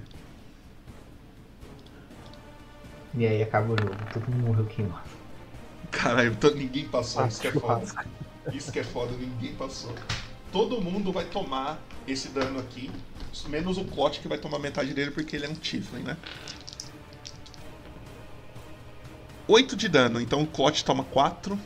E 3.15 3.27
aí 3.27 3.43
acaba 3.43 3.73
o 3.73 3.77
jogo. 3.81 3.95
Todo 4.13 4.29
mundo 4.29 4.47
morreu 4.49 4.67
queimado. 4.67 5.09
Caralho, 5.91 6.37
ninguém 6.57 6.89
passou, 6.89 7.27
isso 7.27 7.41
que 7.41 7.49
é 7.49 7.53
foda. 7.53 8.07
Isso 8.53 8.73
que 8.73 8.81
é 8.81 8.85
foda, 8.85 9.13
ninguém 9.13 9.55
passou. 9.55 9.95
Todo 10.55 10.81
mundo 10.81 11.11
vai 11.11 11.25
tomar 11.25 11.83
esse 12.07 12.29
dano 12.29 12.61
aqui, 12.61 12.89
menos 13.49 13.77
o 13.77 13.85
Clot 13.85 14.21
que 14.21 14.29
vai 14.29 14.39
tomar 14.39 14.61
metade 14.61 14.95
dele 14.95 15.11
porque 15.11 15.35
ele 15.35 15.47
é 15.47 15.49
um 15.49 15.55
Tiflin, 15.57 16.05
né? 16.05 16.17
8 19.49 19.75
de 19.75 19.89
dano, 19.89 20.21
então 20.21 20.45
o 20.45 20.47
Clot 20.47 20.85
toma 20.85 21.03
4, 21.03 21.59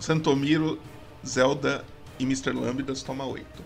Santomiro, 0.00 0.80
Zelda 1.26 1.84
e 2.18 2.24
Mr. 2.24 2.52
Lambdas 2.52 3.02
toma 3.02 3.26
8. 3.26 3.62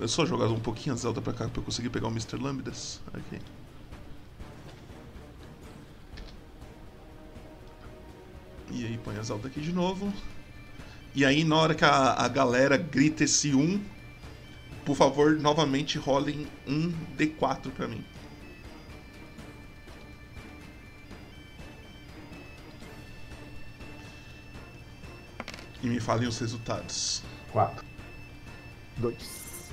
Eu 0.00 0.08
só 0.08 0.26
jogar 0.26 0.48
um 0.48 0.58
pouquinho 0.58 0.92
a 0.92 0.98
Zelda 0.98 1.22
pra 1.22 1.32
cá 1.32 1.48
pra 1.48 1.60
eu 1.60 1.64
conseguir 1.64 1.90
pegar 1.90 2.08
o 2.08 2.10
Mr. 2.10 2.36
Lambdas. 2.36 3.00
Aqui. 3.14 3.40
E 8.70 8.84
aí 8.84 8.98
põe 8.98 9.16
a 9.16 9.22
Zelda 9.22 9.48
aqui 9.48 9.60
de 9.60 9.72
novo. 9.72 10.12
E 11.14 11.24
aí 11.24 11.44
na 11.44 11.56
hora 11.56 11.74
que 11.74 11.84
a, 11.84 12.12
a 12.12 12.28
galera 12.28 12.76
grita 12.76 13.24
esse 13.24 13.54
1, 13.54 13.80
por 14.84 14.96
favor, 14.96 15.32
novamente 15.38 15.98
rolem 15.98 16.46
um 16.66 16.92
D4 17.16 17.70
pra 17.70 17.88
mim. 17.88 18.04
E 25.82 25.86
me 25.86 26.00
falem 26.00 26.26
os 26.28 26.38
resultados. 26.38 27.22
4. 27.52 27.84
Dois. 28.96 29.70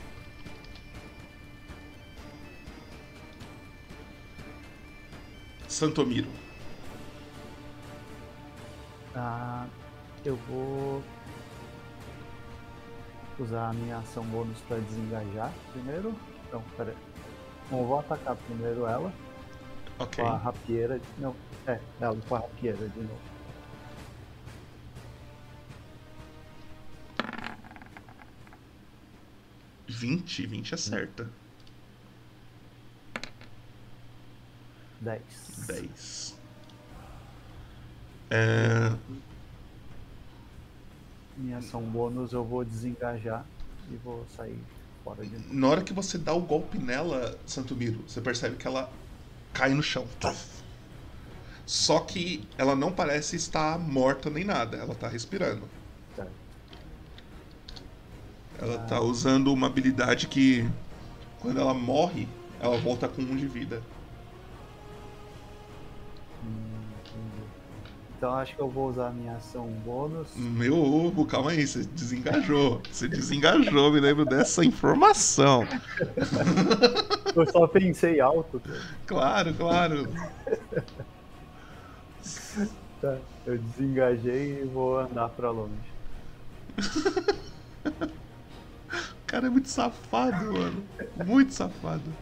Santomiro. 5.68 6.43
Ah, 9.16 9.68
eu 10.26 10.36
vou 10.36 11.03
usar 13.39 13.70
a 13.70 13.74
minha 13.74 13.97
ação 13.97 14.24
bônus 14.26 14.59
para 14.61 14.78
desengajar 14.80 15.53
primeiro. 15.72 16.16
Então, 16.47 16.64
peraí. 16.78 16.95
Bom, 17.70 17.82
eu 17.82 17.88
vou 17.88 17.99
atacar 17.99 18.36
primeiro 18.36 18.86
ela 18.88 19.11
Ok. 19.99 20.24
com 20.24 20.30
a 20.30 20.38
rapieira. 20.38 20.99
Não, 21.18 21.36
é, 21.68 21.80
ela 21.99 22.16
com 22.28 22.36
a 22.36 22.39
rapieira 22.39 22.88
de 22.89 22.99
novo. 23.01 23.22
vinte 29.88 30.45
20 30.45 30.74
acerta. 30.74 31.30
10. 35.01 35.22
10. 35.68 36.43
É, 38.36 38.91
Minha 41.38 41.59
ação 41.59 41.81
bônus 41.84 42.34
eu 42.34 42.43
vou 42.43 42.65
desengajar 42.65 43.45
e 43.91 43.95
vou 43.97 44.25
sair 44.36 44.57
fora 45.03 45.23
de 45.23 45.53
na 45.53 45.67
hora 45.67 45.84
que 45.84 45.93
você 45.93 46.17
dá 46.17 46.34
o 46.34 46.41
golpe 46.41 46.79
nela, 46.79 47.38
Santomiro, 47.45 47.99
você 48.07 48.19
percebe 48.19 48.55
que 48.55 48.65
ela 48.65 48.91
cai 49.53 49.69
no 49.75 49.84
chão. 49.84 50.07
Só 51.63 51.99
que 51.99 52.47
ela 52.57 52.75
não 52.75 52.91
parece 52.91 53.36
estar 53.36 53.77
morta 53.77 54.31
nem 54.31 54.43
nada, 54.43 54.77
ela 54.77 54.95
tá 54.95 55.07
respirando. 55.07 55.69
Ela 58.59 58.79
tá 58.79 58.99
usando 58.99 59.53
uma 59.53 59.67
habilidade 59.67 60.27
que 60.27 60.67
quando 61.39 61.59
ela 61.59 61.73
morre, 61.73 62.27
ela 62.59 62.77
volta 62.77 63.07
com 63.07 63.21
um 63.21 63.36
de 63.36 63.45
vida. 63.45 63.84
Então 68.24 68.36
acho 68.36 68.55
que 68.55 68.61
eu 68.61 68.69
vou 68.69 68.88
usar 68.89 69.09
a 69.09 69.11
minha 69.11 69.36
ação 69.36 69.67
bônus. 69.67 70.34
Meu 70.38 70.78
ovo, 70.78 71.26
calma 71.26 71.51
aí, 71.51 71.67
você 71.67 71.84
desengajou. 71.84 72.82
Você 72.89 73.05
desengajou, 73.05 73.91
me 73.91 73.99
lembro 73.99 74.24
dessa 74.24 74.63
informação. 74.63 75.67
Eu 77.36 77.45
só 77.51 77.67
pensei 77.67 78.21
alto. 78.21 78.61
cara. 78.61 78.80
Claro, 79.05 79.53
claro. 79.55 80.07
Tá. 83.01 83.17
Eu 83.45 83.57
desengajei 83.57 84.61
e 84.61 84.65
vou 84.67 84.99
andar 84.99 85.28
pra 85.28 85.51
longe. 85.51 85.91
O 88.93 89.36
cara 89.36 89.47
é 89.47 89.49
muito 89.49 89.67
safado, 89.67 90.53
mano. 90.53 90.88
Muito 91.26 91.53
safado. 91.55 92.15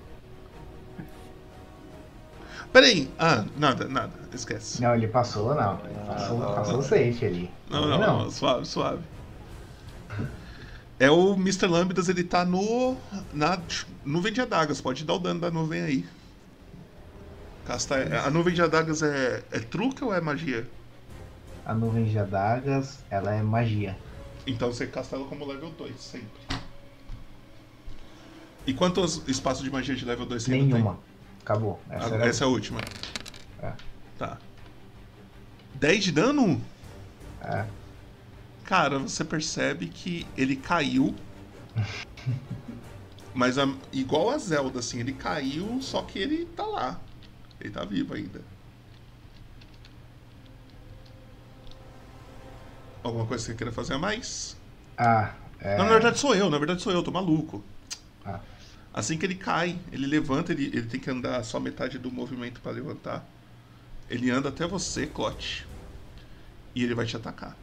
Peraí. 2.72 3.10
Ah, 3.20 3.46
nada, 3.58 3.88
nada. 3.88 4.14
Esquece. 4.34 4.82
Não, 4.82 4.96
ele 4.96 5.08
passou, 5.08 5.54
não. 5.54 5.80
Ele 5.84 6.00
passou, 6.08 6.38
não, 6.40 6.56
passou 6.56 6.74
não. 6.74 6.80
o 6.80 6.84
safe 6.84 7.26
ali. 7.26 7.52
Não, 7.70 7.88
não, 7.88 8.00
não, 8.00 8.32
suave, 8.32 8.66
suave. 8.66 9.04
É 10.98 11.10
o 11.10 11.34
Mr. 11.34 11.68
Lambdas, 11.68 12.10
ele 12.10 12.24
tá 12.24 12.46
no. 12.46 12.96
na 13.34 13.60
nuvem 14.06 14.32
de 14.32 14.40
adagas. 14.40 14.80
Pode 14.80 15.04
dar 15.04 15.16
o 15.16 15.20
dano 15.20 15.40
da 15.40 15.52
nuvem 15.52 15.82
aí. 15.82 16.06
Casta, 17.66 17.96
a 18.26 18.30
nuvem 18.30 18.54
de 18.54 18.62
adagas 18.62 19.02
é, 19.02 19.44
é 19.52 19.60
truque 19.60 20.04
ou 20.04 20.14
é 20.14 20.22
magia? 20.22 20.68
A 21.66 21.74
nuvem 21.74 22.06
de 22.06 22.18
adagas, 22.18 23.00
ela 23.10 23.34
é 23.34 23.42
magia. 23.42 23.98
Então 24.48 24.72
você 24.72 24.88
casta 24.88 25.16
ela 25.16 25.26
como 25.26 25.46
level 25.46 25.72
2, 25.78 26.00
sempre. 26.00 26.62
E 28.66 28.74
quantos 28.74 29.22
espaços 29.28 29.64
de 29.64 29.72
magia 29.72 29.96
de 29.96 30.06
level 30.06 30.26
2 30.26 30.44
você 30.44 30.54
ainda 30.54 30.64
tem? 30.64 30.74
Nenhuma. 30.74 31.00
Acabou. 31.42 31.80
Essa 31.90 32.16
Ah, 32.16 32.26
Essa 32.28 32.44
é 32.44 32.48
a 32.48 32.50
última. 32.50 32.80
É. 33.62 33.74
Tá. 34.18 34.38
10 35.76 36.04
de 36.04 36.12
dano? 36.12 36.62
É. 37.42 37.66
Cara, 38.64 39.00
você 39.00 39.24
percebe 39.26 39.88
que 39.88 40.26
ele 40.38 40.56
caiu. 40.56 41.16
Mas 43.34 43.58
a- 43.58 43.74
igual 43.92 44.30
a 44.30 44.38
Zelda, 44.38 44.80
assim, 44.80 45.00
ele 45.00 45.14
caiu, 45.14 45.82
só 45.82 46.02
que 46.04 46.20
ele 46.20 46.46
tá 46.46 46.66
lá. 46.66 47.00
Ele 47.60 47.70
tá 47.72 47.84
vivo 47.86 48.14
ainda. 48.14 48.42
Alguma 53.04 53.26
coisa 53.26 53.44
que 53.44 53.52
você 53.52 53.58
queira 53.58 53.72
fazer 53.72 53.94
a 53.94 53.98
mais? 53.98 54.56
Ah, 54.98 55.34
é. 55.60 55.78
Não, 55.78 55.86
na 55.86 55.92
verdade 55.94 56.20
sou 56.20 56.36
eu, 56.36 56.50
na 56.50 56.58
verdade 56.60 56.82
sou 56.82 56.92
eu, 56.92 57.02
tô 57.02 57.12
maluco. 57.12 57.64
Ah. 58.24 58.40
Assim 58.94 59.18
que 59.18 59.26
ele 59.26 59.36
cai, 59.36 59.80
ele 59.92 60.06
levanta, 60.08 60.52
ele, 60.52 60.66
ele 60.68 60.88
tem 60.88 61.00
que 61.00 61.10
andar 61.10 61.44
só 61.44 61.60
metade 61.60 61.98
do 62.00 62.12
movimento 62.12 62.62
pra 62.62 62.72
levantar. 62.72 63.26
Ele 64.10 64.30
anda 64.32 64.50
até 64.50 64.68
você, 64.68 65.08
Clote. 65.08 65.68
E 66.76 66.84
ele 66.84 66.96
vai 66.96 67.06
te 67.06 67.16
atacar. 67.16 67.58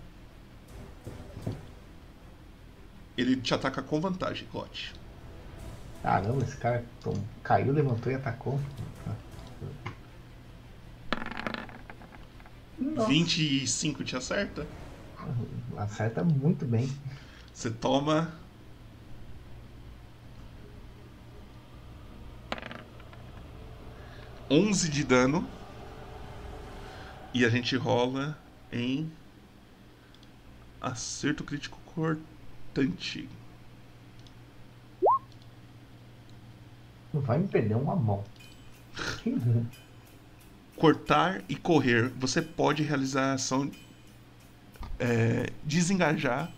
Ele 3.18 3.36
te 3.42 3.52
ataca 3.52 3.82
com 3.82 4.00
vantagem, 4.00 4.48
Clote. 4.48 4.94
Caramba, 6.02 6.42
esse 6.44 6.56
cara 6.56 6.84
caiu, 7.42 7.72
levantou 7.72 8.10
e 8.10 8.14
atacou. 8.16 8.58
Nossa, 12.78 13.08
25 13.08 14.04
te 14.04 14.16
acerta? 14.16 14.66
acerta 15.78 16.24
muito 16.24 16.64
bem. 16.66 16.88
Você 17.52 17.70
toma. 17.70 18.47
Onze 24.50 24.88
de 24.88 25.04
dano. 25.04 25.48
E 27.34 27.44
a 27.44 27.48
gente 27.48 27.76
rola 27.76 28.38
em. 28.72 29.10
Acerto 30.80 31.42
crítico 31.44 31.78
cortante. 31.94 33.28
Não 37.12 37.20
vai 37.20 37.38
me 37.38 37.48
perder 37.48 37.74
uma 37.74 37.96
mão. 37.96 38.24
Cortar 40.76 41.42
e 41.48 41.56
correr. 41.56 42.08
Você 42.18 42.40
pode 42.40 42.82
realizar 42.82 43.30
a 43.30 43.34
ação. 43.34 43.70
é, 44.98 45.50
desengajar. 45.64 46.52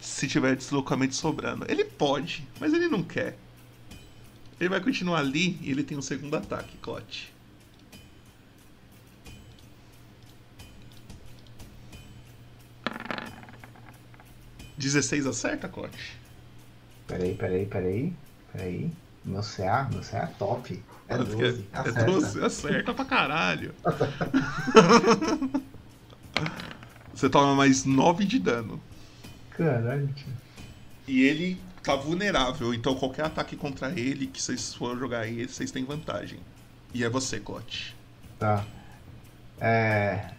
Se 0.00 0.28
tiver 0.28 0.54
deslocamento 0.56 1.14
sobrando. 1.14 1.64
Ele 1.68 1.84
pode, 1.84 2.46
mas 2.60 2.72
ele 2.74 2.88
não 2.88 3.02
quer. 3.02 3.38
Ele 4.60 4.68
vai 4.68 4.80
continuar 4.80 5.18
ali 5.18 5.58
e 5.60 5.70
ele 5.70 5.82
tem 5.82 5.98
um 5.98 6.02
segundo 6.02 6.36
ataque, 6.36 6.76
Clote. 6.78 7.32
Dezesseis 14.76 15.26
acerta, 15.26 15.68
Clote? 15.68 16.16
Peraí, 17.06 17.34
peraí, 17.34 17.66
peraí. 17.66 18.12
Peraí. 18.52 18.92
Meu 19.24 19.42
CA, 19.42 19.88
meu 19.90 20.02
CA 20.02 20.18
é 20.18 20.26
top. 20.38 20.82
É 21.08 21.18
12. 21.18 21.64
É 21.72 21.78
Acerta. 21.78 22.04
12, 22.04 22.44
acerta 22.44 22.94
pra 22.94 23.04
caralho. 23.04 23.74
Você 27.14 27.28
toma 27.30 27.54
mais 27.54 27.84
9 27.84 28.24
de 28.24 28.38
dano. 28.38 28.80
Caralho, 29.50 30.08
tio. 30.14 30.32
E 31.06 31.22
ele 31.22 31.60
tá 31.84 31.96
vulnerável, 31.96 32.72
então 32.74 32.94
qualquer 32.94 33.26
ataque 33.26 33.56
contra 33.56 33.90
ele 33.98 34.26
que 34.26 34.40
vocês 34.40 34.74
forem 34.74 34.98
jogar 34.98 35.26
ele, 35.26 35.48
vocês 35.48 35.70
têm 35.70 35.84
vantagem. 35.84 36.40
E 36.92 37.04
é 37.04 37.08
você, 37.08 37.38
Clote. 37.38 37.94
Tá. 38.38 38.64
É. 39.60 40.30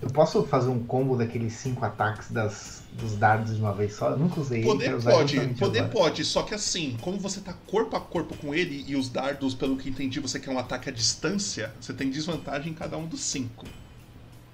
Eu 0.00 0.10
posso 0.10 0.42
fazer 0.44 0.68
um 0.68 0.82
combo 0.84 1.16
daqueles 1.16 1.52
cinco 1.52 1.84
ataques 1.84 2.28
das, 2.28 2.82
dos 2.92 3.16
dardos 3.16 3.54
de 3.54 3.60
uma 3.60 3.72
vez 3.72 3.94
só? 3.94 4.10
Eu 4.10 4.18
nunca 4.18 4.40
usei 4.40 4.58
ele, 4.58 4.66
Poder 4.66 4.94
usar 4.96 5.12
pode, 5.12 5.38
poder 5.54 5.78
agora. 5.78 5.92
pode, 5.92 6.24
só 6.24 6.42
que 6.42 6.52
assim, 6.54 6.96
como 7.00 7.18
você 7.18 7.40
tá 7.40 7.54
corpo 7.68 7.94
a 7.96 8.00
corpo 8.00 8.36
com 8.36 8.52
ele 8.52 8.84
e 8.88 8.96
os 8.96 9.08
dardos, 9.08 9.54
pelo 9.54 9.76
que 9.76 9.88
entendi, 9.88 10.18
você 10.18 10.40
quer 10.40 10.50
um 10.50 10.58
ataque 10.58 10.88
à 10.88 10.92
distância, 10.92 11.72
você 11.80 11.92
tem 11.94 12.10
desvantagem 12.10 12.72
em 12.72 12.74
cada 12.74 12.98
um 12.98 13.06
dos 13.06 13.20
cinco. 13.20 13.64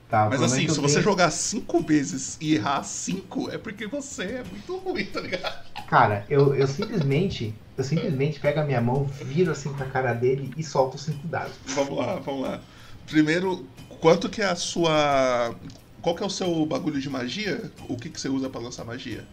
Tá, 0.09 0.30
Mas 0.30 0.42
assim, 0.42 0.68
se 0.68 0.80
você 0.80 1.00
jogar 1.02 1.30
cinco 1.30 1.82
vezes 1.82 2.36
e 2.40 2.54
errar 2.54 2.82
cinco, 2.84 3.50
é 3.50 3.59
porque 3.59 3.86
você 3.86 4.24
é 4.24 4.44
muito 4.44 4.76
ruim, 4.78 5.06
tá 5.06 5.20
ligado? 5.20 5.68
Cara, 5.86 6.24
eu, 6.30 6.54
eu 6.54 6.66
simplesmente. 6.68 7.64
Eu 7.76 7.82
simplesmente 7.84 8.40
pego 8.40 8.61
a 8.61 8.64
minha 8.64 8.80
mão, 8.80 9.16
viro 9.20 9.50
assim 9.52 9.74
pra 9.74 9.88
cara 9.90 10.12
dele 10.14 10.52
e 10.56 10.62
solto 10.64 10.94
os 10.96 11.04
cinco 11.04 11.26
dados. 11.28 11.59
Vamos 11.64 11.96
lá, 11.98 12.16
vamos 12.18 12.42
lá. 12.42 12.64
Primeiro, 13.06 13.72
quanto 13.88 14.28
que 14.30 14.40
é 14.42 14.46
a 14.46 14.56
sua. 14.56 15.59
Qual 16.00 16.14
que 16.14 16.22
é 16.22 16.26
o 16.26 16.30
seu 16.30 16.64
bagulho 16.66 17.00
de 17.00 17.11
magia? 17.11 17.72
O 17.80 17.98
que, 17.98 18.11
que 18.11 18.20
você 18.20 18.28
usa 18.28 18.48
pra 18.48 18.61
lançar 18.61 18.84
magia? 18.84 19.28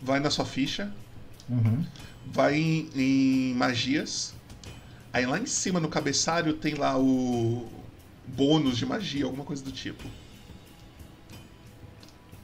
Vai 0.00 0.20
na 0.20 0.30
sua 0.30 0.46
ficha, 0.46 0.96
Uhum. 1.48 1.92
vai 2.24 2.54
em, 2.56 2.90
em 3.50 3.54
magias. 3.54 4.34
Aí 5.12 5.26
lá 5.26 5.38
em 5.38 5.46
cima 5.46 5.80
no 5.80 5.88
cabeçalho 5.88 6.54
tem 6.58 6.74
lá 6.74 6.98
o 6.98 7.75
bônus 8.26 8.76
de 8.76 8.84
magia, 8.84 9.24
alguma 9.24 9.44
coisa 9.44 9.62
do 9.62 9.72
tipo. 9.72 10.04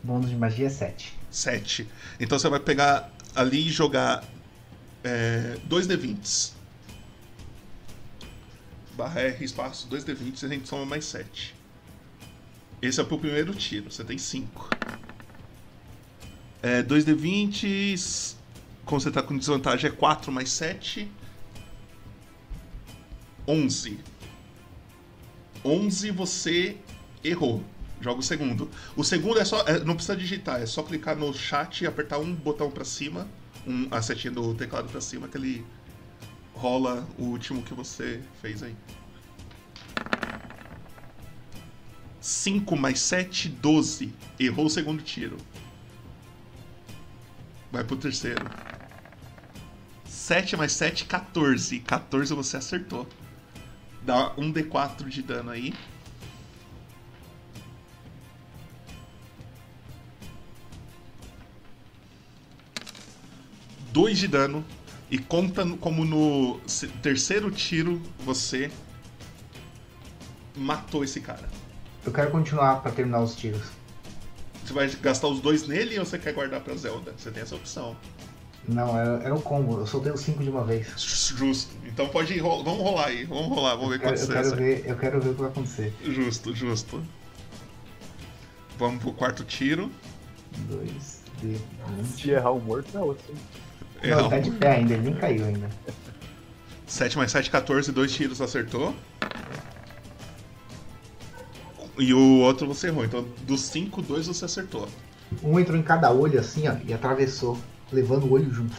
Bônus 0.02 0.30
de 0.30 0.36
magia 0.36 0.66
é 0.66 0.70
7. 0.70 1.12
7. 1.30 1.88
Então 2.18 2.38
você 2.38 2.48
vai 2.48 2.60
pegar 2.60 3.12
ali 3.34 3.68
e 3.68 3.70
jogar 3.70 4.24
é, 5.04 5.58
2d20s. 5.68 6.52
Barra 8.94 9.20
R, 9.20 9.44
espaço, 9.44 9.88
2d20 9.88 10.42
e 10.42 10.46
a 10.46 10.48
gente 10.48 10.68
soma 10.68 10.84
mais 10.84 11.04
7. 11.06 11.54
Esse 12.80 13.00
é 13.00 13.04
pro 13.04 13.18
primeiro 13.18 13.54
tiro, 13.54 13.90
você 13.90 14.04
tem 14.04 14.18
5. 14.18 14.70
É, 16.62 16.82
2d20, 16.82 18.34
como 18.84 19.00
você 19.00 19.10
tá 19.10 19.22
com 19.22 19.36
desvantagem, 19.36 19.88
é 19.88 19.92
4 19.92 20.30
mais 20.30 20.50
7. 20.50 21.10
11. 23.46 23.98
11 25.64 26.10
você 26.10 26.76
errou. 27.22 27.62
Joga 28.00 28.20
o 28.20 28.22
segundo. 28.22 28.68
O 28.96 29.04
segundo 29.04 29.38
é 29.38 29.44
só. 29.44 29.62
é, 29.62 29.78
não 29.84 29.94
precisa 29.94 30.16
digitar, 30.16 30.60
é 30.60 30.66
só 30.66 30.82
clicar 30.82 31.16
no 31.16 31.32
chat 31.32 31.82
e 31.82 31.86
apertar 31.86 32.18
um 32.18 32.34
botão 32.34 32.70
pra 32.70 32.84
cima, 32.84 33.28
um, 33.66 33.86
a 33.90 34.02
setinha 34.02 34.32
do 34.32 34.54
teclado 34.54 34.88
pra 34.88 35.00
cima, 35.00 35.28
que 35.28 35.36
ele 35.36 35.64
rola 36.52 37.06
o 37.16 37.24
último 37.24 37.62
que 37.62 37.74
você 37.74 38.20
fez 38.40 38.62
aí. 38.62 38.74
5 42.20 42.76
mais 42.76 43.00
7, 43.00 43.48
12. 43.48 44.12
Errou 44.38 44.66
o 44.66 44.70
segundo 44.70 45.02
tiro. 45.02 45.36
Vai 47.70 47.82
pro 47.82 47.96
terceiro. 47.96 48.48
7 50.04 50.56
mais 50.56 50.72
7, 50.72 51.04
14. 51.04 51.80
14 51.80 52.34
você 52.34 52.56
acertou. 52.56 53.08
Dá 54.04 54.32
um 54.36 54.52
D4 54.52 55.08
de 55.08 55.22
dano 55.22 55.50
aí. 55.50 55.72
Dois 63.92 64.18
de 64.18 64.26
dano. 64.26 64.64
E 65.10 65.18
conta 65.18 65.66
como 65.76 66.04
no 66.06 66.58
terceiro 67.02 67.50
tiro 67.50 68.00
você 68.20 68.70
matou 70.56 71.04
esse 71.04 71.20
cara. 71.20 71.48
Eu 72.04 72.10
quero 72.10 72.30
continuar 72.30 72.76
pra 72.76 72.90
terminar 72.90 73.20
os 73.20 73.34
tiros. 73.36 73.62
Você 74.64 74.72
vai 74.72 74.88
gastar 74.88 75.28
os 75.28 75.40
dois 75.40 75.66
nele 75.66 75.98
ou 75.98 76.04
você 76.06 76.18
quer 76.18 76.32
guardar 76.32 76.60
pra 76.60 76.74
Zelda? 76.74 77.12
Você 77.16 77.30
tem 77.30 77.42
essa 77.42 77.54
opção. 77.54 77.96
Não, 78.68 78.96
era, 78.96 79.22
era 79.24 79.34
um 79.34 79.40
combo. 79.40 79.80
Eu 79.80 79.86
soltei 79.86 80.12
os 80.12 80.20
5 80.20 80.42
de 80.42 80.50
uma 80.50 80.64
vez. 80.64 80.86
Justo. 80.96 81.74
Então 81.86 82.08
pode 82.08 82.32
ir. 82.32 82.40
Vamos 82.40 82.64
rolar 82.64 83.06
aí. 83.06 83.24
Vamos 83.24 83.48
rolar. 83.48 83.74
Vamos 83.74 83.90
ver 83.90 83.96
Eu 83.96 84.00
quero, 84.00 84.16
quanto 84.16 84.30
eu 84.30 84.42
quero 84.42 84.56
ver, 84.56 84.84
eu 84.86 84.96
quero 84.96 85.20
ver 85.20 85.28
o 85.30 85.34
que 85.34 85.40
vai 85.40 85.50
acontecer. 85.50 85.94
Justo, 86.04 86.54
justo. 86.54 87.02
Vamos 88.78 89.02
pro 89.02 89.12
quarto 89.12 89.44
tiro. 89.44 89.90
2, 90.68 91.22
D, 91.40 91.56
Se 92.04 92.30
errar 92.30 92.50
o 92.50 92.60
morto, 92.60 92.96
é 92.96 93.00
outro. 93.00 93.34
Não, 94.02 94.20
ele 94.20 94.28
tá 94.28 94.38
de 94.38 94.50
pé 94.50 94.72
ainda, 94.72 94.94
ele 94.94 95.02
nem 95.02 95.14
caiu 95.14 95.44
ainda. 95.44 95.68
7 96.86 97.16
mais 97.16 97.30
7, 97.30 97.50
14, 97.50 97.90
dois 97.92 98.12
tiros 98.12 98.40
acertou. 98.40 98.94
E 101.98 102.12
o 102.12 102.40
outro 102.40 102.66
você 102.66 102.88
errou. 102.88 103.04
Então, 103.04 103.26
dos 103.46 103.60
5, 103.62 104.02
dois 104.02 104.26
você 104.26 104.44
acertou. 104.44 104.88
Um 105.42 105.58
entrou 105.58 105.78
em 105.78 105.82
cada 105.82 106.10
olho 106.12 106.38
assim, 106.38 106.68
ó, 106.68 106.74
e 106.86 106.92
atravessou, 106.92 107.56
levando 107.92 108.24
o 108.24 108.32
olho 108.32 108.52
junto. 108.52 108.74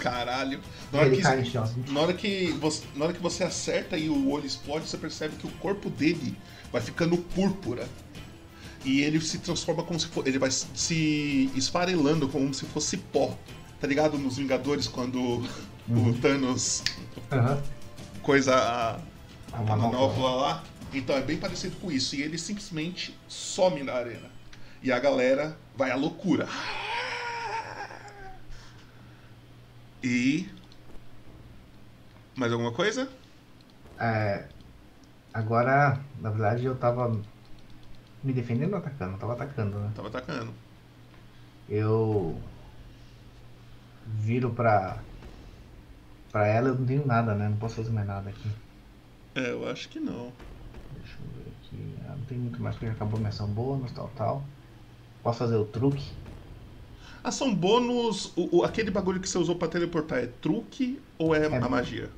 Caralho. 0.00 0.60
Na 0.92 1.00
hora, 1.00 1.10
que, 1.10 1.26
assim. 1.56 1.84
na, 1.88 2.00
hora 2.00 2.12
que 2.12 2.52
você, 2.52 2.82
na 2.94 3.04
hora 3.06 3.14
que 3.14 3.22
você 3.22 3.44
acerta 3.44 3.96
e 3.96 4.08
o 4.08 4.30
olho 4.30 4.46
explode, 4.46 4.88
você 4.88 4.96
percebe 4.98 5.36
que 5.36 5.46
o 5.46 5.50
corpo 5.52 5.88
dele 5.88 6.36
vai 6.70 6.80
ficando 6.80 7.16
púrpura. 7.16 7.88
E 8.84 9.00
ele 9.00 9.20
se 9.20 9.38
transforma 9.38 9.82
como 9.82 9.98
se 9.98 10.06
fosse. 10.06 10.28
Ele 10.28 10.38
vai 10.38 10.50
se 10.50 11.50
esfarelando 11.54 12.28
como 12.28 12.52
se 12.52 12.66
fosse 12.66 12.96
pó. 12.96 13.36
Tá 13.80 13.86
ligado 13.86 14.18
nos 14.18 14.36
Vingadores 14.36 14.86
quando 14.86 15.18
o 15.88 16.12
Thanos 16.20 16.82
Aham. 17.30 17.62
coisa 18.22 18.54
a, 18.54 18.96
A 19.52 19.58
a 19.58 19.76
manopla 19.76 20.30
lá. 20.30 20.64
Então 20.92 21.16
é 21.16 21.22
bem 21.22 21.36
parecido 21.38 21.76
com 21.76 21.90
isso. 21.90 22.16
E 22.16 22.22
ele 22.22 22.38
simplesmente 22.38 23.16
some 23.28 23.82
na 23.82 23.94
arena. 23.94 24.30
E 24.82 24.90
a 24.90 24.98
galera 24.98 25.56
vai 25.76 25.90
à 25.90 25.96
loucura. 25.96 26.48
E. 30.02 30.50
Mais 32.36 32.52
alguma 32.52 32.72
coisa? 32.72 33.08
É, 33.98 34.50
agora, 35.32 36.04
na 36.16 36.30
verdade, 36.30 36.64
eu 36.66 36.78
tava 36.78 37.08
me 38.22 38.32
defendendo 38.32 38.72
ou 38.74 38.78
atacando? 38.78 39.14
Eu 39.14 39.18
tava 39.18 39.34
atacando, 39.34 39.78
né? 39.80 39.92
Tava 39.94 40.08
atacando. 40.08 40.54
Eu 41.68 42.42
viro 44.06 44.54
pra. 44.54 45.04
Pra 46.32 46.46
ela, 46.48 46.68
eu 46.70 46.74
não 46.78 46.84
tenho 46.86 47.06
nada, 47.06 47.32
né? 47.34 47.48
Não 47.48 47.58
posso 47.58 47.76
fazer 47.76 47.92
mais 47.92 48.06
nada 48.08 48.28
aqui. 48.30 48.48
É, 49.34 49.50
eu 49.50 49.66
acho 49.68 49.88
que 49.88 50.00
não. 50.00 50.32
Deixa 50.90 51.22
eu 51.22 51.28
ver 51.30 51.50
aqui. 51.50 51.96
Ah, 52.06 52.16
não 52.16 52.24
tem 52.26 52.38
muito 52.38 52.60
mais 52.62 52.74
porque 52.76 52.86
já 52.86 52.92
acabou 52.92 53.18
minha 53.18 53.30
ação 53.30 53.52
bônus, 53.52 53.92
tal, 53.92 54.08
tal. 54.10 54.44
Posso 55.22 55.40
fazer 55.40 55.56
o 55.56 55.66
truque? 55.66 56.21
Ação 57.22 57.54
bônus, 57.54 58.32
o, 58.36 58.58
o- 58.58 58.64
aquele 58.64 58.90
bagulho 58.90 59.20
que 59.20 59.28
você 59.28 59.38
usou 59.38 59.54
pra 59.54 59.68
teleportar 59.68 60.18
é 60.18 60.26
truque 60.26 61.00
ou 61.18 61.34
é, 61.34 61.46
É. 61.46 61.56
a 61.56 61.68
magia? 61.68 62.10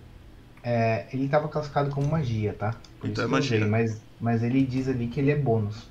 É, 0.63 1.07
ele 1.13 1.29
tava 1.29 1.47
classificado 1.49 1.91
como 1.91 2.09
magia, 2.09 2.55
tá? 2.55 2.75
Por 2.99 3.11
Então 3.11 3.25
é 3.25 3.27
magia. 3.27 3.59
usei, 3.59 3.69
mas, 3.69 4.01
mas 4.19 4.43
ele 4.43 4.65
diz 4.65 4.89
ali 4.89 5.09
que 5.09 5.21
ele 5.21 5.31
é 5.31 5.37
bônus. 5.37 5.89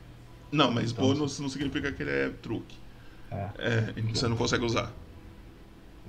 Não, 0.52 0.72
mas 0.72 0.92
Então, 0.92 1.06
bônus 1.08 1.40
não 1.40 1.48
significa 1.50 1.92
que 1.92 2.02
ele 2.02 2.10
é 2.12 2.30
truque. 2.42 2.76
É, 3.32 3.50
É, 3.58 4.02
você 4.14 4.28
não 4.28 4.36
consegue 4.36 4.66
usar. 4.66 4.92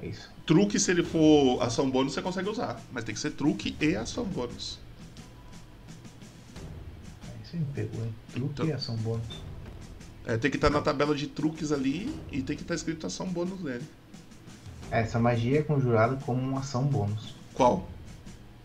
é 0.02 0.06
isso. 0.06 0.31
Truque, 0.47 0.78
se 0.81 0.90
ele 0.90 1.02
for 1.02 1.62
ação 1.62 1.90
bônus, 1.90 2.14
você 2.14 2.22
consegue 2.22 2.48
usar. 2.48 2.81
Mas 2.90 3.05
tem 3.05 3.14
que 3.14 3.20
ser 3.20 3.32
truque 3.32 3.76
e 3.81 3.97
ação 3.97 4.24
bônus. 4.24 4.78
Aí 7.22 7.47
você 7.47 7.56
me 7.59 7.64
pegou, 7.66 8.02
hein? 8.02 8.14
Truque 8.32 8.51
Então- 8.52 8.66
e 8.66 8.72
ação 8.72 8.97
bônus. 8.97 9.26
É, 10.26 10.36
tem 10.38 10.51
que 10.51 10.56
estar 10.56 10.70
na 10.70 10.80
tabela 10.80 11.14
de 11.14 11.26
truques 11.26 11.70
ali 11.70 12.14
e 12.32 12.42
tem 12.42 12.56
que 12.56 12.62
estar 12.62 12.74
escrito 12.74 13.06
ação 13.06 13.26
bônus 13.26 13.60
nele. 13.60 13.84
Essa 14.90 15.18
magia 15.18 15.59
é 15.60 15.62
conjurada 15.62 16.16
como 16.24 16.40
uma 16.40 16.60
ação 16.60 16.84
bônus. 16.84 17.34
Qual? 17.52 17.88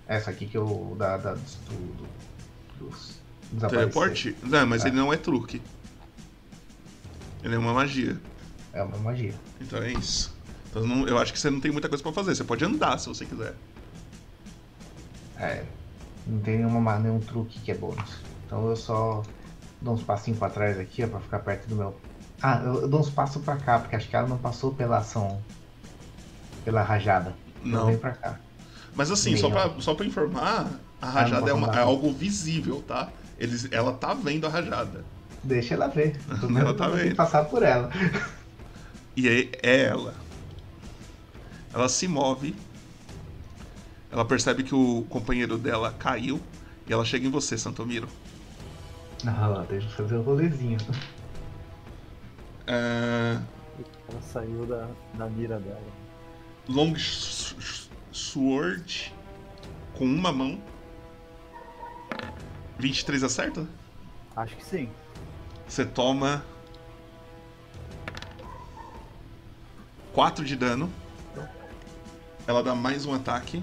Essa 0.07 0.31
aqui 0.31 0.45
que 0.45 0.57
eu. 0.57 0.95
Da, 0.97 1.17
da, 1.17 1.33
do, 1.33 1.39
do, 1.97 2.07
dos. 2.87 3.19
Teleporte? 3.69 4.35
Não, 4.43 4.65
mas 4.67 4.85
É. 4.85 4.87
ele 4.87 4.95
não 4.95 5.11
é 5.11 5.17
truque. 5.17 5.61
Ele 7.43 7.55
é 7.55 7.57
uma 7.57 7.73
magia. 7.73 8.19
É 8.73 8.81
uma 8.83 8.97
magia. 8.97 9.33
Então 9.59 9.79
é 9.81 9.91
isso. 9.91 10.33
Então 10.69 10.85
não- 10.85 11.07
eu 11.07 11.17
acho 11.17 11.33
que 11.33 11.39
você 11.39 11.49
não 11.49 11.59
tem 11.59 11.71
muita 11.71 11.89
coisa 11.89 12.03
pra 12.03 12.13
fazer. 12.13 12.35
Você 12.35 12.43
pode 12.43 12.63
andar 12.63 12.97
se 12.99 13.07
você 13.07 13.25
quiser. 13.25 13.55
É. 15.37 15.63
Não 16.27 16.39
tem 16.41 16.57
nenhuma, 16.57 16.79
ma- 16.79 16.99
nenhum 16.99 17.19
truque 17.19 17.59
que 17.59 17.71
é 17.71 17.75
bônus. 17.75 18.17
Então 18.45 18.69
eu 18.69 18.75
só 18.75 19.23
dou 19.81 19.93
uns 19.93 20.03
passinhos 20.03 20.39
pra 20.39 20.49
trás 20.49 20.79
aqui, 20.79 21.03
ó, 21.03 21.07
pra 21.07 21.19
ficar 21.19 21.39
perto 21.39 21.67
do 21.67 21.75
meu. 21.75 21.95
Ah, 22.41 22.61
eu, 22.63 22.81
eu 22.81 22.87
dou 22.87 22.99
uns 23.01 23.09
passos 23.09 23.43
pra 23.43 23.57
cá, 23.57 23.79
porque 23.79 23.95
acho 23.95 24.07
que 24.09 24.15
ela 24.15 24.27
não 24.27 24.37
passou 24.37 24.73
pela 24.73 24.97
ação. 24.97 25.41
Pela 26.63 26.81
rajada. 26.83 27.33
Não. 27.63 27.87
Vem 27.87 27.97
pra 27.97 28.11
cá. 28.11 28.39
Mas 28.95 29.11
assim, 29.11 29.31
Bem, 29.31 29.39
só 29.41 29.47
ó. 29.47 29.51
pra, 29.51 29.81
só 29.81 29.93
pra 29.95 30.05
informar, 30.05 30.67
a 31.01 31.09
rajada 31.09 31.49
é, 31.49 31.53
uma- 31.53 31.73
é 31.75 31.79
algo 31.79 32.11
visível, 32.13 32.81
tá? 32.87 33.09
Eles, 33.37 33.67
ela 33.71 33.93
tá 33.93 34.13
vendo 34.13 34.45
a 34.47 34.49
rajada. 34.49 35.03
Deixa 35.43 35.73
ela 35.73 35.87
ver. 35.87 36.19
Ela 36.59 36.73
tá 36.73 36.89
vendo. 36.89 37.15
passar 37.15 37.45
por 37.45 37.63
ela. 37.63 37.89
E 39.15 39.27
é, 39.29 39.49
é 39.63 39.83
ela. 39.85 40.13
Ela 41.73 41.87
se 41.87 42.09
move. 42.09 42.53
Ela 44.11 44.25
percebe 44.25 44.63
que 44.63 44.75
o 44.75 45.05
companheiro 45.09 45.57
dela 45.57 45.95
caiu. 45.97 46.41
E 46.87 46.91
ela 46.91 47.05
chega 47.05 47.25
em 47.25 47.29
você, 47.31 47.57
Santomiro. 47.57 48.09
Ah 49.25 49.47
lá, 49.47 49.63
deixa 49.67 49.87
eu 49.87 49.91
fazer 49.91 50.15
o 50.15 50.21
rolezinho. 50.21 50.77
É, 52.67 53.37
Ela 54.09 54.21
saiu 54.21 54.65
da, 54.65 54.87
da 55.15 55.27
mira 55.27 55.59
dela. 55.59 55.81
long 56.67 56.93
Sword. 58.11 59.13
Com 59.97 60.05
uma 60.05 60.31
mão. 60.31 60.61
23 62.77 63.23
acerta? 63.23 63.67
Acho 64.35 64.55
que 64.55 64.63
sim. 64.63 64.89
Você 65.67 65.85
toma 65.85 66.43
4 70.13 70.45
de 70.45 70.55
dano. 70.55 70.89
Ela 72.47 72.63
dá 72.63 72.73
mais 72.73 73.05
um 73.05 73.13
ataque. 73.13 73.61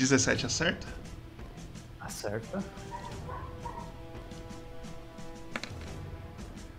17 0.00 0.46
acerta. 0.46 0.86
Acerta. 2.00 2.64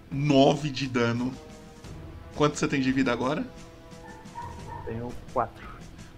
9 0.10 0.72
de 0.72 0.88
dano. 0.88 1.32
Quanto 2.36 2.58
você 2.58 2.68
tem 2.68 2.82
de 2.82 2.92
vida 2.92 3.12
agora? 3.12 3.46
Tenho 4.86 5.14
quatro. 5.32 5.68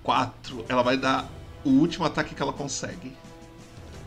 4. 0.02 0.66
Ela 0.70 0.82
vai 0.82 0.96
dar 0.96 1.30
o 1.66 1.72
último 1.72 2.06
ataque 2.06 2.34
que 2.34 2.42
ela 2.42 2.54
consegue. 2.54 3.14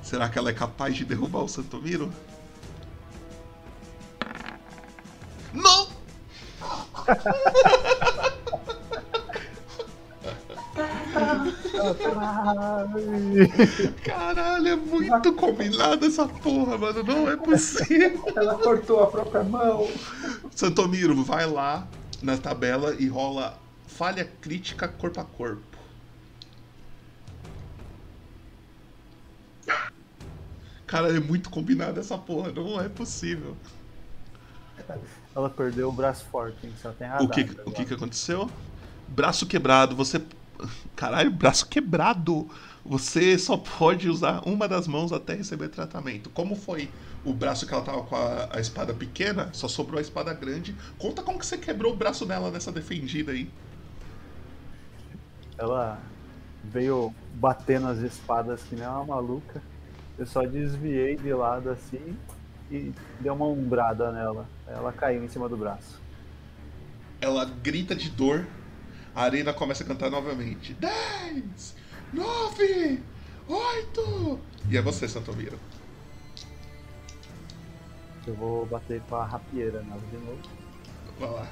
Será 0.03 0.31
que 0.31 0.39
ela 0.39 0.49
é 0.49 0.55
capaz 0.55 0.97
de 0.97 1.05
derrubar 1.05 1.43
o 1.43 1.49
Santomiro? 1.49 2.11
Não! 5.53 5.89
Caralho, 14.05 14.69
é 14.69 14.77
muito 14.77 15.33
combinado 15.35 16.07
essa 16.07 16.27
porra, 16.27 16.79
mano. 16.79 17.03
Não 17.03 17.31
é 17.31 17.37
possível. 17.37 18.25
Ela 18.35 18.55
cortou 18.57 19.03
a 19.03 19.07
própria 19.07 19.43
mão. 19.43 19.89
Santomiro, 20.55 21.23
vai 21.23 21.47
lá 21.47 21.87
na 22.23 22.37
tabela 22.37 22.95
e 22.99 23.07
rola 23.09 23.59
falha 23.87 24.25
crítica 24.41 24.87
corpo 24.89 25.21
a 25.21 25.25
corpo. 25.25 25.77
Cara, 30.87 31.09
é 31.09 31.19
muito 31.19 31.51
combinado 31.51 31.99
essa 31.99 32.17
porra, 32.17 32.53
não 32.53 32.81
é 32.81 32.89
possível. 32.89 33.57
Ela 35.35 35.51
perdeu 35.51 35.89
o 35.89 35.93
braço 35.93 36.25
forte, 36.27 36.65
hein? 36.65 36.73
Só 36.81 36.93
tem 36.93 37.09
radar. 37.09 37.25
O 37.25 37.29
que, 37.29 37.41
o 37.65 37.71
que 37.73 37.85
que 37.85 37.95
aconteceu? 37.95 38.49
Braço 39.09 39.47
quebrado, 39.47 39.97
você. 39.97 40.23
Caralho, 40.95 41.31
braço 41.31 41.67
quebrado! 41.67 42.49
Você 42.85 43.37
só 43.37 43.57
pode 43.57 44.09
usar 44.09 44.43
uma 44.47 44.69
das 44.69 44.87
mãos 44.87 45.13
até 45.13 45.35
receber 45.35 45.69
tratamento. 45.69 46.31
Como 46.31 46.55
foi 46.55 46.89
o 47.25 47.33
braço 47.33 47.67
que 47.67 47.75
ela 47.75 47.83
tava 47.83 48.03
com 48.05 48.15
a, 48.15 48.49
a 48.53 48.61
espada 48.61 48.95
pequena, 48.95 49.51
só 49.53 49.67
sobrou 49.67 49.99
a 49.99 50.01
espada 50.01 50.33
grande. 50.33 50.77
Conta 50.97 51.23
como 51.23 51.39
que 51.39 51.47
você 51.47 51.59
quebrou 51.59 51.93
o 51.93 51.97
braço 51.97 52.25
dela 52.25 52.51
nessa 52.51 52.71
defendida 52.71 53.33
aí. 53.33 53.51
Ela 55.59 55.99
veio 56.63 57.13
batendo 57.35 57.89
as 57.89 57.99
espadas 57.99 58.63
que 58.63 58.77
nem 58.77 58.87
uma 58.87 59.05
maluca. 59.05 59.61
Eu 60.17 60.27
só 60.27 60.43
desviei 60.43 61.17
de 61.17 61.33
lado 61.33 61.71
assim 61.71 62.17
e 62.71 62.93
dei 63.21 63.31
uma 63.31 63.47
umbrada 63.47 64.13
nela. 64.13 64.49
Ela 64.67 64.93
caiu 64.93 65.25
em 65.25 65.29
cima 65.29 65.49
do 65.49 65.57
braço. 65.57 66.01
Ela 67.21 67.45
grita 67.45 67.95
de 67.95 68.11
dor. 68.11 68.47
A 69.17 69.23
arena 69.23 69.55
começa 69.55 69.83
a 69.83 69.87
cantar 69.87 70.11
novamente. 70.11 70.75
10, 70.75 71.75
9, 72.13 73.03
8. 73.49 74.41
E 74.69 74.77
é 74.77 74.83
você, 74.83 75.09
Santomiro. 75.09 75.59
Eu 78.27 78.35
vou 78.35 78.67
bater 78.67 79.01
com 79.09 79.17
a 79.17 79.25
rapieira 79.25 79.81
nela 79.81 80.03
de 80.11 80.19
novo. 80.19 80.43
Vai 81.19 81.31
lá. 81.31 81.49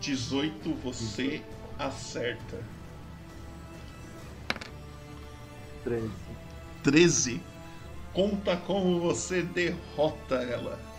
18, 0.00 0.74
você 0.76 1.42
acerta. 1.78 2.58
13. 5.84 6.10
13. 6.82 7.42
Conta 8.14 8.56
como 8.56 8.98
você 8.98 9.42
derrota 9.42 10.36
ela. 10.36 10.91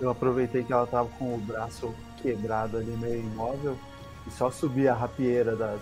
Eu 0.00 0.10
aproveitei 0.10 0.62
que 0.62 0.72
ela 0.72 0.86
tava 0.86 1.08
com 1.10 1.34
o 1.34 1.38
braço 1.38 1.94
quebrado 2.20 2.76
ali, 2.76 2.90
meio 2.96 3.20
imóvel, 3.20 3.78
e 4.26 4.30
só 4.30 4.50
subi 4.50 4.88
a 4.88 4.94
rapieira 4.94 5.56
da 5.56 5.78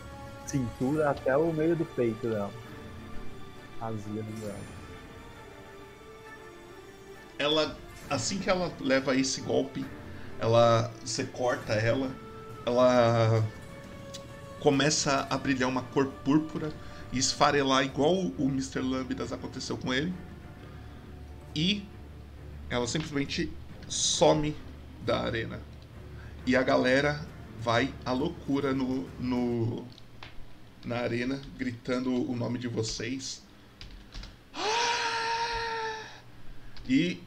cintura 0.46 1.10
até 1.10 1.36
o 1.36 1.52
meio 1.52 1.74
do 1.74 1.84
peito 1.84 2.28
dela. 2.28 2.50
Rasgando 3.80 4.32
dela. 4.40 4.58
Ela, 7.38 7.76
assim 8.08 8.38
que 8.38 8.48
ela 8.48 8.72
leva 8.80 9.16
esse 9.16 9.40
golpe, 9.40 9.84
ela, 10.38 10.90
você 11.04 11.24
corta 11.24 11.72
ela, 11.72 12.10
ela 12.64 13.44
começa 14.60 15.26
a 15.28 15.36
brilhar 15.36 15.68
uma 15.68 15.82
cor 15.82 16.06
púrpura 16.24 16.72
e 17.12 17.18
esfarelar 17.18 17.84
igual 17.84 18.14
o 18.14 18.48
Mr. 18.48 18.80
Lambidas 18.80 19.32
aconteceu 19.32 19.76
com 19.76 19.92
ele. 19.92 20.12
E 21.54 21.86
ela 22.70 22.86
simplesmente 22.86 23.52
some 23.88 24.54
da 25.02 25.20
arena. 25.20 25.60
E 26.46 26.56
a 26.56 26.62
galera 26.62 27.26
vai 27.60 27.92
à 28.04 28.12
loucura 28.12 28.72
no, 28.72 29.08
no 29.18 29.86
na 30.84 30.98
arena, 30.98 31.40
gritando 31.56 32.12
o 32.30 32.36
nome 32.36 32.58
de 32.58 32.68
vocês. 32.68 33.42
E 36.86 37.22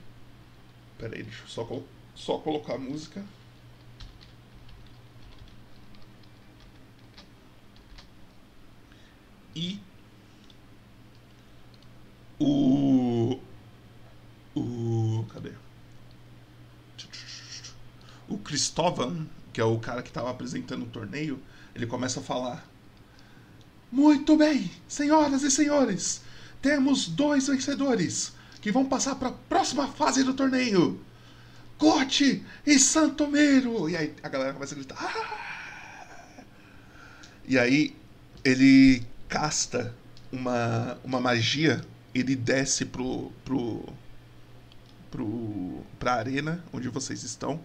Pera 0.97 1.15
aí, 1.15 1.23
deixa 1.23 1.43
eu 1.43 1.47
só, 1.47 1.83
só 2.15 2.37
colocar 2.39 2.73
a 2.73 2.77
música. 2.79 3.23
E 9.55 9.79
o 12.39 13.39
cadê? 15.29 15.53
O 18.27 18.36
Cristóvão, 18.47 19.27
que 19.51 19.59
é 19.59 19.63
o 19.65 19.77
cara 19.77 20.01
que 20.01 20.07
estava 20.07 20.31
apresentando 20.31 20.83
o 20.83 20.89
torneio, 20.89 21.37
ele 21.75 21.85
começa 21.85 22.21
a 22.21 22.23
falar: 22.23 22.65
Muito 23.91 24.37
bem, 24.37 24.71
senhoras 24.87 25.43
e 25.43 25.51
senhores, 25.51 26.21
temos 26.61 27.09
dois 27.09 27.47
vencedores 27.47 28.31
que 28.61 28.71
vão 28.71 28.85
passar 28.85 29.15
para 29.15 29.27
a 29.27 29.33
próxima 29.33 29.89
fase 29.89 30.23
do 30.23 30.33
torneio. 30.33 30.97
Clote 31.77 32.41
e 32.65 32.79
Santomero! 32.79 33.89
E 33.89 33.97
aí 33.97 34.15
a 34.23 34.29
galera 34.29 34.53
começa 34.53 34.73
a 34.73 34.77
gritar. 34.77 34.97
"Ah!" 34.97 36.43
E 37.45 37.59
aí 37.59 37.93
ele 38.45 39.05
casta 39.27 39.93
uma, 40.31 40.97
uma 41.03 41.19
magia, 41.19 41.85
ele 42.15 42.33
desce 42.33 42.85
pro, 42.85 43.29
pro, 43.43 43.83
pro, 45.11 45.81
pra 45.99 46.13
arena 46.13 46.63
onde 46.71 46.87
vocês 46.87 47.23
estão. 47.23 47.61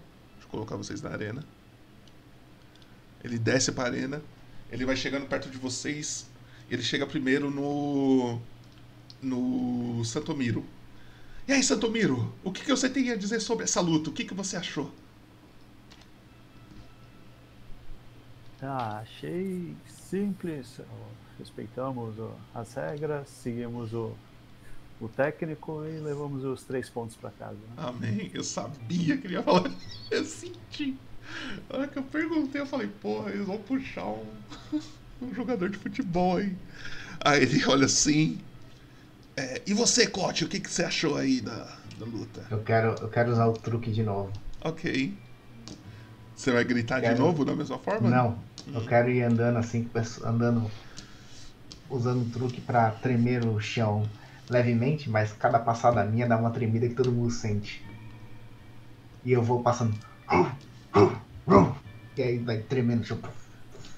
Colocar 0.53 0.77
vocês 0.77 1.01
na 1.01 1.11
arena. 1.11 1.43
Ele 3.25 3.39
desce 3.39 3.73
pra 3.73 3.85
arena, 3.85 4.23
ele 4.71 4.85
vai 4.85 4.95
chegando 4.95 5.27
perto 5.27 5.49
de 5.49 5.57
vocês. 5.57 6.27
Ele 6.71 6.83
chega 6.83 7.07
primeiro 7.07 7.51
no. 7.51 8.39
no 9.23 10.05
Santomiro. 10.05 10.65
E 11.49 11.53
aí, 11.53 11.63
Santomiro, 11.63 12.33
o 12.45 12.53
que, 12.53 12.63
que 12.63 12.71
você 12.71 12.89
tem 12.89 13.11
a 13.11 13.17
dizer 13.17 13.41
sobre 13.41 13.65
essa 13.65 13.81
luta? 13.81 14.11
O 14.11 14.13
que, 14.13 14.25
que 14.25 14.35
você 14.35 14.57
achou? 14.57 14.93
Ah, 18.61 18.99
achei 18.99 19.75
simples. 19.89 20.81
Respeitamos 21.39 22.15
as 22.55 22.75
regras, 22.75 23.29
seguimos 23.29 23.93
o, 23.95 24.15
o 25.07 25.09
técnico 25.09 25.85
e 25.85 25.99
levamos 26.01 26.45
os 26.45 26.63
três 26.63 26.89
pontos 26.89 27.17
para 27.17 27.31
casa. 27.31 27.55
né? 27.55 27.75
Amém. 27.77 28.31
Eu 28.33 28.45
sabia 28.45 29.17
que 29.17 29.27
ele 29.27 29.35
ia 29.35 29.43
falar. 29.43 29.71
Eu 30.11 30.25
senti. 30.25 30.97
Na 31.69 31.79
hora 31.79 31.89
que 31.89 31.99
eu 31.99 32.03
perguntei, 32.03 32.61
eu 32.61 32.67
falei, 32.67 32.89
porra, 33.01 33.31
eles 33.31 33.47
vão 33.47 33.57
puxar 33.59 34.05
um, 34.07 34.25
um 35.23 35.33
jogador 35.35 35.71
de 35.71 35.79
futebol, 35.79 36.41
hein? 36.41 36.59
Aí 37.25 37.43
ele 37.45 37.65
olha 37.67 37.87
assim. 37.87 38.39
é, 39.37 39.63
e 39.67 39.73
você, 39.73 40.07
Cote, 40.07 40.45
o 40.45 40.49
que, 40.49 40.61
que 40.61 40.71
você 40.71 40.85
achou 40.85 41.17
aí 41.17 41.41
da, 41.41 41.79
da 41.99 42.05
luta? 42.05 42.45
Eu 42.51 42.61
quero, 42.63 42.95
eu 43.01 43.09
quero 43.09 43.33
usar 43.33 43.47
o 43.47 43.53
truque 43.55 43.91
de 43.91 44.03
novo. 44.03 44.31
Ok. 44.63 45.15
Você 46.37 46.51
vai 46.51 46.65
gritar 46.65 46.97
de 46.97 47.07
Quero. 47.07 47.19
novo 47.23 47.45
da 47.45 47.55
mesma 47.55 47.79
forma? 47.79 48.11
Não, 48.11 48.39
eu 48.75 48.85
quero 48.85 49.09
ir 49.11 49.23
andando 49.23 49.57
assim, 49.59 49.89
andando, 50.25 50.69
usando 51.89 52.23
o 52.23 52.31
truque 52.31 52.61
pra 52.61 52.91
tremer 52.91 53.45
o 53.47 53.61
chão 53.61 54.03
levemente, 54.53 55.09
mas 55.11 55.33
cada 55.33 55.59
passada 55.59 56.05
minha 56.05 56.27
dá 56.29 56.37
uma 56.37 56.51
tremida 56.51 56.89
que 56.89 56.95
todo 56.95 57.11
mundo 57.11 57.31
sente. 57.31 57.85
E 59.25 59.33
eu 59.33 59.43
vou 59.43 59.63
passando. 59.63 59.95
E 62.17 62.23
aí 62.23 62.39
vai 62.39 62.59
tremendo 62.59 63.03
o 63.03 63.05
chão. 63.05 63.19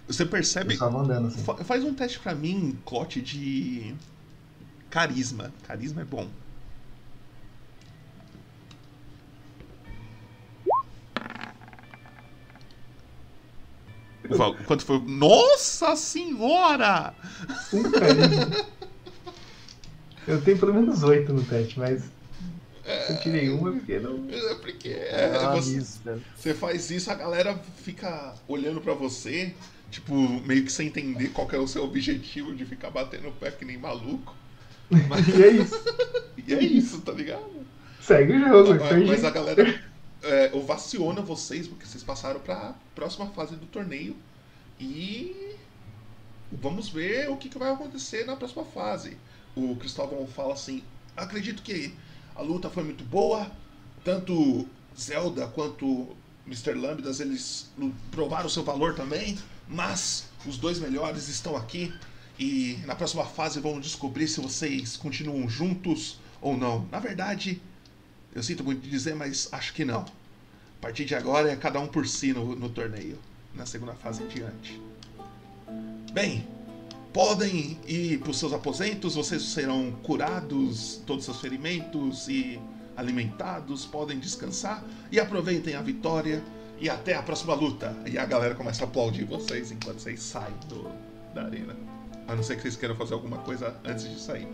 Você 0.06 0.24
percebe. 0.24 0.74
Eu 0.74 0.78
só 0.78 0.89
vou 0.90 1.01
andando 1.01 1.28
assim. 1.28 1.43
Fa- 1.43 1.64
Faz 1.64 1.82
um 1.82 1.94
teste 1.94 2.18
pra 2.20 2.35
mim, 2.35 2.78
Clote, 2.85 3.20
de 3.20 3.94
carisma. 4.90 5.52
Carisma 5.66 6.02
é 6.02 6.05
bom. 6.05 6.28
Quanto 14.66 14.85
foi? 14.85 14.98
Nossa 15.06 15.94
senhora! 15.97 17.14
Um 17.72 17.82
carinho. 17.90 18.52
Eu 20.26 20.40
tenho 20.42 20.59
pelo 20.59 20.74
menos 20.74 21.02
oito 21.02 21.32
no 21.32 21.44
teste, 21.44 21.78
mas 21.78 22.10
eu 23.09 23.18
tirei 23.20 23.48
uma 23.51 23.72
porque 23.72 23.98
não. 23.98 24.28
É 24.30 24.55
porque 24.56 24.88
é, 24.90 25.36
Ah, 25.36 25.55
você, 25.55 25.76
mister. 25.76 26.18
você 26.34 26.55
faz 26.55 26.90
isso, 26.90 27.10
a 27.10 27.14
galera 27.14 27.59
fica 27.76 28.34
olhando 28.46 28.80
pra 28.80 28.94
você, 28.94 29.55
tipo, 29.90 30.14
meio 30.46 30.64
que 30.64 30.72
sem 30.72 30.88
entender 30.88 31.28
qual 31.28 31.48
é 31.52 31.59
o 31.59 31.66
seu 31.68 31.84
objetivo 31.84 32.55
de 32.55 32.64
ficar 32.66 32.90
batendo 32.90 33.28
o 33.28 33.32
pé 33.32 33.51
que 33.51 33.64
nem 33.64 33.78
maluco. 33.78 34.34
Mas, 35.09 35.26
E 35.28 35.42
é 35.42 35.48
isso. 35.48 35.82
e 36.46 36.55
é 36.55 36.62
isso, 36.62 37.01
tá 37.01 37.12
ligado? 37.12 37.66
Segue 38.01 38.34
o 38.34 38.40
jogo. 38.48 38.74
Mas, 38.78 39.06
mas 39.06 39.24
a 39.24 39.28
gente. 39.28 39.34
galera 39.34 39.82
é, 40.22 40.51
ovaciona 40.52 41.22
vocês 41.22 41.66
porque 41.66 41.86
vocês 41.86 42.02
passaram 42.02 42.40
pra 42.40 42.74
próxima 42.94 43.26
fase 43.28 43.56
do 43.56 43.66
torneio. 43.66 44.16
E 44.78 45.56
vamos 46.52 46.88
ver 46.88 47.30
o 47.30 47.36
que, 47.36 47.48
que 47.48 47.59
vai 47.59 47.72
acontecer 47.72 48.24
na 48.26 48.36
próxima 48.36 48.64
fase. 48.64 49.16
O 49.56 49.76
Cristóvão 49.76 50.26
fala 50.26 50.55
assim: 50.55 50.82
acredito 51.16 51.62
que 51.62 51.94
a 52.35 52.43
luta 52.43 52.68
foi 52.68 52.82
muito 52.82 53.05
boa. 53.05 53.51
Tanto 54.02 54.68
Zelda 54.98 55.47
quanto 55.47 56.14
Mr. 56.47 56.74
Lambdas 56.74 57.20
eles 57.20 57.70
provaram 58.10 58.48
seu 58.48 58.64
valor 58.64 58.94
também. 58.94 59.39
Mas 59.68 60.28
os 60.47 60.59
dois 60.59 60.78
melhores 60.78 61.28
estão 61.28 61.56
aqui. 61.56 61.93
E 62.39 62.78
na 62.85 62.94
próxima 62.94 63.24
fase 63.24 63.60
vão 63.60 63.78
descobrir 63.78 64.26
se 64.26 64.40
vocês 64.40 64.97
continuam 64.97 65.48
juntos 65.48 66.18
ou 66.40 66.56
não. 66.56 66.86
Na 66.90 66.98
verdade, 66.98 67.62
eu 68.35 68.43
sinto 68.43 68.64
muito 68.64 68.82
de 68.82 68.90
dizer, 68.90 69.14
mas 69.14 69.48
acho 69.52 69.72
que 69.72 69.85
não. 69.85 70.01
A 70.01 70.82
partir 70.82 71.05
de 71.05 71.14
agora 71.14 71.51
é 71.51 71.56
cada 71.56 71.78
um 71.81 71.86
por 71.86 72.06
si 72.06 72.32
no, 72.32 72.56
no 72.56 72.68
torneio, 72.68 73.18
na 73.55 73.64
segunda 73.64 73.94
fase 73.94 74.22
em 74.22 74.26
diante. 74.26 74.81
Bem, 76.12 76.47
podem 77.15 77.78
ir 77.86 78.19
para 78.19 78.31
os 78.32 78.39
seus 78.41 78.53
aposentos, 78.53 79.15
vocês 79.15 79.41
serão 79.41 79.93
curados, 80.03 81.01
todos 81.07 81.23
os 81.23 81.27
seus 81.27 81.41
ferimentos 81.41 82.28
e 82.28 82.61
alimentados, 82.97 83.86
podem 83.86 84.19
descansar 84.19 84.82
e 85.12 85.20
aproveitem 85.20 85.77
a 85.77 85.81
vitória 85.81 86.43
e 86.81 86.91
até 86.91 87.15
a 87.15 87.23
próxima 87.23 87.55
luta. 87.55 87.97
E 88.05 88.19
a 88.19 88.27
galera 88.27 88.57
começa 88.57 88.85
a 88.85 88.89
aplaudir 88.89 89.24
vocês 89.24 89.70
enquanto 89.70 90.01
vocês 90.01 90.20
saem 90.20 90.55
do, 90.69 90.91
da 91.32 91.45
arena. 91.45 91.77
A 92.27 92.35
não 92.35 92.43
ser 92.43 92.57
que 92.57 92.62
vocês 92.62 92.74
queiram 92.74 92.97
fazer 92.97 93.15
alguma 93.15 93.39
coisa 93.39 93.77
antes 93.85 94.11
de 94.11 94.19
sair. 94.20 94.49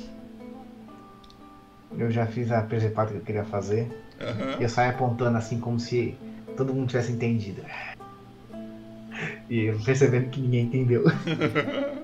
Eu 1.97 2.11
já 2.11 2.27
fiz 2.27 2.53
a 2.53 2.61
presepada 2.61 3.11
que 3.11 3.17
eu 3.17 3.23
queria 3.23 3.45
fazer. 3.45 3.89
Aham. 4.21 4.57
E 4.61 4.63
eu 4.63 4.69
saio 4.69 4.91
apontando 4.91 5.39
assim 5.39 5.59
como 5.59 5.81
se 5.81 6.15
todo 6.59 6.75
mundo 6.75 6.89
tivesse 6.89 7.11
entendido. 7.11 7.63
E 9.51 9.73
percebendo 9.85 10.31
que 10.31 10.41
ninguém 10.41 10.67
entendeu. 10.67 11.05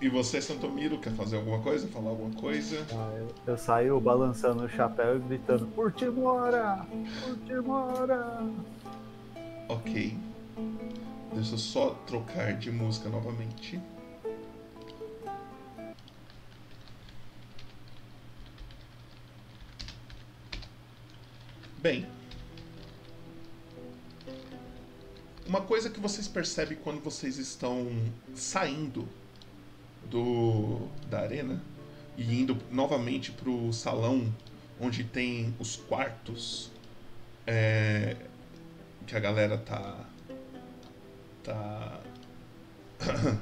E 0.00 0.08
você, 0.08 0.40
Santomiro, 0.40 0.98
quer 0.98 1.12
fazer 1.12 1.36
alguma 1.36 1.60
coisa? 1.60 1.88
Falar 1.88 2.10
alguma 2.10 2.30
coisa? 2.40 2.86
Ah, 2.92 3.16
eu, 3.18 3.28
eu 3.46 3.58
saio 3.58 4.00
balançando 4.00 4.64
o 4.64 4.68
chapéu 4.68 5.16
e 5.16 5.18
gritando: 5.20 5.66
Por 5.68 5.92
Timora! 5.92 6.86
Por 7.20 7.36
Timora! 7.38 8.38
Ok. 9.68 10.16
Deixa 11.34 11.54
eu 11.54 11.58
só 11.58 11.90
trocar 12.06 12.54
de 12.54 12.70
música 12.70 13.08
novamente. 13.08 13.80
Bem. 21.78 22.06
Uma 25.48 25.62
coisa 25.62 25.88
que 25.88 25.98
vocês 25.98 26.28
percebem 26.28 26.76
quando 26.76 27.00
vocês 27.00 27.38
estão 27.38 27.88
saindo 28.34 29.08
do 30.10 30.86
da 31.08 31.20
arena 31.20 31.64
e 32.18 32.38
indo 32.38 32.54
novamente 32.70 33.32
pro 33.32 33.72
salão 33.72 34.30
onde 34.78 35.04
tem 35.04 35.56
os 35.58 35.74
quartos 35.74 36.70
é, 37.46 38.14
que 39.06 39.16
a 39.16 39.18
galera 39.18 39.56
tá 39.56 40.04
tá 41.42 42.02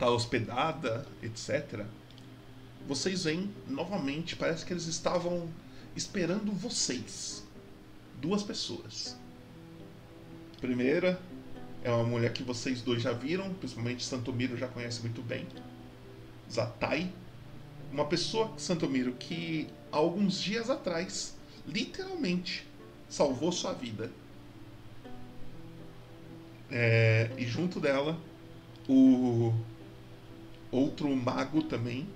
tá 0.00 0.10
hospedada, 0.10 1.06
etc. 1.22 1.84
Vocês 2.88 3.22
veem 3.22 3.54
novamente, 3.68 4.34
parece 4.34 4.66
que 4.66 4.72
eles 4.72 4.88
estavam 4.88 5.48
esperando 5.94 6.50
vocês. 6.50 7.46
Duas 8.20 8.42
pessoas. 8.42 9.19
Primeira 10.60 11.20
é 11.82 11.90
uma 11.90 12.04
mulher 12.04 12.32
que 12.32 12.42
vocês 12.42 12.82
dois 12.82 13.02
já 13.02 13.12
viram, 13.12 13.52
principalmente 13.54 14.04
Santomiro 14.04 14.56
já 14.56 14.68
conhece 14.68 15.00
muito 15.00 15.22
bem. 15.22 15.46
Zatai. 16.50 17.10
Uma 17.90 18.04
pessoa, 18.04 18.52
Santomiro, 18.56 19.12
que 19.12 19.68
há 19.90 19.96
alguns 19.96 20.40
dias 20.40 20.70
atrás, 20.70 21.36
literalmente, 21.66 22.66
salvou 23.08 23.50
sua 23.50 23.72
vida. 23.72 24.12
É, 26.70 27.30
e 27.36 27.44
junto 27.46 27.80
dela, 27.80 28.16
o 28.88 29.52
outro 30.70 31.08
mago 31.16 31.62
também, 31.62 32.06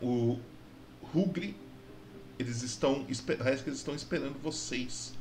o 0.00 0.38
Rugri, 1.02 1.54
eles 2.38 2.62
estão, 2.62 3.04
parece 3.36 3.62
que 3.62 3.68
eles 3.68 3.80
estão 3.80 3.94
esperando 3.94 4.40
vocês 4.40 5.12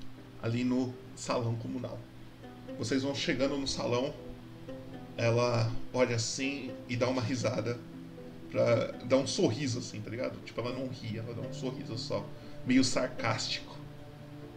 ali 0.42 0.64
no 0.64 0.94
salão 1.18 1.56
comunal. 1.56 2.00
Vocês 2.78 3.04
vão 3.04 3.14
chegando 3.16 3.58
no 3.58 3.68
salão, 3.68 4.14
ela 5.18 5.70
olha 5.92 6.16
assim 6.16 6.72
e 6.88 6.96
dá 6.96 7.10
uma 7.10 7.22
risada 7.22 7.78
pra 8.52 8.92
dar 9.04 9.18
um 9.18 9.28
sorriso 9.28 9.80
assim, 9.80 10.00
tá 10.00 10.10
ligado? 10.10 10.40
Tipo, 10.46 10.62
ela 10.62 10.72
não 10.72 10.88
ri, 10.88 11.18
ela 11.18 11.34
dá 11.34 11.42
um 11.42 11.54
sorriso 11.54 11.98
só, 11.98 12.26
meio 12.66 12.84
sarcástico, 12.84 13.76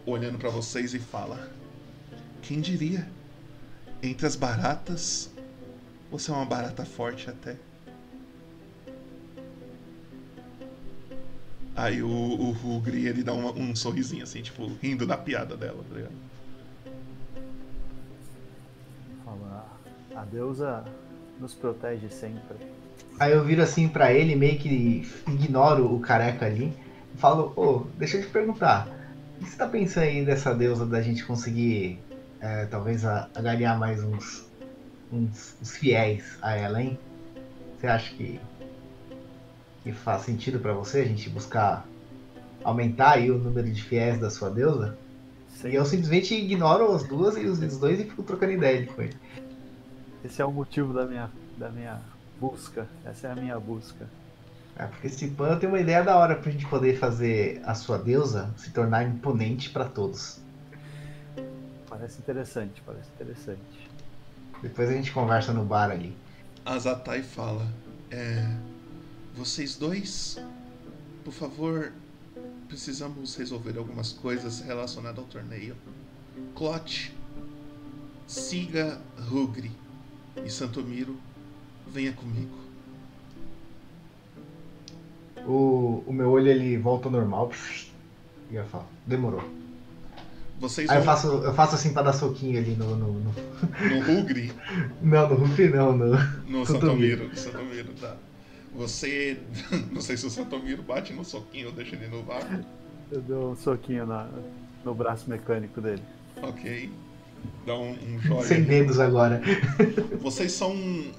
olhando 0.05 0.37
pra 0.37 0.49
vocês 0.49 0.93
e 0.93 0.99
fala: 0.99 1.51
Quem 2.41 2.61
diria? 2.61 3.09
Entre 4.03 4.25
as 4.25 4.35
baratas, 4.35 5.29
você 6.09 6.31
é 6.31 6.33
uma 6.33 6.45
barata 6.45 6.85
forte 6.85 7.29
até. 7.29 7.55
Aí 11.75 12.03
o, 12.03 12.07
o 12.09 12.51
Rugri, 12.51 13.07
ele 13.07 13.23
dá 13.23 13.33
uma- 13.33 13.51
um 13.53 13.75
sorrisinho 13.75 14.23
assim, 14.23 14.41
tipo, 14.41 14.67
rindo 14.81 15.05
da 15.05 15.17
piada 15.17 15.55
dela, 15.55 15.83
tá 15.89 15.95
ligado? 15.95 16.13
A 20.21 20.25
deusa 20.25 20.83
nos 21.39 21.53
protege 21.53 22.07
sempre. 22.09 22.55
Aí 23.19 23.31
eu 23.31 23.43
viro 23.43 23.61
assim 23.63 23.87
pra 23.89 24.13
ele, 24.13 24.35
meio 24.35 24.57
que 24.59 25.07
ignoro 25.27 25.93
o 25.95 25.99
careca 25.99 26.45
ali. 26.45 26.71
Falo, 27.17 27.51
ô, 27.55 27.85
deixa 27.97 28.17
eu 28.17 28.21
te 28.21 28.27
perguntar. 28.29 28.87
O 29.39 29.43
que 29.43 29.49
você 29.49 29.57
tá 29.57 29.67
pensando 29.67 30.03
aí 30.03 30.23
dessa 30.23 30.53
deusa 30.53 30.85
da 30.85 31.01
gente 31.01 31.25
conseguir 31.25 31.99
é, 32.39 32.65
talvez 32.65 33.03
a- 33.03 33.27
agariar 33.35 33.77
mais 33.79 34.03
uns, 34.03 34.45
uns, 35.11 35.55
uns 35.59 35.75
fiéis 35.75 36.37
a 36.41 36.55
ela, 36.55 36.81
hein? 36.81 36.99
Você 37.79 37.87
acha 37.87 38.13
que, 38.13 38.39
que 39.83 39.91
faz 39.91 40.21
sentido 40.21 40.59
pra 40.59 40.73
você 40.73 40.99
a 40.99 41.05
gente 41.05 41.29
buscar 41.29 41.85
aumentar 42.63 43.13
aí 43.13 43.31
o 43.31 43.39
número 43.39 43.69
de 43.71 43.81
fiéis 43.81 44.19
da 44.19 44.29
sua 44.29 44.49
deusa? 44.51 44.95
E 45.65 45.75
eu 45.75 45.85
simplesmente 45.85 46.33
ignoro 46.35 46.91
as 46.93 47.03
duas 47.03 47.35
e 47.37 47.45
os 47.45 47.59
os 47.59 47.77
dois 47.77 47.99
e 47.99 48.03
fico 48.03 48.23
trocando 48.23 48.53
ideia 48.53 48.85
com 48.85 49.01
ele. 49.01 49.15
Esse 50.23 50.41
é 50.41 50.45
o 50.45 50.51
motivo 50.51 50.93
da 50.93 51.05
minha, 51.05 51.31
da 51.57 51.69
minha 51.69 51.99
busca. 52.39 52.87
Essa 53.03 53.27
é 53.27 53.31
a 53.31 53.35
minha 53.35 53.59
busca. 53.59 54.07
É, 54.75 54.85
porque 54.85 55.07
esse 55.07 55.27
pano 55.29 55.59
tem 55.59 55.67
uma 55.67 55.79
ideia 55.79 56.03
da 56.03 56.15
hora 56.15 56.35
pra 56.35 56.51
gente 56.51 56.65
poder 56.67 56.97
fazer 56.97 57.61
a 57.65 57.73
sua 57.73 57.97
deusa 57.97 58.53
se 58.55 58.71
tornar 58.71 59.03
imponente 59.03 59.69
pra 59.69 59.85
todos. 59.85 60.39
Parece 61.89 62.19
interessante, 62.19 62.81
parece 62.85 63.09
interessante. 63.15 63.89
Depois 64.61 64.89
a 64.89 64.93
gente 64.93 65.11
conversa 65.11 65.51
no 65.51 65.65
bar 65.65 65.91
ali. 65.91 66.15
A 66.65 66.77
Zatai 66.77 67.23
fala: 67.23 67.67
É. 68.09 68.71
Vocês 69.35 69.75
dois, 69.75 70.37
por 71.23 71.33
favor, 71.33 71.93
precisamos 72.67 73.35
resolver 73.35 73.77
algumas 73.77 74.11
coisas 74.11 74.59
relacionadas 74.59 75.19
ao 75.19 75.25
torneio. 75.25 75.75
Clote, 76.53 77.15
siga 78.27 78.99
Rugri 79.17 79.71
e 80.45 80.49
Santomiro, 80.49 81.15
venha 81.87 82.13
comigo. 82.13 82.61
O, 85.45 86.03
o 86.05 86.13
meu 86.13 86.29
olho 86.29 86.47
ele 86.47 86.77
volta 86.77 87.07
ao 87.07 87.11
normal. 87.11 87.51
E 88.49 88.55
eu 88.55 88.65
falo, 88.65 88.85
demorou. 89.05 89.43
Vocês 90.59 90.87
Aí 90.91 90.97
eu 90.99 91.03
faço, 91.03 91.27
eu 91.27 91.53
faço 91.55 91.73
assim 91.73 91.91
pra 91.91 92.03
dar 92.03 92.13
soquinho 92.13 92.59
ali 92.59 92.75
no. 92.75 92.95
no, 92.95 93.13
no... 93.13 93.33
no 93.33 93.99
Rugri, 94.05 94.53
Não, 95.01 95.27
no 95.29 95.35
Rufi 95.35 95.67
não, 95.67 95.97
no. 95.97 96.11
no 96.47 96.65
Santomiro. 96.67 97.35
Santomiro. 97.35 97.35
Santomiro, 97.35 97.93
tá. 97.99 98.15
Você. 98.75 99.39
Não 99.91 100.01
sei 100.01 100.15
se 100.17 100.25
o 100.27 100.29
Santomiro 100.29 100.83
bate 100.83 101.13
no 101.13 101.25
soquinho 101.25 101.69
ou 101.69 101.73
deixa 101.73 101.95
ele 101.95 102.07
no 102.07 102.21
vácuo. 102.21 102.63
Eu 103.11 103.21
dou 103.21 103.51
um 103.51 103.55
soquinho 103.55 104.05
na, 104.05 104.29
no 104.85 104.93
braço 104.93 105.27
mecânico 105.27 105.81
dele. 105.81 106.03
Ok. 106.43 106.91
Dá 107.65 107.75
um, 107.77 107.91
um 107.91 108.19
joia. 108.19 108.43
Sem 108.47 108.63
dedos 108.63 108.99
agora. 108.99 109.41
Vocês 110.19 110.51
são 110.51 110.75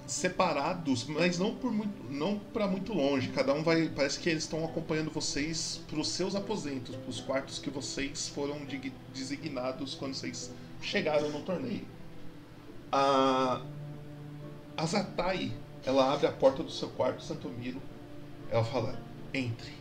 separados, 0.06 1.04
mas 1.06 1.38
não 1.38 1.54
por 1.54 1.70
muito, 1.72 2.04
não 2.10 2.38
para 2.38 2.66
muito 2.66 2.92
longe. 2.92 3.28
Cada 3.28 3.54
um 3.54 3.62
vai, 3.62 3.88
parece 3.88 4.18
que 4.18 4.28
eles 4.28 4.42
estão 4.42 4.64
acompanhando 4.64 5.10
vocês 5.10 5.80
para 5.88 6.00
os 6.00 6.08
seus 6.08 6.34
aposentos, 6.34 6.96
para 6.96 7.08
os 7.10 7.20
quartos 7.20 7.58
que 7.60 7.70
vocês 7.70 8.28
foram 8.28 8.64
dig- 8.64 8.92
designados 9.14 9.94
quando 9.94 10.14
vocês 10.14 10.50
chegaram 10.80 11.30
no 11.30 11.40
torneio. 11.42 11.84
A 12.90 13.62
a 14.76 14.86
Zatai, 14.86 15.52
ela 15.84 16.12
abre 16.12 16.26
a 16.26 16.32
porta 16.32 16.62
do 16.62 16.70
seu 16.70 16.88
quarto, 16.88 17.22
Santomiro. 17.22 17.80
Ela 18.50 18.64
fala: 18.64 18.98
"Entre". 19.32 19.72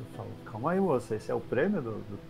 Eu 0.00 0.06
falo, 0.16 0.30
calma 0.44 0.72
aí 0.72 0.80
moça, 0.80 1.14
esse 1.14 1.30
é 1.30 1.34
o 1.34 1.40
prêmio 1.40 1.80
do, 1.82 1.92
do- 1.92 2.27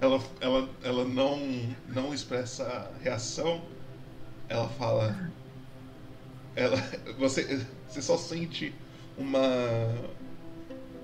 Ela, 0.00 0.20
ela, 0.40 0.68
ela 0.82 1.04
não, 1.04 1.38
não 1.88 2.12
expressa 2.12 2.90
reação. 3.00 3.62
Ela 4.48 4.68
fala. 4.68 5.30
Ela, 6.54 6.76
você, 7.18 7.64
você 7.88 8.02
só 8.02 8.16
sente 8.16 8.74
uma. 9.16 9.40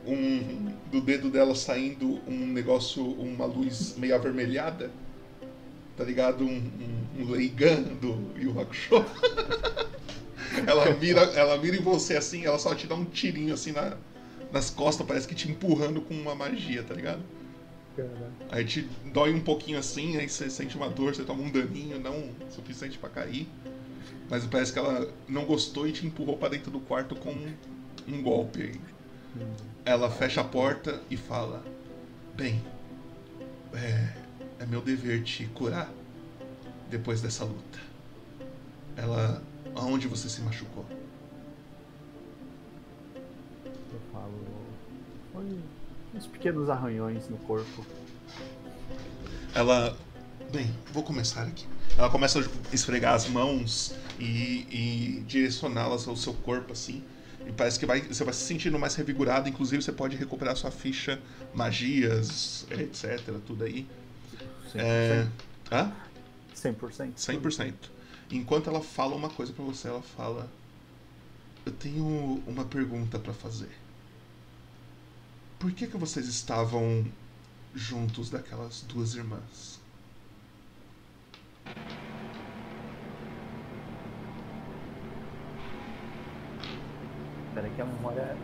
Um, 0.07 0.75
do 0.91 1.01
dedo 1.01 1.31
dela 1.31 1.55
saindo 1.55 2.21
um 2.27 2.47
negócio, 2.47 3.05
uma 3.05 3.47
luz 3.47 3.97
meio 3.97 4.15
avermelhada. 4.15 4.91
Tá 5.97 6.05
ligado? 6.05 6.45
Um, 6.45 6.57
um, 6.57 7.23
um 7.23 7.31
Leigan 7.31 7.83
do 7.83 8.33
Yu 8.37 8.59
Hakusho. 8.59 9.05
ela, 10.67 10.91
mira, 10.95 11.21
ela 11.21 11.59
mira 11.59 11.77
em 11.77 11.83
você 11.83 12.17
assim, 12.17 12.45
ela 12.45 12.59
só 12.59 12.75
te 12.75 12.87
dá 12.87 12.95
um 12.95 13.05
tirinho 13.05 13.55
assim 13.55 13.73
na, 13.73 13.97
nas 14.53 14.71
costas, 14.71 15.07
parece 15.07 15.29
que 15.29 15.35
te 15.35 15.51
empurrando 15.51 16.01
com 16.01 16.15
uma 16.15 16.35
magia, 16.35 16.83
tá 16.83 16.95
ligado? 16.95 17.23
Aí 18.51 18.65
te 18.65 18.89
dói 19.13 19.33
um 19.33 19.41
pouquinho 19.41 19.79
assim, 19.79 20.17
aí 20.17 20.29
você 20.29 20.49
sente 20.49 20.77
uma 20.77 20.89
dor, 20.89 21.15
você 21.15 21.25
toma 21.25 21.43
um 21.43 21.51
daninho, 21.51 21.99
não 22.01 22.31
suficiente 22.51 22.99
pra 22.99 23.09
cair. 23.09 23.49
Mas 24.29 24.47
parece 24.47 24.73
que 24.73 24.79
ela 24.79 25.13
não 25.29 25.45
gostou 25.45 25.87
e 25.87 25.93
te 25.93 26.07
empurrou 26.07 26.37
pra 26.37 26.49
dentro 26.49 26.71
do 26.71 26.81
quarto 26.81 27.15
com 27.17 27.35
um, 28.09 28.23
golpe 28.23 28.63
aí. 28.63 28.81
Ela 29.85 30.11
fecha 30.11 30.41
a 30.41 30.45
porta 30.45 31.01
e 31.11 31.17
fala: 31.17 31.65
Bem, 32.37 32.63
é, 33.75 34.15
é 34.61 34.67
meu 34.67 34.81
dever 34.81 35.23
te 35.23 35.47
curar 35.47 35.91
depois 36.89 37.21
dessa 37.21 37.45
luta. 37.45 37.79
Ela. 38.97 39.43
Aonde 39.75 40.09
você 40.09 40.29
se 40.29 40.41
machucou? 40.41 40.85
Uns 46.15 46.27
pequenos 46.27 46.69
arranhões 46.69 47.29
no 47.29 47.37
corpo. 47.39 47.87
Ela. 49.55 49.97
Bem, 50.53 50.73
vou 50.93 51.03
começar 51.03 51.43
aqui. 51.43 51.67
Ela 51.97 52.11
começa 52.11 52.41
a 52.41 52.75
esfregar 52.75 53.15
as 53.15 53.29
mãos 53.29 53.95
e, 54.19 54.67
e 54.71 55.25
direcioná-las 55.27 56.09
ao 56.09 56.17
seu 56.17 56.35
corpo, 56.35 56.73
assim. 56.73 57.05
E 57.47 57.53
parece 57.53 57.79
que 57.79 57.87
vai, 57.87 58.01
você 58.01 58.25
vai 58.25 58.35
se 58.35 58.43
sentindo 58.43 58.79
mais 58.79 58.95
revigorado. 58.95 59.49
Inclusive, 59.49 59.83
você 59.83 59.93
pode 59.93 60.17
recuperar 60.17 60.57
sua 60.57 60.71
ficha, 60.71 61.21
magias, 61.55 62.67
etc. 62.71 63.21
Tudo 63.47 63.65
aí. 63.65 63.87
100%. 64.75 64.79
É. 64.81 65.27
Hã? 65.73 65.93
100%. 66.55 67.15
100%. 67.17 67.75
Enquanto 68.31 68.69
ela 68.69 68.81
fala 68.81 69.15
uma 69.17 69.29
coisa 69.29 69.53
pra 69.53 69.65
você, 69.65 69.89
ela 69.89 70.03
fala: 70.03 70.49
Eu 71.65 71.73
tenho 71.73 72.43
uma 72.47 72.65
pergunta 72.65 73.19
pra 73.19 73.33
fazer. 73.33 73.71
Por 75.61 75.71
que 75.73 75.87
que 75.87 75.99
vocês 75.99 76.27
estavam 76.27 77.05
juntos 77.75 78.31
daquelas 78.31 78.81
duas 78.89 79.15
irmãs? 79.15 79.79
Peraí 87.55 87.71
que 87.77 87.83
a 87.83 87.85
memória 87.85 88.35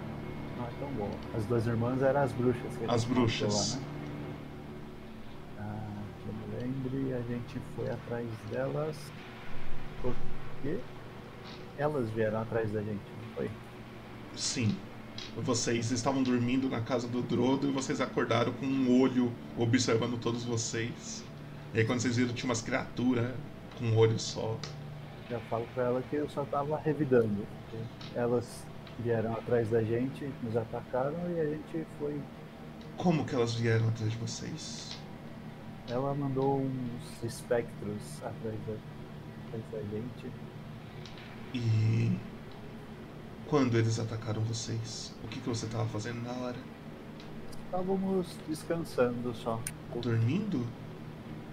não 0.58 0.66
é 0.66 0.70
tão 0.78 0.90
boa. 0.90 1.10
As 1.34 1.46
duas 1.46 1.66
irmãs 1.66 2.02
eram 2.02 2.20
as 2.20 2.32
bruxas. 2.32 2.72
As 2.86 3.04
bruxas. 3.04 3.54
Lá, 3.54 3.80
né? 3.80 3.86
Ah, 5.58 6.02
que 6.22 6.28
eu 6.28 6.34
me 6.34 6.60
lembre, 6.60 7.14
a 7.14 7.22
gente 7.22 7.58
foi 7.74 7.88
atrás 7.88 8.28
delas 8.50 8.96
porque 10.02 10.78
elas 11.78 12.10
vieram 12.10 12.42
atrás 12.42 12.70
da 12.70 12.80
gente, 12.82 12.90
não 12.92 13.34
foi? 13.36 13.50
Sim. 14.36 14.76
Vocês 15.42 15.90
estavam 15.90 16.22
dormindo 16.22 16.68
na 16.68 16.80
casa 16.80 17.06
do 17.06 17.20
Drodo 17.20 17.68
e 17.68 17.70
vocês 17.70 18.00
acordaram 18.00 18.52
com 18.54 18.64
um 18.64 19.00
olho 19.00 19.30
observando 19.56 20.18
todos 20.18 20.44
vocês. 20.44 21.22
E 21.74 21.80
aí 21.80 21.84
quando 21.84 22.00
vocês 22.00 22.16
viram 22.16 22.32
tinha 22.32 22.48
umas 22.48 22.62
criaturas 22.62 23.34
com 23.78 23.84
um 23.84 23.96
olho 23.98 24.18
só. 24.18 24.58
Já 25.28 25.38
falo 25.40 25.66
pra 25.74 25.84
ela 25.84 26.02
que 26.08 26.16
eu 26.16 26.28
só 26.30 26.44
tava 26.44 26.78
revidando. 26.78 27.46
Elas 28.14 28.64
vieram 28.98 29.34
atrás 29.34 29.68
da 29.68 29.82
gente, 29.82 30.26
nos 30.42 30.56
atacaram 30.56 31.18
e 31.36 31.40
a 31.40 31.44
gente 31.44 31.86
foi. 31.98 32.18
Como 32.96 33.24
que 33.26 33.34
elas 33.34 33.54
vieram 33.54 33.88
atrás 33.88 34.10
de 34.10 34.16
vocês? 34.16 34.98
Ela 35.88 36.14
mandou 36.14 36.60
uns 36.60 37.22
espectros 37.22 38.22
atrás 38.22 38.56
da, 38.66 38.74
atrás 39.48 39.64
da 39.70 39.80
gente. 39.90 40.32
E 41.52 41.85
Quando 43.48 43.78
eles 43.78 44.00
atacaram 44.00 44.42
vocês? 44.42 45.14
O 45.22 45.28
que, 45.28 45.38
que 45.38 45.48
você 45.48 45.66
estava 45.66 45.86
fazendo 45.86 46.20
na 46.20 46.32
hora? 46.32 46.56
Estávamos 47.66 48.26
descansando 48.48 49.32
só. 49.36 49.60
Dormindo? 50.02 50.66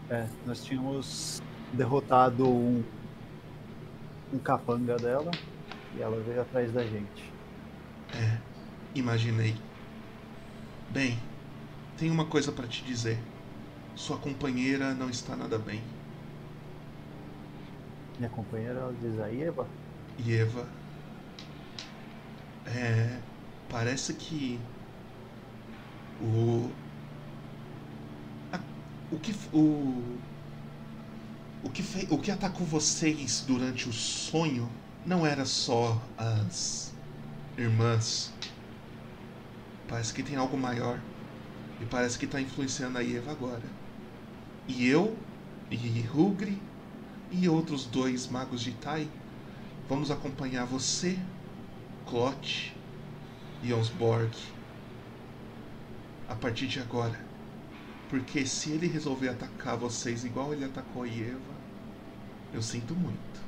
É, 0.09 0.27
nós 0.45 0.63
tínhamos 0.63 1.41
derrotado 1.71 2.47
um, 2.47 2.83
um 4.33 4.39
capanga 4.39 4.97
dela 4.97 5.29
e 5.95 6.01
ela 6.01 6.19
veio 6.21 6.41
atrás 6.41 6.71
da 6.71 6.83
gente. 6.83 7.31
É, 8.11 8.39
imaginei. 8.95 9.55
Bem, 10.89 11.19
tenho 11.95 12.11
uma 12.11 12.25
coisa 12.25 12.51
para 12.51 12.67
te 12.67 12.83
dizer. 12.83 13.19
Sua 13.95 14.17
companheira 14.17 14.95
não 14.95 15.11
está 15.11 15.35
nada 15.35 15.59
bem. 15.59 15.81
Minha 18.17 18.29
companheira 18.31 18.79
ela 18.79 18.95
diz 18.99 19.19
aí, 19.19 19.43
Eva? 19.43 19.67
E 20.17 20.33
Eva. 20.33 20.67
É. 22.65 23.21
Parece 23.69 24.13
que. 24.13 24.59
O. 26.19 26.69
a- 28.51 28.59
o 29.11 29.19
que. 29.19 29.33
O. 29.53 30.19
O 31.63 31.69
que, 31.71 31.81
o 32.11 32.19
que 32.19 32.29
atacou 32.29 32.65
vocês 32.67 33.43
durante 33.47 33.89
o 33.89 33.93
sonho 33.93 34.69
não 35.05 35.25
era 35.25 35.45
só 35.45 35.99
as 36.17 36.93
irmãs. 37.57 38.33
Parece 39.87 40.13
que 40.13 40.23
tem 40.23 40.35
algo 40.35 40.57
maior. 40.57 40.99
E 41.79 41.85
parece 41.85 42.17
que 42.19 42.25
está 42.25 42.41
influenciando 42.41 42.97
a 42.97 43.03
Eva 43.03 43.31
agora. 43.31 43.63
E 44.67 44.87
eu, 44.87 45.17
e 45.71 46.07
Hugri, 46.13 46.61
e 47.31 47.49
outros 47.49 47.85
dois 47.85 48.27
magos 48.27 48.61
de 48.61 48.73
Tai 48.73 49.09
vamos 49.89 50.11
acompanhar 50.11 50.65
você, 50.65 51.19
Clot 52.07 52.75
e 53.63 53.73
Osborg 53.73 54.31
a 56.29 56.35
partir 56.35 56.67
de 56.67 56.79
agora. 56.79 57.19
Porque 58.09 58.45
se 58.45 58.71
ele 58.71 58.87
resolver 58.87 59.29
atacar 59.29 59.77
vocês 59.77 60.23
igual 60.23 60.53
ele 60.53 60.65
atacou 60.65 61.03
a 61.03 61.07
Eva, 61.07 61.53
eu 62.53 62.61
sinto 62.61 62.93
muito. 62.93 63.41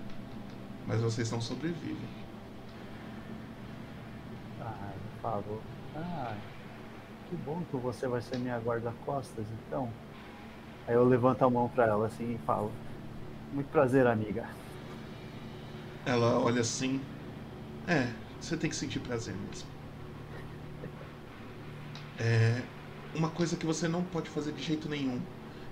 Mas 0.87 1.01
vocês 1.01 1.31
não 1.31 1.41
sobrevivem. 1.41 1.97
Ah, 4.61 4.91
eu 4.93 5.21
falo. 5.21 5.61
Ah, 5.95 6.33
que 7.29 7.35
bom 7.37 7.61
que 7.69 7.77
você 7.77 8.07
vai 8.07 8.21
ser 8.21 8.37
minha 8.39 8.57
guarda-costas, 8.59 9.45
então. 9.67 9.89
Aí 10.87 10.95
eu 10.95 11.03
levanto 11.03 11.43
a 11.43 11.49
mão 11.49 11.67
pra 11.69 11.85
ela 11.85 12.07
assim 12.07 12.35
e 12.35 12.37
falo. 12.45 12.71
Muito 13.53 13.69
prazer, 13.69 14.05
amiga. 14.07 14.47
Ela 16.05 16.39
olha 16.39 16.61
assim. 16.61 16.99
É, 17.87 18.24
você 18.45 18.57
tem 18.57 18.69
que 18.69 18.75
sentir 18.75 18.99
prazer 18.99 19.35
mesmo. 19.35 19.67
É 22.17 22.63
uma 23.13 23.29
coisa 23.29 23.55
que 23.57 23.65
você 23.65 23.87
não 23.87 24.03
pode 24.03 24.29
fazer 24.29 24.51
de 24.53 24.61
jeito 24.61 24.89
nenhum, 24.89 25.19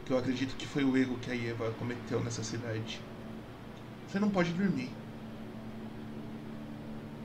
que 0.06 0.12
eu 0.14 0.18
acredito 0.18 0.56
que 0.56 0.66
foi 0.68 0.84
o 0.84 0.96
erro 0.98 1.18
que 1.20 1.30
a 1.32 1.36
Eva 1.36 1.72
cometeu 1.74 2.24
nessa 2.24 2.44
cidade. 2.44 3.02
Você 4.08 4.20
não 4.20 4.30
pode 4.30 4.54
dormir. 4.54 4.90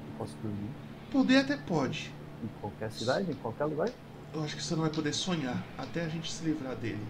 Eu 0.07 0.13
posso 0.15 0.37
dormir 0.43 0.75
Poder 1.11 1.37
até 1.39 1.57
pode. 1.57 2.11
em 2.43 2.49
qualquer 2.49 2.91
cidade, 2.91 3.31
em 3.31 3.37
qualquer 3.37 3.65
lugar? 3.67 3.93
Eu 4.33 4.43
acho 4.43 4.57
que 4.57 4.63
você 4.63 4.75
não 4.75 4.83
vai 4.83 4.91
poder 4.91 5.13
sonhar 5.13 5.71
até 5.77 6.03
a 6.03 6.09
gente 6.09 6.33
se 6.33 6.43
livrar 6.45 6.75
dele. 6.77 7.07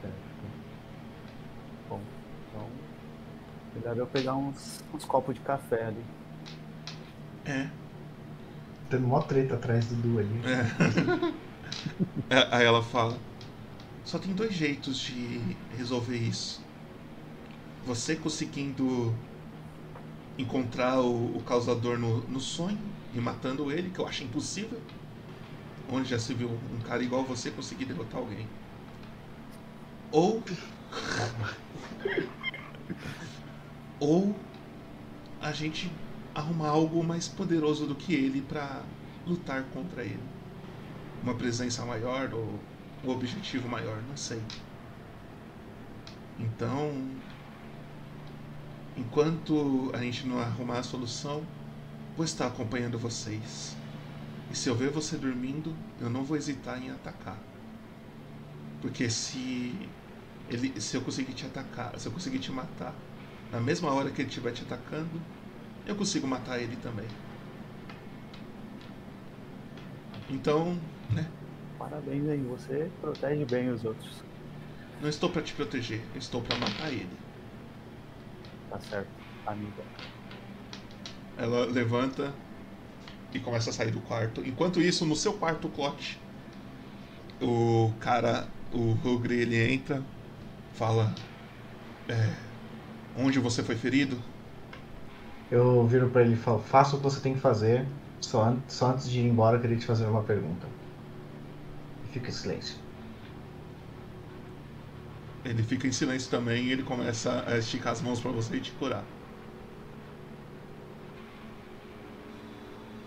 Certo. 0.00 0.54
Bom, 1.88 2.08
então. 2.48 2.82
Melhor 3.74 3.96
eu 3.96 4.06
pegar 4.06 4.34
uns, 4.34 4.82
uns 4.92 5.04
copos 5.04 5.34
de 5.34 5.40
café 5.40 5.86
ali. 5.86 6.04
É. 7.44 7.68
Tendo 8.90 9.06
mó 9.06 9.20
treta 9.22 9.54
atrás 9.54 9.86
do 9.86 9.96
Du 9.96 10.18
ali. 10.18 10.40
É. 10.44 11.42
É, 12.28 12.48
Aí 12.50 12.64
ela 12.64 12.82
fala: 12.82 13.18
Só 14.04 14.18
tem 14.18 14.32
dois 14.32 14.54
jeitos 14.54 14.98
de 14.98 15.40
resolver 15.76 16.16
isso. 16.16 16.62
Você 17.84 18.14
conseguindo 18.14 19.14
encontrar 20.38 21.00
o, 21.00 21.36
o 21.36 21.42
causador 21.42 21.98
no, 21.98 22.18
no 22.28 22.40
sonho 22.40 22.78
e 23.14 23.20
matando 23.20 23.70
ele, 23.70 23.90
que 23.90 23.98
eu 23.98 24.06
acho 24.06 24.24
impossível. 24.24 24.80
Onde 25.90 26.08
já 26.08 26.18
se 26.18 26.32
viu 26.32 26.48
um 26.48 26.80
cara 26.80 27.02
igual 27.02 27.24
você 27.24 27.50
conseguir 27.50 27.84
derrotar 27.86 28.20
alguém. 28.20 28.46
Ou. 30.10 30.42
Ou 34.02 34.34
a 35.40 35.52
gente 35.52 35.88
arrumar 36.34 36.70
algo 36.70 37.04
mais 37.04 37.28
poderoso 37.28 37.86
do 37.86 37.94
que 37.94 38.12
ele 38.12 38.42
pra 38.42 38.82
lutar 39.24 39.62
contra 39.72 40.02
ele. 40.02 40.18
Uma 41.22 41.34
presença 41.36 41.84
maior 41.84 42.34
ou 42.34 42.58
um 43.04 43.10
objetivo 43.10 43.68
maior, 43.68 44.02
não 44.08 44.16
sei. 44.16 44.42
Então, 46.36 46.92
enquanto 48.96 49.92
a 49.94 49.98
gente 49.98 50.26
não 50.26 50.40
arrumar 50.40 50.80
a 50.80 50.82
solução, 50.82 51.46
vou 52.16 52.24
estar 52.24 52.48
acompanhando 52.48 52.98
vocês. 52.98 53.76
E 54.50 54.56
se 54.56 54.68
eu 54.68 54.74
ver 54.74 54.90
você 54.90 55.16
dormindo, 55.16 55.72
eu 56.00 56.10
não 56.10 56.24
vou 56.24 56.36
hesitar 56.36 56.82
em 56.82 56.90
atacar. 56.90 57.38
Porque 58.80 59.08
se 59.08 59.72
ele, 60.50 60.80
se 60.80 60.96
eu 60.96 61.02
conseguir 61.02 61.34
te 61.34 61.46
atacar, 61.46 61.96
se 62.00 62.06
eu 62.08 62.10
conseguir 62.10 62.40
te 62.40 62.50
matar, 62.50 62.96
na 63.52 63.60
mesma 63.60 63.92
hora 63.92 64.10
que 64.12 64.20
ele 64.22 64.28
estiver 64.30 64.52
te 64.52 64.64
atacando, 64.64 65.22
eu 65.86 65.96
consigo 65.96 66.26
matar 66.26 66.60
ele 66.60 66.76
também. 66.76 67.08
Então, 70.28 70.80
né? 71.10 71.30
Parabéns 71.76 72.26
aí, 72.28 72.42
você 72.42 72.88
protege 72.98 73.44
bem 73.44 73.70
os 73.70 73.84
outros. 73.84 74.24
Não 74.98 75.06
estou 75.08 75.28
para 75.30 75.42
te 75.42 75.52
proteger, 75.52 76.08
estou 76.14 76.42
para 76.42 76.56
matar 76.56 76.90
ele. 76.90 77.18
Tá 78.68 78.80
certo, 78.80 79.14
amiga. 79.44 79.88
Ela 81.36 81.66
levanta 81.66 82.34
e 83.32 83.40
começa 83.40 83.70
a 83.70 83.72
sair 83.72 83.90
do 83.90 84.00
quarto. 84.02 84.44
Enquanto 84.46 84.80
isso, 84.82 85.06
no 85.06 85.16
seu 85.16 85.34
quarto, 85.38 85.68
Clot, 85.70 86.20
o 87.40 87.92
cara, 88.00 88.48
o 88.70 88.92
Hugri, 88.92 89.40
ele 89.40 89.56
entra, 89.72 90.04
fala: 90.72 91.14
é, 92.08 92.51
Onde 93.14 93.38
você 93.38 93.62
foi 93.64 93.74
ferido? 93.76 94.22
Eu 95.48 95.86
viro 95.86 96.10
pra 96.10 96.22
ele 96.22 96.32
e 96.34 96.36
falo, 96.36 96.58
faça 96.60 96.96
o 96.96 96.98
que 96.98 97.04
você 97.04 97.20
tem 97.20 97.34
que 97.34 97.38
fazer. 97.40 97.96
Só, 98.20 98.42
an- 98.42 98.64
só 98.68 98.86
antes 98.90 99.08
de 99.08 99.20
ir 99.20 99.24
embora, 99.26 99.56
eu 99.56 99.60
queria 99.60 99.78
te 99.78 99.86
fazer 99.86 100.06
uma 100.06 100.24
pergunta. 100.24 100.74
Fica 102.04 102.30
em 102.30 102.32
silêncio. 102.32 102.78
Ele 105.44 105.62
fica 105.62 105.86
em 105.86 105.92
silêncio 105.92 106.28
também 106.28 106.66
e 106.66 106.72
ele 106.72 106.82
começa 106.82 107.48
a 107.48 107.56
esticar 107.58 107.92
as 107.92 108.00
mãos 108.02 108.20
para 108.20 108.32
você 108.32 108.56
e 108.56 108.60
te 108.60 108.72
curar. 108.72 109.08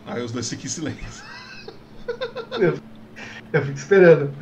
Aí 0.06 0.22
os 0.24 0.32
dois 0.32 0.50
ficam 0.50 0.66
em 0.66 0.70
silêncio. 0.70 1.26
Eu, 2.56 2.78
eu 3.54 3.62
fico 3.66 3.78
esperando. 3.80 4.38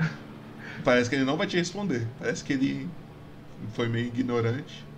Parece 0.83 1.09
que 1.09 1.15
ele 1.15 1.25
não 1.25 1.37
vai 1.37 1.47
te 1.47 1.57
responder. 1.57 2.13
Parece 2.17 2.43
que 2.43 2.53
ele 2.53 2.95
foi 3.69 3.89
meio 3.89 4.07
ignorante. 4.07 4.92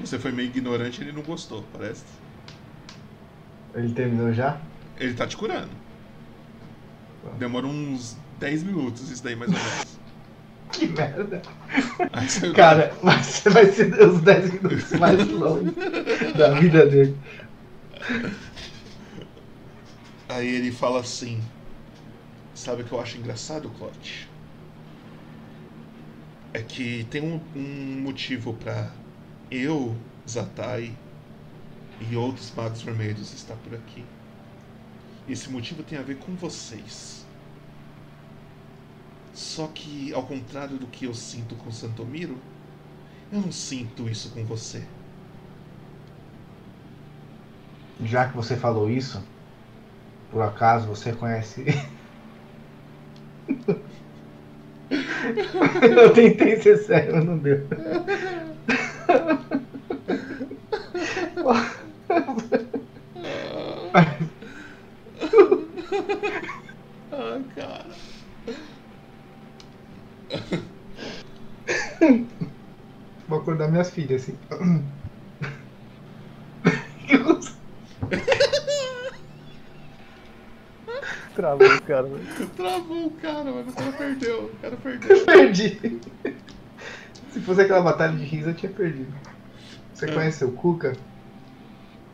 Você 0.00 0.18
foi 0.18 0.32
meio 0.32 0.48
ignorante 0.48 1.00
e 1.00 1.04
ele 1.04 1.12
não 1.12 1.22
gostou, 1.22 1.64
parece. 1.72 2.04
Ele 3.74 3.92
terminou 3.92 4.32
já? 4.32 4.60
Ele 4.98 5.14
tá 5.14 5.26
te 5.26 5.36
curando. 5.36 5.70
Demora 7.38 7.66
uns 7.66 8.16
10 8.38 8.62
minutos 8.62 9.10
isso 9.10 9.22
daí, 9.22 9.36
mais 9.36 9.50
ou 9.50 9.58
menos. 9.58 9.98
Que 10.70 10.86
merda. 10.86 11.40
Cara, 12.54 12.92
vai 13.02 13.22
ser, 13.22 13.50
vai 13.50 13.66
ser 13.72 14.06
os 14.06 14.20
10 14.20 14.52
minutos 14.52 14.92
mais 14.92 15.26
longos 15.26 15.74
da 16.36 16.50
vida 16.60 16.86
dele. 16.86 17.16
Aí 20.28 20.46
ele 20.46 20.70
fala 20.70 21.00
assim: 21.00 21.40
Sabe 22.54 22.82
o 22.82 22.84
que 22.84 22.92
eu 22.92 23.00
acho 23.00 23.16
engraçado, 23.16 23.70
Clot? 23.70 24.28
É 26.52 26.60
que 26.60 27.06
tem 27.10 27.22
um, 27.22 27.40
um 27.56 28.00
motivo 28.02 28.52
pra 28.52 28.92
eu, 29.50 29.96
Zatai 30.28 30.94
e 32.00 32.16
outros 32.16 32.52
magos 32.54 32.82
vermelhos 32.82 33.32
estar 33.32 33.56
por 33.56 33.74
aqui. 33.74 34.04
Esse 35.28 35.50
motivo 35.50 35.82
tem 35.82 35.98
a 35.98 36.02
ver 36.02 36.18
com 36.18 36.34
vocês. 36.34 37.26
Só 39.34 39.66
que, 39.68 40.12
ao 40.12 40.24
contrário 40.24 40.78
do 40.78 40.86
que 40.86 41.04
eu 41.04 41.14
sinto 41.14 41.54
com 41.56 41.70
Santomiro, 41.70 42.38
eu 43.30 43.40
não 43.40 43.52
sinto 43.52 44.08
isso 44.08 44.30
com 44.30 44.44
você. 44.44 44.82
Já 48.04 48.28
que 48.28 48.36
você 48.36 48.56
falou 48.56 48.90
isso, 48.90 49.22
por 50.30 50.42
acaso 50.42 50.86
você 50.86 51.12
conhece. 51.12 51.64
eu 55.82 56.12
tentei 56.14 56.60
ser 56.60 56.78
sério, 56.78 57.24
não 57.24 57.38
deu 57.38 57.66
oh, 67.12 67.42
cara. 67.54 67.86
Vou 73.28 73.38
acordar 73.38 73.68
minhas 73.70 73.90
filhas 73.90 74.22
assim. 74.22 74.36
Travou 81.34 81.66
o 81.68 81.82
cara, 81.82 82.02
velho. 82.02 82.48
Travou 82.56 83.06
o 83.06 83.10
cara, 83.12 83.52
mas 83.52 83.68
O 83.68 83.76
cara 83.76 83.92
perdeu. 83.92 84.44
O 84.44 84.56
cara 84.60 84.76
perdeu. 84.76 85.24
Perdi. 85.24 86.00
Se 87.48 87.54
fosse 87.54 87.62
aquela 87.62 87.80
batalha 87.80 88.12
de 88.14 88.24
riso, 88.24 88.50
eu 88.50 88.54
tinha 88.54 88.70
perdido. 88.70 89.10
Você 89.94 90.04
É. 90.04 90.12
conhece 90.12 90.44
o 90.44 90.52
Cuca? 90.52 90.92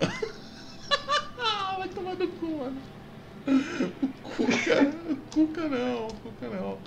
Vai 1.76 1.88
tomar 1.88 2.14
no 2.14 2.28
cu, 2.28 2.58
mano. 2.58 2.76
O 3.48 4.28
Cuca. 4.30 4.92
O 5.10 5.16
Cuca 5.32 5.68
não. 5.68 6.06
O 6.06 6.14
Cuca 6.14 6.48
não. 6.48 6.78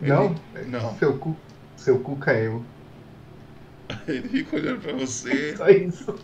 Ele- 0.00 0.08
Não? 0.12 0.34
Não. 0.68 0.96
Seu, 0.96 1.18
cu... 1.18 1.36
Seu 1.76 1.98
Cuca 1.98 2.30
é 2.30 2.46
eu. 2.46 2.64
Ele 4.06 4.28
fica 4.28 4.54
olhando 4.54 4.80
pra 4.80 4.92
você. 4.92 5.56
Só 5.58 5.68
isso. 5.68 6.14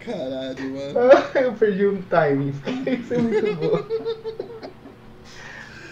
Caralho, 0.00 0.70
mano. 0.74 0.98
Ah, 1.34 1.38
eu 1.40 1.52
perdi 1.52 1.86
um 1.86 2.02
timing. 2.02 2.48
Isso 3.00 3.14
é 3.14 3.18
muito 3.18 3.54
bom. 3.54 4.53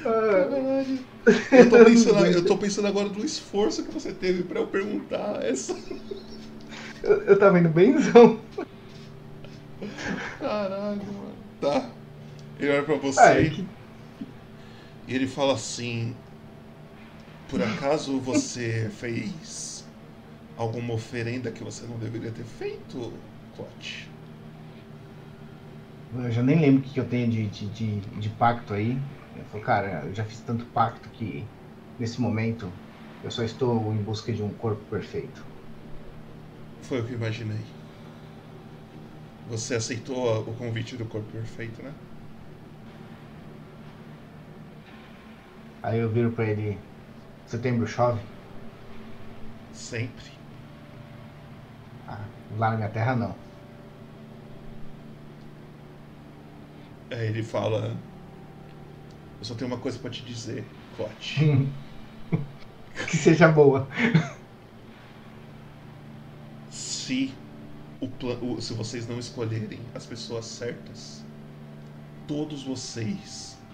Caralho. 0.02 0.98
Eu 1.54 1.68
tô, 1.68 1.80
pensando, 1.82 2.24
eu 2.26 2.44
tô 2.46 2.56
pensando 2.58 2.88
agora 2.88 3.08
no 3.08 3.24
esforço 3.24 3.84
que 3.84 3.90
você 3.92 4.12
teve 4.12 4.42
pra 4.44 4.60
eu 4.60 4.66
perguntar 4.68 5.42
essa. 5.44 5.74
eu, 7.02 7.22
eu 7.22 7.38
tava 7.38 7.58
indo 7.58 7.68
benzão. 7.68 8.40
Caralho, 10.38 11.04
mano. 11.12 11.36
Tá. 11.60 11.90
Ele 12.58 12.70
olha 12.70 12.84
pra 12.84 12.96
você 12.96 13.22
Ah, 13.22 13.34
é 13.40 13.44
que- 13.50 13.66
e 15.06 15.14
ele 15.14 15.26
fala 15.26 15.54
assim: 15.54 16.14
Por 17.48 17.62
acaso 17.62 18.18
você 18.20 18.90
fez 18.90 19.84
alguma 20.56 20.94
oferenda 20.94 21.52
que 21.52 21.64
você 21.64 21.86
não 21.86 21.98
deveria 21.98 22.32
ter 22.32 22.44
feito, 22.44 23.12
Clote? 23.56 24.08
Eu 26.14 26.30
já 26.30 26.42
nem 26.42 26.60
lembro 26.60 26.80
o 26.80 26.84
que 26.84 26.90
que 26.90 27.00
eu 27.00 27.08
tenho 27.08 27.28
de, 27.30 27.46
de, 27.48 27.68
de, 27.68 28.00
de 28.00 28.28
pacto 28.30 28.74
aí. 28.74 28.96
Eu 29.34 29.44
falo, 29.46 29.62
cara, 29.62 30.06
eu 30.06 30.14
já 30.14 30.24
fiz 30.24 30.40
tanto 30.42 30.66
pacto 30.70 31.10
que 31.10 31.52
nesse 31.98 32.18
momento 32.20 32.78
eu 33.22 33.30
só 33.30 33.42
estou 33.44 33.92
em 33.94 34.02
busca 34.02 34.32
de 34.32 34.42
um 34.42 34.54
corpo 34.54 34.84
perfeito. 34.86 35.46
Foi 36.86 37.00
o 37.00 37.06
que 37.06 37.14
imaginei. 37.14 37.64
Você 39.44 39.76
aceitou 39.76 40.40
o 40.50 40.56
convite 40.56 40.96
do 40.96 41.06
corpo 41.06 41.30
perfeito, 41.30 41.80
né? 41.80 41.94
Aí 45.82 45.98
eu 46.00 46.10
viro 46.10 46.32
pra 46.34 46.46
ele, 46.50 46.82
setembro 47.46 47.86
chove? 47.86 48.24
Sempre. 49.72 50.30
Ah, 52.06 52.30
lá 52.50 52.70
na 52.70 52.76
minha 52.76 52.90
terra 52.92 53.16
não. 53.16 53.36
Aí 57.10 57.26
ele 57.28 57.42
fala: 57.42 58.02
Eu 59.42 59.46
só 59.46 59.56
tenho 59.56 59.68
uma 59.68 59.80
coisa 59.80 59.98
pra 59.98 60.08
te 60.08 60.24
dizer, 60.24 60.72
Clote. 60.92 61.40
que 63.06 63.16
seja 63.16 63.48
boa. 63.48 63.88
se 66.68 67.40
o 68.00 68.06
o- 68.56 68.60
se 68.60 68.74
vocês 68.74 69.06
não 69.06 69.18
escolherem 69.18 69.90
as 69.94 70.06
pessoas 70.06 70.46
certas, 70.46 71.26
todos 72.26 72.64
vocês 72.64 73.64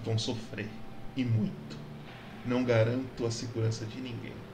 vão 0.00 0.18
sofrer 0.18 0.84
e 1.16 1.24
muito. 1.24 1.78
Não 2.44 2.64
garanto 2.64 3.24
a 3.26 3.30
segurança 3.30 3.86
de 3.86 4.00
ninguém. 4.00 4.46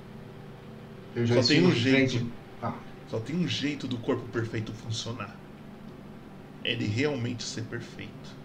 Eu 1.15 1.27
já 1.27 1.37
Só 1.37 1.43
tem 1.45 1.61
estive 1.61 1.67
um 1.67 1.71
jeito. 1.75 2.33
Ah, 2.61 2.85
Só 3.07 3.21
tem 3.21 3.37
um 3.37 3.47
jeito 3.49 3.87
do 3.89 4.01
corpo 4.01 4.29
perfeito 4.31 4.75
funcionar. 4.75 5.47
Ele 6.63 6.87
realmente 6.87 7.43
ser 7.45 7.63
perfeito. 7.67 8.39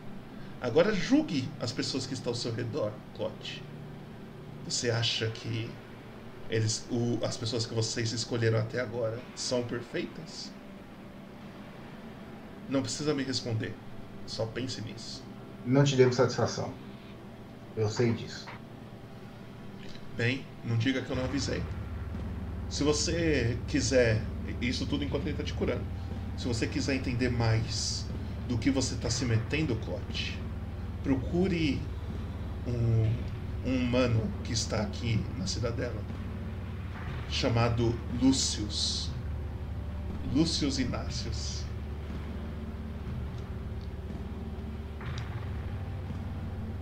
Agora 0.61 0.93
julgue 0.93 1.53
as 1.59 1.73
pessoas 1.73 2.05
que 2.07 2.13
estão 2.13 2.31
ao 2.31 2.35
seu 2.37 2.53
redor, 2.53 2.93
Clote. 3.13 3.69
Você 4.63 4.89
acha 4.89 5.31
que 5.31 5.79
eles, 6.49 6.85
o- 6.89 7.19
as 7.23 7.37
pessoas 7.37 7.65
que 7.65 7.73
vocês 7.75 8.11
escolheram 8.13 8.59
até 8.59 8.79
agora 8.79 9.29
são 9.35 9.67
perfeitas? 9.67 10.53
Não 12.67 12.81
precisa 12.81 13.13
me 13.13 13.23
responder. 13.23 13.85
Só 14.25 14.47
pense 14.47 14.81
nisso. 14.81 15.29
não 15.63 15.83
te 15.83 15.95
devo 15.95 16.13
satisfação. 16.13 16.79
Eu 17.75 17.89
sei 17.89 18.13
disso. 18.13 18.45
Bem, 20.11 20.45
não 20.63 20.77
diga 20.77 21.01
que 21.03 21.11
eu 21.11 21.15
não 21.15 21.23
avisei. 21.25 21.63
Se 22.67 22.83
você 22.83 23.63
quiser, 23.67 24.33
isso 24.61 24.87
tudo 24.87 25.03
enquanto 25.03 25.23
ele 25.23 25.31
está 25.31 25.43
te 25.43 25.53
curando. 25.53 25.87
Se 26.35 26.47
você 26.47 26.67
quiser 26.67 26.95
entender 26.95 27.29
mais 27.29 28.09
do 28.43 28.57
que 28.57 28.71
você 28.71 28.95
está 28.95 29.09
se 29.09 29.25
metendo, 29.25 29.75
Clote, 29.79 30.40
procure 31.03 31.81
um, 32.67 33.05
um 33.65 33.75
humano 33.75 34.21
que 34.43 34.53
está 34.53 34.81
aqui 34.81 35.19
na 35.37 35.47
cidadela, 35.47 36.01
chamado 37.29 37.93
Lúcius. 38.21 39.09
Lúcius 40.33 40.79
Inácios. 40.79 41.63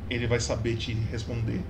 Ele 0.09 0.27
vai 0.27 0.39
saber 0.39 0.75
te 0.75 0.93
responder 0.93 1.63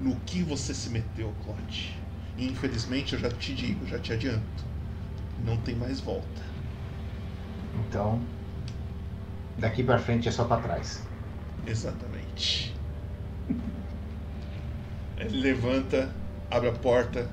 no 0.00 0.16
que 0.20 0.42
você 0.42 0.74
se 0.74 0.88
meteu, 0.88 1.32
Clote. 1.44 1.94
Infelizmente 2.38 3.12
eu 3.12 3.18
já 3.18 3.30
te 3.30 3.54
digo, 3.54 3.86
já 3.86 3.98
te 3.98 4.12
adianto. 4.12 4.64
Não 5.44 5.56
tem 5.58 5.74
mais 5.76 6.00
volta. 6.00 6.42
Então, 7.74 8.20
daqui 9.60 9.84
pra 9.84 9.98
frente 9.98 10.28
é 10.28 10.32
só 10.32 10.44
pra 10.44 10.56
trás. 10.56 11.02
Exatamente. 11.66 12.74
Ele 15.18 15.38
levanta, 15.38 16.10
abre 16.50 16.68
a 16.68 16.72
porta 16.72 17.28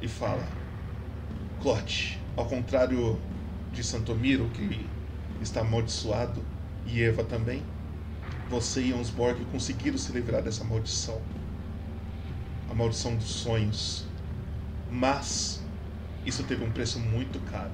e 0.00 0.08
fala: 0.08 0.46
Clote, 1.60 2.18
ao 2.36 2.46
contrário 2.46 3.18
de 3.72 3.82
Santomiro, 3.82 4.48
que 4.50 4.86
está 5.40 5.60
amaldiçoado, 5.60 6.42
e 6.86 7.02
Eva 7.02 7.24
também, 7.24 7.62
você 8.50 8.82
e 8.82 8.94
Onsborg 8.94 9.44
conseguiram 9.46 9.96
se 9.96 10.12
livrar 10.12 10.42
dessa 10.42 10.64
maldição 10.64 11.20
a 12.70 12.74
maldição 12.74 13.14
dos 13.14 13.28
sonhos. 13.28 14.04
Mas 14.90 15.60
isso 16.24 16.42
teve 16.44 16.64
um 16.64 16.70
preço 16.70 16.98
muito 16.98 17.38
caro. 17.50 17.70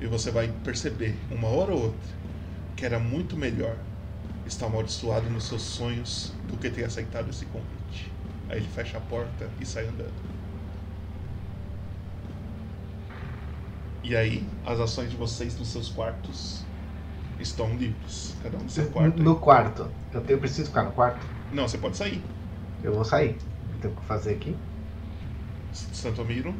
E 0.00 0.06
você 0.06 0.30
vai 0.30 0.48
perceber, 0.64 1.14
uma 1.30 1.48
hora 1.48 1.72
ou 1.74 1.84
outra, 1.84 2.15
que 2.76 2.84
era 2.84 2.98
muito 2.98 3.36
melhor 3.36 3.76
estar 4.46 4.66
amaldiçoado 4.66 5.28
nos 5.30 5.44
seus 5.44 5.62
sonhos 5.62 6.32
do 6.46 6.56
que 6.56 6.70
ter 6.70 6.84
aceitado 6.84 7.30
esse 7.30 7.46
convite. 7.46 8.12
Aí 8.48 8.58
ele 8.58 8.68
fecha 8.68 8.98
a 8.98 9.00
porta 9.00 9.50
e 9.58 9.66
sai 9.66 9.86
andando. 9.86 10.12
E 14.04 14.14
aí, 14.14 14.46
as 14.64 14.78
ações 14.78 15.10
de 15.10 15.16
vocês 15.16 15.58
nos 15.58 15.68
seus 15.68 15.88
quartos 15.88 16.64
estão 17.40 17.74
livres. 17.74 18.36
Cada 18.42 18.56
um 18.56 18.62
no 18.62 18.70
seu 18.70 18.88
quarto. 18.90 19.18
aí. 19.18 19.24
No 19.24 19.36
quarto. 19.36 19.90
Eu, 20.12 20.20
tenho, 20.20 20.36
eu 20.36 20.40
preciso 20.40 20.68
ficar 20.68 20.84
no 20.84 20.92
quarto? 20.92 21.26
Não, 21.52 21.66
você 21.66 21.76
pode 21.76 21.96
sair. 21.96 22.22
Eu 22.84 22.94
vou 22.94 23.04
sair. 23.04 23.36
Tem 23.80 23.90
o 23.90 23.94
que 23.94 24.04
fazer 24.04 24.34
aqui? 24.34 24.56
Santomiro. 25.72 26.54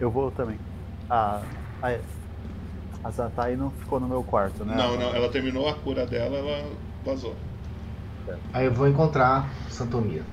Eu 0.00 0.10
vou 0.10 0.30
também. 0.32 0.58
A, 1.08 1.42
a, 1.80 1.98
a 3.06 3.10
Zatai 3.10 3.54
não 3.54 3.70
ficou 3.70 4.00
no 4.00 4.08
meu 4.08 4.22
quarto, 4.24 4.64
né? 4.64 4.74
Não, 4.76 4.96
não, 4.98 5.14
ela 5.14 5.28
terminou 5.28 5.68
a 5.68 5.74
cura 5.74 6.04
dela, 6.04 6.36
ela 6.38 6.68
vazou. 7.04 7.36
Aí 8.52 8.66
eu 8.66 8.74
vou 8.74 8.88
encontrar 8.88 9.48
Santomiro. 9.70 10.24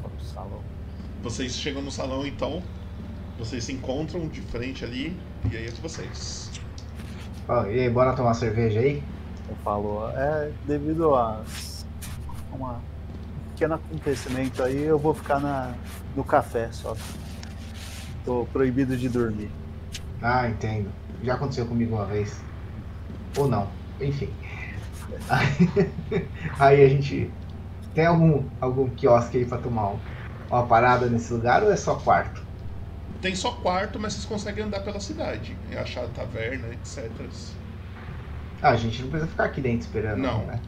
Para 0.00 0.10
o 0.18 0.24
salão. 0.24 0.60
Vocês 1.22 1.52
chegam 1.54 1.82
no 1.82 1.90
salão 1.90 2.26
então, 2.26 2.62
vocês 3.38 3.64
se 3.64 3.72
encontram 3.74 4.26
de 4.26 4.40
frente 4.40 4.84
ali, 4.84 5.14
e 5.52 5.56
aí 5.56 5.66
é 5.66 5.70
de 5.70 5.80
vocês. 5.82 6.50
Ó, 7.46 7.66
e 7.66 7.80
aí, 7.80 7.90
bora 7.90 8.14
tomar 8.14 8.32
cerveja 8.32 8.80
aí? 8.80 9.02
Eu 9.48 9.56
falo, 9.56 10.08
é 10.14 10.50
devido 10.66 11.14
a 11.14 11.42
uma- 12.52 12.72
um 12.76 13.50
pequeno 13.52 13.74
acontecimento 13.74 14.62
aí, 14.62 14.80
eu 14.82 14.98
vou 14.98 15.12
ficar 15.12 15.38
na, 15.40 15.74
no 16.16 16.24
café 16.24 16.70
só. 16.72 16.96
Tô 18.24 18.46
proibido 18.50 18.96
de 18.96 19.08
dormir. 19.10 19.50
Ah, 20.22 20.48
entendo. 20.48 20.90
Já 21.22 21.34
aconteceu 21.34 21.66
comigo 21.66 21.94
uma 21.96 22.06
vez. 22.06 22.40
Ou 23.36 23.48
não. 23.48 23.68
Enfim. 24.00 24.32
Aí, 25.28 26.26
aí 26.58 26.84
a 26.84 26.88
gente. 26.88 27.30
Tem 27.94 28.06
algum, 28.06 28.44
algum 28.60 28.88
quiosque 28.90 29.38
aí 29.38 29.44
pra 29.44 29.58
tomar 29.58 29.90
um- 29.90 29.98
uma 30.48 30.64
parada 30.66 31.06
nesse 31.06 31.32
lugar 31.32 31.62
ou 31.62 31.72
é 31.72 31.76
só 31.76 31.96
quarto? 31.96 32.42
Tem 33.20 33.34
só 33.34 33.52
quarto, 33.52 33.98
mas 33.98 34.14
vocês 34.14 34.24
conseguem 34.24 34.64
andar 34.64 34.80
pela 34.80 35.00
cidade. 35.00 35.56
E 35.70 35.76
achar 35.76 36.06
taverna, 36.08 36.68
etc. 36.68 37.10
Ah, 38.62 38.70
a 38.70 38.76
gente 38.76 39.02
não 39.02 39.08
precisa 39.10 39.30
ficar 39.30 39.44
aqui 39.44 39.60
dentro 39.60 39.80
esperando, 39.80 40.18
Não. 40.20 40.44
né? 40.46 40.60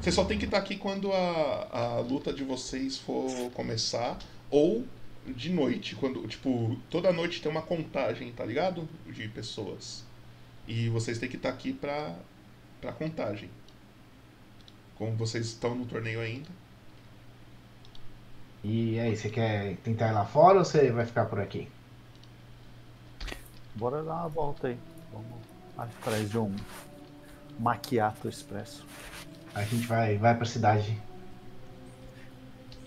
Você 0.00 0.12
só 0.12 0.24
tem 0.24 0.38
que 0.38 0.44
estar 0.44 0.58
aqui 0.58 0.76
quando 0.76 1.12
a, 1.12 1.66
a 1.72 2.00
luta 2.00 2.32
de 2.32 2.44
vocês 2.44 2.98
for 2.98 3.28
começar. 3.54 4.16
Ou 4.50 4.84
de 5.32 5.50
noite, 5.50 5.94
quando, 5.96 6.26
tipo, 6.26 6.76
toda 6.90 7.12
noite 7.12 7.40
tem 7.40 7.50
uma 7.50 7.62
contagem, 7.62 8.32
tá 8.32 8.44
ligado? 8.44 8.88
De 9.06 9.28
pessoas. 9.28 10.04
E 10.66 10.88
vocês 10.88 11.18
têm 11.18 11.28
que 11.28 11.36
estar 11.36 11.50
aqui 11.50 11.72
pra, 11.72 12.14
pra 12.80 12.92
contagem. 12.92 13.50
Como 14.96 15.16
vocês 15.16 15.46
estão 15.46 15.74
no 15.74 15.86
torneio 15.86 16.20
ainda. 16.20 16.48
E 18.62 18.98
aí, 18.98 19.16
você 19.16 19.30
quer 19.30 19.76
tentar 19.78 20.08
ir 20.08 20.12
lá 20.12 20.24
fora 20.24 20.58
ou 20.58 20.64
você 20.64 20.90
vai 20.90 21.06
ficar 21.06 21.26
por 21.26 21.40
aqui? 21.40 21.68
Bora 23.74 24.02
dar 24.02 24.14
uma 24.14 24.28
volta 24.28 24.68
aí. 24.68 24.78
Vamos 25.12 25.38
atrás 25.76 26.28
de 26.28 26.38
um 26.38 26.54
maquiato 27.58 28.28
expresso. 28.28 28.84
A 29.54 29.62
gente 29.62 29.86
vai, 29.86 30.18
vai 30.18 30.36
pra 30.36 30.44
cidade 30.44 31.00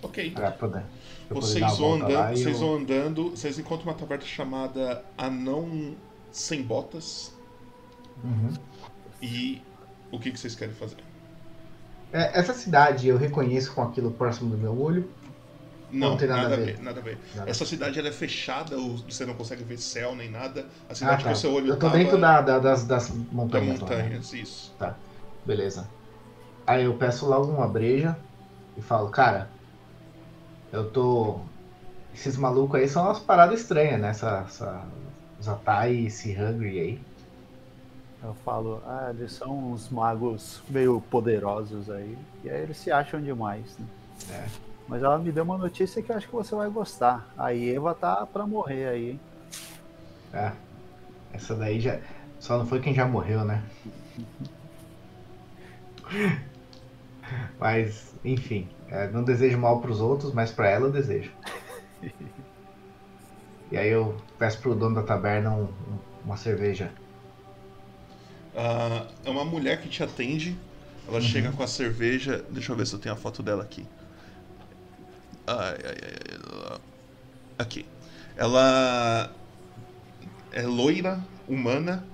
Ok. 0.01 0.31
pra 0.31 0.51
poder. 0.51 0.83
pra 1.27 1.35
Vocês 1.39 1.77
vão, 1.77 1.93
andando, 1.95 2.29
vocês 2.37 2.47
eu- 2.47 2.67
vão 2.67 2.75
andando, 2.77 3.29
vocês 3.31 3.59
encontram 3.59 3.87
uma 3.91 3.93
taverna 3.97 4.25
chamada 4.25 5.03
Anão 5.17 5.95
Sem 6.31 6.61
Botas. 6.63 7.33
Uhum. 8.23 8.53
E 9.21 9.61
o 10.11 10.19
que, 10.19 10.31
que 10.31 10.39
vocês 10.39 10.55
querem 10.55 10.73
fazer? 10.73 10.97
É, 12.11 12.39
Essa 12.39 12.53
cidade 12.53 13.07
eu 13.07 13.17
reconheço 13.17 13.73
com 13.73 13.81
aquilo 13.83 14.11
próximo 14.11 14.49
do 14.49 14.57
meu 14.57 14.79
olho. 14.79 15.09
Não, 15.91 16.11
Não 16.11 16.17
tem 16.17 16.27
nada 16.27 16.43
nada, 16.43 16.53
a 16.55 16.57
ver. 16.57 16.75
ver. 16.77 16.81
Nada 16.83 16.99
a 16.99 17.03
ver. 17.03 17.17
Nada. 17.35 17.49
Essa 17.49 17.65
cidade 17.65 17.99
ela 17.99 18.07
é 18.07 18.11
fechada, 18.13 18.77
você 18.77 19.25
não 19.25 19.33
consegue 19.33 19.61
ver 19.63 19.77
céu 19.77 20.15
nem 20.15 20.29
nada. 20.31 20.65
A 20.89 20.95
cidade 20.95 21.15
Ah, 21.15 21.17
tá. 21.17 21.31
que 21.31 21.33
o 21.33 21.35
seu 21.35 21.53
olho 21.53 21.67
Eu 21.67 21.75
tô 21.75 21.87
tava 21.87 21.97
dentro 21.97 22.17
da, 22.17 22.39
da- 22.41 22.59
das, 22.59 22.85
das 22.85 23.09
da 23.09 23.15
montanhas. 23.31 23.79
lá, 23.81 23.89
né? 23.89 23.95
montanhas, 24.03 24.33
isso. 24.33 24.73
Beleza. 25.45 25.87
Aí 26.65 26.85
eu 26.85 26.93
peço 26.93 27.25
logo 27.27 27.51
uma 27.51 27.67
breja 27.67 28.17
e 28.77 28.81
falo, 28.81 29.09
cara, 29.09 29.49
eu 30.71 30.89
tô. 30.89 31.39
Esses 32.13 32.35
malucos 32.37 32.79
aí 32.79 32.87
são 32.87 33.03
umas 33.03 33.19
paradas 33.19 33.61
estranhas, 33.61 33.99
né? 33.99 34.09
Essa, 34.09 34.45
essa... 34.47 34.83
Os 35.39 35.47
Atai 35.47 35.93
e 35.93 36.05
esse 36.07 36.33
Hungry 36.33 36.79
aí. 36.79 37.01
Eu 38.23 38.35
falo, 38.45 38.83
ah, 38.85 39.07
eles 39.09 39.31
são 39.31 39.71
uns 39.71 39.89
magos 39.89 40.61
meio 40.69 41.01
poderosos 41.09 41.89
aí. 41.89 42.15
E 42.43 42.49
aí 42.49 42.61
eles 42.61 42.77
se 42.77 42.91
acham 42.91 43.19
demais, 43.19 43.75
né? 43.79 43.85
É. 44.29 44.45
Mas 44.87 45.01
ela 45.01 45.17
me 45.17 45.31
deu 45.31 45.43
uma 45.43 45.57
notícia 45.57 46.03
que 46.03 46.11
eu 46.11 46.17
acho 46.17 46.27
que 46.27 46.35
você 46.35 46.53
vai 46.53 46.69
gostar. 46.69 47.27
A 47.37 47.55
Eva 47.55 47.95
tá 47.95 48.25
pra 48.27 48.45
morrer 48.45 48.87
aí, 48.89 49.11
hein? 49.11 49.19
É. 50.33 50.51
Essa 51.33 51.55
daí 51.55 51.79
já. 51.79 51.99
Só 52.39 52.57
não 52.57 52.67
foi 52.67 52.79
quem 52.79 52.93
já 52.93 53.05
morreu, 53.07 53.43
né? 53.43 53.63
Mas, 57.59 58.17
enfim. 58.23 58.69
é, 58.87 59.09
não 59.11 59.23
desejo 59.23 59.57
mal 59.57 59.81
pros 59.81 59.99
outros, 60.01 60.33
mas 60.33 60.51
pra 60.51 60.69
ela 60.69 60.87
eu 60.87 60.91
desejo. 60.91 61.33
E 63.71 63.75
aí 63.77 63.89
eu 63.89 64.23
peço 64.37 64.61
pro 64.61 64.75
dono 64.75 64.93
da 64.95 65.03
taberna 65.03 65.51
um- 65.55 65.63
um- 65.95 66.03
uma 66.23 66.37
cerveja. 66.37 66.93
Ah, 68.55 69.07
é 69.23 69.29
uma 69.29 69.45
mulher 69.45 69.81
que 69.81 69.89
te 69.89 70.03
atende. 70.03 70.57
Ela 71.07 71.19
Uhum. 71.19 71.21
chega 71.21 71.51
com 71.51 71.63
a 71.63 71.67
cerveja. 71.67 72.45
Deixa 72.49 72.71
eu 72.71 72.75
ver 72.75 72.85
se 72.85 72.93
eu 72.93 72.99
tenho 72.99 73.15
a 73.15 73.17
foto 73.17 73.41
dela 73.41 73.63
aqui. 73.63 73.87
Ai, 75.47 75.77
ai, 75.85 75.97
ai, 76.03 76.79
Aqui. 77.57 77.85
Ela 78.35 79.31
é 80.51 80.61
loira, 80.63 81.19
humana. 81.47 82.10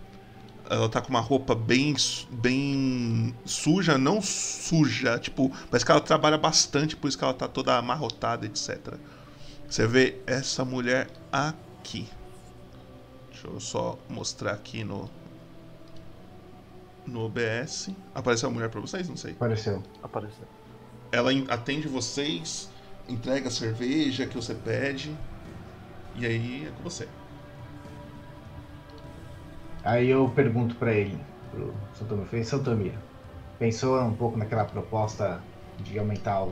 Ela 0.70 0.90
tá 0.90 1.02
com 1.02 1.10
uma 1.10 1.20
roupa 1.20 1.56
bem, 1.56 1.96
bem 2.30 3.36
suja, 3.46 3.98
não 3.98 4.22
suja, 4.22 5.18
tipo, 5.18 5.52
mas 5.72 5.84
que 5.84 5.92
ela 5.92 6.02
trabalha 6.02 6.38
bastante, 6.38 6.96
por 6.96 7.08
isso 7.08 7.18
que 7.18 7.24
ela 7.24 7.34
tá 7.34 7.48
toda 7.48 7.78
amarrotada, 7.78 8.46
etc. 8.46 8.96
Você 9.70 9.88
vê 9.88 10.18
essa 10.26 10.66
mulher 10.66 11.10
aqui. 11.32 12.08
Deixa 13.32 13.48
eu 13.48 13.60
só 13.60 13.98
mostrar 14.10 14.54
aqui 14.54 14.84
no 14.84 15.10
no 17.06 17.26
OBS. 17.26 17.90
Apareceu 18.14 18.50
a 18.50 18.52
mulher 18.52 18.70
pra 18.70 18.82
vocês? 18.82 19.08
Não 19.08 19.16
sei. 19.16 19.32
Apareceu. 19.32 19.82
Apareceu. 20.04 20.46
Ela 21.12 21.32
atende 21.50 21.88
vocês, 21.88 22.70
entrega 23.08 23.48
a 23.48 23.52
cerveja 23.52 24.26
que 24.26 24.36
você 24.36 24.54
pede. 24.54 25.16
E 26.16 26.26
aí 26.26 26.68
é 26.68 26.72
com 26.72 26.84
você. 26.84 27.08
Aí 29.88 30.10
eu 30.10 30.28
pergunto 30.28 30.76
pra 30.76 30.92
ele, 30.92 31.18
pro 31.50 31.74
Santomir, 31.94 32.26
falei, 32.26 32.44
Santomir, 32.44 32.94
pensou 33.58 33.98
um 34.02 34.14
pouco 34.14 34.38
naquela 34.38 34.66
proposta 34.66 35.42
de 35.80 35.98
aumentar 35.98 36.44
o- 36.44 36.52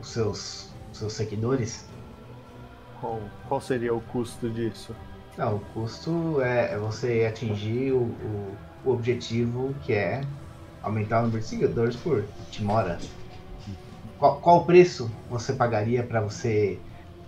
os 0.00 0.08
seus, 0.08 0.70
seus 0.90 1.12
seguidores? 1.12 1.84
Qual, 2.98 3.20
qual 3.46 3.60
seria 3.60 3.92
o 3.94 4.00
custo 4.00 4.48
disso? 4.48 4.96
Não, 5.36 5.56
o 5.56 5.60
custo 5.74 6.40
é, 6.40 6.72
é 6.72 6.78
você 6.78 7.26
atingir 7.28 7.92
o, 7.92 8.04
o, 8.04 8.56
o 8.86 8.90
objetivo 8.90 9.74
que 9.84 9.92
é 9.92 10.22
aumentar 10.82 11.18
o 11.18 11.22
número 11.24 11.42
de 11.42 11.46
seguidores 11.46 11.94
por 11.96 12.24
Timora. 12.50 12.98
Qual, 14.18 14.40
qual 14.40 14.56
o 14.60 14.64
preço 14.64 15.10
você 15.28 15.52
pagaria 15.52 16.02
para 16.02 16.22
você 16.22 16.80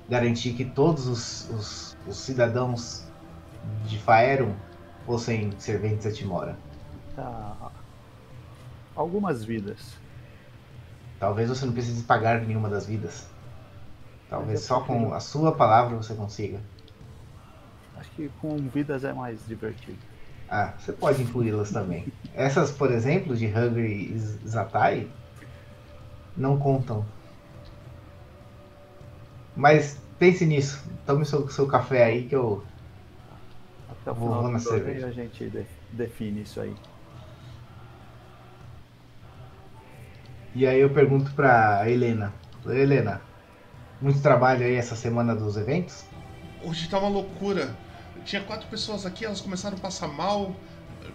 garantir 0.08 0.54
que 0.54 0.64
todos 0.64 1.06
os, 1.06 1.50
os, 1.50 1.96
os 2.06 2.16
cidadãos 2.16 3.03
de 3.86 3.98
Faeron 3.98 4.52
fossem 5.06 5.52
serventes 5.58 6.06
a 6.06 6.12
Timora? 6.12 6.56
Ah, 7.16 7.70
algumas 8.96 9.44
vidas. 9.44 9.96
Talvez 11.20 11.48
você 11.48 11.64
não 11.64 11.72
precise 11.72 12.02
pagar 12.02 12.40
nenhuma 12.40 12.68
das 12.68 12.86
vidas. 12.86 13.26
Talvez 14.28 14.60
eu 14.60 14.66
só 14.66 14.80
com 14.80 14.94
prefiro- 14.94 15.14
a 15.14 15.20
sua 15.20 15.52
palavra 15.52 15.96
você 15.96 16.14
consiga. 16.14 16.60
Acho 17.96 18.10
que 18.10 18.28
com 18.40 18.56
vidas 18.56 19.04
é 19.04 19.12
mais 19.12 19.46
divertido. 19.46 19.98
Ah, 20.48 20.74
você 20.78 20.92
pode 20.92 21.22
incluí-las 21.22 21.70
também. 21.70 22.12
Essas, 22.34 22.70
por 22.70 22.90
exemplo, 22.90 23.36
de 23.36 23.46
Hungry 23.46 24.12
e 24.12 24.18
Zatai, 24.48 25.08
não 26.36 26.58
contam. 26.58 27.04
Mas 29.56 29.98
pense 30.18 30.44
nisso. 30.44 30.82
Tome 31.06 31.24
seu, 31.24 31.48
seu 31.48 31.66
café 31.66 32.04
aí 32.04 32.26
que 32.26 32.34
eu. 32.34 32.62
Até 34.04 34.10
o 34.10 34.14
final 34.16 34.42
do 34.44 34.62
torneio 34.62 35.06
a 35.06 35.10
gente 35.10 35.48
de- 35.48 35.66
define 35.92 36.42
isso 36.42 36.60
aí. 36.60 36.74
E 40.54 40.66
aí 40.66 40.80
eu 40.80 40.90
pergunto 40.90 41.32
pra 41.32 41.88
Helena. 41.88 42.32
Helena, 42.66 43.20
muito 44.00 44.20
trabalho 44.20 44.64
aí 44.64 44.74
essa 44.74 44.94
semana 44.94 45.34
dos 45.34 45.56
eventos? 45.56 46.04
Hoje 46.62 46.88
tá 46.88 46.98
uma 46.98 47.08
loucura. 47.08 47.74
Tinha 48.24 48.42
quatro 48.42 48.66
pessoas 48.68 49.04
aqui, 49.04 49.24
elas 49.24 49.40
começaram 49.40 49.76
a 49.76 49.80
passar 49.80 50.08
mal. 50.08 50.54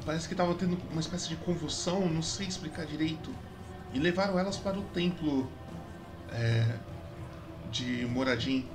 Parece 0.05 0.27
que 0.27 0.35
tava 0.35 0.53
tendo 0.55 0.77
uma 0.91 1.01
espécie 1.01 1.27
de 1.29 1.35
convulsão, 1.37 2.07
não 2.09 2.21
sei 2.21 2.47
explicar 2.47 2.85
direito. 2.85 3.31
E 3.93 3.99
levaram 3.99 4.37
elas 4.37 4.57
para 4.57 4.77
o 4.77 4.83
templo 4.93 5.47
é, 6.31 6.63
de 7.71 8.05
Moradim. 8.05 8.65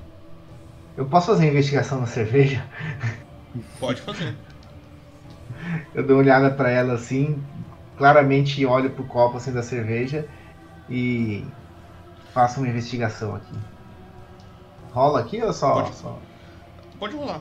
Eu 0.96 1.06
posso 1.06 1.26
fazer 1.28 1.44
uma 1.44 1.50
investigação 1.50 2.00
na 2.00 2.06
cerveja? 2.06 2.64
Pode 3.78 4.00
fazer. 4.00 4.34
Eu 5.94 6.06
dou 6.06 6.16
uma 6.16 6.22
olhada 6.22 6.50
pra 6.50 6.70
ela 6.70 6.94
assim, 6.94 7.42
claramente 7.96 8.64
olho 8.66 8.90
pro 8.90 9.04
copo 9.04 9.36
assim 9.36 9.52
da 9.52 9.62
cerveja 9.62 10.26
e 10.90 11.44
faço 12.32 12.60
uma 12.60 12.68
investigação 12.68 13.34
aqui. 13.36 13.54
Rola 14.92 15.20
aqui 15.20 15.42
ou 15.42 15.52
só? 15.52 15.74
Pode. 15.74 15.94
só- 15.96 16.18
Pode 16.98 17.16
rolar. 17.16 17.40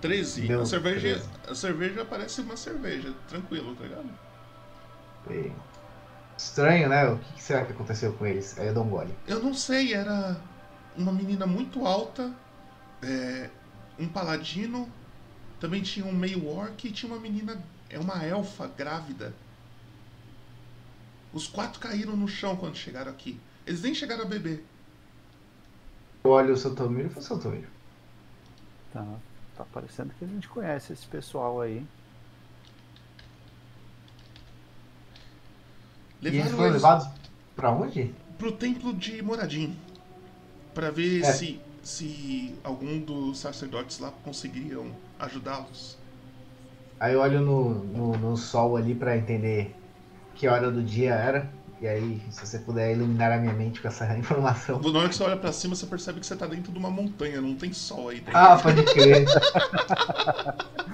Treze. 0.00 0.42
Deu 0.42 0.62
A 0.62 0.66
cerveja, 0.66 1.00
13. 1.00 1.28
a 1.48 1.54
cerveja 1.54 2.04
parece 2.04 2.40
uma 2.40 2.56
cerveja, 2.56 3.12
tranquilo, 3.28 3.74
tá 3.74 3.84
ligado? 3.84 4.08
E- 5.30 5.52
Estranho, 6.36 6.88
né? 6.88 7.08
O 7.08 7.18
que 7.18 7.42
será 7.42 7.64
que 7.64 7.72
aconteceu 7.72 8.12
com 8.12 8.26
eles? 8.26 8.58
Aí 8.58 8.66
eu 8.66 8.74
dou 8.74 8.84
um 8.84 8.90
gole. 8.90 9.14
Eu 9.26 9.42
não 9.42 9.54
sei, 9.54 9.94
era 9.94 10.40
uma 10.96 11.12
menina 11.12 11.46
muito 11.46 11.86
alta, 11.86 12.32
é, 13.02 13.50
um 13.98 14.08
paladino, 14.08 14.88
também 15.60 15.82
tinha 15.82 16.04
um 16.04 16.12
meio 16.12 16.46
orc 16.46 16.86
e 16.86 16.92
tinha 16.92 17.10
uma 17.10 17.20
menina, 17.20 17.62
é 17.88 17.98
uma 17.98 18.22
elfa 18.24 18.66
grávida. 18.66 19.34
Os 21.32 21.46
quatro 21.46 21.80
caíram 21.80 22.16
no 22.16 22.28
chão 22.28 22.56
quando 22.56 22.76
chegaram 22.76 23.10
aqui. 23.10 23.38
Eles 23.66 23.82
nem 23.82 23.94
chegaram 23.94 24.24
a 24.24 24.26
beber. 24.26 24.64
Eu 26.24 26.30
olho 26.30 26.54
o 26.54 26.56
Santomiro 26.56 27.08
e 27.08 27.10
falo, 27.10 27.24
Santomiro, 27.24 27.68
Tá, 28.92 29.04
tá 29.56 29.64
parecendo 29.64 30.12
que 30.18 30.24
a 30.24 30.28
gente 30.28 30.48
conhece 30.48 30.92
esse 30.92 31.06
pessoal 31.06 31.60
aí. 31.60 31.86
E 36.22 36.36
eles 36.38 36.52
Levaram 36.52 36.56
foram 36.56 36.66
eles, 36.70 36.82
levados? 36.82 37.08
Pra 37.54 37.70
onde? 37.70 38.14
pro 38.38 38.52
templo 38.52 38.92
de 38.92 39.22
Moradim. 39.22 39.76
Pra 40.74 40.90
ver 40.90 41.22
É. 41.22 41.32
se, 41.32 41.60
se 41.82 42.54
algum 42.62 42.98
dos 43.00 43.38
sacerdotes 43.38 43.98
lá 43.98 44.12
conseguiriam 44.24 44.86
ajudá-los. 45.18 45.96
Aí 47.00 47.14
eu 47.14 47.20
olho 47.20 47.40
no, 47.40 47.74
no, 47.84 48.16
no 48.18 48.36
sol 48.36 48.76
ali 48.76 48.94
pra 48.94 49.16
entender 49.16 49.74
que 50.34 50.48
hora 50.48 50.70
do 50.70 50.82
dia 50.82 51.14
era. 51.14 51.50
E 51.80 51.86
aí, 51.86 52.22
se 52.30 52.46
você 52.46 52.58
puder 52.58 52.92
iluminar 52.94 53.30
a 53.32 53.36
minha 53.36 53.52
mente 53.52 53.82
com 53.82 53.88
essa 53.88 54.06
informação. 54.16 54.80
Na 54.80 54.98
hora 55.00 55.08
que 55.10 55.14
você 55.14 55.22
olha 55.24 55.36
pra 55.36 55.52
cima, 55.52 55.74
você 55.74 55.86
percebe 55.86 56.20
que 56.20 56.26
você 56.26 56.34
tá 56.34 56.46
dentro 56.46 56.72
de 56.72 56.78
uma 56.78 56.90
montanha, 56.90 57.40
não 57.40 57.54
tem 57.54 57.72
sol 57.72 58.08
aí 58.08 58.20
dentro. 58.20 58.36
Ah, 58.36 58.56
pode 58.56 58.82
crer. 58.84 59.26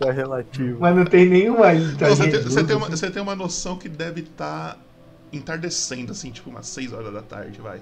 É 0.00 0.10
relativo. 0.10 0.80
Mas 0.80 0.96
não 0.96 1.04
tem 1.04 1.28
nenhuma 1.28 1.72
ilha. 1.72 2.08
Não, 2.08 2.16
você, 2.16 2.30
tem, 2.30 2.42
você 2.42 2.64
tem 2.64 2.76
uma, 2.76 2.88
você 2.88 3.10
tem 3.10 3.22
uma 3.22 3.34
noção 3.34 3.76
que 3.76 3.88
deve 3.88 4.22
estar 4.22 4.78
entardecendo, 5.32 6.12
assim, 6.12 6.30
tipo 6.30 6.50
umas 6.50 6.66
6 6.66 6.92
horas 6.92 7.12
da 7.12 7.22
tarde, 7.22 7.60
vai. 7.60 7.80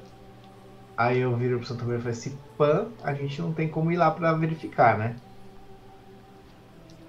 Aí 0.97 1.20
eu 1.20 1.36
viro 1.36 1.59
pro 1.59 1.66
Santo 1.66 1.85
Meiro 1.85 2.01
e 2.01 2.03
falo 2.03 2.15
assim, 2.15 2.39
Pan, 2.57 2.86
a 3.03 3.15
gente 3.15 3.40
não 3.40 3.53
tem 3.53 3.69
como 3.69 3.90
ir 3.93 3.97
lá 3.97 4.11
pra 4.11 4.32
verificar, 4.32 4.99
né? 4.99 5.16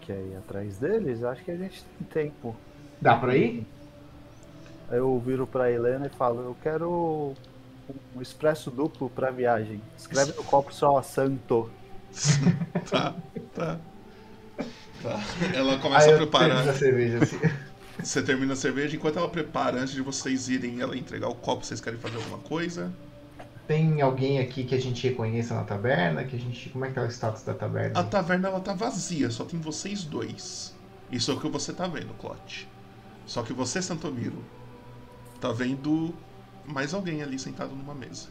Quer 0.02 0.20
ir 0.20 0.36
atrás 0.38 0.78
deles? 0.78 1.24
Acho 1.24 1.44
que 1.44 1.52
a 1.52 1.58
gente 1.58 1.84
tem 1.84 2.26
tempo. 2.26 2.56
Dá 3.02 3.16
pra 3.16 3.36
ir? 3.36 3.66
Aí 4.90 4.98
eu 4.98 5.20
viro 5.20 5.48
pra 5.48 5.72
Helena 5.72 6.08
e 6.08 6.10
falo, 6.10 6.42
eu 6.42 6.58
quero 6.62 7.34
um 8.16 8.22
expresso 8.22 8.70
duplo 8.70 9.10
pra 9.10 9.32
viagem. 9.32 9.82
Escreve 9.98 10.34
no 10.34 10.44
copo 10.44 10.74
só 10.74 11.02
santo. 11.02 11.70
Tá, 12.90 13.16
tá. 13.56 13.80
Tá. 15.02 15.20
Ela 15.54 15.74
Aí 15.74 15.80
começa 15.80 16.08
a 16.08 16.12
eu 16.12 16.18
preparar. 16.18 16.56
termino 16.56 16.72
a 16.72 16.74
cerveja 16.74 17.18
assim. 17.24 17.40
Você 18.02 18.22
termina 18.24 18.54
a 18.54 18.56
cerveja, 18.56 18.96
enquanto 18.96 19.20
ela 19.20 19.30
prepara, 19.30 19.80
antes 19.80 19.94
de 19.94 20.02
vocês 20.02 20.50
irem 20.50 20.82
ela 20.82 20.98
entregar 20.98 21.30
o 21.30 21.36
copo, 21.36 21.64
vocês 21.64 21.80
querem 21.80 22.00
fazer 22.00 22.18
alguma 22.18 22.40
coisa? 22.40 22.92
Tem 23.68 24.02
alguém 24.02 24.40
aqui 24.40 24.64
que 24.64 24.74
a 24.76 24.82
gente 24.82 25.08
reconheça 25.08 25.54
na 25.54 25.64
taberna? 25.64 26.24
Que 26.24 26.36
a 26.36 26.40
gente. 26.40 26.70
Como 26.70 26.84
é 26.84 26.90
que 26.90 26.96
tá 26.96 27.04
o 27.04 27.08
status 27.08 27.44
da 27.44 27.54
taberna? 27.54 27.98
A 28.00 28.04
taverna 28.04 28.50
ela 28.50 28.60
tá 28.60 28.74
vazia, 28.74 29.30
só 29.30 29.46
tem 29.46 29.60
vocês 29.60 30.04
dois. 30.04 30.76
Isso 31.12 31.32
é 31.32 31.34
o 31.36 31.40
que 31.40 31.48
você 31.48 31.72
tá 31.72 31.88
vendo, 31.88 32.14
Clote. 32.16 32.68
Só 33.26 33.44
que 33.44 33.54
você, 33.54 33.82
Santomiro, 33.82 34.44
tá 35.40 35.52
vendo 35.52 36.14
mais 36.66 36.94
alguém 36.94 37.22
ali 37.22 37.38
sentado 37.38 37.76
numa 37.76 37.94
mesa. 37.94 38.28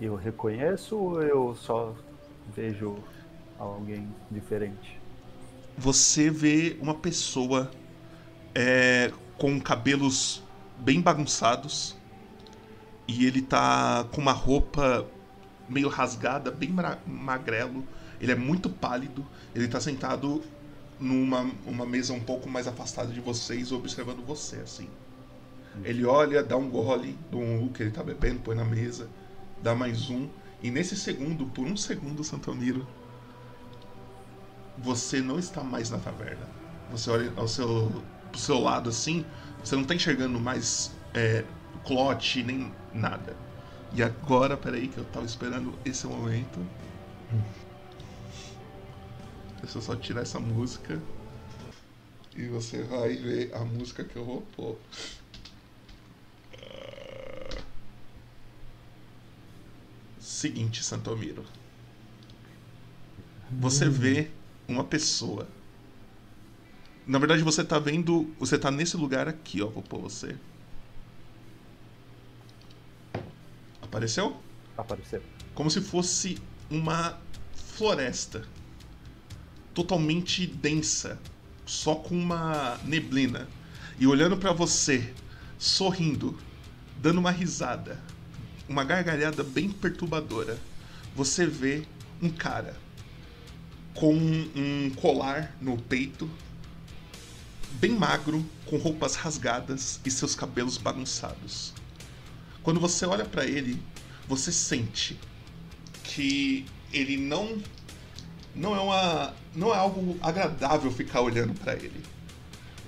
Eu 0.00 0.14
reconheço 0.14 0.96
ou 0.96 1.22
eu 1.22 1.54
só 1.56 1.94
vejo 2.54 2.98
alguém 3.64 4.08
diferente? 4.30 4.98
Você 5.76 6.30
vê 6.30 6.76
uma 6.80 6.94
pessoa 6.94 7.70
é, 8.54 9.12
com 9.38 9.60
cabelos 9.60 10.42
bem 10.78 11.00
bagunçados 11.00 11.96
e 13.06 13.26
ele 13.26 13.42
tá 13.42 14.06
com 14.12 14.20
uma 14.20 14.32
roupa 14.32 15.06
meio 15.68 15.88
rasgada, 15.88 16.50
bem 16.50 16.74
magrelo. 17.06 17.84
Ele 18.20 18.32
é 18.32 18.34
muito 18.34 18.68
pálido. 18.68 19.26
Ele 19.54 19.68
tá 19.68 19.80
sentado 19.80 20.42
numa 20.98 21.50
uma 21.66 21.86
mesa 21.86 22.12
um 22.12 22.20
pouco 22.20 22.48
mais 22.48 22.66
afastada 22.66 23.12
de 23.12 23.20
vocês, 23.20 23.72
observando 23.72 24.24
você, 24.24 24.56
assim. 24.56 24.88
Ele 25.84 26.04
olha, 26.04 26.42
dá 26.42 26.56
um 26.56 26.68
gole 26.68 27.16
do 27.30 27.70
que 27.70 27.82
ele 27.82 27.90
tá 27.90 28.02
bebendo, 28.02 28.40
põe 28.40 28.54
na 28.54 28.64
mesa, 28.64 29.08
dá 29.62 29.74
mais 29.74 30.10
um. 30.10 30.28
E 30.62 30.70
nesse 30.70 30.96
segundo, 30.96 31.46
por 31.46 31.66
um 31.66 31.76
segundo, 31.76 32.22
Santomiro, 32.22 32.86
você 34.78 35.20
não 35.20 35.38
está 35.38 35.62
mais 35.62 35.90
na 35.90 35.98
taverna. 35.98 36.46
Você 36.90 37.10
olha 37.10 37.32
ao 37.36 37.46
seu, 37.46 38.02
pro 38.30 38.40
seu 38.40 38.58
lado 38.58 38.88
assim, 38.88 39.24
você 39.62 39.76
não 39.76 39.84
tá 39.84 39.94
enxergando 39.94 40.38
mais 40.40 40.92
é, 41.14 41.44
clote 41.84 42.42
nem 42.42 42.72
nada. 42.92 43.36
E 43.92 44.02
agora, 44.02 44.56
peraí, 44.56 44.88
que 44.88 44.98
eu 44.98 45.04
tava 45.04 45.26
esperando 45.26 45.76
esse 45.84 46.06
momento. 46.06 46.64
Deixa 49.60 49.78
eu 49.78 49.82
só 49.82 49.96
tirar 49.96 50.22
essa 50.22 50.38
música. 50.38 51.00
E 52.36 52.46
você 52.46 52.82
vai 52.84 53.14
ver 53.16 53.54
a 53.54 53.64
música 53.64 54.04
que 54.04 54.16
eu 54.16 54.24
vou 54.24 54.42
pôr. 54.56 54.78
Seguinte, 60.18 60.82
Santomiro. 60.82 61.44
Você 63.50 63.88
vê 63.88 64.30
uma 64.72 64.84
pessoa. 64.84 65.48
Na 67.06 67.18
verdade, 67.18 67.42
você 67.42 67.64
tá 67.64 67.78
vendo. 67.78 68.32
Você 68.38 68.58
tá 68.58 68.70
nesse 68.70 68.96
lugar 68.96 69.28
aqui, 69.28 69.60
ó. 69.62 69.66
Vou 69.66 69.82
pôr 69.82 70.00
você. 70.00 70.36
Apareceu? 73.82 74.40
Apareceu. 74.76 75.22
Como 75.54 75.70
se 75.70 75.80
fosse 75.80 76.38
uma 76.70 77.18
floresta. 77.54 78.46
Totalmente 79.74 80.46
densa. 80.46 81.18
Só 81.66 81.96
com 81.96 82.16
uma 82.16 82.78
neblina. 82.84 83.48
E 83.98 84.06
olhando 84.06 84.36
pra 84.36 84.52
você, 84.52 85.12
sorrindo, 85.58 86.38
dando 86.96 87.18
uma 87.18 87.30
risada. 87.30 88.00
Uma 88.68 88.84
gargalhada 88.84 89.42
bem 89.42 89.68
perturbadora. 89.68 90.58
Você 91.14 91.44
vê 91.46 91.84
um 92.22 92.30
cara 92.30 92.76
com 93.94 94.14
um 94.14 94.90
colar 94.96 95.56
no 95.60 95.76
peito, 95.76 96.30
bem 97.72 97.92
magro, 97.92 98.44
com 98.66 98.76
roupas 98.76 99.14
rasgadas 99.14 100.00
e 100.04 100.10
seus 100.10 100.34
cabelos 100.34 100.76
bagunçados. 100.76 101.72
Quando 102.62 102.78
você 102.78 103.06
olha 103.06 103.24
pra 103.24 103.44
ele, 103.44 103.80
você 104.28 104.52
sente 104.52 105.18
que 106.04 106.66
ele 106.92 107.16
não 107.16 107.60
não 108.54 108.74
é 108.74 108.80
uma 108.80 109.34
não 109.54 109.74
é 109.74 109.78
algo 109.78 110.18
agradável 110.20 110.90
ficar 110.90 111.20
olhando 111.20 111.54
pra 111.54 111.74
ele. 111.74 112.02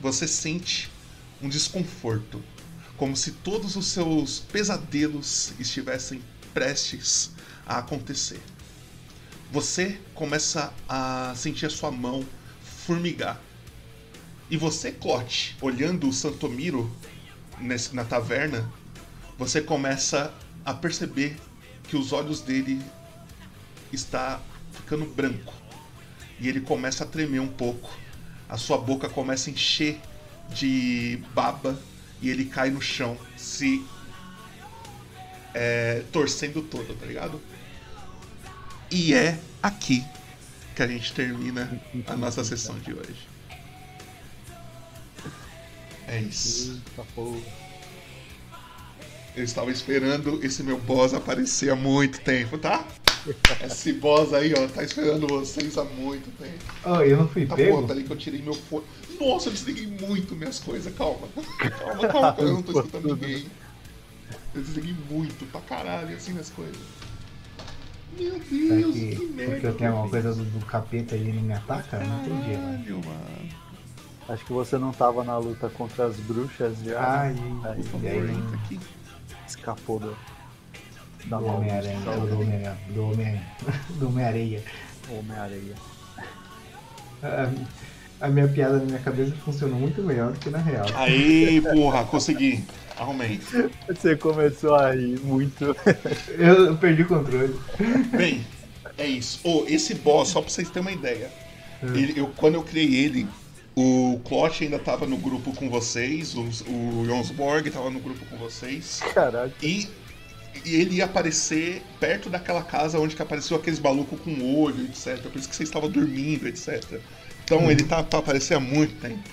Você 0.00 0.26
sente 0.26 0.90
um 1.40 1.48
desconforto, 1.48 2.42
como 2.96 3.16
se 3.16 3.32
todos 3.32 3.76
os 3.76 3.86
seus 3.86 4.40
pesadelos 4.40 5.52
estivessem 5.58 6.22
prestes 6.52 7.30
a 7.66 7.78
acontecer. 7.78 8.40
Você 9.52 10.00
começa 10.14 10.72
a 10.88 11.34
sentir 11.36 11.66
a 11.66 11.70
sua 11.70 11.90
mão 11.90 12.26
formigar. 12.86 13.38
E 14.48 14.56
você, 14.56 14.90
Clote, 14.90 15.54
olhando 15.60 16.08
o 16.08 16.12
Santomiro 16.12 16.90
nesse- 17.60 17.94
na 17.94 18.02
taverna, 18.02 18.72
você 19.38 19.60
começa 19.60 20.32
a 20.64 20.72
perceber 20.72 21.36
que 21.86 21.98
os 21.98 22.12
olhos 22.14 22.40
dele 22.40 22.80
está 23.92 24.40
ficando 24.72 25.04
branco. 25.04 25.52
E 26.40 26.48
ele 26.48 26.62
começa 26.62 27.04
a 27.04 27.06
tremer 27.06 27.40
um 27.40 27.48
pouco. 27.48 27.94
A 28.48 28.56
sua 28.56 28.78
boca 28.78 29.06
começa 29.06 29.50
a 29.50 29.52
encher 29.52 30.00
de 30.48 31.22
baba 31.34 31.78
e 32.22 32.30
ele 32.30 32.46
cai 32.46 32.70
no 32.70 32.80
chão, 32.80 33.18
se 33.36 33.84
é, 35.52 36.04
torcendo 36.10 36.62
todo, 36.62 36.98
tá 36.98 37.04
ligado? 37.04 37.38
E 38.92 39.14
é 39.14 39.38
aqui 39.62 40.04
que 40.76 40.82
a 40.82 40.86
gente 40.86 41.14
termina 41.14 41.80
a 42.06 42.14
nossa 42.14 42.44
sessão 42.44 42.78
de 42.78 42.92
hoje. 42.92 43.26
É 46.06 46.20
isso. 46.20 46.78
Eu 49.34 49.42
estava 49.42 49.70
esperando 49.70 50.44
esse 50.44 50.62
meu 50.62 50.78
boss 50.78 51.14
aparecer 51.14 51.70
há 51.72 51.76
muito 51.76 52.20
tempo, 52.20 52.58
tá? 52.58 52.86
Esse 53.64 53.92
boss 53.92 54.34
aí, 54.34 54.52
ó, 54.52 54.66
tá 54.66 54.82
esperando 54.82 55.28
vocês 55.28 55.78
há 55.78 55.84
muito 55.84 56.28
tempo. 56.36 56.58
Oh, 56.84 56.96
eu 56.96 57.16
não 57.16 57.28
fui 57.28 57.46
Tá 57.46 57.54
pego? 57.54 57.76
porra, 57.76 57.86
peraí 57.86 58.02
que 58.02 58.10
eu 58.10 58.16
tirei 58.16 58.42
meu 58.42 58.52
fone. 58.52 58.84
Nossa, 59.18 59.48
eu 59.48 59.52
desliguei 59.52 59.86
muito 59.86 60.34
minhas 60.34 60.58
coisas, 60.58 60.92
calma. 60.94 61.28
Calma, 61.78 62.08
calma, 62.08 62.34
eu 62.38 62.52
não 62.54 62.62
tô 62.62 62.72
escutando 62.80 63.14
ninguém. 63.14 63.46
Eu 64.52 64.60
desliguei 64.60 64.94
muito, 65.08 65.46
pra 65.52 65.60
caralho, 65.60 66.16
assim, 66.16 66.36
as 66.36 66.50
coisas. 66.50 66.76
Meu 68.18 68.38
Deus, 68.40 68.94
que 68.94 69.16
que 69.16 69.26
merda. 69.26 69.52
porque 69.52 69.66
eu 69.66 69.74
tenho 69.74 69.90
alguma 69.92 70.08
coisa 70.10 70.34
do, 70.34 70.44
do 70.44 70.66
capeta 70.66 71.14
aí 71.14 71.28
e 71.28 71.32
não 71.32 71.42
me 71.42 71.52
ataca? 71.54 71.98
Não 71.98 72.20
entendi, 72.20 72.56
mano. 72.56 72.72
Caralho, 72.72 73.00
mano. 73.04 73.48
Acho 74.28 74.44
que 74.44 74.52
você 74.52 74.78
não 74.78 74.92
tava 74.92 75.24
na 75.24 75.36
luta 75.38 75.68
contra 75.68 76.06
as 76.06 76.16
bruxas 76.16 76.78
já. 76.84 77.00
Ai, 77.00 77.36
Aí, 77.64 77.80
e 77.80 77.82
favor, 77.82 78.08
aí? 78.10 78.80
escapou 79.48 79.98
do, 79.98 80.16
da 81.26 81.38
Do 81.38 81.46
Homem-Aranha, 81.46 81.98
do 82.00 82.10
Homem-Aranha, 82.40 82.78
do 82.90 83.04
Homem- 83.10 83.40
do 83.98 84.08
Homem-Areia. 84.08 84.62
Homem-Areia. 85.10 85.74
A, 87.22 87.50
a 88.26 88.28
minha 88.28 88.48
piada 88.48 88.78
na 88.78 88.84
minha 88.84 88.98
cabeça 89.00 89.34
funcionou 89.44 89.78
muito 89.78 90.02
melhor 90.02 90.32
do 90.32 90.38
que 90.38 90.50
na 90.50 90.58
real. 90.58 90.86
Aí, 90.94 91.60
porra, 91.60 92.04
consegui. 92.04 92.64
Arrumei. 93.02 93.40
Você 93.88 94.16
começou 94.16 94.74
a 94.74 94.92
rir 94.92 95.18
muito. 95.20 95.76
Eu, 96.38 96.76
perdi 96.76 97.02
o 97.02 97.08
controle. 97.08 97.54
Bem, 98.16 98.46
é 98.96 99.06
isso. 99.06 99.40
Ô, 99.42 99.64
esse 99.68 99.94
boss, 99.94 100.28
só 100.28 100.40
pra 100.40 100.50
vocês 100.50 100.68
terem 100.70 100.82
uma 100.88 100.92
ideia. 100.92 101.30
Hum. 101.82 101.94
ele- 101.96 102.14
eu, 102.20 102.28
quando 102.36 102.54
eu 102.54 102.62
criei 102.62 102.94
ele, 103.04 103.26
O 103.74 104.20
Clot 104.24 104.62
ainda 104.62 104.78
tava 104.78 105.06
no 105.06 105.16
grupo 105.16 105.52
com 105.54 105.70
vocês, 105.70 106.34
o, 106.34 106.42
o 106.42 107.04
Jonsborg 107.06 107.70
tava 107.70 107.88
no 107.90 107.98
grupo 108.00 108.22
com 108.26 108.36
vocês. 108.36 109.00
Caralho. 109.14 109.50
E, 109.62 109.88
e 110.64 110.74
ele 110.76 110.96
ia 110.96 111.06
aparecer 111.06 111.82
perto 111.98 112.28
daquela 112.28 112.62
casa 112.62 112.98
onde 113.00 113.16
que 113.16 113.22
apareceu 113.22 113.56
aqueles 113.56 113.80
malucos 113.80 114.20
com 114.20 114.54
olho, 114.62 114.84
etc. 114.84 115.18
Por 115.22 115.36
isso 115.38 115.48
que 115.48 115.56
vocês 115.56 115.70
estavam 115.70 115.88
dormindo, 115.90 116.46
etc. 116.46 117.00
Então 117.44 117.70
ele 117.70 117.82
tá 117.82 118.02
pra 118.02 118.18
aparecer 118.18 118.54
há 118.54 118.60
muito 118.60 118.94
tempo. 119.00 119.26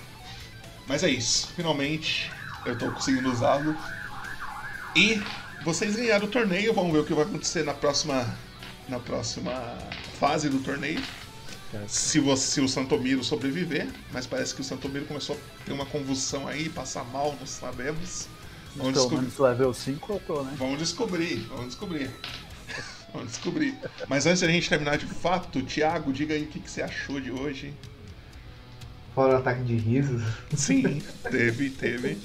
Mas 0.88 1.04
é 1.04 1.10
isso. 1.10 1.52
Finalmente 1.54 2.30
eu 2.64 2.76
tô 2.76 2.90
conseguindo 2.90 3.30
usá-lo. 3.30 3.76
E 4.94 5.22
vocês 5.64 5.96
ganharam 5.96 6.26
o 6.26 6.30
torneio. 6.30 6.74
Vamos 6.74 6.92
ver 6.92 7.00
o 7.00 7.04
que 7.04 7.14
vai 7.14 7.24
acontecer 7.24 7.64
na 7.64 7.74
próxima, 7.74 8.26
na 8.88 8.98
próxima 8.98 9.52
fase 10.18 10.48
do 10.48 10.58
torneio. 10.58 11.02
Se, 11.86 12.18
você, 12.18 12.54
se 12.54 12.60
o 12.60 12.68
Santomiro 12.68 13.22
sobreviver, 13.22 13.88
mas 14.12 14.26
parece 14.26 14.52
que 14.54 14.60
o 14.60 14.64
Santomiro 14.64 15.06
começou 15.06 15.36
a 15.36 15.64
ter 15.64 15.72
uma 15.72 15.86
convulsão 15.86 16.48
aí, 16.48 16.68
passar 16.68 17.04
mal, 17.04 17.36
não 17.38 17.46
sabemos. 17.46 18.26
Vamos 18.74 18.92
Pelo 18.92 18.92
descobrir. 18.92 19.16
menos 19.18 19.38
level 19.38 19.74
5 19.74 20.12
eu 20.12 20.20
tô, 20.20 20.42
né? 20.42 20.54
Vamos 20.58 20.78
descobrir, 20.78 21.36
vamos 21.48 21.66
descobrir. 21.66 22.10
Vamos 23.12 23.28
descobrir. 23.32 23.76
Mas 24.08 24.26
antes 24.26 24.40
da 24.40 24.48
gente 24.48 24.68
terminar 24.68 24.98
de 24.98 25.06
fato, 25.06 25.62
Thiago, 25.62 26.12
diga 26.12 26.34
aí 26.34 26.44
o 26.44 26.46
que, 26.46 26.60
que 26.60 26.70
você 26.70 26.82
achou 26.82 27.20
de 27.20 27.30
hoje. 27.30 27.74
Fora 29.14 29.34
o 29.34 29.36
ataque 29.38 29.62
de 29.62 29.76
risos. 29.76 30.22
Sim, 30.56 31.02
teve, 31.30 31.70
teve. 31.70 32.18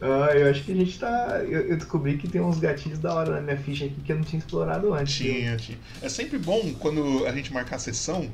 Ah, 0.00 0.34
eu 0.34 0.50
acho 0.50 0.64
que 0.64 0.72
a 0.72 0.74
gente 0.74 0.98
tá. 0.98 1.42
Eu, 1.44 1.68
eu 1.68 1.76
descobri 1.76 2.16
que 2.16 2.26
tem 2.26 2.40
uns 2.40 2.58
gatilhos 2.58 2.98
da 2.98 3.12
hora 3.12 3.32
na 3.32 3.40
minha 3.40 3.56
ficha 3.58 3.84
aqui 3.84 4.00
que 4.00 4.10
eu 4.12 4.16
não 4.16 4.24
tinha 4.24 4.38
explorado 4.38 4.94
antes. 4.94 5.14
Tinha, 5.14 5.56
tinha. 5.56 5.78
É 6.00 6.08
sempre 6.08 6.38
bom 6.38 6.72
quando 6.78 7.26
a 7.26 7.32
gente 7.32 7.52
marcar 7.52 7.76
a 7.76 7.78
sessão, 7.78 8.30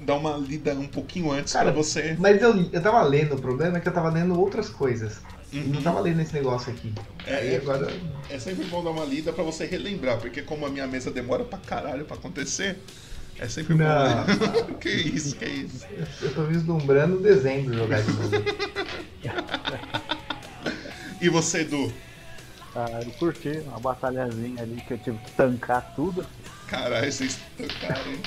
dar 0.00 0.16
uma 0.16 0.36
lida 0.36 0.74
um 0.74 0.86
pouquinho 0.86 1.32
antes 1.32 1.52
Cara, 1.54 1.72
pra 1.72 1.82
você. 1.82 2.16
Mas 2.18 2.40
eu, 2.42 2.54
eu 2.70 2.82
tava 2.82 3.02
lendo, 3.02 3.34
o 3.34 3.40
problema 3.40 3.78
é 3.78 3.80
que 3.80 3.88
eu 3.88 3.92
tava 3.92 4.10
lendo 4.10 4.38
outras 4.38 4.68
coisas. 4.68 5.20
Uhum. 5.52 5.68
não 5.68 5.82
tava 5.82 6.00
lendo 6.00 6.20
esse 6.20 6.34
negócio 6.34 6.72
aqui. 6.72 6.92
É, 7.26 7.36
Aí 7.36 7.54
é. 7.54 7.56
agora. 7.56 7.88
É 8.28 8.38
sempre 8.38 8.64
bom 8.64 8.82
dar 8.82 8.90
uma 8.90 9.04
lida 9.04 9.32
pra 9.32 9.44
você 9.44 9.64
relembrar, 9.64 10.18
porque 10.18 10.42
como 10.42 10.66
a 10.66 10.68
minha 10.68 10.86
mesa 10.86 11.10
demora 11.10 11.44
pra 11.44 11.58
caralho 11.58 12.04
pra 12.04 12.16
acontecer, 12.16 12.76
é 13.38 13.48
sempre 13.48 13.74
bom. 13.74 13.84
Não. 13.84 14.74
que 14.80 14.90
isso, 14.90 15.36
que 15.36 15.44
isso. 15.44 15.86
Eu 16.20 16.34
tô 16.34 16.42
vislumbrando 16.44 17.20
dezembro 17.20 17.72
jogar 17.72 18.02
de 18.02 18.12
novo. 18.12 18.30
E 21.24 21.28
você, 21.30 21.62
Edu? 21.62 21.90
Ah, 22.76 23.00
eu 23.02 23.10
curti 23.12 23.48
uma 23.66 23.80
batalhazinha 23.80 24.62
ali 24.62 24.78
que 24.82 24.92
eu 24.92 24.98
tive 24.98 25.16
que 25.16 25.32
tancar 25.32 25.94
tudo. 25.96 26.22
Caralho, 26.66 27.10
vocês 27.10 27.38
tocaram, 27.56 28.12
hein? 28.12 28.20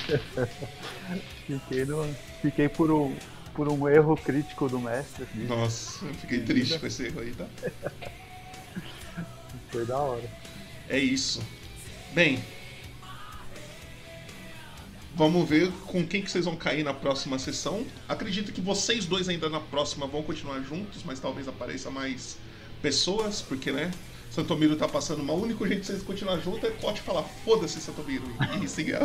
Fiquei, 1.45 1.85
no, 1.85 2.15
fiquei 2.41 2.67
por, 2.67 2.89
um, 2.89 3.15
por 3.53 3.69
um 3.69 3.87
erro 3.87 4.17
crítico 4.17 4.67
do 4.67 4.79
mestre. 4.79 5.25
assim. 5.25 5.45
Nossa, 5.45 6.05
eu 6.07 6.13
fiquei 6.15 6.39
triste 6.39 6.79
com 6.79 6.87
esse 6.87 7.05
erro 7.05 7.19
aí, 7.19 7.35
tá? 7.35 7.45
Foi 9.69 9.85
da 9.85 9.99
hora. 9.99 10.27
É 10.89 10.97
isso. 10.97 11.43
Bem. 12.15 12.43
Vamos 15.13 15.47
ver 15.47 15.71
com 15.85 16.03
quem 16.03 16.23
que 16.23 16.31
vocês 16.31 16.45
vão 16.45 16.55
cair 16.55 16.83
na 16.83 16.95
próxima 16.95 17.37
sessão. 17.37 17.85
Acredito 18.09 18.51
que 18.51 18.59
vocês 18.59 19.05
dois 19.05 19.29
ainda 19.29 19.49
na 19.49 19.59
próxima 19.59 20.07
vão 20.07 20.23
continuar 20.23 20.61
juntos, 20.61 21.03
mas 21.03 21.19
talvez 21.19 21.47
apareça 21.47 21.91
mais 21.91 22.39
pessoas, 22.87 23.41
porque, 23.41 23.71
né? 23.71 23.91
Santomiro 24.31 24.75
tá 24.75 24.87
passando 24.87 25.23
mal. 25.23 25.35
O 25.37 25.43
único 25.43 25.65
jeito 25.67 25.81
de 25.81 25.87
vocês 25.87 26.03
continuar 26.03 26.37
juntos 26.39 26.63
é 26.63 26.71
Cote 26.71 27.01
falar 27.01 27.23
foda-se, 27.43 27.79
Santomiro. 27.81 28.23
E, 28.61 28.65
e 28.65 28.67
seguir 28.69 28.95
a, 28.95 28.99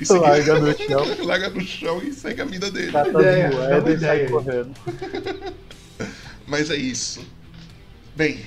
e 0.00 0.04
seguir- 0.04 0.20
Larga 0.20 0.58
no 0.58 0.72
chão. 0.76 1.24
Larga 1.24 1.50
no 1.50 1.60
chão 1.60 2.02
e 2.02 2.12
segue 2.12 2.40
a 2.42 2.44
vida 2.44 2.70
dele. 2.70 2.92
Cata 2.92 3.10
ideia, 3.10 3.50
moedas 3.50 4.02
e 4.02 4.04
sai 4.04 4.26
correndo. 4.26 4.74
Mas 6.46 6.70
é 6.70 6.76
isso. 6.76 7.24
Bem, 8.16 8.40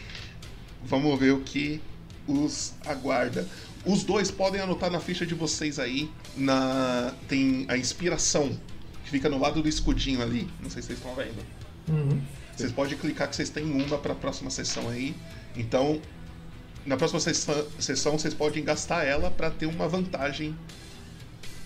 vamos 0.83 1.17
ver 1.19 1.31
o 1.31 1.39
que 1.41 1.81
os 2.27 2.73
aguarda. 2.85 3.47
Os 3.85 4.03
dois 4.03 4.29
podem 4.29 4.61
anotar 4.61 4.91
na 4.91 4.99
ficha 4.99 5.25
de 5.25 5.33
vocês 5.33 5.79
aí. 5.79 6.09
Na 6.35 7.13
tem 7.27 7.65
a 7.67 7.77
inspiração 7.77 8.57
que 9.03 9.09
fica 9.09 9.29
no 9.29 9.39
lado 9.39 9.61
do 9.61 9.69
escudinho 9.69 10.21
ali. 10.21 10.47
Não 10.61 10.69
sei 10.69 10.81
se 10.81 10.87
vocês 10.89 10.99
estão 10.99 11.15
vendo. 11.15 11.41
Uhum. 11.87 12.21
Vocês 12.61 12.71
podem 12.71 12.97
clicar 12.97 13.29
que 13.29 13.35
vocês 13.35 13.49
têm 13.49 13.63
uma 13.63 13.97
para 13.97 14.13
a 14.13 14.15
próxima 14.15 14.49
sessão 14.49 14.89
aí. 14.89 15.15
Então, 15.55 16.01
na 16.85 16.95
próxima 16.97 17.19
sessão, 17.19 18.17
vocês 18.17 18.33
podem 18.33 18.63
gastar 18.63 19.03
ela 19.03 19.29
para 19.29 19.49
ter 19.49 19.65
uma 19.65 19.87
vantagem 19.87 20.57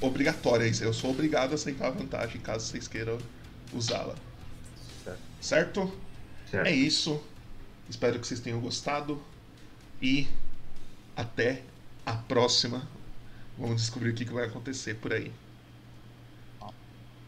obrigatória. 0.02 0.70
Eu 0.82 0.94
sou 0.94 1.12
obrigado 1.12 1.52
a 1.52 1.56
aceitar 1.56 1.88
a 1.88 1.92
vantagem 1.92 2.42
caso 2.42 2.68
vocês 2.68 2.88
queiram 2.88 3.18
usá-la. 3.74 4.16
Certo. 5.04 5.20
Certo? 5.42 5.94
Certo. 6.50 6.68
É 6.68 6.72
isso. 6.72 7.22
Espero 7.90 8.20
que 8.20 8.28
vocês 8.28 8.40
tenham 8.40 8.60
gostado. 8.60 9.22
E 10.02 10.28
até 11.16 11.62
a 12.06 12.14
próxima. 12.14 12.88
Vamos 13.58 13.82
descobrir 13.82 14.10
o 14.10 14.14
que 14.14 14.26
vai 14.26 14.46
acontecer 14.46 14.96
por 14.96 15.14
aí. 15.14 15.32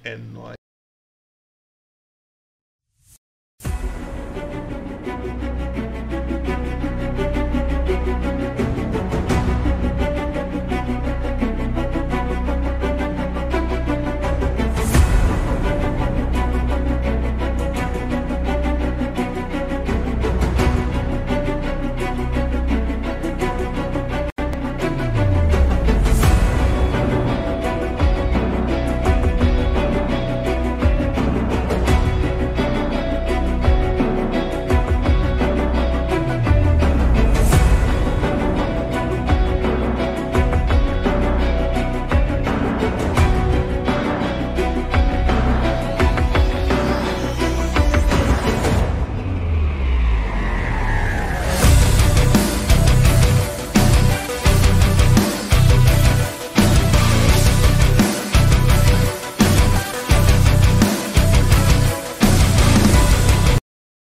É 0.04 0.18
nóis. 0.18 0.57